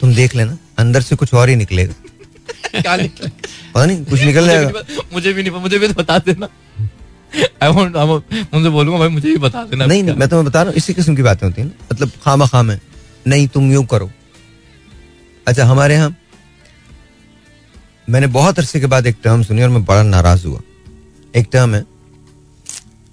तुम 0.00 0.14
देख 0.14 0.36
लेना 0.36 0.58
अंदर 0.78 1.00
से 1.00 1.16
कुछ 1.16 1.34
और 1.34 1.48
ही 1.48 1.56
निकलेगा। 1.56 1.94
क्या 2.80 2.96
निकला? 2.96 3.30
पता 3.74 3.86
नहीं 3.86 4.04
कुछ 4.04 4.20
निकल 4.20 4.46
जाएगा। 4.46 4.72
मुझे 5.12 5.32
भी 5.32 5.42
नहीं 5.42 5.52
मुझे 5.52 5.78
भी 5.78 5.88
तो 5.88 5.94
बता 5.94 6.18
देना। 6.18 6.48
आई 7.62 7.72
वांट 7.72 7.96
मुझे 8.54 8.68
बोलूँगा 8.70 8.98
भाई 8.98 9.08
मुझे 9.08 9.28
भी 9.28 9.36
बता 9.38 9.64
देना 9.64 9.86
नहीं 9.86 10.02
नहीं 10.02 10.16
मैं 10.16 10.28
तुम्हें 10.28 10.46
बता 10.48 10.62
रहा 10.62 10.68
हूँ 10.68 10.76
इसी 10.76 10.94
किस्म 10.94 11.16
की 11.16 11.22
बातें 11.22 11.46
होती 11.46 11.62
हैं 11.62 11.68
मतलब 11.92 12.10
खामा 12.24 12.46
खाम 12.46 12.70
है। 12.70 12.80
नहीं 13.26 13.48
तुम 13.48 13.70
यूँ 13.72 13.84
करो। 13.86 14.10
अच्छा 15.46 15.64
हमारे 15.64 15.94
यहाँ 15.94 16.14
मैंने 18.08 18.26
बहुत 18.28 18.58
अरसे 18.58 18.80
के 18.80 18.86
बाद 18.86 19.06
एक 19.06 19.16
टर्म 19.24 19.42
सुनी 19.42 19.62
और 19.62 19.68
मैं 19.68 19.84
बड़ा 19.84 20.02
नाराज़ 20.02 20.46
हुआ। 20.46 20.60
एक 21.34 21.48
टर्म 21.52 21.74
है 21.74 21.84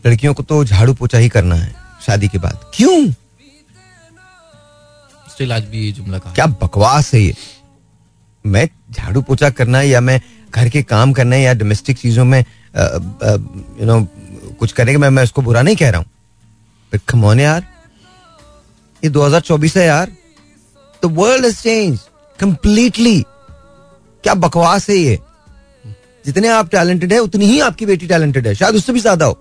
लड़कियों 0.03 0.34
को 0.34 0.43
तो 0.43 0.63
झाड़ू 0.65 0.93
पोछा 0.93 1.17
ही 1.17 1.30
करना 1.30 1.55
है 1.55 1.74
शादी 2.05 2.28
के 2.28 2.38
बाद। 2.38 2.72
क्यों? 2.76 3.11
स्टिल 5.32 5.53
आज 5.53 5.65
भी 5.65 5.86
ये 5.86 5.91
जुमला 5.91 6.17
कहा 6.17 6.34
क्या 6.34 6.45
बकवास 6.63 7.13
है 7.13 7.22
ये? 7.22 7.36
मैं 8.45 8.67
झाड़ू 8.91 9.22
पोछा 9.22 9.49
करना 9.49 9.78
है 9.78 9.88
या 9.89 10.01
मैं 10.01 10.19
घर 10.51 10.69
के 10.69 10.82
काम 10.84 11.13
करना 11.13 11.36
है 11.36 11.41
या 11.41 11.53
डोमेस्टिक 11.53 11.97
चीज़ों 11.97 12.26
में 12.26 12.43
यू 12.74 13.86
नो 13.86 14.01
कुछ 14.59 14.72
करेंगे, 14.72 14.97
मैं 14.97 15.09
मैं 15.09 15.24
उसको 15.24 15.41
बुरा 15.41 15.61
नहीं 15.61 15.76
कह 15.76 15.89
रहा 15.89 15.99
हूँ। 15.99 17.24
ऑन 17.24 17.39
यार। 17.39 17.65
ये 19.03 19.09
2024 19.09 19.76
है 19.78 19.86
यार। 19.86 20.11
The 21.03 21.11
world 21.11 21.45
has 21.45 21.61
change 21.61 21.99
completely 22.39 23.22
क्या 24.24 24.34
बकवास 24.36 24.89
है 24.89 24.95
ये? 24.95 25.19
जितने 26.26 26.47
आप 26.47 26.69
टैलेंटेड 26.69 27.13
है, 27.13 27.19
उतनी 27.19 27.45
ही 27.45 27.59
आपकी 27.59 27.86
बेटी 27.86 28.07
टैलेंटेड 28.07 28.47
है। 28.47 28.53
शायद 28.55 28.76
उससे 28.76 28.93
भी 28.93 28.99
ज़्यादा 28.99 29.26
हो। 29.26 29.34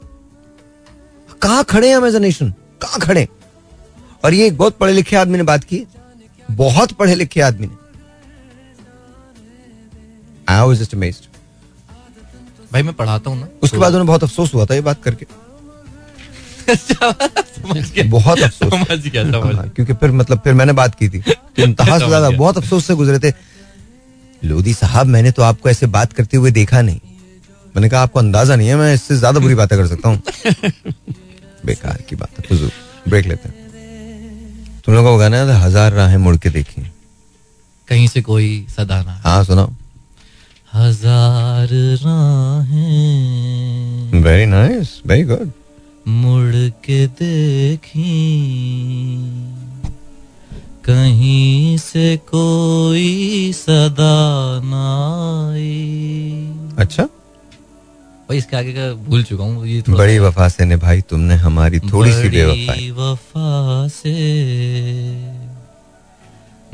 कहा 1.43 1.63
खड़े 1.63 1.89
हैं 1.89 1.97
हम 1.97 2.07
एज 2.07 2.17
नेशन 2.17 2.53
कहाँ 2.83 3.01
खड़े? 3.01 3.29
और 4.25 4.35
ये 4.35 4.51
बहुत 4.53 4.77
पढ़े 4.79 4.93
लिखे 4.93 5.17
आदमी 5.17 5.39
ने 5.39 5.45
बात 5.45 5.65
की। 5.65 5.85
बहुत 6.49 6.93
पढ़े 6.93 7.15
लिखे 7.15 7.41
आदमी 7.41 7.67
ने। 7.67 7.77
आई 10.49 10.61
वॉज़ 10.61 10.79
जस्ट 10.79 10.95
अमेज्ड 10.95 11.30
भाई 12.71 12.83
मैं 12.83 12.95
पढ़ाता 12.95 13.31
हूँ 13.31 13.39
ना 13.41 13.47
उसके 13.63 13.79
बाद 13.79 13.93
उन्हें 13.93 14.07
बहुत 14.07 14.25
अफसोस 14.25 14.55
हुआ 14.55 14.65
था 14.67 14.75
ये 14.75 14.81
बात 14.81 15.03
करके। 15.03 15.27
बहुत 16.69 18.39
अफसोस। 18.39 18.71
समझ 18.75 18.99
गया 19.07 19.23
समझ 19.25 19.55
हाँ, 19.55 19.69
क्योंकि 19.69 19.93
फिर 19.93 20.11
मतलब 20.13 20.41
फिर 20.41 20.55
मैंने 20.55 20.73
बात 20.73 20.95
की 20.95 21.09
थी। 21.09 21.21
तो 21.31 21.63
इंतहा 21.63 21.99
से 21.99 22.07
ज़्यादा 22.07 22.31
बहुत 22.31 22.57
अफसोस 22.57 22.87
से 22.87 22.95
गुजरे 22.95 23.19
थे। 23.19 23.33
लोधी 24.43 24.75
साहब 24.75 25.07
मैंने 25.07 25.31
तो 25.31 25.43
आपको 25.43 25.69
ऐसे 25.69 25.87
बात 25.89 26.13
करते 26.13 26.37
हुए 26.37 26.51
देखा 26.51 26.83
नहीं। 26.83 27.01
मैंने 27.75 27.89
कहा 27.89 28.03
आपको 28.03 28.19
अंदाज़ा 28.19 28.57
नहीं 28.57 28.69
है 28.69 28.77
मैं 28.77 28.95
इससे 28.95 29.17
ज़्यादा 29.17 29.41
बुरी 29.41 29.55
बातें 29.55 29.79
कर 29.79 29.87
सकता 29.87 30.09
हूँ। 30.09 30.23
बेकार 31.67 32.03
की 32.09 32.17
बात 32.17 32.39
है 32.39 32.45
फजूल 32.49 32.71
ब्रेक 33.09 33.27
लेते 33.27 33.49
हैं। 33.49 33.55
तुम 34.85 34.95
लोगों 34.95 35.13
का 35.13 35.19
गाना 35.19 35.37
है 35.37 35.61
हज़ार 35.63 35.93
राहें 35.93 36.17
मुड़ 36.17 36.37
के 36.37 36.51
देखी। 36.51 36.83
कहीं 37.89 38.07
से 38.09 38.23
कोई 38.23 38.67
सदा 38.71 39.03
ना। 39.03 39.21
हाँ 39.25 39.43
सुनाओ। 39.45 39.73
हज़ार 40.75 41.69
राहें। 42.03 42.91
वेरी 44.23 44.47
नाइस 44.47 44.91
वेरी 45.07 45.23
गुड 45.25 45.51
मुड़ 46.09 46.55
के 46.85 47.07
देखी। 47.21 48.13
कहीं 50.85 51.79
से 51.79 52.17
कोई 52.29 53.53
सदा 53.53 54.19
ना 54.65 54.87
आई 55.51 56.47
अच्छा? 56.79 57.05
भाई 58.29 58.39
इसके 58.39 58.57
आगे 58.57 58.73
का 58.73 58.93
भूल 59.05 59.23
चुका 59.25 59.45
हूँ 59.45 59.67
ये 59.67 59.83
बड़ी 59.89 60.19
वफा 60.19 60.49
से 60.49 60.65
निभाई 60.65 61.01
तुमने 61.11 61.35
हमारी 61.37 61.79
थोड़ी 61.83 62.13
सी 62.13 62.29
बेवफाई। 62.29 62.67
बड़ी 62.67 62.91
वफा 62.91 63.89
से। 63.89 64.15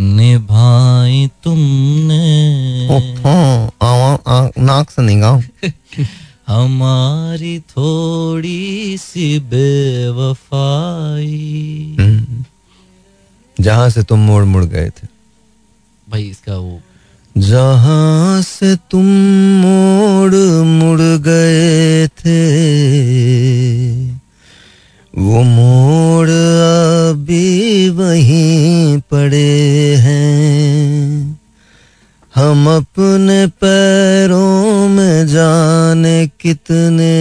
निभाई 0.00 1.30
तुमने। 1.44 2.88
नाक 4.58 4.90
से 4.90 5.02
निगाह 5.02 5.40
हमारी 6.48 7.60
थोड़ी 7.60 8.98
सी 8.98 9.38
बेवफाई। 9.38 11.96
हम्म। 12.00 12.44
जहाँ 13.60 13.90
से 13.90 14.02
तुम 14.02 14.18
मोड़ 14.18 14.44
मुड़ 14.44 14.64
गए 14.64 14.88
थे। 14.88 15.08
भाई 16.10 16.22
इसका 16.22 16.56
वो 16.56 16.80
जहाँ 17.38 18.42
से 18.42 18.76
तुम 18.76 19.06
मोड़ 19.60 20.64
मुड़ 20.64 21.00
गए 21.00 22.08
थे। 22.08 22.56
वो 25.18 25.42
मोड़ 25.42 26.28
अभी 26.28 27.88
वहीं 27.88 28.98
पड़े 28.98 29.96
हैं। 29.96 31.40
हम 32.34 32.76
अपने 32.76 33.46
पैरों 33.46 34.88
में 34.88 35.26
जाने 35.26 36.26
कितने। 36.26 37.14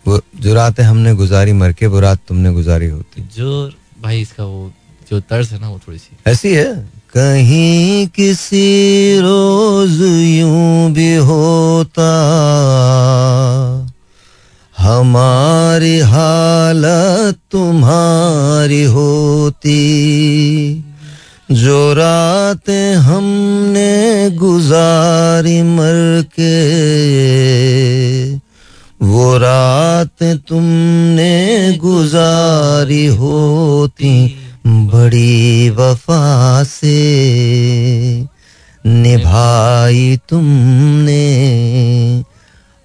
जो 0.08 0.54
रातें 0.54 0.84
हमने 0.84 1.16
गुजारी 1.16 1.54
मर 1.54 1.74
के 1.74 1.88
वो 1.88 2.00
रात 2.00 2.20
तुमने 2.28 2.52
गुजारी 2.52 2.88
होती। 2.88 3.30
जो 3.36 3.72
भाई 4.04 4.22
इसका 4.22 4.44
वो 4.44 4.72
जो 5.12 5.20
तर्ज 5.20 5.50
है 5.50 5.60
ना 5.60 5.70
वो 5.70 5.80
थोड़ी 5.88 5.98
सी। 5.98 6.18
ऐसी 6.28 6.54
है? 6.54 6.76
कहीं 7.18 8.08
किसी 8.08 9.20
रोज 9.20 10.02
यूँ 10.40 10.92
भी 10.92 11.16
होता। 11.16 12.12
हमारी 14.78 16.00
हालत 16.00 17.36
तुम्हारी 17.52 18.84
होती। 18.84 19.82
जो 21.52 21.94
रातें 21.94 22.96
हमने 22.96 24.30
गुजारी 24.32 25.62
मर 25.62 26.26
के 26.40 26.62
वो 29.02 29.38
रात 29.38 30.24
तुमने 30.48 31.78
गुजारी 31.78 33.06
होती 33.16 34.14
बड़ी 34.68 35.70
वफा 35.70 36.64
से। 36.64 37.00
निभाई 38.86 40.20
तुमने 40.30 41.24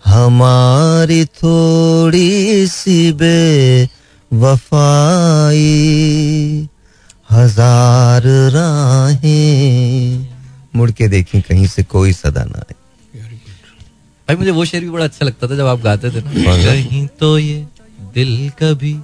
हमारी 0.05 1.25
थोड़ी 1.25 2.67
सी 2.67 3.13
बे 3.13 3.89
वफाई 4.31 5.59
हज़ार 7.31 8.23
राहें। 8.55 10.27
मुड़ 10.77 10.91
के 10.91 11.09
देखी 11.09 11.41
कहीं 11.41 11.67
से 11.67 11.83
कोई 11.85 12.13
सदा 12.13 12.45
ना 12.45 12.59
आए। 12.59 12.76
भाई 14.29 14.37
मुझे 14.37 14.51
वो 14.51 14.65
शेर 14.65 14.81
भी 14.85 14.91
बड़ा 14.91 15.05
अच्छा 15.05 15.27
लगता 15.27 15.49
था 15.49 15.57
जब 15.57 15.67
आप 15.67 15.81
गाते 15.81 16.11
थे 16.11 16.21
ना। 16.21 16.57
कहीं 16.65 17.07
तो 17.21 17.39
ये 17.39 17.67
दिल 18.15 18.51
कभी 18.61 18.97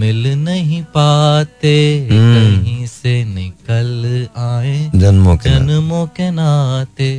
मिल 0.00 0.26
नहीं 0.38 0.82
पाते 0.94 1.74
हम्म। 2.10 2.34
कहीं 2.34 2.86
से 2.86 3.12
निकल 3.24 4.26
आए 4.36 4.90
जन्मों 4.94 5.36
के 5.36 5.50
जन्मों 5.50 6.06
के 6.16 6.30
नाते। 6.30 7.10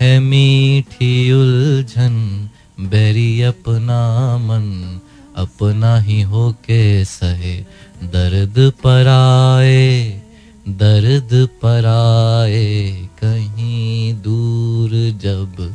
है 0.00 0.18
मीठी 0.20 1.32
उलझन 1.32 2.14
बेरी 2.92 3.30
अपना 3.42 4.00
मन 4.38 4.66
अपना 5.36 5.98
ही 6.00 6.20
होके 6.32 6.82
सहे। 7.04 7.56
दर्द 8.14 8.58
पर 8.84 9.08
आए 9.08 10.22
दर्द 10.82 11.30
पर 11.62 11.86
आए 11.86 12.92
कहीं 13.22 14.14
दूर 14.22 14.90
जब 15.22 15.74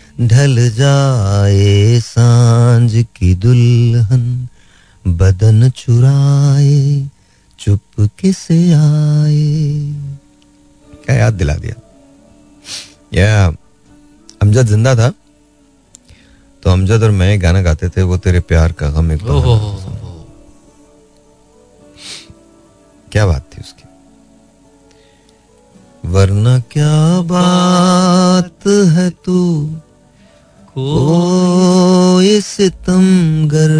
ढल 0.21 0.69
जाए 0.69 1.99
साँझ 1.99 3.05
की 3.15 3.35
दुल्हन 3.35 4.49
बदन 5.07 5.69
चुराए 5.69 7.09
चुप 7.59 7.79
से 8.25 8.73
आए। 8.73 9.93
क्या 11.05 11.15
याद 11.15 11.33
दिला 11.33 11.55
दिया? 11.55 11.75
या 13.13 13.47
अमजद 14.41 14.67
ज़िंदा 14.67 14.95
था? 14.95 15.13
तो 16.63 16.69
अमजद 16.69 17.03
और 17.03 17.11
मैं 17.11 17.41
गाना 17.41 17.61
गाते 17.61 17.89
थे 17.89 18.01
वो 18.01 18.17
तेरे 18.17 18.39
प्यार 18.39 18.71
का 18.71 18.89
गम 18.89 19.11
एक। 19.11 19.19
क्या 23.11 23.25
बात 23.25 23.49
थी 23.53 23.61
उसकी? 23.61 23.83
वरना 26.09 26.59
क्या 26.59 27.21
बात 27.21 28.67
है 28.67 29.09
तू? 29.09 29.69
कोई 30.77 32.41
सितमगर 32.41 33.71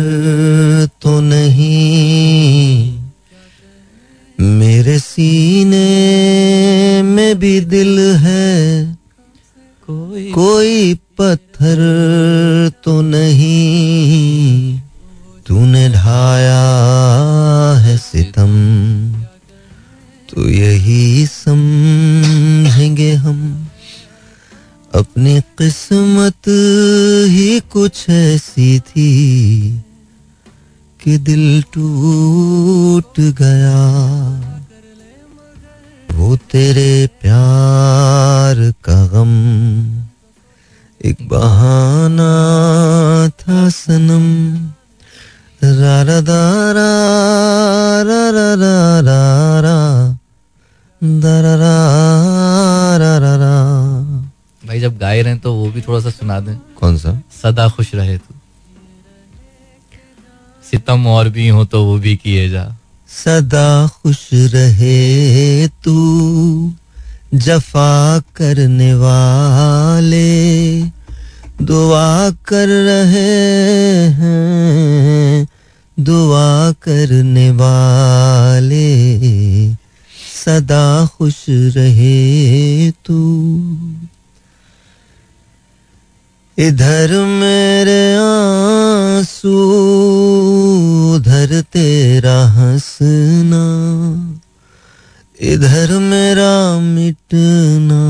तो 1.01 1.21
नहीं। 1.21 2.99
मेरे 4.39 4.99
सीने 4.99 5.83
में 7.03 7.39
भी 7.39 7.59
दिल 7.59 7.99
है। 7.99 8.85
कोई 9.87 10.31
कोई 10.31 10.93
पत्थर 10.93 11.77
तो 12.83 13.01
नहीं। 13.01 14.79
तूने 15.47 15.89
ढाया 15.89 16.67
है 17.77 17.97
सितम। 17.97 18.51
तो 20.29 20.49
यही 20.49 21.25
समझेंगे 21.25 23.13
हम। 23.13 23.60
अपनी 24.95 25.39
किस्मत 25.57 26.47
ही 27.33 27.59
कुछ 27.71 28.09
ऐसी 28.09 28.79
थी 28.87 29.11
कि 30.99 31.17
दिल 31.27 31.63
टूट 31.73 33.19
गया 33.39 33.79
वो 36.17 36.35
तेरे 36.51 37.07
प्यार 37.21 38.59
का 38.85 38.99
गम 39.13 39.31
एक 41.01 41.27
बहाना 41.29 42.31
था 43.41 43.67
सनम 43.77 44.27
रा 45.63 46.01
रा 46.03 46.19
रा 46.27 46.41
रा 48.09 48.21
रा 48.29 48.51
रा 48.55 48.69
रा 53.01 53.17
रा 53.19 53.35
रा 53.37 53.55
भाई 54.71 54.79
जब 54.79 54.97
गाए 54.97 55.21
रहे 55.21 55.35
तो 55.35 55.53
वो 55.53 55.71
भी 55.71 55.81
थोड़ा 55.81 55.99
सा 55.99 56.09
सुना 56.09 56.39
दें। 56.39 56.55
कौन 56.79 56.97
सा 56.97 57.21
सदा 57.43 57.69
खुश 57.69 57.95
रहे 57.95 58.17
तू। 58.17 58.35
सितम 60.71 61.07
और 61.07 61.29
भी 61.29 61.47
हो 61.47 61.65
तो 61.65 61.85
वो 61.85 61.97
भी 61.97 62.15
किए 62.15 62.49
जा। 62.49 62.77
सदा 63.09 63.87
खुश 63.87 64.29
रहे 64.33 65.67
तू 65.67 66.73
जफा 67.33 68.19
करने 68.19 68.93
वाले। 68.93 70.81
दुआ 71.61 72.31
कर 72.31 72.67
रहे 72.67 74.07
हैं 74.07 75.47
दुआ 75.99 76.71
करने 76.71 77.51
वाले। 77.51 78.91
सदा 80.45 81.05
खुश 81.05 81.45
रहे 81.49 82.91
तू। 82.91 83.70
इधर 86.61 87.25
मेरे 87.25 88.15
आँसू, 88.15 89.53
उधर 91.15 91.61
तेरा 91.61 92.45
हंसना। 92.45 93.63
इधर 95.41 95.99
मेरा 95.99 96.79
मिटना, 96.79 98.01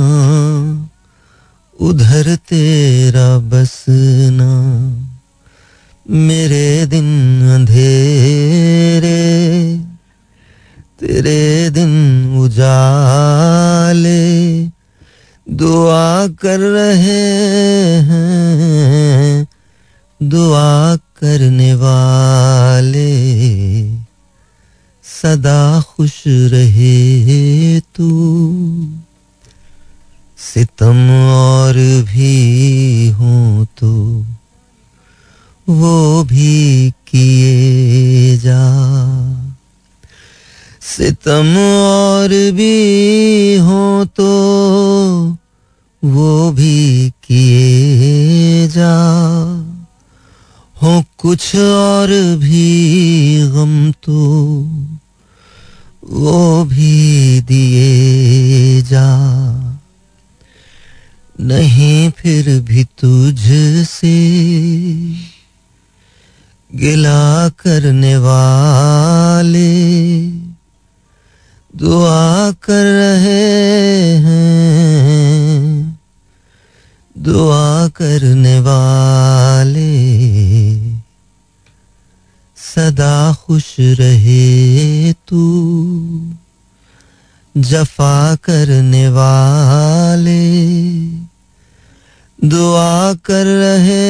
उधर 1.82 2.36
तेरा 2.36 3.40
बसना। 3.40 4.52
मेरे 6.10 6.86
दिन 6.86 7.06
अंधेरे, 7.50 9.22
तेरे 11.00 11.70
दिन 11.70 11.92
उजाले। 12.38 14.32
दुआ 15.50 16.28
कर 16.28 16.60
रहे 16.60 17.32
हैं, 18.02 19.48
दुआ 20.24 20.96
करने 20.96 21.74
वाले। 21.74 23.22
सदा 25.04 25.82
खुश 25.82 26.24
रहे 26.28 27.80
तू। 27.80 28.12
सितम 30.38 31.12
और 31.12 31.74
भी 32.04 33.10
हो 33.10 33.68
तो। 33.78 34.26
वो 35.70 36.24
भी 36.24 36.92
किए 36.92 38.38
जा। 38.38 38.72
सितम 40.82 41.58
और 41.58 42.30
भी 42.52 43.56
हो 43.58 44.06
तो 44.06 44.32
वो 46.04 46.52
भी 46.52 47.10
किए 47.10 48.68
जा। 48.68 48.96
हो 50.84 51.04
कुछ 51.18 51.56
और 51.56 52.08
भी 52.38 53.48
गम 53.48 53.92
तो 53.92 54.22
वो 56.04 56.66
भी 56.66 57.42
दिए 57.42 58.82
जा। 58.82 59.08
नहीं 61.42 62.12
फिर 62.12 62.62
भी 62.62 62.84
तुझसे 62.84 64.18
गिला 66.76 67.50
करने 67.50 68.18
वाले 68.18 69.72
दुआ 71.82 72.52
कर 72.64 72.84
रहे 72.84 74.18
हैं, 74.18 76.00
दुआ 77.18 77.88
करने 77.88 78.60
वाले 78.60 79.94
सदा 82.58 83.34
खुश 83.34 83.76
रहे 83.80 85.14
तू, 85.28 85.46
जफा 87.58 88.36
करने 88.36 89.08
वाले 89.10 90.44
दुआ 92.40 93.14
कर 93.14 93.46
रहे 93.46 94.10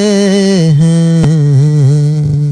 हैं। 0.72 2.50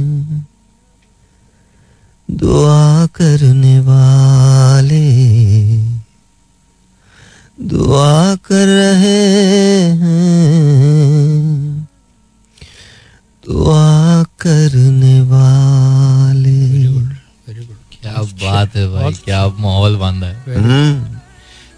दुआ 2.29 3.05
करने 3.05 3.79
वाले। 3.79 5.03
दुआ 7.61 8.35
कर 8.35 8.67
रहे 8.67 9.23
हैं। 10.01 11.87
दुआ 13.47 14.23
करने 14.23 15.21
वाले। 15.21 16.57
क्या 18.01 18.21
बात 18.21 18.75
है 18.75 18.87
भाई 18.87 19.13
क्या 19.13 19.47
माहौल 19.47 19.95
बांधा 19.95 20.27
है। 20.27 20.55
हम्म, 20.55 20.93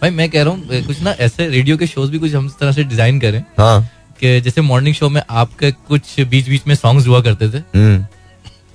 भाई 0.02 0.10
मैं 0.10 0.30
कह 0.30 0.44
रहा 0.44 0.54
हूँ 0.54 0.84
कुछ 0.88 1.02
ना 1.02 1.12
ऐसे 1.12 1.48
रेडियो 1.48 1.78
के 1.78 1.88
शोज़ 1.88 2.12
भी 2.12 2.20
कुछ 2.20 2.36
हम 2.36 2.46
इस 2.46 2.58
तरह 2.60 2.72
से 2.72 2.84
डिज़ाइन 2.84 3.20
करें 3.20 3.44
हाँ। 3.60 3.82
कि 4.20 4.42
जैसे 4.42 4.62
मॉर्निंग 4.62 4.96
शो 4.96 5.10
में 5.10 5.22
आपके 5.30 5.72
कुछ 5.72 6.20
बीच 6.22 6.50
बीच 6.50 6.68
में 6.68 6.76
सॉन्ग्स 6.76 7.08
हुआ 7.08 7.22
करते 7.22 7.50
थे। 7.50 7.58
हम्म, 7.58 8.06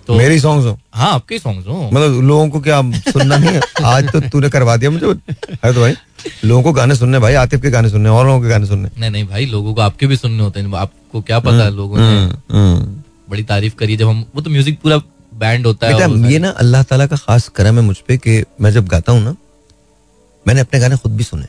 तो 0.07 0.15
मेरी 0.15 0.39
सॉन्ग्स 0.41 0.67
हो। 0.67 0.79
हाँ 0.95 1.13
आपके 1.15 1.39
सॉन्ग्स 1.39 1.67
हो। 1.67 1.91
मतलब 1.93 2.21
लोगों 2.27 2.49
को 2.49 2.61
क्या 2.61 2.81
सुनना 3.11 3.37
नहीं 3.37 3.51
है? 3.51 3.61
आज 3.85 4.11
तो 4.13 4.21
तूने 4.29 4.49
करवा 4.51 4.77
दिया 4.77 4.91
मुझे। 4.91 5.07
है 5.07 5.73
तो 5.73 5.81
भाई 5.81 5.95
लोगों 6.45 6.63
को 6.63 6.73
गाने 6.73 6.95
सुनने 6.97 7.19
भाई 7.19 7.35
आतिफ 7.41 7.63
के 7.63 7.71
गाने 7.71 7.89
सुनने 7.91 8.09
और 8.09 8.27
लोगों 8.27 8.41
के 8.43 8.49
गाने 8.49 8.67
सुनने 8.67 8.91
नहीं 8.99 9.11
नहीं 9.11 9.27
भाई 9.29 9.47
लोगों 9.47 9.75
को 9.75 9.81
आपके 9.81 10.07
भी 10.07 10.17
सुनने 10.17 10.43
होते 10.43 10.61
हैं। 10.61 10.75
आपको 10.77 11.21
क्या 11.23 11.39
पता 11.41 11.65
है 11.65 11.71
लोगों 11.77 11.99
ने 11.99 12.05
हम्म, 12.05 12.57
हम्म। 12.57 13.03
बड़ी 13.31 13.43
तारीफ़ 13.45 13.75
करी 13.75 13.97
जब 13.97 14.09
हम 14.09 14.25
वो 14.35 14.43
तो 14.43 14.51
म्यूज़िक 14.51 14.81
पूरा 14.81 15.01
बैंड 15.33 15.67
होता 15.67 15.87
है 15.87 16.11
ये 16.33 16.39
ना 16.39 16.51
अल्लाह 16.59 16.83
ताला 16.91 17.07
का 17.07 17.17
खास 17.17 17.49
करम 17.57 17.77
है 17.77 17.83
मुझ 17.83 17.97
पर 17.99 18.17
कि 18.17 18.43
मैं 18.61 18.71
जब 18.73 18.87
गाता 18.89 19.13
हूँ 19.13 19.23
ना 19.25 19.35
मैंने 20.47 20.61
अपने 20.61 20.81
गाने 20.81 20.97
खुद 20.97 21.17
भी 21.17 21.25
सुने। 21.25 21.47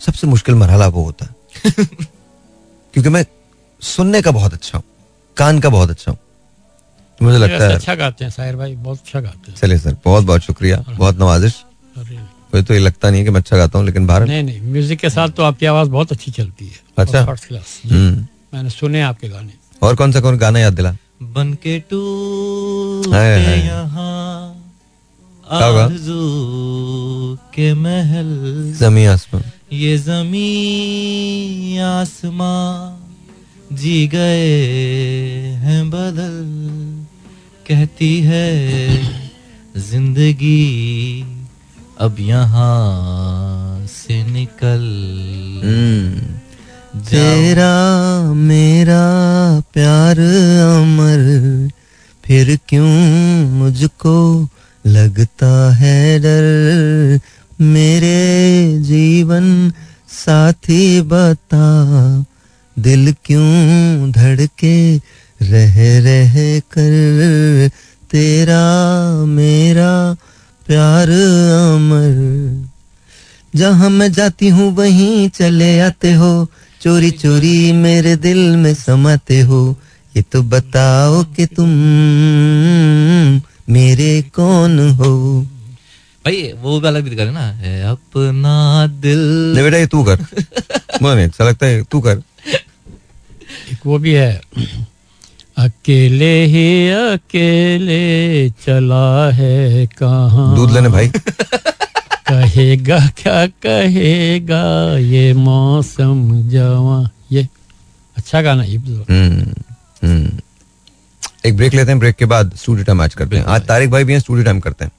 सबसे 0.00 0.26
मुश्किल 0.26 0.54
मरहला 0.54 0.86
वो 0.88 1.04
होता 1.04 1.26
है। 1.26 1.72
क्योंकि 2.94 3.08
मैं 3.08 3.24
सुनने 3.82 4.22
का 4.22 4.30
बहुत 4.30 4.52
अच्छा 4.52 4.78
हूँ 4.78 4.84
कान 5.36 5.58
का 5.60 5.68
बहुत 5.68 5.90
अच्छा 5.90 6.10
हूँ। 6.10 6.18
मुझे 7.22 7.38
लगता 7.38 7.64
है। 7.64 7.74
अच्छा 7.74 7.94
गाते 7.94 8.24
हैं 8.24 8.30
साहिर 8.30 8.56
भाई 8.56 8.74
बहुत 8.76 8.98
अच्छा 8.98 9.20
गाते 9.20 9.50
हैं। 9.50 9.58
चलिए 9.58 9.78
सर 9.78 9.96
बहुत 10.04 10.24
बहुत 10.24 10.40
शुक्रिया 10.40 10.84
बहुत 10.88 11.18
नवाजिश। 11.18 11.64
मुझे 11.96 12.62
तो 12.62 12.74
ये 12.74 12.80
लगता 12.80 13.10
नहीं 13.10 13.20
है 13.20 13.24
कि 13.24 13.30
मैं 13.30 13.40
अच्छा 13.40 13.56
गाता 13.56 13.78
हूँ 13.78 13.86
लेकिन 13.86 14.06
बाहर 14.06 14.26
नहीं 14.26 14.42
नहीं 14.42 14.60
म्यूज़िक 14.62 14.98
के 14.98 15.10
साथ 15.10 15.28
तो 15.28 15.42
आपकी 15.42 15.66
आवाज़ 15.66 15.88
बहुत 15.88 16.12
अच्छी 16.12 16.30
चलती 16.30 16.66
है। 16.66 16.80
अच्छा। 16.98 17.24
First 17.26 17.46
class 17.48 17.80
hmm. 17.90 18.26
मैंने 18.54 18.70
सुने 18.70 19.00
आपके 19.02 19.28
गाने। 19.28 19.52
और 19.82 19.96
कौन 19.96 20.12
सा 20.12 20.20
कौन 20.20 20.38
गाना 20.38 20.58
याद 20.58 20.72
दिला? 20.72 20.96
बन 21.22 21.52
के 21.62 21.78
टू 21.90 22.02
के 27.54 27.72
महल। 27.74 28.30
जमी 28.80 29.04
आसमान 29.06 29.42
ये 29.72 29.96
जमी 29.98 31.78
आसमां 31.78 32.56
जी 33.76 34.06
गए 34.06 34.48
हैं 35.64 35.90
बदल। 35.90 36.93
कहती 37.66 38.12
है 38.22 38.48
ज़िंदगी 39.80 40.64
अब 42.00 42.16
यहाँ 42.20 43.86
से 43.88 44.22
निकल 44.24 44.82
हम्म। 45.64 47.00
तेरा 47.02 47.72
मेरा 48.34 49.04
प्यार 49.74 50.18
अमर 50.20 51.22
फिर 52.24 52.56
क्यों 52.68 52.90
मुझको 53.50 54.18
लगता 54.84 55.52
है 55.74 56.18
डर 56.20 57.20
मेरे 57.64 58.78
जीवन 58.82 59.48
साथी 60.14 61.00
बता 61.02 61.66
दिल 62.76 63.12
क्यों 63.24 64.10
धड़के 64.12 64.76
रह 65.50 65.98
रह 66.00 66.60
कर 66.60 67.70
तेरा 68.10 68.64
मेरा 69.24 70.16
प्यार 70.66 71.10
अमर। 71.74 72.14
जहाँ 73.56 73.90
मैं 73.90 74.12
जाती 74.12 74.48
हूँ 74.48 74.74
वहीं 74.76 75.28
चले 75.28 75.80
आते 75.80 76.12
हो। 76.12 76.48
चोरी 76.80 77.10
चोरी 77.10 77.72
मेरे 77.72 78.16
दिल 78.16 78.56
में 78.56 78.74
समाते 78.74 79.40
हो। 79.40 79.76
ये 80.16 80.22
तो 80.22 80.42
बताओ 80.42 81.24
कि 81.24 81.46
तुम 81.46 81.68
मेरे 83.72 84.22
कौन 84.22 84.90
हो? 84.90 85.42
भाई 86.24 86.52
वो 86.62 86.80
वाला 86.80 87.00
भी 87.00 87.16
कर 87.16 87.30
ना 87.30 87.40
है 87.40 87.82
अपना 87.82 88.86
दिल। 88.86 89.18
नहीं 89.54 89.64
बेटा 89.64 89.76
ये 89.76 89.86
तू 89.86 90.04
कर। 90.04 90.18
नहीं 91.02 91.26
अच्छा 91.26 91.44
लगता 91.44 91.66
है 91.66 91.82
तू 91.82 92.00
कर। 92.00 92.22
एक 93.72 93.78
वो 93.86 93.98
भी 93.98 94.12
है। 94.12 94.40
अकेले 95.56 96.44
ही 96.44 96.88
अकेले 96.90 98.50
चला 98.50 99.30
है 99.32 99.86
कहाँ? 99.86 100.56
दूध 100.56 100.70
लेने 100.70 100.88
भाई। 100.88 101.08
कहेगा 102.28 102.98
क्या 103.18 103.46
कहेगा 103.46 104.62
ये 104.98 105.32
मौसम 105.32 106.48
जवा? 106.50 107.08
ये 107.32 107.48
अच्छा 108.16 108.42
गाना 108.42 108.62
ये। 108.62 108.76
हम्म, 108.76 109.52
हम्म। 110.02 110.30
एक 111.46 111.56
ब्रेक 111.56 111.74
लेते 111.74 111.90
हैं 111.90 111.98
ब्रेक 111.98 112.16
के 112.16 112.24
बाद 112.24 112.52
स्टूडियो 112.56 112.84
टाइम 112.84 112.98
मैच 112.98 113.14
करते 113.14 113.36
हैं। 113.36 113.44
आज 113.44 113.66
तारिक 113.66 113.90
भाई 113.90 114.04
भी 114.04 114.12
हैं 114.12 114.20
स्टूडियो 114.20 114.44
टाइम 114.44 114.60
करते 114.60 114.84
हैं. 114.84 114.92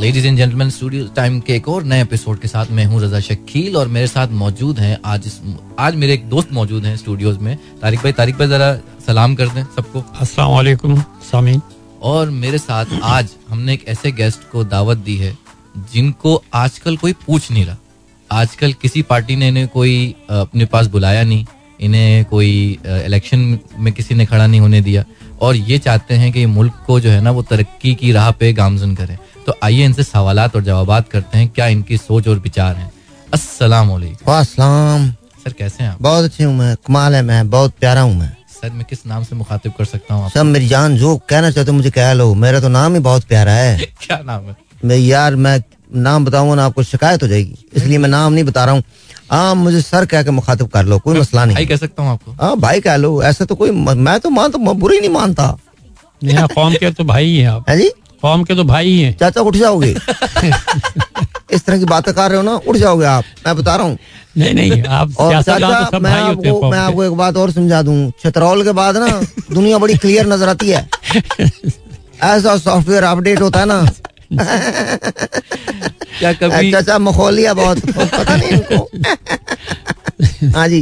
Ladies 0.00 0.26
and 0.26 0.36
gentleman 0.36 0.70
studio 0.70 1.06
time 1.06 1.38
के 1.40 1.54
एक 1.54 1.68
और 1.68 1.84
नए 1.84 2.00
एपिसोड 2.02 2.40
के 2.40 2.48
साथ 2.48 2.66
मैं 2.70 2.84
हूँ 2.84 3.00
रजा 3.02 3.20
शकील 3.20 3.76
और 3.76 3.88
मेरे 3.88 4.06
साथ 4.06 4.28
मौजूद 4.28 4.78
हैं 4.78 4.98
आज 5.04 5.30
आज 5.78 5.94
मेरे 5.94 6.12
एक 6.14 6.28
दोस्त 6.28 6.52
मौजूद 6.52 6.84
हैं 6.84 6.96
स्टूडियोज 6.96 7.38
में। 7.38 7.56
तारिक 7.82 8.00
भाई 8.00 8.12
तारिक 8.12 8.34
भाई 8.38 8.48
जरा 8.48 8.72
सलाम 9.06 9.34
कर 9.34 9.48
दें 9.48 9.62
सबको। 9.76 10.04
अस्सलाम 10.20 10.50
वालेकुम 10.50 11.00
सामीन। 11.24 11.60
और 12.02 12.30
मेरे 12.32 12.58
साथ 12.58 12.86
आज 13.04 13.30
हमने 13.48 13.74
एक 13.74 13.88
ऐसे 13.88 14.12
गेस्ट 14.12 14.50
को 14.52 14.64
दावत 14.66 14.98
दी 14.98 15.16
है 15.16 15.36
जिनको 15.92 16.42
आजकल 16.54 16.96
कोई 16.96 17.12
पूछ 17.26 17.50
नहीं 17.50 17.64
रहा। 17.66 17.76
आजकल 18.30 18.72
किसी 18.72 19.02
पार्टी 19.02 19.36
ने 19.36 19.48
इन्हें 19.48 19.68
कोई 19.68 20.14
अपने 20.30 20.64
पास 20.66 20.86
बुलाया 20.88 21.22
नहीं 21.24 21.44
इन्हें 21.80 22.24
कोई 22.24 22.78
इलेक्शन 22.86 23.58
में 23.78 23.92
किसी 23.92 24.14
ने 24.14 24.26
खड़ा 24.26 24.46
नहीं 24.46 24.60
होने 24.60 24.80
दिया। 24.80 25.04
और 25.40 25.56
ये 25.56 25.78
चाहते 25.78 26.14
हैं 26.14 26.32
कि 26.32 26.44
मुल्क 26.48 26.82
को 26.86 26.98
जो 27.00 27.10
है 27.10 27.20
ना 27.20 27.30
वो 27.30 27.42
तरक्की 27.42 27.94
की 27.94 28.12
राह 28.12 28.30
पे 28.32 28.52
गामजन 28.52 28.94
करें। 28.94 29.16
तो 29.46 29.54
आइए 29.64 29.84
इनसे 29.84 30.02
सवाल 30.04 30.40
और 30.40 30.62
जवाब 30.62 31.04
करते 31.12 31.38
हैं 31.38 31.48
क्या 31.48 31.66
इनकी 31.66 31.96
सोच 31.98 32.28
और 32.28 32.38
विचार 32.38 32.76
हैं। 32.76 32.90
अस्सलाम 33.34 33.88
वालेकुम 33.88 35.10
सर 35.44 35.52
कैसे 35.52 35.82
हैं 35.82 35.90
आप? 35.90 36.02
बहुत 36.02 36.24
अच्छी 36.24 36.44
हूँ 36.44 36.54
मैं 36.54 36.74
कमाल 36.86 37.14
है 37.14 37.22
मैं 37.22 37.48
बहुत 37.50 37.74
प्यारा 37.80 38.00
हूँ 38.00 38.14
मैं। 38.14 38.35
सर 38.56 38.70
मैं 38.70 38.84
किस 38.90 39.06
नाम 39.06 39.24
से 39.24 39.36
मुखातिब 39.36 39.72
कर 39.78 39.84
सकता 39.84 40.14
हूँ 40.14 40.24
आप 40.24 40.30
सब 40.30 40.44
मेरी 40.46 40.66
जान 40.68 40.96
जो 40.96 41.16
कहना 41.28 41.50
चाहते 41.50 41.70
हो 41.70 41.76
मुझे 41.76 41.90
कह 41.90 42.12
लो। 42.12 42.32
मेरा 42.34 42.60
तो 42.60 42.68
नाम 42.68 42.94
ही 42.94 43.00
बहुत 43.00 43.24
प्यारा 43.24 43.52
है। 43.52 43.78
क्या 44.02 44.18
नाम 44.24 44.44
है? 44.44 44.56
मैं 44.84 44.96
यार 44.96 45.36
मैं 45.36 45.60
नाम 45.94 46.24
बताऊँगा 46.24 46.54
ना 46.54 46.64
आपको 46.64 46.82
शिकायत 46.82 47.22
हो 47.22 47.28
जाएगी। 47.28 47.54
इसलिए 47.74 47.98
मैं 47.98 48.08
नाम 48.08 48.32
नहीं 48.32 48.44
बता 48.44 48.64
रहा 48.64 48.74
हूँ। 48.74 48.82
हाँ 49.30 49.54
मुझे 49.54 49.80
सर 49.82 50.06
कह 50.06 50.22
के 50.22 50.30
मुखातिब 50.30 50.68
कर 50.68 50.84
लो 50.84 50.98
कोई 50.98 51.18
मसला 51.20 51.44
भाई 51.46 51.54
नहीं 51.54 51.66
कह 51.66 51.76
सकता 51.76 52.02
हूँ 52.02 52.10
आपको? 52.10 52.32
हाँ 52.32 52.56
भाई 52.56 52.80
कह 52.80 52.96
लो 52.96 53.22
ऐसे 53.22 53.44
तो 53.44 53.54
कोई 53.54 53.70
मैं 53.70 54.18
तो 54.20 54.30
मान 54.30 54.50
तो 54.50 54.58
बुरा 54.58 54.94
ही 54.94 55.00
नहीं 55.00 55.10
मानता। 55.10 55.56
यहाँ 56.24 56.48
कौम 56.54 56.74
के 56.74 56.90
तो 56.90 57.04
भाई 57.04 57.24
ही 57.26 57.38
हैं 57.38 57.48
आप। 57.48 57.68
है 57.70 57.76
जी? 57.78 57.90
कौम 58.22 58.44
के 58.44 58.54
तो 58.54 58.64
भाई 58.64 58.86
ही 58.86 59.00
हैं। 59.00 59.16
चाचा 59.16 59.40
उठ 59.40 59.56
जाओगे। 59.56 59.90
इस 61.52 61.64
तरह 61.64 61.78
की 61.78 61.84
बातें 61.84 62.12
कर 62.14 62.28
रहे 62.28 62.36
हो 62.36 62.42
ना 62.42 62.54
उठ 62.68 62.76
जाओगे 62.76 63.04
आप। 63.06 63.24
मैं 63.46 63.56
बता 63.56 63.76
रहा 63.76 63.86
हूँ 63.86 63.98
नहीं 64.38 64.54
नहीं 64.54 64.82
आप 64.98 65.16
और 65.18 65.34
तो 65.34 65.42
चाचा 65.42 65.82
सब 65.90 66.02
मैं 66.02 66.12
भाई 66.12 66.22
आपको 66.22 66.70
मैं 66.70 66.78
आपको 66.78 67.04
एक 67.04 67.12
बात 67.16 67.36
और 67.36 67.50
समझा 67.52 67.82
दूँ। 67.82 68.10
छतरौल 68.22 68.62
के 68.64 68.72
बाद 68.72 68.96
ना 68.96 69.08
दुनिया 69.52 69.78
बड़ी 69.78 69.94
क्लियर 69.96 70.26
नज़र 70.26 70.48
आती 70.48 70.68
है। 70.70 70.88
ऐसा 72.24 72.56
सॉफ्टवेयर 72.58 73.02
अपडेट 73.04 73.40
होता 73.40 73.60
है 73.60 73.66
ना। 73.66 73.86
क्या 76.18 76.32
कभी 76.32 76.70
चाचा 76.72 76.98
मखौलिया 76.98 77.54
बहुत 77.54 77.80
पता 77.90 78.36
नहीं 78.36 78.50
इनको 78.50 78.88
हाँ 80.56 80.66
जी। 80.68 80.80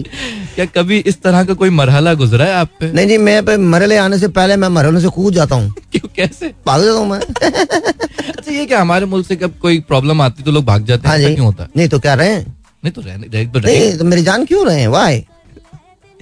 क्या 0.55 0.64
कभी 0.66 0.98
इस 1.06 1.20
तरह 1.22 1.44
का 1.44 1.55
कोई 1.55 1.70
मरहला 1.70 2.12
गुजरा 2.14 2.44
है 2.44 2.55
आप 2.55 2.68
पे? 2.81 2.90
नहीं 2.93 3.06
जी 3.09 3.16
मैं 3.18 3.44
पे 3.44 3.56
मरले 3.56 3.97
आने 3.97 4.18
से 4.18 4.28
पहले 4.28 4.56
मैं 4.56 4.68
मरहलों 4.68 5.01
से 5.01 5.09
कूद 5.09 5.35
जाता 5.35 5.56
हूँ। 5.56 5.74
क्यों 5.93 6.09
कैसे? 6.16 6.48
भाग 6.66 6.82
जाता 6.85 6.98
हूँ 6.98 7.09
मैं। 7.09 7.18
अच्छा 7.18 8.51
ये 8.52 8.66
क्या 8.66 8.81
हमारे 8.81 9.06
मुल्क 9.06 9.26
से 9.26 9.36
कब 9.36 9.55
कोई 9.62 9.81
प्रॉब्लम 9.89 10.22
आती 10.22 10.43
तो 10.43 10.51
लोग 10.51 10.64
भाग 10.64 10.85
जाते 10.86 11.09
हैं? 11.09 11.14
हाँ 11.14 11.18
जी। 11.18 11.35
क्यों 11.35 11.47
होता 11.47 11.68
नहीं 11.76 11.89
तो 11.89 11.98
क्या 11.98 12.14
रहे 12.14 12.35
हैं? 12.35 12.53
नहीं 12.85 12.93
तो 12.93 13.01
रहने 13.01 13.27
रह, 13.28 13.44
तो 13.44 13.59
नहीं 13.61 13.97
तो 13.98 14.05
मेरी 14.05 14.23
जान 14.23 14.44
क्यों 14.44 14.66
रहे 14.66 14.86
वाई 14.86 15.24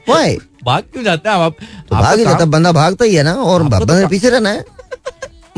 वाई 0.06 0.36
भाग 0.64 0.82
क्यों 0.92 1.04
जाते 1.04 1.28
हैं 1.28 1.36
आप? 1.36 1.56
तो 1.88 1.96
भाग 1.96 2.18
ही 2.18 2.24
जाता 2.24 2.44
बंदा 2.46 2.72
भागता 2.72 3.04
ही 3.04 3.14
है 3.14 3.22
ना 3.22 3.34
और 3.34 3.62
तो 3.62 3.84
बंदे 3.86 4.06
पीछे 4.08 4.30
रहना 4.30 4.50
है। 4.50 4.64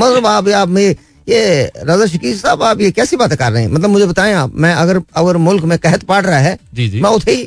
मतलब 0.01 0.26
आप 0.26 0.48
आप 0.51 0.68
में 0.68 0.85
ये 1.28 1.70
रजा 1.78 2.06
शकील 2.06 2.39
साहब 2.39 2.62
आप 2.62 2.81
ये 2.81 2.90
कैसी 2.90 3.16
बातें 3.16 3.36
कर 3.39 3.52
रहे 3.52 3.62
हैं? 3.62 3.70
मतलब 3.70 3.90
मुझे 3.90 4.06
बताएँ 4.06 4.35
आप 4.35 4.55
मैं 4.55 4.72
अगर 4.74 5.01
अगर 5.16 5.36
मुल्क 5.39 5.64
में 5.64 5.78
कहत 5.78 6.02
पाड़ 6.05 6.24
रहा 6.26 6.39
है 6.39 6.59
जी 6.74 6.89
जी। 6.89 7.01
मैं 7.01 7.10
उठे 7.10 7.32
ही 7.32 7.44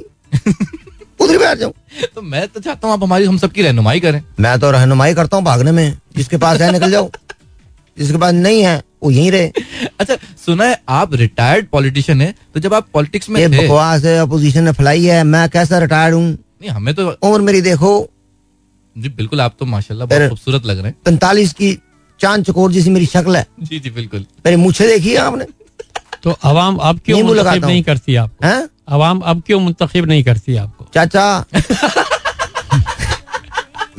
उधर 1.19 1.37
बैठ 1.37 1.57
जाऊँ। 1.57 1.73
तो 2.15 2.21
मैं 2.21 2.47
तो 2.47 2.59
चाहता 2.59 2.87
हूँ 2.87 2.93
आप 2.95 3.03
हमारी 3.03 3.25
हम 3.25 3.37
सबकी 3.37 3.61
रहनुमाई 3.61 3.99
करें। 3.99 4.21
मैं 4.39 4.59
तो 4.59 4.71
रहनुमाई 4.71 5.13
करता 5.13 5.37
हूँ 5.37 5.45
भागने 5.45 5.71
में 5.71 5.97
जिसके 6.17 6.37
पास 6.37 6.61
है 6.61 6.71
निकल 6.71 6.91
जाओ 6.91 7.09
जिसके 7.97 8.17
पास 8.17 8.33
नहीं 8.33 8.61
है 8.63 8.81
वो 9.03 9.11
यहीं 9.11 9.31
रहे। 9.31 9.51
अच्छा 9.99 10.15
सुना 10.45 10.65
है 10.65 10.81
आप 10.89 11.13
रिटायर्ड 11.13 11.67
पॉलिटिशियन 11.67 12.21
है 12.21 12.33
तो 12.53 12.59
जब 12.59 12.73
आप 12.73 12.87
पॉलिटिक्स 12.93 13.29
में 13.29 13.51
बकवास 13.51 14.03
है 14.05 14.17
अपोजिशन 14.19 14.63
ने 14.63 14.71
फैलाई 14.71 15.05
है 15.05 15.23
मैं 15.23 15.49
कैसा 15.49 15.77
रिटायर्ड 15.79 16.15
हूँ? 16.15 16.31
नहीं 16.31 16.69
हमें 16.69 16.93
तो 16.95 17.09
उम्र 17.23 17.41
मेरी 17.41 17.61
देखो 17.61 18.09
जी 18.97 19.09
बिल्कुल 19.09 19.41
आप 19.41 19.55
तो 19.59 19.65
माशाल्लाह 19.65 20.07
बहुत 20.07 20.29
खूबसूरत 20.29 20.65
लग 20.65 20.77
रहे 20.77 20.87
हैं। 20.87 20.95
पैंतालीस 21.05 21.53
की 21.53 21.77
चाँद 22.19 22.45
चकोर 22.45 22.71
जैसी 22.71 22.89
मेरी 22.89 23.05
शक्ल 23.05 23.35
है। 23.35 23.45
जी 23.63 23.79
जी 23.79 23.89
बिल्कुल। 23.89 24.25
मेरी 24.45 24.55
मुछे 24.57 24.87
देखी 24.87 25.09
है 25.09 25.17
आपने? 25.17 25.45
तो 26.23 26.31
अवाम 26.43 26.75
अब 26.75 26.99
क्यों 27.05 27.23
मुंतखब 27.23 27.65
नहीं 27.65 27.83
करती 27.83 28.15
आपको? 28.15 28.47
हैं? 28.47 28.69
अवाम 28.87 29.19
अब 29.19 29.43
क्यों 29.47 29.59
मुंतखब 29.59 30.05
नहीं 30.05 30.23
करती 30.23 30.55
आपको? 30.55 30.87
चाचा। 30.93 31.45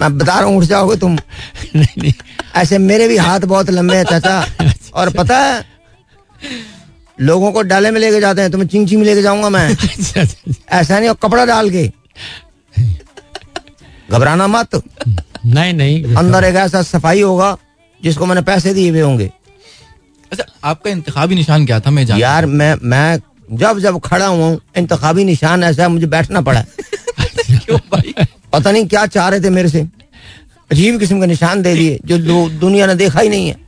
मैं 0.01 0.19
बता 0.19 0.35
रहा 0.35 0.49
हूँ 0.49 0.57
उठ 0.59 0.65
जाओगे 0.65 0.97
तुम। 0.97 1.13
नहीं 1.77 2.03
नहीं। 2.03 2.13
ऐसे 2.57 2.79
मेरे 2.79 3.09
भी 3.09 3.17
हाथ 3.17 3.41
बहुत 3.41 3.71
लंबे 3.71 3.97
हैं 3.97 4.05
चाचा। 4.05 4.47
और 4.95 5.11
पता 5.11 5.39
है 5.39 5.65
लोगों 7.19 7.53
को 7.53 7.63
डाले 7.63 7.91
में 7.91 8.01
लेके 8.01 8.21
जाते 8.21 8.41
हैं 8.43 8.51
तुम्हें 8.51 8.69
चिंची 8.69 8.97
में 8.97 9.05
लेके 9.05 9.23
जाऊँगा 9.23 9.49
मैं। 9.49 9.69
अच्छा, 9.69 10.21
अच्छा, 10.21 10.53
ऐसा 10.71 10.99
नहीं 10.99 11.09
और 11.09 11.17
कपड़ा 11.23 11.45
डाल 11.47 11.71
के। 11.71 11.87
घबराना 14.11 14.47
मत। 14.47 14.83
नहीं 15.47 15.73
नहीं। 15.75 16.15
अंदर 16.17 16.45
एक 16.45 16.55
ऐसा 16.57 16.83
सफ़ाई 16.83 17.21
होगा 17.21 17.57
जिसको 18.03 18.27
मैंने 18.27 18.43
पैसे 18.43 18.75
दिए 18.75 18.91
हुए 18.91 19.01
होंगे। 19.01 19.31
अच्छा 20.33 20.45
आपका 20.65 20.91
इंतखाबी 20.91 21.35
निशान 21.35 21.67
क्या 21.67 21.81
था 21.81 21.91
मैं 21.91 22.07
जान 22.07 22.19
यार 22.19 22.47
मैं 22.47 22.75
मैं 22.83 23.19
जब 23.49 23.79
जब 23.79 23.99
खड़ा 24.01 24.27
हुआ 24.27 24.47
हूँ 24.47 24.61
इंतखाबी 24.77 25.25
निशान 25.25 25.65
ऐसा 25.65 25.83
है 25.83 25.89
मुझे 25.89 26.07
बैठना 26.07 26.41
पड़ा। 26.41 26.61
क्यों 26.61 27.79
भाई? 27.93 28.15
पता 28.53 28.71
नहीं 28.71 28.87
क्या 28.89 29.07
चाह 29.07 29.29
रहे 29.29 29.41
थे 29.41 29.51
मेरे 29.51 29.69
से। 29.69 29.81
अजीब 30.71 30.99
किस्म 31.01 31.21
का 31.21 31.27
निशान 31.27 31.63
दे 31.63 31.75
दिए 31.75 31.99
जो 32.05 32.49
दुनिया 32.51 32.87
ने 32.87 32.95
देखा 32.95 33.21
ही 33.21 33.29
नहीं 33.29 33.49
है। 33.49 33.68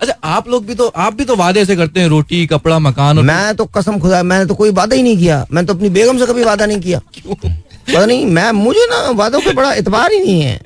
अच्छा 0.00 0.14
आप 0.24 0.48
लोग 0.48 0.66
भी 0.66 0.74
तो 0.74 0.86
आप 0.96 1.14
भी 1.14 1.24
तो 1.24 1.36
वादे 1.36 1.60
ऐसे 1.60 1.76
करते 1.76 2.00
हैं 2.00 2.08
रोटी 2.08 2.46
कपड़ा 2.46 2.78
मकान 2.78 3.18
और 3.18 3.24
मैं 3.24 3.54
तो 3.56 3.64
कसम 3.68 3.98
खुदा 4.00 4.22
मैंने 4.22 4.46
तो 4.46 4.54
कोई 4.54 4.70
वादा 4.72 4.96
ही 4.96 5.02
नहीं 5.02 5.16
किया। 5.18 5.46
मैंने 5.52 5.66
तो 5.66 5.74
अपनी 5.74 5.88
बेगम 5.90 6.18
से 6.18 6.26
कभी 6.26 6.44
वादा 6.44 6.66
नहीं 6.66 6.80
किया। 6.80 7.00
क्यों? 7.14 7.34
पता 7.34 8.04
नहीं 8.06 8.26
मैं 8.28 8.50
मुझे 8.54 8.86
ना 8.90 9.10
वादों 9.16 9.40
पे 9.40 9.52
बड़ा 9.52 9.72
इतबार 9.74 10.12
ही 10.12 10.20
नहीं 10.20 10.40
है। 10.40 10.56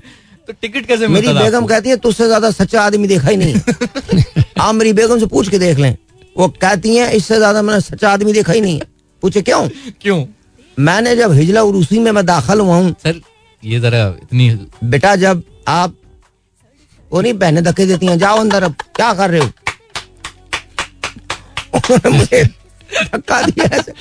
तो 0.49 0.53
टिकट 0.53 0.87
कैसे 0.87 1.09
मेरी 1.09 1.29
बेगम 1.31 1.67
कहती 1.67 1.91
है 1.91 1.97
तुझसे 1.97 2.27
ज़्यादा 2.27 2.51
सच्चा 2.53 2.83
आदमी 2.83 3.09
देखा 3.09 3.29
ही। 3.29 3.37
नहीं 3.37 3.55
आप 4.61 4.75
मेरी 4.75 4.93
बेगम 4.93 5.19
से 5.19 5.27
पूछ 5.27 5.49
के 5.49 5.59
देख 5.59 5.79
लें। 5.79 5.97
वो 6.37 6.49
कहती 6.61 6.97
हैं 6.97 7.11
इससे 7.13 7.37
ज़्यादा 7.37 7.63
मैंने 7.63 7.81
सच्चा 7.81 8.11
आदमी 8.11 8.33
देखा 8.33 8.53
ही। 8.53 8.61
नहीं 8.61 8.81
पूछे 9.23 9.43
क्यों? 9.43 9.69
क्यों? 10.03 10.25
मैंने 10.77 11.17
जब 11.17 11.33
हिजला 11.33 11.63
उरूसी 11.63 11.99
में 11.99 12.11
मैं 12.13 12.25
दाखिल 12.27 12.61
हुआ 12.61 12.77
हूँ 12.77 12.95
सर 13.03 13.21
ये 13.63 13.81
जरा 13.81 14.07
इतनी 14.23 14.51
बेटा 14.85 15.15
जब 15.17 15.43
आप 15.69 15.95
वो 17.15 17.21
नहीं 17.21 17.33
बहने 17.35 17.61
धक्के 17.63 17.85
देती 17.87 18.07
हैं 18.07 18.19
जाओ 18.19 18.39
अंदर 18.39 18.63
अब 18.63 18.75
क्या 18.97 19.13
कर 19.15 19.31
रहे 19.31 19.41
हो? 19.41 19.51
मुझे 22.11 22.43
धक्का 22.45 23.41
दिया 23.43 23.65
ऐसे 23.77 23.93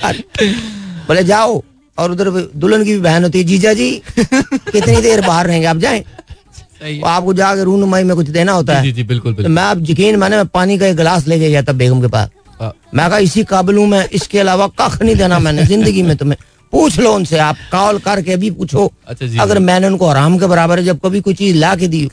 बोले 1.08 1.24
जाओ। 1.24 1.62
और 1.98 2.12
उधर 2.12 2.30
दुल्हन 2.56 2.84
की 2.84 2.94
भी 2.94 3.00
बहन 3.02 3.24
होती 3.24 3.38
है 3.40 3.44
जीजा 3.46 3.74
जी 3.74 3.90
कितनी 4.18 5.02
देर 5.02 5.22
बाहर 5.22 5.48
रहेंगे? 5.48 5.68
आप 5.68 5.78
जाएँ? 5.78 6.02
सही 6.02 7.02
आपको 7.02 7.34
जाके 7.34 7.64
रूनुमाई 7.64 8.04
में 8.04 8.16
कुछ 8.16 8.30
देना 8.30 8.52
होता 8.52 8.78
है। 8.78 8.92
जी 8.92 9.04
बिल्कुल 9.04 9.34
तो 9.36 9.50
मैं 9.50 9.64
आप 9.64 9.78
यकीन 9.90 10.16
माने 10.16 10.36
मैं 10.38 10.48
पानी 10.50 10.78
का 10.78 10.88
एक 10.88 10.96
गिलास 10.98 11.28
लेके 11.28 11.50
गया 11.50 11.62
था 11.64 11.74
बेगम 11.74 12.02
के 12.02 12.08
पास। 12.08 12.30
हाँ, 12.62 12.74
मैं 12.94 13.10
कहा 13.10 13.18
इसी 13.20 13.44
काबिल 13.46 13.78
हूँ 13.78 13.88
मैं 13.88 14.08
इसके 14.12 14.40
अलावा 14.40 14.68
कख 14.80 15.02
नहीं 15.02 15.16
देना 15.16 15.40
मैंने 15.40 15.66
ज़िंदगी 15.66 16.02
में 16.04 16.16
तुम्हें। 16.18 16.38
पूछ 16.74 17.00
लो 17.00 17.14
उनसे 17.16 17.38
आप 17.40 17.58
कॉल 17.72 17.98
करके 18.00 18.36
भी 18.38 18.52
पूछो। 18.52 18.92
अच्छा 19.08 19.26
जी, 19.26 19.38
अगर 19.38 19.60
मैंने 19.62 19.88
उनको 19.88 20.08
आराम 20.08 20.38
के 20.40 20.48
बराबर 20.48 20.80
है 20.80 20.86
जब 20.86 21.00
कभी 21.00 21.22
कोई 21.22 21.34
चीज़ 21.36 21.58
ला 21.58 21.76
के 21.76 21.88
दी। 21.88 22.10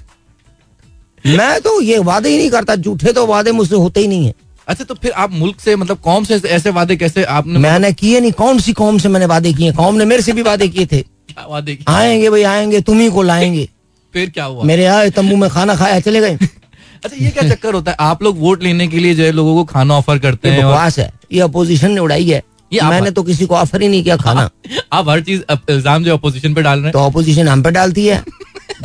मैं 1.26 1.60
तो 1.60 1.80
ये 1.80 1.98
वादे 1.98 2.28
ही 2.28 2.36
नहीं 2.38 2.50
करता 2.50 2.76
झूठे 2.76 3.12
तो 3.12 3.26
वादे 3.26 3.52
मुझसे 3.52 3.74
होते 3.74 4.00
ही 4.00 4.08
नहीं 4.08 4.26
है। 4.26 4.34
अच्छा 4.68 4.84
तो 4.84 4.94
फिर 4.94 5.12
आप 5.12 5.32
मुल्क 5.32 5.60
से 5.60 5.76
मतलब 5.76 5.98
कौम 5.98 6.24
से 6.24 6.34
ऐसे 6.34 6.70
वादे 6.70 6.96
कैसे 6.96 7.24
आपने 7.24 7.58
मैंने 7.58 7.92
किए 7.92 8.20
नहीं 8.20 8.32
कौन 8.32 8.58
सी 8.58 8.72
कौम 8.72 8.98
से 8.98 9.08
मैंने 9.08 9.26
वादे 9.26 9.52
किए? 9.52 9.72
कौम 9.72 9.94
ने 9.94 10.04
मेरे 10.04 10.22
से 10.22 10.32
भी 10.32 10.42
वादे 10.42 10.68
किए 10.68 10.86
थे। 10.86 11.04
वादे 11.48 11.74
किए? 11.74 11.84
आएँगे 11.88 12.30
भाई 12.30 12.42
आएँगे 12.42 12.80
तुम 12.80 12.98
ही 12.98 13.10
को 13.10 13.22
लाएँगे। 13.22 13.68
फिर 14.12 14.30
क्या 14.30 14.44
हुआ? 14.44 14.64
मेरे 14.64 14.84
आए 14.84 15.10
तंबू 15.10 15.36
में 15.36 15.48
खाना 15.50 15.74
खाया 15.76 16.00
चले 16.00 16.20
गए। 16.20 16.34
अच्छा 17.04 17.16
ये 17.24 17.30
क्या 17.30 17.48
चक्कर 17.48 17.74
होता 17.74 17.90
है? 17.90 17.96
आप 18.00 18.22
लोग 18.22 18.38
वोट 18.38 18.62
लेने 18.62 18.88
के 18.88 18.98
लिए 18.98 19.14
जो 19.14 19.24
है 19.24 19.32
लोगों 19.32 19.54
को 19.54 19.64
खाना 19.64 19.94
ऑफ़र 19.94 20.18
करते 20.18 20.48
हैं 20.48 20.62
बकवास 20.62 20.98
है। 20.98 21.12
ये 21.32 21.40
अपोजिशन 21.40 21.90
ने 21.90 22.00
उड़ाई 22.00 22.24
है। 22.24 22.42
ये 22.72 22.80
मैंने 22.80 23.10
तो 23.10 23.22
किसी 23.22 23.46
को 23.46 23.54
ऑफ़र 23.54 23.82
ही 23.82 23.88
नहीं 23.88 24.02
किया 24.02 24.16
खाना। 24.16 24.50
आप 24.92 25.08
हर 25.08 25.20
चीज़ 25.20 25.42
इल्ज़ाम 25.70 26.04
जो 26.04 26.14
अपोजिशन 26.14 26.54
पे 26.54 26.62
डाल 26.62 26.78
रहे 26.78 26.86
हैं। 26.86 26.92
तो 26.92 27.04
अपोजिशन 27.04 27.48
हम 27.48 27.62
पे 27.62 27.70
डालती 27.70 28.06
है। 28.06 28.22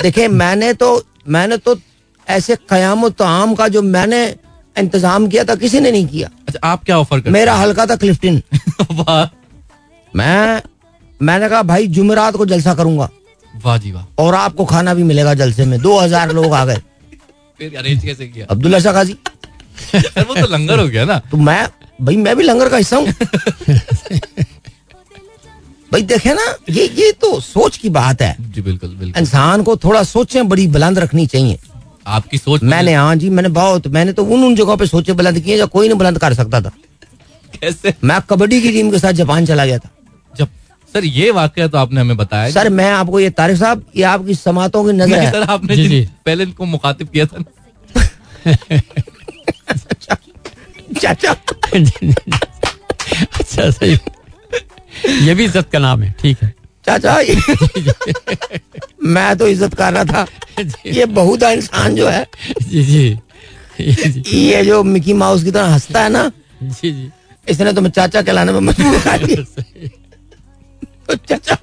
देखिए 0.02 0.28
मैंने 0.28 0.74
तो 0.74 1.04
मैंने 1.28 1.58
तो 1.58 1.76
ऐसे 2.30 2.56
कयाम 2.70 3.06
आम 3.22 3.56
का 3.56 3.68
जो 3.68 3.82
मैंने 3.82 4.36
इंतज़ाम 4.76 5.28
किया 5.28 5.44
था 5.44 5.56
किसी 5.56 5.80
ने 5.80 5.92
नहीं 5.92 6.08
किया। 6.08 6.30
अच्छा 6.48 6.60
आप 6.70 6.84
क्या 6.84 6.98
ऑफ़र 7.00 7.18
करते 7.18 7.32
मेरा 7.32 7.56
हल्का 7.56 7.86
था 7.86 7.96
क्लिफ्टन। 7.96 8.42
मैं 10.14 10.62
मैंने 11.22 11.50
कहा 11.50 11.62
भाई 11.64 11.88
जुमेरात 11.88 12.36
को 12.36 12.46
जलसा 12.46 12.74
करूँगा। 12.74 13.10
वाह 13.54 13.78
जी 13.78 13.92
वाह। 13.92 14.24
और 14.24 14.36
आपको 14.36 14.66
खाना 14.66 14.94
भी 14.94 15.04
मिलेगा 15.04 15.34
जलसे 15.34 15.66
में। 15.66 15.80
दो 15.82 16.00
हज़ार 16.00 16.32
लोग 16.32 16.54
आ 16.54 16.66
गए। 16.66 16.82
फिर 17.60 17.78
अरेंज 17.78 18.04
कैसे 18.04 18.28
किया? 18.28 18.46
अब्दुल्ला 18.50 18.80
शाह 18.80 18.94
गाजी 18.94 19.14
वो 20.18 20.36
तो 20.36 20.48
लंगर 20.48 20.80
हो 20.80 20.88
गया 20.88 21.06
ना। 21.06 21.20
तो 21.32 21.38
मैं 21.38 21.68
भाई 22.02 22.18
मैं 22.18 22.36
भी 22.36 22.44
लंगर 22.44 22.70
का 22.70 22.78
हिस्सा 22.78 22.98
हूँ। 22.98 23.08
भाई 25.92 26.02
देखे 26.02 26.34
ना 26.34 26.56
ये 26.70 26.86
ये 26.96 27.12
तो 27.12 27.40
सोच 27.40 27.78
की 27.78 27.90
बात 27.90 28.22
है। 28.22 28.36
जी 28.40 28.62
बिल्कुल 28.62 28.90
बिल्कुल। 28.90 29.22
इंसान 29.22 29.64
को 29.64 29.76
थोड़ा 29.76 30.04
सोचें 30.04 30.48
बड़ी 30.50 30.68
बुलंद 30.68 31.00
रखनी 31.00 31.26
चाहिए। 31.28 31.60
आपकी 32.06 32.38
सोच 32.38 32.64
मैंने 32.64 32.94
हाँ 32.94 33.16
जी 33.16 33.30
मैंने 33.30 33.50
बहुत 33.50 33.88
मैंने 33.88 34.14
तो 34.14 34.24
उन 34.26 34.44
उन 34.44 34.56
जगहों 34.56 34.78
पे 34.78 34.86
सोचे 34.88 35.14
बुलंद 35.14 35.40
किए 35.40 35.58
जो 35.58 35.68
कोई 35.68 35.88
नहीं 35.88 35.98
बुलंद 35.98 36.18
कर 36.20 36.34
सकता 36.34 36.62
था। 36.62 36.72
कैसे? 37.54 37.94
मैं 38.04 38.20
कबड्डी 38.30 38.62
की 38.62 38.72
टीम 38.72 38.92
के 38.92 39.00
साथ 39.00 39.14
जापान 39.14 39.46
चला 39.46 39.66
गया 39.66 39.78
था। 39.80 39.90
जब 40.34 40.48
सर 40.90 41.06
ये 41.06 41.32
वाकया 41.32 41.68
तो 41.68 41.78
आपने 41.78 42.02
हमें 42.02 42.18
बताया 42.18 42.50
सर 42.52 42.70
मैं 42.72 42.92
आपको 42.92 43.20
ये 43.20 43.30
तारिक 43.32 43.58
साहब 43.58 43.86
ये 43.96 44.04
आपकी 44.06 44.36
समातों 44.36 44.84
की 44.86 44.92
नज़र 44.94 45.20
है। 45.20 45.32
सर 45.32 45.44
आपने 45.50 45.76
जी, 45.76 45.88
जी। 45.88 46.08
पहले 46.26 46.44
इनको 46.44 46.66
मुखातिब 46.66 47.08
किया 47.10 47.26
था 47.26 47.44
चाचा। 50.96 51.34
अच्छा 53.40 53.70
सही। 53.70 53.98
ये 55.26 55.34
भी 55.36 55.44
इज़्ज़त 55.46 55.70
का 55.72 55.80
नाम 55.80 56.02
है 56.04 56.14
ठीक 56.22 56.38
है। 56.44 56.54
चाचा 56.86 57.14
मैं 59.06 59.36
तो 59.38 59.48
इज़्ज़त 59.48 59.74
कर 59.76 59.94
रहा 59.94 60.04
था। 60.06 60.26
ये 60.88 61.06
बहुधा 61.08 61.50
इंसान 61.52 61.96
जो 61.96 62.08
है 62.08 62.26
जी 62.62 62.84
जी। 62.84 63.20
जी 63.80 64.38
ये 64.40 64.64
जो 64.66 64.84
मिकी 64.84 65.14
माउस 65.14 65.44
की 65.44 65.52
तरह 65.52 65.74
हंसता 65.74 66.02
है 66.04 66.10
ना 66.10 66.32
जी 66.62 66.92
जी। 66.92 67.12
इसने 67.48 67.74
तो 67.74 67.82
मैं 67.82 67.90
चाचा 67.92 68.22
कहलाने 68.22 68.52
में 68.52 68.60
मजबूर 68.62 69.00
कर 69.00 69.26
तो 71.08 71.16
चाचा। 71.16 71.56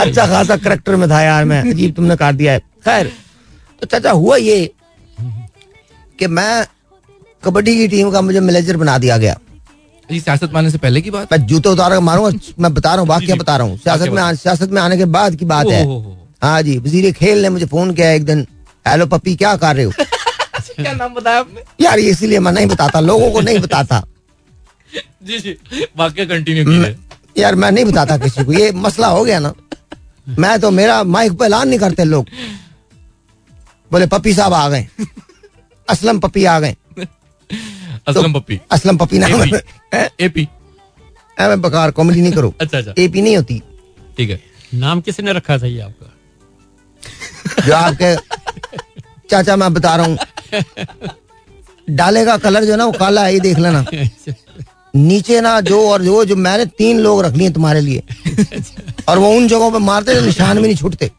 अच्छा 0.00 0.26
खासा 0.26 0.56
करेक्टर 0.56 0.96
में 0.96 1.08
था 1.10 1.20
यार 1.22 1.44
मैं 1.44 1.60
अजीब 1.70 1.94
तुमने 1.94 2.16
काट 2.16 2.34
दिया 2.34 2.52
है। 2.52 2.58
खैर 2.58 3.12
तो 3.82 3.86
चाचा 3.86 4.10
हुआ 4.12 4.36
ये 4.38 4.70
कि 6.18 6.26
मैं 6.28 6.64
कबड्डी 7.42 7.76
की 7.76 7.88
टीम 7.88 8.10
का 8.10 8.20
मुझे 8.20 8.40
मैनेजर 8.40 8.76
बना 8.76 8.98
दिया 8.98 9.16
गया। 9.18 9.38
ये 10.12 10.20
सियासत 10.20 10.52
मानने 10.52 10.70
से 10.70 10.78
पहले 10.78 11.00
की 11.00 11.10
बात? 11.10 11.32
मैं 11.32 11.46
जूते 11.46 11.68
उतार 11.68 11.90
कर 11.90 12.00
मारूँगा 12.00 12.52
मैं 12.58 12.74
बता 12.74 12.90
रहा 12.90 13.00
हूँ 13.00 13.08
वाक्य 13.08 13.34
बता 13.34 13.56
रहा 13.56 13.66
हूँ। 13.66 13.76
सियासत 13.78 14.08
में 14.08 14.34
सियासत 14.34 14.70
में 14.70 14.82
आने 14.82 14.96
के 14.96 15.04
बाद 15.04 15.34
की 15.34 15.44
बात 15.44 15.66
है 15.66 15.84
हो, 15.84 16.62
जी 16.62 16.78
वज़ीर 16.78 17.12
खेल 17.12 17.42
ने 17.42 17.48
मुझे 17.48 17.66
फ़ोन 17.66 17.94
किया 17.94 18.10
एक 18.10 18.24
दिन। 18.24 18.46
हेलो 18.88 19.06
पप्पी 19.06 19.36
क्या 19.36 19.56
कर 19.56 19.76
रहे 19.76 19.84
हो? 19.84 19.92
क्या 20.80 20.92
नाम 20.92 21.14
बताया 21.14 21.38
आपने? 21.38 21.84
यार 21.84 21.98
इसीलिए 21.98 22.38
मैं 22.38 22.52
नहीं 22.52 22.66
बताता 22.66 23.00
लोगों 23.00 23.30
को 23.30 23.40
नहीं 23.40 23.58
बताता। 23.58 24.02
जी 25.22 25.38
जी। 25.38 25.56
वाक्य 25.96 26.26
कंटिन्यू 26.26 26.84
यार 27.38 27.54
मैं 27.54 27.70
नहीं 27.72 27.84
बताता 27.84 28.16
किसी 28.16 28.44
को 28.44 28.52
ये 28.52 28.72
मसला 28.72 29.06
हो 29.06 29.24
गया 29.24 29.38
ना। 29.38 29.52
मैं 30.38 30.60
तो 30.60 30.70
मेरा 30.70 31.02
माइक 31.04 31.32
पे 31.32 31.44
ऐलान 31.44 31.68
नहीं 31.68 31.78
करते 31.78 32.04
लोग। 32.04 32.26
बोले 33.92 34.06
पप्पी 34.06 34.34
साहब 34.34 34.52
आ 34.52 34.68
गए। 34.68 34.86
असलम 35.88 36.18
पप्पी 36.18 36.44
आ 36.44 36.60
गए। 36.60 36.76
असलम 38.06 38.32
पप्पी। 38.32 38.60
असलम 38.70 38.96
पप्पी 38.96 39.18
नाम 39.18 39.42
एपी। 40.20 40.48
मैं 41.40 41.60
बकार 41.60 41.90
कॉमेडी 41.90 42.20
नहीं 42.20 42.32
करो। 42.32 42.54
अच्छा 42.60 42.78
अच्छा। 42.78 42.92
एपी 42.98 43.22
नहीं 43.22 43.36
होती। 43.36 43.62
ठीक 44.16 44.30
है। 44.30 44.40
नाम 44.74 45.00
किसने 45.00 45.32
रखा 45.32 45.58
था 45.58 45.66
ये 45.66 45.80
आपका? 45.80 46.08
जो 47.66 47.74
आपके 47.74 48.14
चाचा 49.30 49.56
मैं 49.56 49.72
बता 49.74 49.96
रहा 49.96 50.06
हूँ। 50.06 50.18
डाले 51.90 52.24
का 52.24 52.36
कलर 52.36 52.64
जो 52.64 52.76
ना 52.76 52.84
वो 52.84 52.92
काला 52.92 53.24
है 53.24 53.32
ये 53.32 53.40
देख 53.40 53.58
लेना। 53.58 53.84
नीचे 54.94 55.40
ना 55.40 55.60
जो 55.60 55.80
और 55.90 56.02
जो 56.02 56.24
जो 56.24 56.36
मैंने 56.36 56.66
तीन 56.78 57.00
लोग 57.00 57.22
रख 57.22 57.34
लिए 57.34 57.50
तुम्हारे 57.50 57.80
लिए। 57.80 58.02
और 59.08 59.18
वो 59.18 59.30
उन 59.36 59.48
जगहों 59.48 59.70
पे 59.72 59.78
मारते 59.78 60.14
जो 60.14 60.20
निशान 60.20 60.56
भी 60.56 60.62
नहीं 60.62 60.76
छूटते। 60.76 61.10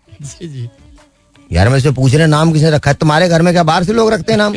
यार 1.51 1.69
मैं 1.69 1.79
से 1.79 1.91
पूछ 1.91 2.15
रहे 2.15 2.27
नाम 2.27 2.51
किसने 2.53 2.69
रखा 2.71 2.91
है? 2.91 2.95
तुम्हारे 2.95 3.27
घर 3.29 3.41
में 3.41 3.53
क्या 3.53 3.63
बाहर 3.63 3.83
से 3.83 3.93
लोग 3.93 4.11
रखते 4.13 4.33
हैं 4.33 4.37
नाम? 4.37 4.55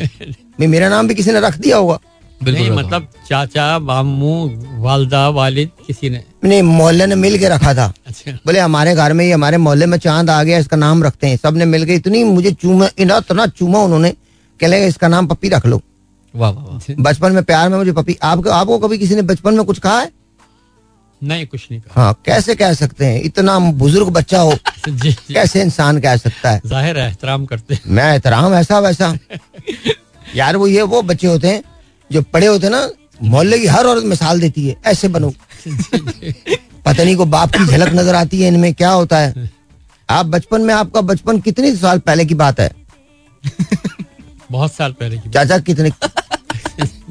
मेरा 0.60 0.88
नाम 0.88 1.08
भी 1.08 1.14
किसी 1.14 1.32
ने 1.32 1.40
रख 1.40 1.58
दिया 1.58 1.76
होगा। 1.76 1.98
नहीं 2.42 2.70
मतलब 2.70 3.06
चाचा 3.28 3.78
मामू 3.78 4.32
वालदा 4.82 5.28
वालिद 5.28 5.70
किसी 5.86 6.10
ने। 6.10 6.22
नहीं 6.44 6.62
मोहल्ले 6.62 7.06
ने 7.06 7.14
मिल 7.14 7.38
के 7.38 7.48
रखा 7.48 7.74
था। 7.74 7.92
अच्छा। 8.06 8.32
बोले 8.46 8.58
हमारे 8.60 8.94
घर 8.94 9.12
में 9.12 9.24
ही 9.24 9.30
हमारे 9.30 9.56
मोहल्ले 9.58 9.86
में 9.86 9.96
चाँद 9.98 10.30
आ 10.30 10.42
गया 10.42 10.58
इसका 10.58 10.76
नाम 10.76 11.02
रखते 11.04 11.26
हैं। 11.26 11.36
सबने 11.36 11.64
मिल 11.64 11.84
के 11.86 11.94
इतनी 11.94 12.22
मुझे 12.24 12.52
चूमा 12.52 12.86
इतना 12.98 13.16
इतना 13.16 13.46
चूमा 13.46 13.78
उन्होंने 13.78 14.10
कह 14.60 14.66
लगे 14.66 14.86
इसका 14.86 15.08
नाम 15.08 15.26
पप्पी 15.26 15.48
रख 15.48 15.66
लो। 15.66 15.80
वाह 16.34 16.50
वाह 16.50 16.64
वाह। 16.64 16.94
बचपन 17.02 17.32
में 17.32 17.42
प्यार 17.44 17.68
में 17.68 17.76
मुझे 17.78 17.92
पप्पी 17.92 18.16
आपको 18.22 18.50
आपको 18.50 18.78
कभी 18.78 18.98
किसी 18.98 19.14
ने 19.14 19.22
बचपन 19.22 19.54
में 19.54 19.64
कुछ 19.66 19.78
कहा 19.78 20.00
है? 20.00 20.10
नहीं 21.22 21.46
कुछ 21.46 21.66
नहीं 21.70 21.80
कहा। 21.80 22.02
हाँ 22.02 22.12
कैसे 22.26 22.54
कह 22.54 22.72
सकते 22.74 23.06
हैं? 23.06 23.22
इतना 23.22 23.58
बुज़ुर्ग 23.82 24.08
बच्चा 24.12 24.40
हो 24.40 24.52
जी 24.88 25.10
जी। 25.12 25.34
कैसे 25.34 25.62
इंसान 25.62 26.00
कह 26.00 26.16
सकता 26.16 26.50
है? 26.50 26.60
ज़ाहिर 26.66 26.98
है 26.98 27.06
एहतराम 27.08 27.46
करते 27.46 27.74
हैं। 27.74 27.80
मैं 27.86 28.12
एहतराम 28.12 28.54
ऐसा 28.54 28.78
वैसा। 28.78 29.16
यार 30.36 30.56
वो 30.56 30.66
ये 30.66 30.82
वो 30.82 31.02
बच्चे 31.02 31.26
होते 31.26 31.48
हैं 31.48 31.62
जो 32.12 32.22
पड़े 32.22 32.46
होते 32.46 32.66
हैं 32.66 32.72
ना 32.72 32.88
मोहल्ले 33.22 33.58
की 33.58 33.66
हर 33.66 33.86
औरत 33.86 34.04
मिसाल 34.04 34.40
देती 34.40 34.68
है 34.68 34.76
ऐसे 34.86 35.08
बनो। 35.08 35.30
पता 36.86 37.04
नहीं 37.04 37.16
को 37.16 37.24
बाप 37.24 37.52
की 37.52 37.66
झलक 37.66 37.92
नज़र 37.94 38.14
आती 38.14 38.42
है 38.42 38.48
इनमें 38.48 38.74
क्या 38.74 38.90
होता 38.90 39.18
है। 39.18 39.50
आप 40.10 40.26
बचपन 40.26 40.60
में 40.60 40.74
आपका 40.74 41.00
बचपन 41.00 41.40
कितने 41.40 41.76
साल 41.76 41.98
पहले 41.98 42.24
की 42.24 42.34
बात 42.34 42.60
है? 42.60 42.70
बहुत 44.50 44.74
साल 44.74 44.92
पहले 44.92 45.18
की 45.18 45.30
चाचा 45.30 45.58
कितने 45.58 45.90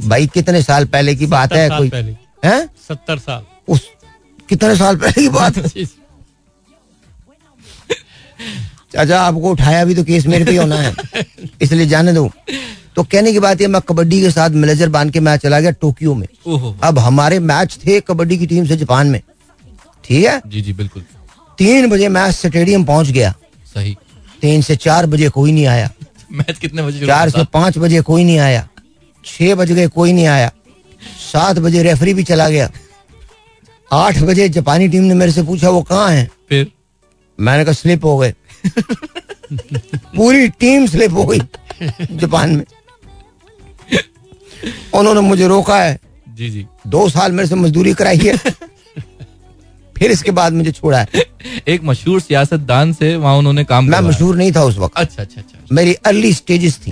भाई 0.08 0.28
कितने 0.28 0.62
साल 0.62 0.86
पहले 0.86 1.16
की 1.16 1.26
बात 1.26 1.54
है 1.54 1.70
कोई? 1.70 1.90
है? 2.46 2.66
सत्तर 2.88 3.18
साल। 3.18 3.44
उस 3.68 3.82
कितने 4.50 4.76
साल 4.76 4.96
पहले 4.96 5.22
की 5.22 5.30
बात 5.30 5.58
है? 5.58 5.86
चाचा 8.94 9.22
आपको 9.22 9.52
उठाया 9.52 9.86
भी 9.86 9.96
तो 9.96 10.04
केस 10.04 10.28
मेरे 10.28 10.46
पे 10.46 10.58
होना 10.58 10.76
है। 10.76 10.94
इसलिए 11.62 11.86
जाने 11.86 12.14
दो। 12.14 12.32
तो 12.96 13.04
कहने 13.04 13.32
की 13.34 13.40
बात 13.40 13.62
ये 13.62 13.68
मैं 13.68 13.82
कबड्डी 13.82 14.22
के 14.22 14.32
साथ 14.32 14.50
मैनेजर 14.50 14.90
बाँध 14.90 15.12
के 15.12 15.20
मैच 15.20 15.42
चला 15.42 15.60
गया 15.60 15.72
टोक्यो 15.72 16.14
में। 16.16 16.28
अब 16.84 17.00
हमारे 17.00 17.40
मैच 17.40 17.78
थे 17.88 18.00
कबड्डी 18.00 18.38
की 18.38 18.48
टीम 18.48 18.66
से 18.66 18.78
जापान 18.78 19.08
में। 19.08 19.22
ठीक 20.06 20.26
है? 20.26 20.42
जी 20.48 20.62
जी 20.62 20.74
बिल्कुल। 20.74 21.04
तीन 21.58 21.90
बजे 21.90 22.10
मैच 22.10 22.34
स्टेडियम 22.36 22.84
पहुँच 22.84 23.08
गया। 23.08 23.34
सही। 23.74 23.96
तीन 24.42 24.62
से 24.62 24.76
चार 24.76 25.06
बजे 25.06 25.30
कोई 25.30 25.52
नहीं 25.52 25.66
आया। 25.66 25.90
मैच 26.32 26.58
कितने 26.58 26.82
बजे 26.82 27.06
चार 27.06 27.30
से 27.30 27.44
पाँच 27.44 27.78
बजे 27.78 28.02
कोई 28.02 28.24
नहीं 28.24 28.40
आया। 28.40 28.68
छह 29.26 29.56
बज 29.56 29.72
गए 29.72 29.88
कोई 29.88 30.14
नहीं 30.14 30.28
आया। 30.28 30.52
सात 31.34 31.60
बजे 31.60 31.84
रेफरी 31.84 32.14
भी 32.14 32.24
चला 32.24 32.50
गया। 32.50 32.72
आठ 33.94 34.18
बजे 34.18 34.50
जापानी 34.50 34.88
टीम 34.88 35.04
ने 35.04 35.14
मेरे 35.14 35.32
से 35.32 35.44
पूछा 35.44 35.70
वो 35.70 35.82
कहाँ 35.82 36.10
है? 36.12 36.30
फिर? 36.50 36.72
मैंने 37.40 37.64
कहा 37.64 37.74
स्लिप 37.74 38.06
हो 38.06 38.18
गए। 38.18 38.34
पूरी 40.16 40.48
टीम 40.50 40.88
स्लिप 40.88 41.12
हो 41.12 41.26
गई 41.26 41.40
जापान 42.12 42.56
में। 42.56 42.64
उन्होंने 44.94 45.22
मुझे 45.22 45.48
रोका 45.48 45.80
है। 45.82 46.00
जी 46.36 46.50
जी। 46.50 46.66
दो 46.88 47.10
साल 47.10 47.32
मेरे 47.32 47.50
से 47.50 47.56
मजदूरी 47.56 47.94
कराई 47.94 48.18
है। 48.18 48.38
फिर 49.98 50.12
इसके 50.12 50.32
बाद 50.32 50.54
मुझे 50.54 50.72
छोड़ा 50.72 51.00
है। 51.00 51.08
एक 51.68 51.84
मशहूर 51.84 52.22
सियासतदान 52.22 52.94
से 52.94 53.16
वहाँ 53.16 53.36
उन्होंने 53.36 53.64
काम 53.64 53.86
मैं 53.86 54.00
मशहूर 54.00 54.36
नहीं 54.36 54.52
था 54.52 54.64
उस 54.64 54.78
वक्त। 54.78 54.98
अच्छा 54.98 55.22
अच्छा 55.24 55.42
अच्छा 55.42 55.76
मेरी 55.76 55.94
अर्ली 55.94 56.34
स्टेजेस 56.34 56.80
थी। 56.88 56.92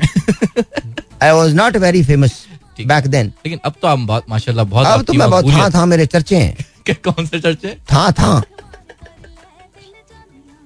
I 1.23 1.31
was 1.31 1.55
not 1.55 1.77
very 1.77 2.03
famous 2.03 2.45
back 2.87 3.07
then 3.07 3.27
लेकिन 3.27 3.59
अब 3.65 3.73
तो 3.81 3.87
आप 3.87 3.99
बहुत 3.99 4.23
माशाल्लाह 4.29 4.65
बहुत 4.65 4.87
अब 4.87 5.01
तो 5.01 5.13
मैं 5.13 5.29
बहुत 5.29 5.45
था 5.51 5.69
था 5.69 5.85
मेरे 5.85 6.05
चर्चे 6.05 6.37
हैं। 6.37 6.95
कौन 7.03 7.25
से 7.25 7.39
चर्चे? 7.39 7.77
था 7.93 8.11
था 8.11 8.41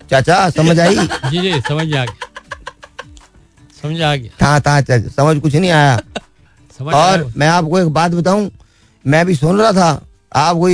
चाचा 0.10 0.50
समझ 0.50 0.80
आई? 0.80 0.96
जी 1.32 1.40
जी 1.40 1.62
समझ 1.62 1.94
आ 1.94 2.06
गया। 2.06 2.28
समझ 3.82 4.02
आ 4.02 4.16
गया। 4.16 4.30
था 4.42 4.60
था 4.60 4.82
चाचा 4.82 5.10
समझ 5.10 5.42
कुछ 5.42 5.56
नहीं 5.56 5.72
आया। 5.72 6.02
और 6.82 7.34
मैं 7.38 7.48
आपको 7.48 7.80
एक 7.80 7.88
बात 7.88 8.12
बताऊँ 8.12 8.52
मैं 9.08 9.26
भी 9.26 9.36
सुन 9.36 9.60
रहा 9.60 9.72
था 9.72 10.08
आपको 10.36 10.70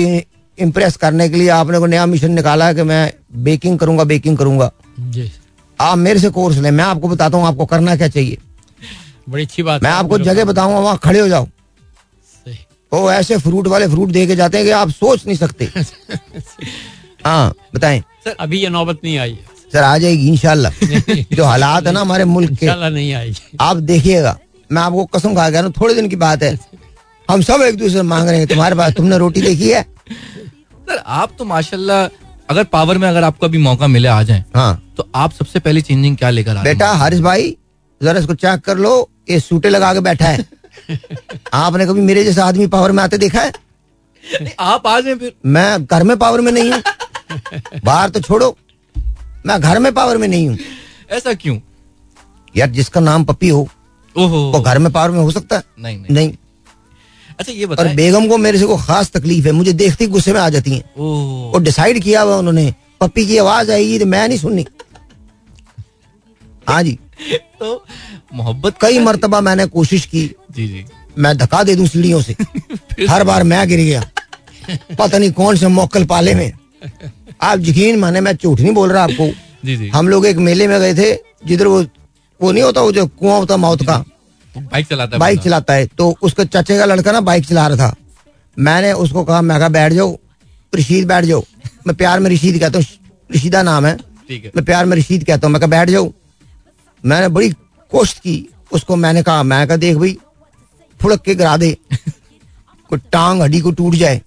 इम्प्रेस 0.58 0.98
करने 0.98 1.30
के 1.30 1.36
लिए 1.38 1.50
आपने 1.50 1.80
को 1.80 1.86
नया 1.86 2.06
मिशन 2.06 2.32
निकाला 2.32 2.68
है 2.68 2.76
कि 2.76 2.84
मैं 2.84 3.14
बेकिंग 3.34 3.80
करूँगा 3.80 4.04
बेकिंग 4.04 4.38
करूँगा? 4.38 4.72
जी। 5.00 5.32
आप 5.82 5.98
मेरे 5.98 6.20
से 6.20 6.30
कोर्स 6.30 6.58
लें 6.58 6.72
मैं 6.72 6.84
आपको 6.84 7.08
बताता 7.08 7.38
हूँ 7.38 7.48
आपको 7.48 7.66
करना 7.66 7.96
क्या 7.96 8.08
चाहिए। 8.08 8.38
बड़ी 9.30 9.44
अच्छी 9.44 9.64
बात 9.64 9.84
मैं 9.84 9.92
आपको 9.92 10.18
जगह 10.18 10.46
बताऊँगा 10.46 10.80
वहाँ 10.80 10.98
खड़े 10.98 11.20
हो 11.20 11.28
जाओ। 11.28 11.48
वो 12.94 13.12
ऐसे 13.12 13.38
फ्रूट 13.38 13.68
वाले 13.68 13.88
फ्रूट 13.88 14.10
दे 14.10 14.28
के 14.28 14.36
जाते 14.36 14.58
हैं 14.58 14.66
कि 14.66 14.72
आप 14.72 14.90
सोच 14.90 15.26
नहीं 15.28 15.38
सकते। 15.38 15.66
हाँ 17.26 17.54
बताएँ। 17.76 18.04
अभी 18.40 18.62
ये 18.62 18.70
नौबत 18.70 19.00
नहीं 19.04 19.18
आई 19.18 19.40
सर 19.74 19.84
आ 19.84 19.98
जाएगी 19.98 20.28
इंशाल्लाह। 20.28 20.72
जो 21.36 21.44
हालात 21.44 21.88
है 21.88 21.92
ना 21.92 22.02
हमारे 22.02 22.26
मुल्क 22.26 22.52
के 22.60 22.90
नहीं 22.90 23.14
आएगी। 23.14 23.58
आप 23.62 23.78
देखिएगा। 23.78 24.38
मैं 24.74 24.82
आपको 24.82 25.06
कसम 25.16 25.36
खा 25.36 25.50
गया 25.50 25.70
थोड़े 25.80 25.94
दिन 25.96 26.08
की 26.10 26.16
बात 26.24 26.44
है। 26.44 26.58
हम 27.30 27.42
सब 27.42 27.62
एक 27.62 27.76
दूसरे 27.78 27.94
से 27.94 28.02
मांग 28.04 28.30
रहे 28.30 28.38
हैं 28.40 28.48
तुम्हारे 28.48 28.76
पास 28.76 28.94
तुमने 28.94 29.18
रोटी 29.18 29.42
देखी 29.42 29.70
है? 29.70 29.82
सर 30.90 30.98
आप 30.98 31.32
तो 31.40 31.46
माशाल्लाह 31.46 32.06
अगर 32.50 32.64
पावर 32.72 32.98
में 32.98 33.08
अगर 33.10 33.24
आपको 33.24 33.46
अभी 33.46 33.58
मौका 33.58 33.88
मिले 33.88 34.08
आ 34.08 34.22
जाए 34.24 34.44
हाँ। 34.56 34.94
तो 34.98 35.08
आप 35.16 35.32
सबसे 35.34 35.60
पहली 35.60 35.82
चेंजिंग 35.82 36.18
क्या 36.18 36.30
लेकर 36.30 36.58
आ 36.58 36.64
बेटा 36.64 36.92
हारिस 37.02 37.20
भाई 37.28 37.56
जरा 38.02 38.20
इसको 38.20 38.34
चेक 38.36 38.60
कर 38.66 38.78
लो 38.78 38.92
ये 39.30 39.40
सूटे 39.40 39.70
लगा 39.70 39.94
के 39.94 40.00
बैठा 40.08 40.28
है। 40.28 40.46
आपने 41.54 41.86
कभी 41.86 42.02
मेरे 42.02 42.24
जैसा 42.24 42.46
आदमी 42.46 42.68
पावर 42.68 42.92
में 42.92 43.04
आते 43.04 43.18
देखा 43.18 43.42
है? 43.42 43.52
आप 44.60 44.88
आ 44.88 45.00
जाए 45.00 45.16
फिर। 45.16 45.34
मैं 45.46 45.86
घर 45.86 46.04
में 46.04 46.18
पावर 46.18 46.42
में 46.42 46.52
नहीं 46.52 46.72
हूँ। 46.72 46.82
बाहर 47.86 48.10
तो 48.10 48.20
छोड़ो 48.22 48.56
मैं 49.46 49.60
घर 49.62 49.80
में 49.80 49.94
पावर 49.94 50.18
में 50.18 50.28
नहीं 50.28 50.48
हूँ। 50.48 50.58
ऐसा 51.12 51.34
क्यों? 51.34 51.58
यार 52.56 52.70
जिसका 52.70 53.02
नाम 53.02 53.24
पप्पी 53.26 53.50
हो 53.50 53.68
वो 54.18 54.62
घर 54.62 54.80
में 54.80 54.92
पावर 54.92 55.12
में 55.12 55.20
हो 55.20 55.32
सकता 55.32 55.56
है? 55.56 55.64
नहीं 55.80 55.98
नहीं। 55.98 56.16
नहीं। 56.16 56.34
अच्छा 57.40 57.52
ये 57.54 57.66
और 57.66 57.88
बेगम 57.88 58.28
को 58.28 58.38
मेरे 58.38 58.60
से 58.60 58.66
को 58.66 58.78
खास 58.78 59.12
तकलीफ़ 59.12 59.46
है 59.46 59.52
मुझे 59.52 59.74
देखते 59.74 60.08
गुस्से 60.08 60.34
में 60.34 60.40
आ 60.40 60.50
जाती 60.50 60.72
हैं। 60.72 60.94
और 61.52 61.62
डिसाइड 61.62 62.04
किया 62.04 62.22
हुआ 62.22 62.36
उन्होंने 62.38 62.74
पप्पी 63.02 63.26
की 63.26 63.38
आवाज़ 63.38 63.72
आएगी 63.72 64.00
तो 64.00 64.06
मैं 64.06 64.28
नहीं 64.28 64.38
सुननी। 64.38 64.66
हाँ 66.70 66.84
जी। 66.84 67.00
तो 67.60 67.86
मोहब्बत 68.34 68.76
कई 68.82 69.00
मरतबा 69.00 69.42
मैंने 69.42 69.66
कोशिश 69.66 70.06
की। 70.06 70.36
जी 70.52 70.68
जी। 70.68 70.86
मैं 71.18 71.38
धक्का 71.38 71.64
दे 71.64 71.76
दूँ 71.76 71.88
सीढ़ियों 71.88 72.22
से। 72.22 72.36
हर 73.10 73.24
बार 73.24 73.44
मैं 73.44 73.68
गिर 73.68 73.80
गया। 73.80 74.10
पता 75.00 75.18
नहीं 75.18 75.32
कौन 75.32 75.56
से 75.56 75.68
मोकल 75.68 76.06
पाले 76.06 76.36
में। 76.36 76.52
आप 77.42 77.60
यकीन 77.60 78.00
माने 78.00 78.22
मैं 78.22 78.34
झूठ 78.34 78.60
नहीं 78.60 78.74
बोल 78.74 78.92
रहा 78.92 79.04
आपको। 79.04 79.28
जी 79.66 79.78
जी। 79.78 79.88
हम 79.88 80.08
लोग 80.10 80.26
एक 80.26 80.38
मेले 80.38 80.68
में 80.68 80.80
गए 80.80 80.94
थे 80.94 81.20
जिधर 81.48 81.68
वो 81.68 81.84
वो 82.44 82.52
नहीं 82.52 82.64
होता 82.64 82.82
वो 82.82 82.92
जो 82.92 83.06
कुआँ 83.10 83.38
होता 83.40 83.58
मौत 83.58 83.84
का। 83.86 83.98
बाइक 84.56 84.88
चलाता 84.88 85.16
है 85.16 85.20
बाइक 85.20 85.40
चलाता 85.42 85.74
है। 85.74 85.86
तो 85.88 86.16
उसके 86.22 86.46
चाचे 86.46 86.78
का 86.78 86.86
लड़का 86.86 87.12
ना 87.12 87.22
बाइक 87.22 87.46
चला 87.46 87.68
रहा 87.68 87.78
था। 87.78 87.96
मैंने 88.58 88.92
उसको 88.94 89.24
कहा 89.24 89.42
मैं 89.42 89.60
कहा 89.60 89.70
बैठ 89.70 89.94
जाओ। 89.94 90.18
रशीद 90.74 91.08
बैठ 91.08 91.26
जाओ। 91.26 91.44
मैं 91.88 91.96
प्यार 91.96 92.20
में 92.20 92.30
रशीद 92.32 92.60
कहता 92.60 92.80
हूँ। 92.80 92.86
रशीदा 93.30 93.62
नाम 93.64 93.86
है। 93.86 93.96
ठीक 94.28 94.44
है। 94.46 94.52
मैं 94.56 94.66
प्यार 94.66 94.86
में 94.86 94.96
रशीद 94.98 95.24
कहता 95.24 95.48
हूँ। 95.48 95.54
मैं 95.54 95.60
कहा 95.62 95.70
बैठ 95.70 95.90
जाओ। 95.90 96.12
मैंने 97.04 97.28
बड़ी 97.30 97.50
कोशिश 97.92 98.20
की 98.20 98.36
उसको। 98.72 98.96
मैंने 98.96 99.24
कहा 99.24 99.44
मैं 99.44 99.68
कहा 99.68 99.78
देख 99.78 99.98
भाई 99.98 100.18
फुड़क 101.00 101.22
के 101.22 101.36
गिरा 101.36 101.56
दे। 101.58 101.76
कोई 102.90 103.00
टांग 103.12 103.42
हड्डी 103.42 103.60
को 103.62 103.72
टूट 103.72 103.96
जाए। 103.96 104.22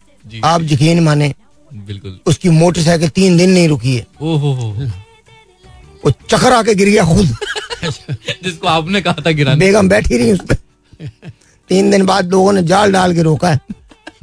आप 0.45 0.63
यकीन 0.63 1.03
माने 1.03 1.35
बिल्कुल। 1.73 2.19
उसकी 2.27 2.49
मोटरसाइकिल 2.51 3.09
तीन 3.11 3.37
दिन 3.37 3.51
नहीं 3.51 3.69
रुकी 3.69 3.95
है। 3.97 4.07
हो 4.21 4.37
वो 6.05 6.11
चक्कर 6.11 6.53
आके 6.53 6.75
गिर 6.75 6.89
गया 6.89 7.05
खुद। 7.05 7.37
जिसको 8.45 8.69
आपने 8.69 9.01
कहा 9.01 9.23
था 9.27 9.31
गिराने 9.31 9.65
बेगम 9.67 9.89
बैठी 9.89 10.19
रही 10.19 10.33
उस 10.33 10.41
पर 10.41 10.57
तीन 11.71 11.91
दिन 11.91 12.07
बाद 12.07 12.31
लोगों 12.31 12.53
ने 12.53 12.63
जाल 12.63 12.93
डाल 12.93 13.15
के 13.15 13.23
रोका 13.23 13.51
है। 13.51 13.61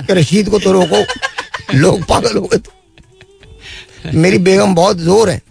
कि 0.01 0.13
रशीद 0.13 0.49
को 0.49 0.59
तो 0.59 0.71
रोको। 0.71 1.03
लोग 1.75 2.03
पागल 2.03 2.37
हो 2.37 2.41
गए 2.41 2.57
थे 2.57 4.17
मेरी 4.17 4.37
बेगम 4.37 4.75
बहुत 4.75 4.97
ज़ोर 4.97 5.29
है। 5.29 5.41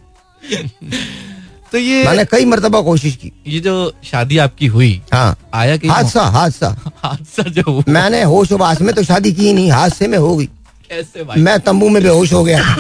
तो 1.73 1.79
ये 1.79 2.05
मैंने 2.05 2.25
कई 2.25 2.45
मरतबा 2.45 2.81
कोशिश 2.81 3.17
की। 3.17 3.33
ये 3.47 3.61
जो 3.61 3.95
शादी 4.05 4.39
आपकी 4.39 4.67
हुई 4.67 5.03
हाँ। 5.13 5.39
आया 5.55 5.77
कि 5.77 5.89
हादसा 5.89 6.23
हादसा। 6.23 6.93
हादसा 6.97 7.43
जो 7.43 7.63
हुआ। 7.69 7.83
मैंने 7.89 8.23
होश 8.23 8.53
वास 8.53 8.81
में 8.81 8.95
तो 8.95 9.03
शादी 9.03 9.33
की 9.33 9.53
नहीं 9.53 9.71
हादसे 9.71 10.09
में 10.09 10.19
हो 10.19 10.37
गई। 10.37 10.49
मैं 11.37 11.59
तंबू 11.61 11.89
में 11.89 12.03
बेहोश 12.03 12.33
हो 12.33 12.45
गया। 12.45 12.77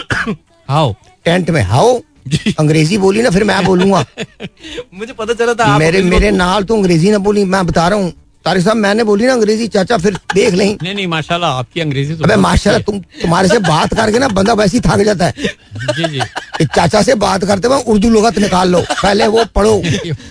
हाउ 0.69 0.93
टेंट 1.25 1.51
में 1.51 1.63
हाओ। 1.63 2.01
अंग्रेज़ी 2.59 2.99
बोली 2.99 3.23
ना 3.23 3.31
फिर 3.31 3.45
मैं 3.45 3.65
बोलूँगा। 3.65 4.05
मुझे 4.95 5.13
पता 5.13 5.35
चला 5.35 5.55
था 5.55 5.79
मेरे 5.79 6.03
मेरे 6.03 6.31
नाल 6.31 6.65
तो 6.65 6.77
अंग्रेज़ी 6.77 7.11
ना 7.11 7.19
बोली 7.19 7.45
मैं 7.45 7.67
बता 7.67 7.89
रहा 7.89 7.99
हूँ। 7.99 8.13
तारिक 8.45 8.65
साहब 8.65 8.77
मैंने 8.77 9.05
बोली 9.05 9.27
ना 9.27 9.33
अंग्रेज़ी 9.33 9.67
चाचा 9.69 9.97
फिर 9.99 10.15
देख 10.35 10.55
लें। 10.55 10.77
नहीं 10.83 10.95
नहीं 10.95 11.07
माशाल्लाह 11.07 11.51
आपकी 11.59 11.81
अंग्रेज़ी 11.81 12.15
तो 12.15 12.25
अबे 12.25 12.37
माशाल्लाह 12.37 12.83
तुम 12.83 12.99
तुम्हारे 13.23 13.49
से 13.49 13.59
बात 13.67 13.95
करके 13.95 14.19
ना 14.19 14.29
बंदा 14.31 14.53
वैसे 14.55 14.77
ही 14.77 14.81
थक 14.87 15.03
जाता 15.05 15.27
है। 15.27 15.33
जी 15.33 16.09
जी। 16.09 16.65
चाचा 16.65 17.03
से 17.03 17.15
बात 17.17 17.45
करते 17.45 17.69
हुए 17.69 17.83
उर्दू 17.93 18.09
लुगत 18.11 18.39
निकाल 18.39 18.69
लो 18.71 18.81
पहले 18.93 19.27
वो 19.27 19.45
पढ़ो 19.55 19.81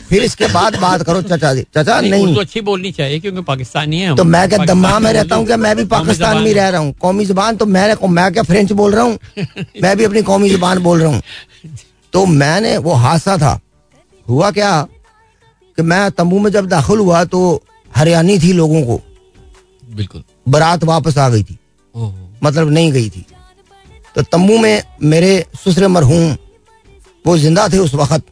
फिर 0.10 0.24
इसके 0.24 0.48
बाद 0.54 0.76
बात 0.82 1.04
करो 1.04 1.22
चाचा 1.22 1.54
जी। 1.54 1.66
चाचा 1.76 2.00
नहीं, 2.02 2.12
नहीं। 2.12 2.28
उर्दू 2.28 2.42
अच्छी 2.42 2.62
बोलनी 2.62 2.92
चाहिए 2.92 3.20
क्योंकि 3.20 3.42
पाकिस्तानी 3.44 4.00
है 4.00 4.16
तो 4.16 4.24
मैं 4.26 4.48
क्या 4.50 4.66
दम्मा 4.66 4.98
में 5.00 5.12
रहता 5.14 5.36
हूँ 5.36 5.46
क्या? 5.46 5.58
मैं 5.58 5.76
भी 5.76 5.86
पाकिस्तान 5.88 6.38
में 6.38 6.54
रह 6.54 6.70
रहा 6.70 6.82
हूँ। 6.82 6.94
कौमी 7.02 7.26
जबान 7.26 7.56
तो 7.58 7.66
मैं 7.68 7.88
मैं 8.12 8.32
क्या 8.34 8.44
फ्रेंच 8.44 8.72
बोल 8.74 8.92
रहा 8.94 9.04
हूँ? 9.04 9.18
मैं 9.84 9.96
भी 9.98 10.04
अपनी 10.04 10.22
कौमी 10.24 10.50
जबान 10.50 10.80
बोल 10.84 11.02
रहा 11.02 11.10
हूँ। 11.10 11.22
तो 12.14 12.26
मैंने 12.26 12.78
वो 12.80 12.94
हादसा 12.94 13.38
था। 13.38 13.60
हुआ 14.26 14.52
क्या 14.52 14.72
कि 15.78 15.82
मैं 15.82 16.10
तंबू 16.12 16.40
में 16.40 16.52
जब 16.52 16.68
दाखिल 16.68 17.00
हुआ 17.00 17.24
तो 17.26 17.42
हरियाणी 17.96 18.40
थी 18.40 18.54
लोगों 18.54 18.82
को। 18.84 19.02
बिल्कुल। 19.84 20.24
बारात 20.48 20.84
वापस 20.84 21.18
आ 21.18 21.30
गई 21.30 21.44
थी। 21.44 21.58
मतलब 22.44 22.70
नहीं 22.70 22.92
गई 22.92 23.10
थी। 23.10 23.26
तो 24.16 24.22
तंबू 24.22 24.58
में 24.58 24.84
मेरे 25.04 25.46
ससुर 25.56 25.88
मरहूम 25.88 26.36
वो 27.28 27.38
ज़िंदा 27.38 27.68
थे 27.70 27.78
उस 27.78 27.94
वक्त। 27.94 28.24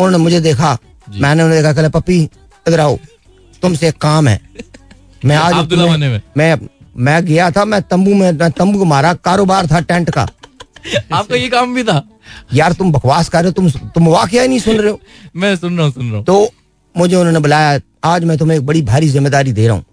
उन्होंने 0.00 0.18
मुझे 0.18 0.40
देखा। 0.40 0.76
मैंने 1.08 1.42
उन्हें 1.42 1.62
देखा 1.62 1.72
कहले 1.72 1.88
पप्पी 1.88 2.22
इधर 2.68 2.80
आओ। 2.80 2.98
तुमसे 3.62 3.88
एक 3.88 3.96
काम 3.96 4.28
है। 4.28 4.40
मैं 5.24 5.36
आज 5.36 5.72
में? 5.72 6.22
मैं 6.36 6.58
मैं 6.96 7.24
गया 7.26 7.50
था 7.50 7.64
मैं 7.64 7.80
तंबू 7.82 8.14
में 8.14 8.32
मैं 8.32 8.50
तंबू 8.50 8.78
को 8.78 8.84
मारा 8.84 9.12
कारोबार 9.14 9.66
था 9.66 9.80
टेंट 9.80 10.10
का। 10.10 10.28
आपका 11.12 11.36
ये 11.36 11.48
काम 11.48 11.74
भी 11.74 11.84
था? 11.84 12.02
यार 12.54 12.72
तुम 12.72 12.92
बकवास 12.92 13.28
कर 13.28 13.42
रहे 13.42 13.48
हो 13.48 13.52
तुम 13.52 13.90
तुम 13.90 14.08
वाकया 14.08 14.42
ही 14.42 14.48
नहीं 14.48 14.58
सुन 14.58 14.76
रहे 14.76 14.90
हो। 14.90 15.00
मैं 15.36 15.56
सुन 15.56 15.76
रहा 15.76 15.86
हूँ 15.86 15.92
सुन 15.92 16.06
रहा 16.08 16.16
हूँ। 16.16 16.24
तो 16.24 16.48
मुझे 16.96 17.16
उन्होंने 17.16 17.38
बुलाया 17.38 17.78
आज 18.02 18.24
मैं 18.24 18.36
तुम्हें 18.38 18.56
एक 18.58 18.66
बड़ी 18.66 18.82
भारी 18.82 19.08
ज़िम्मेदारी 19.08 19.52
दे 19.52 19.66
रहा 19.66 19.76
हूँ। 19.76 19.84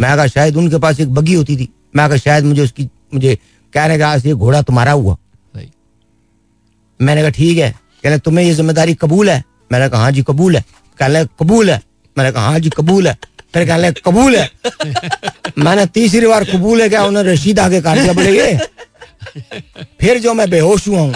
मैं 0.00 0.16
कहा 0.16 0.26
शायद 0.26 0.56
उनके 0.56 0.78
पास 0.78 1.00
एक 1.00 1.14
बगी 1.14 1.34
होती 1.34 1.56
थी। 1.56 1.68
मैं 1.96 2.08
कहा 2.08 2.16
शायद 2.18 2.44
मुझे 2.44 2.62
उसकी 2.62 2.88
मुझे 3.14 3.34
कहने 3.74 3.98
का 3.98 4.08
आज 4.08 4.26
ये 4.26 4.32
घोड़ा 4.34 4.62
तुम्हारा 4.62 4.92
हुआ। 4.92 5.16
मैंने 7.00 7.20
कहा 7.22 7.30
ठीक 7.30 7.58
है। 7.58 7.70
कहने 8.04 8.18
तुम्हें 8.18 8.44
ये 8.44 8.52
ज़िम्मेदारी 8.54 8.94
कबूल 8.94 9.30
है? 9.30 9.42
मैंने 9.72 9.88
कहा 9.88 10.00
हाँ 10.00 10.10
जी 10.12 10.22
कबूल 10.22 10.56
है। 10.56 10.64
कहने 10.98 11.24
कबूल 11.40 11.70
है। 11.70 11.80
मैंने 12.16 12.32
कहा 12.32 12.44
हाँ 12.44 12.58
जी 12.58 12.70
कबूल 12.76 13.08
है। 13.08 13.16
फिर 13.54 13.66
कहने 13.66 13.92
कबूल 14.04 14.36
है। 14.36 14.50
मैंने 15.58 15.86
तीसरी 15.88 16.26
बार 16.26 16.44
कबूल 16.44 16.82
है 16.82 16.88
क्या? 16.88 17.04
उन्होंने 17.04 17.32
रशीद 17.32 17.58
आगे 17.60 17.80
काट 17.80 17.98
दिया 17.98 18.12
बोले 18.12 18.38
ये। 18.38 18.58
फिर 20.00 20.18
जो 20.20 20.34
मैं 20.34 20.48
बेहोश 20.50 20.88
हुआ 20.88 21.00
हूँ 21.00 21.14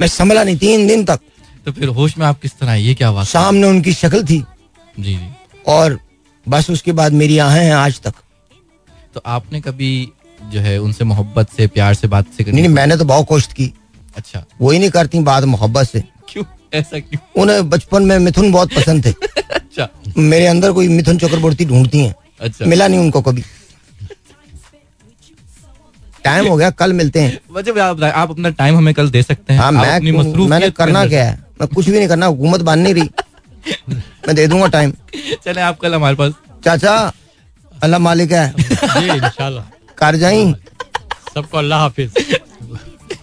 मैं 0.00 0.08
संभला 0.08 0.44
नहीं 0.44 0.56
तीन 0.58 0.86
दिन 0.86 1.04
तक। 1.04 1.20
तो 1.66 1.72
फिर 1.72 1.88
होश 1.88 2.16
में 2.18 2.26
आप 2.26 2.40
किस 2.40 2.58
तरह? 2.58 2.72
ये 2.72 2.94
क्या 2.94 3.12
बात 3.12 3.26
सामने 3.26 3.66
उनकी 3.66 3.92
शक्ल 3.94 4.22
थी। 4.24 4.44
जी 4.98 5.14
जी। 5.14 5.28
और 5.66 5.98
बस 6.48 6.70
उसके 6.70 6.92
बाद 6.92 7.12
मेरी 7.12 7.38
आहें 7.38 7.64
हैं 7.64 7.74
आज 7.74 8.00
तक। 8.00 8.14
तो 9.14 9.22
आपने 9.26 9.60
कभी 9.60 10.08
जो 10.52 10.60
है 10.60 10.78
उनसे 10.78 11.04
मोहब्बत 11.04 11.48
से 11.56 11.66
प्यार 11.66 11.94
से 11.94 12.08
बात 12.08 12.26
से 12.36 12.44
नहीं 12.44 12.52
नहीं 12.52 12.68
मैंने 12.68 12.96
तो 12.96 13.04
बहुत 13.04 13.26
कोशिश 13.26 13.52
की। 13.52 13.74
अच्छा। 14.16 14.44
वो 14.60 14.70
ही 14.70 14.78
नहीं 14.78 14.90
करती 14.90 15.20
बात 15.20 15.44
मोहब्बत 15.44 15.86
से। 15.86 16.04
क्यों? 16.28 16.44
ऐसा 16.74 16.98
क्यों? 16.98 17.42
उन्हें 17.42 17.70
बचपन 17.70 18.02
में 18.02 18.18
मिथुन 18.18 18.52
बहुत 18.52 18.74
पसंद 18.74 19.06
थे। 19.06 19.10
अच्छा। 19.50 19.88
मेरे 20.18 20.46
अंदर 20.46 20.72
कोई 20.72 20.88
मिथुन 20.88 21.18
चक्रवर्ती 21.18 21.64
ढूंढती 21.64 21.98
हैं। 21.98 22.14
अच्छा। 22.40 22.66
मिला 22.66 22.88
नहीं 22.88 23.00
उनको 23.00 23.22
कभी। 23.22 23.44
टाइम 26.24 26.46
हो 26.46 26.56
गया 26.56 26.70
कल 26.70 26.92
मिलते 26.92 27.20
हैं। 27.20 27.40
आप, 27.80 28.02
आप 28.02 28.30
अपना 28.30 28.50
टाइम 28.50 28.76
हमें 28.76 28.94
कल 28.94 29.10
दे 29.10 29.22
सकते 29.22 29.52
हैं। 29.52 29.60
हाँ 29.60 29.72
मैं 29.72 30.00
मैंने 30.48 30.70
करना 30.70 31.06
क्या 31.06 31.24
है? 31.24 31.44
मैं 31.60 31.68
कुछ 31.68 31.88
भी 31.88 31.98
नहीं 31.98 32.08
करना 32.08 32.26
हुकूमत 32.26 32.60
बन 32.60 32.78
नहीं 32.78 32.94
रही। 32.94 33.10
मैं 34.26 34.34
दे 34.36 34.46
दूँगा 34.46 34.66
टाइम 34.68 34.92
चले 35.44 35.60
आप 35.60 35.78
कल 35.80 35.94
हमारे 35.94 36.16
पास। 36.16 36.32
चाचा 36.64 36.94
अल्लाह 37.72 38.00
मालिक 38.00 38.32
है। 38.32 38.46
जी 38.56 39.10
इंशाल्लाह। 39.10 39.64
कर 39.98 40.16
जाई। 40.16 40.52
सबको 41.34 41.58
अल्लाह 41.58 41.80
हाफिज। 41.80 42.14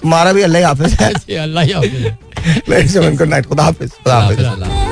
तुम्हारा 0.02 0.34
भी 0.34 0.42
अल्लाह 0.42 0.68
हाफिज 0.68 0.94
है। 1.02 1.12
अल्लाह 1.40 1.64
हाफिज 1.76 2.70
मेरे 2.70 2.88
से 2.88 3.12
गुड 3.12 3.28
नाइट 3.30 3.46
खुदा 3.46 3.64
हाफिज 3.64 3.92
खुदा 3.92 4.16
हाफ़िज़। 4.16 4.92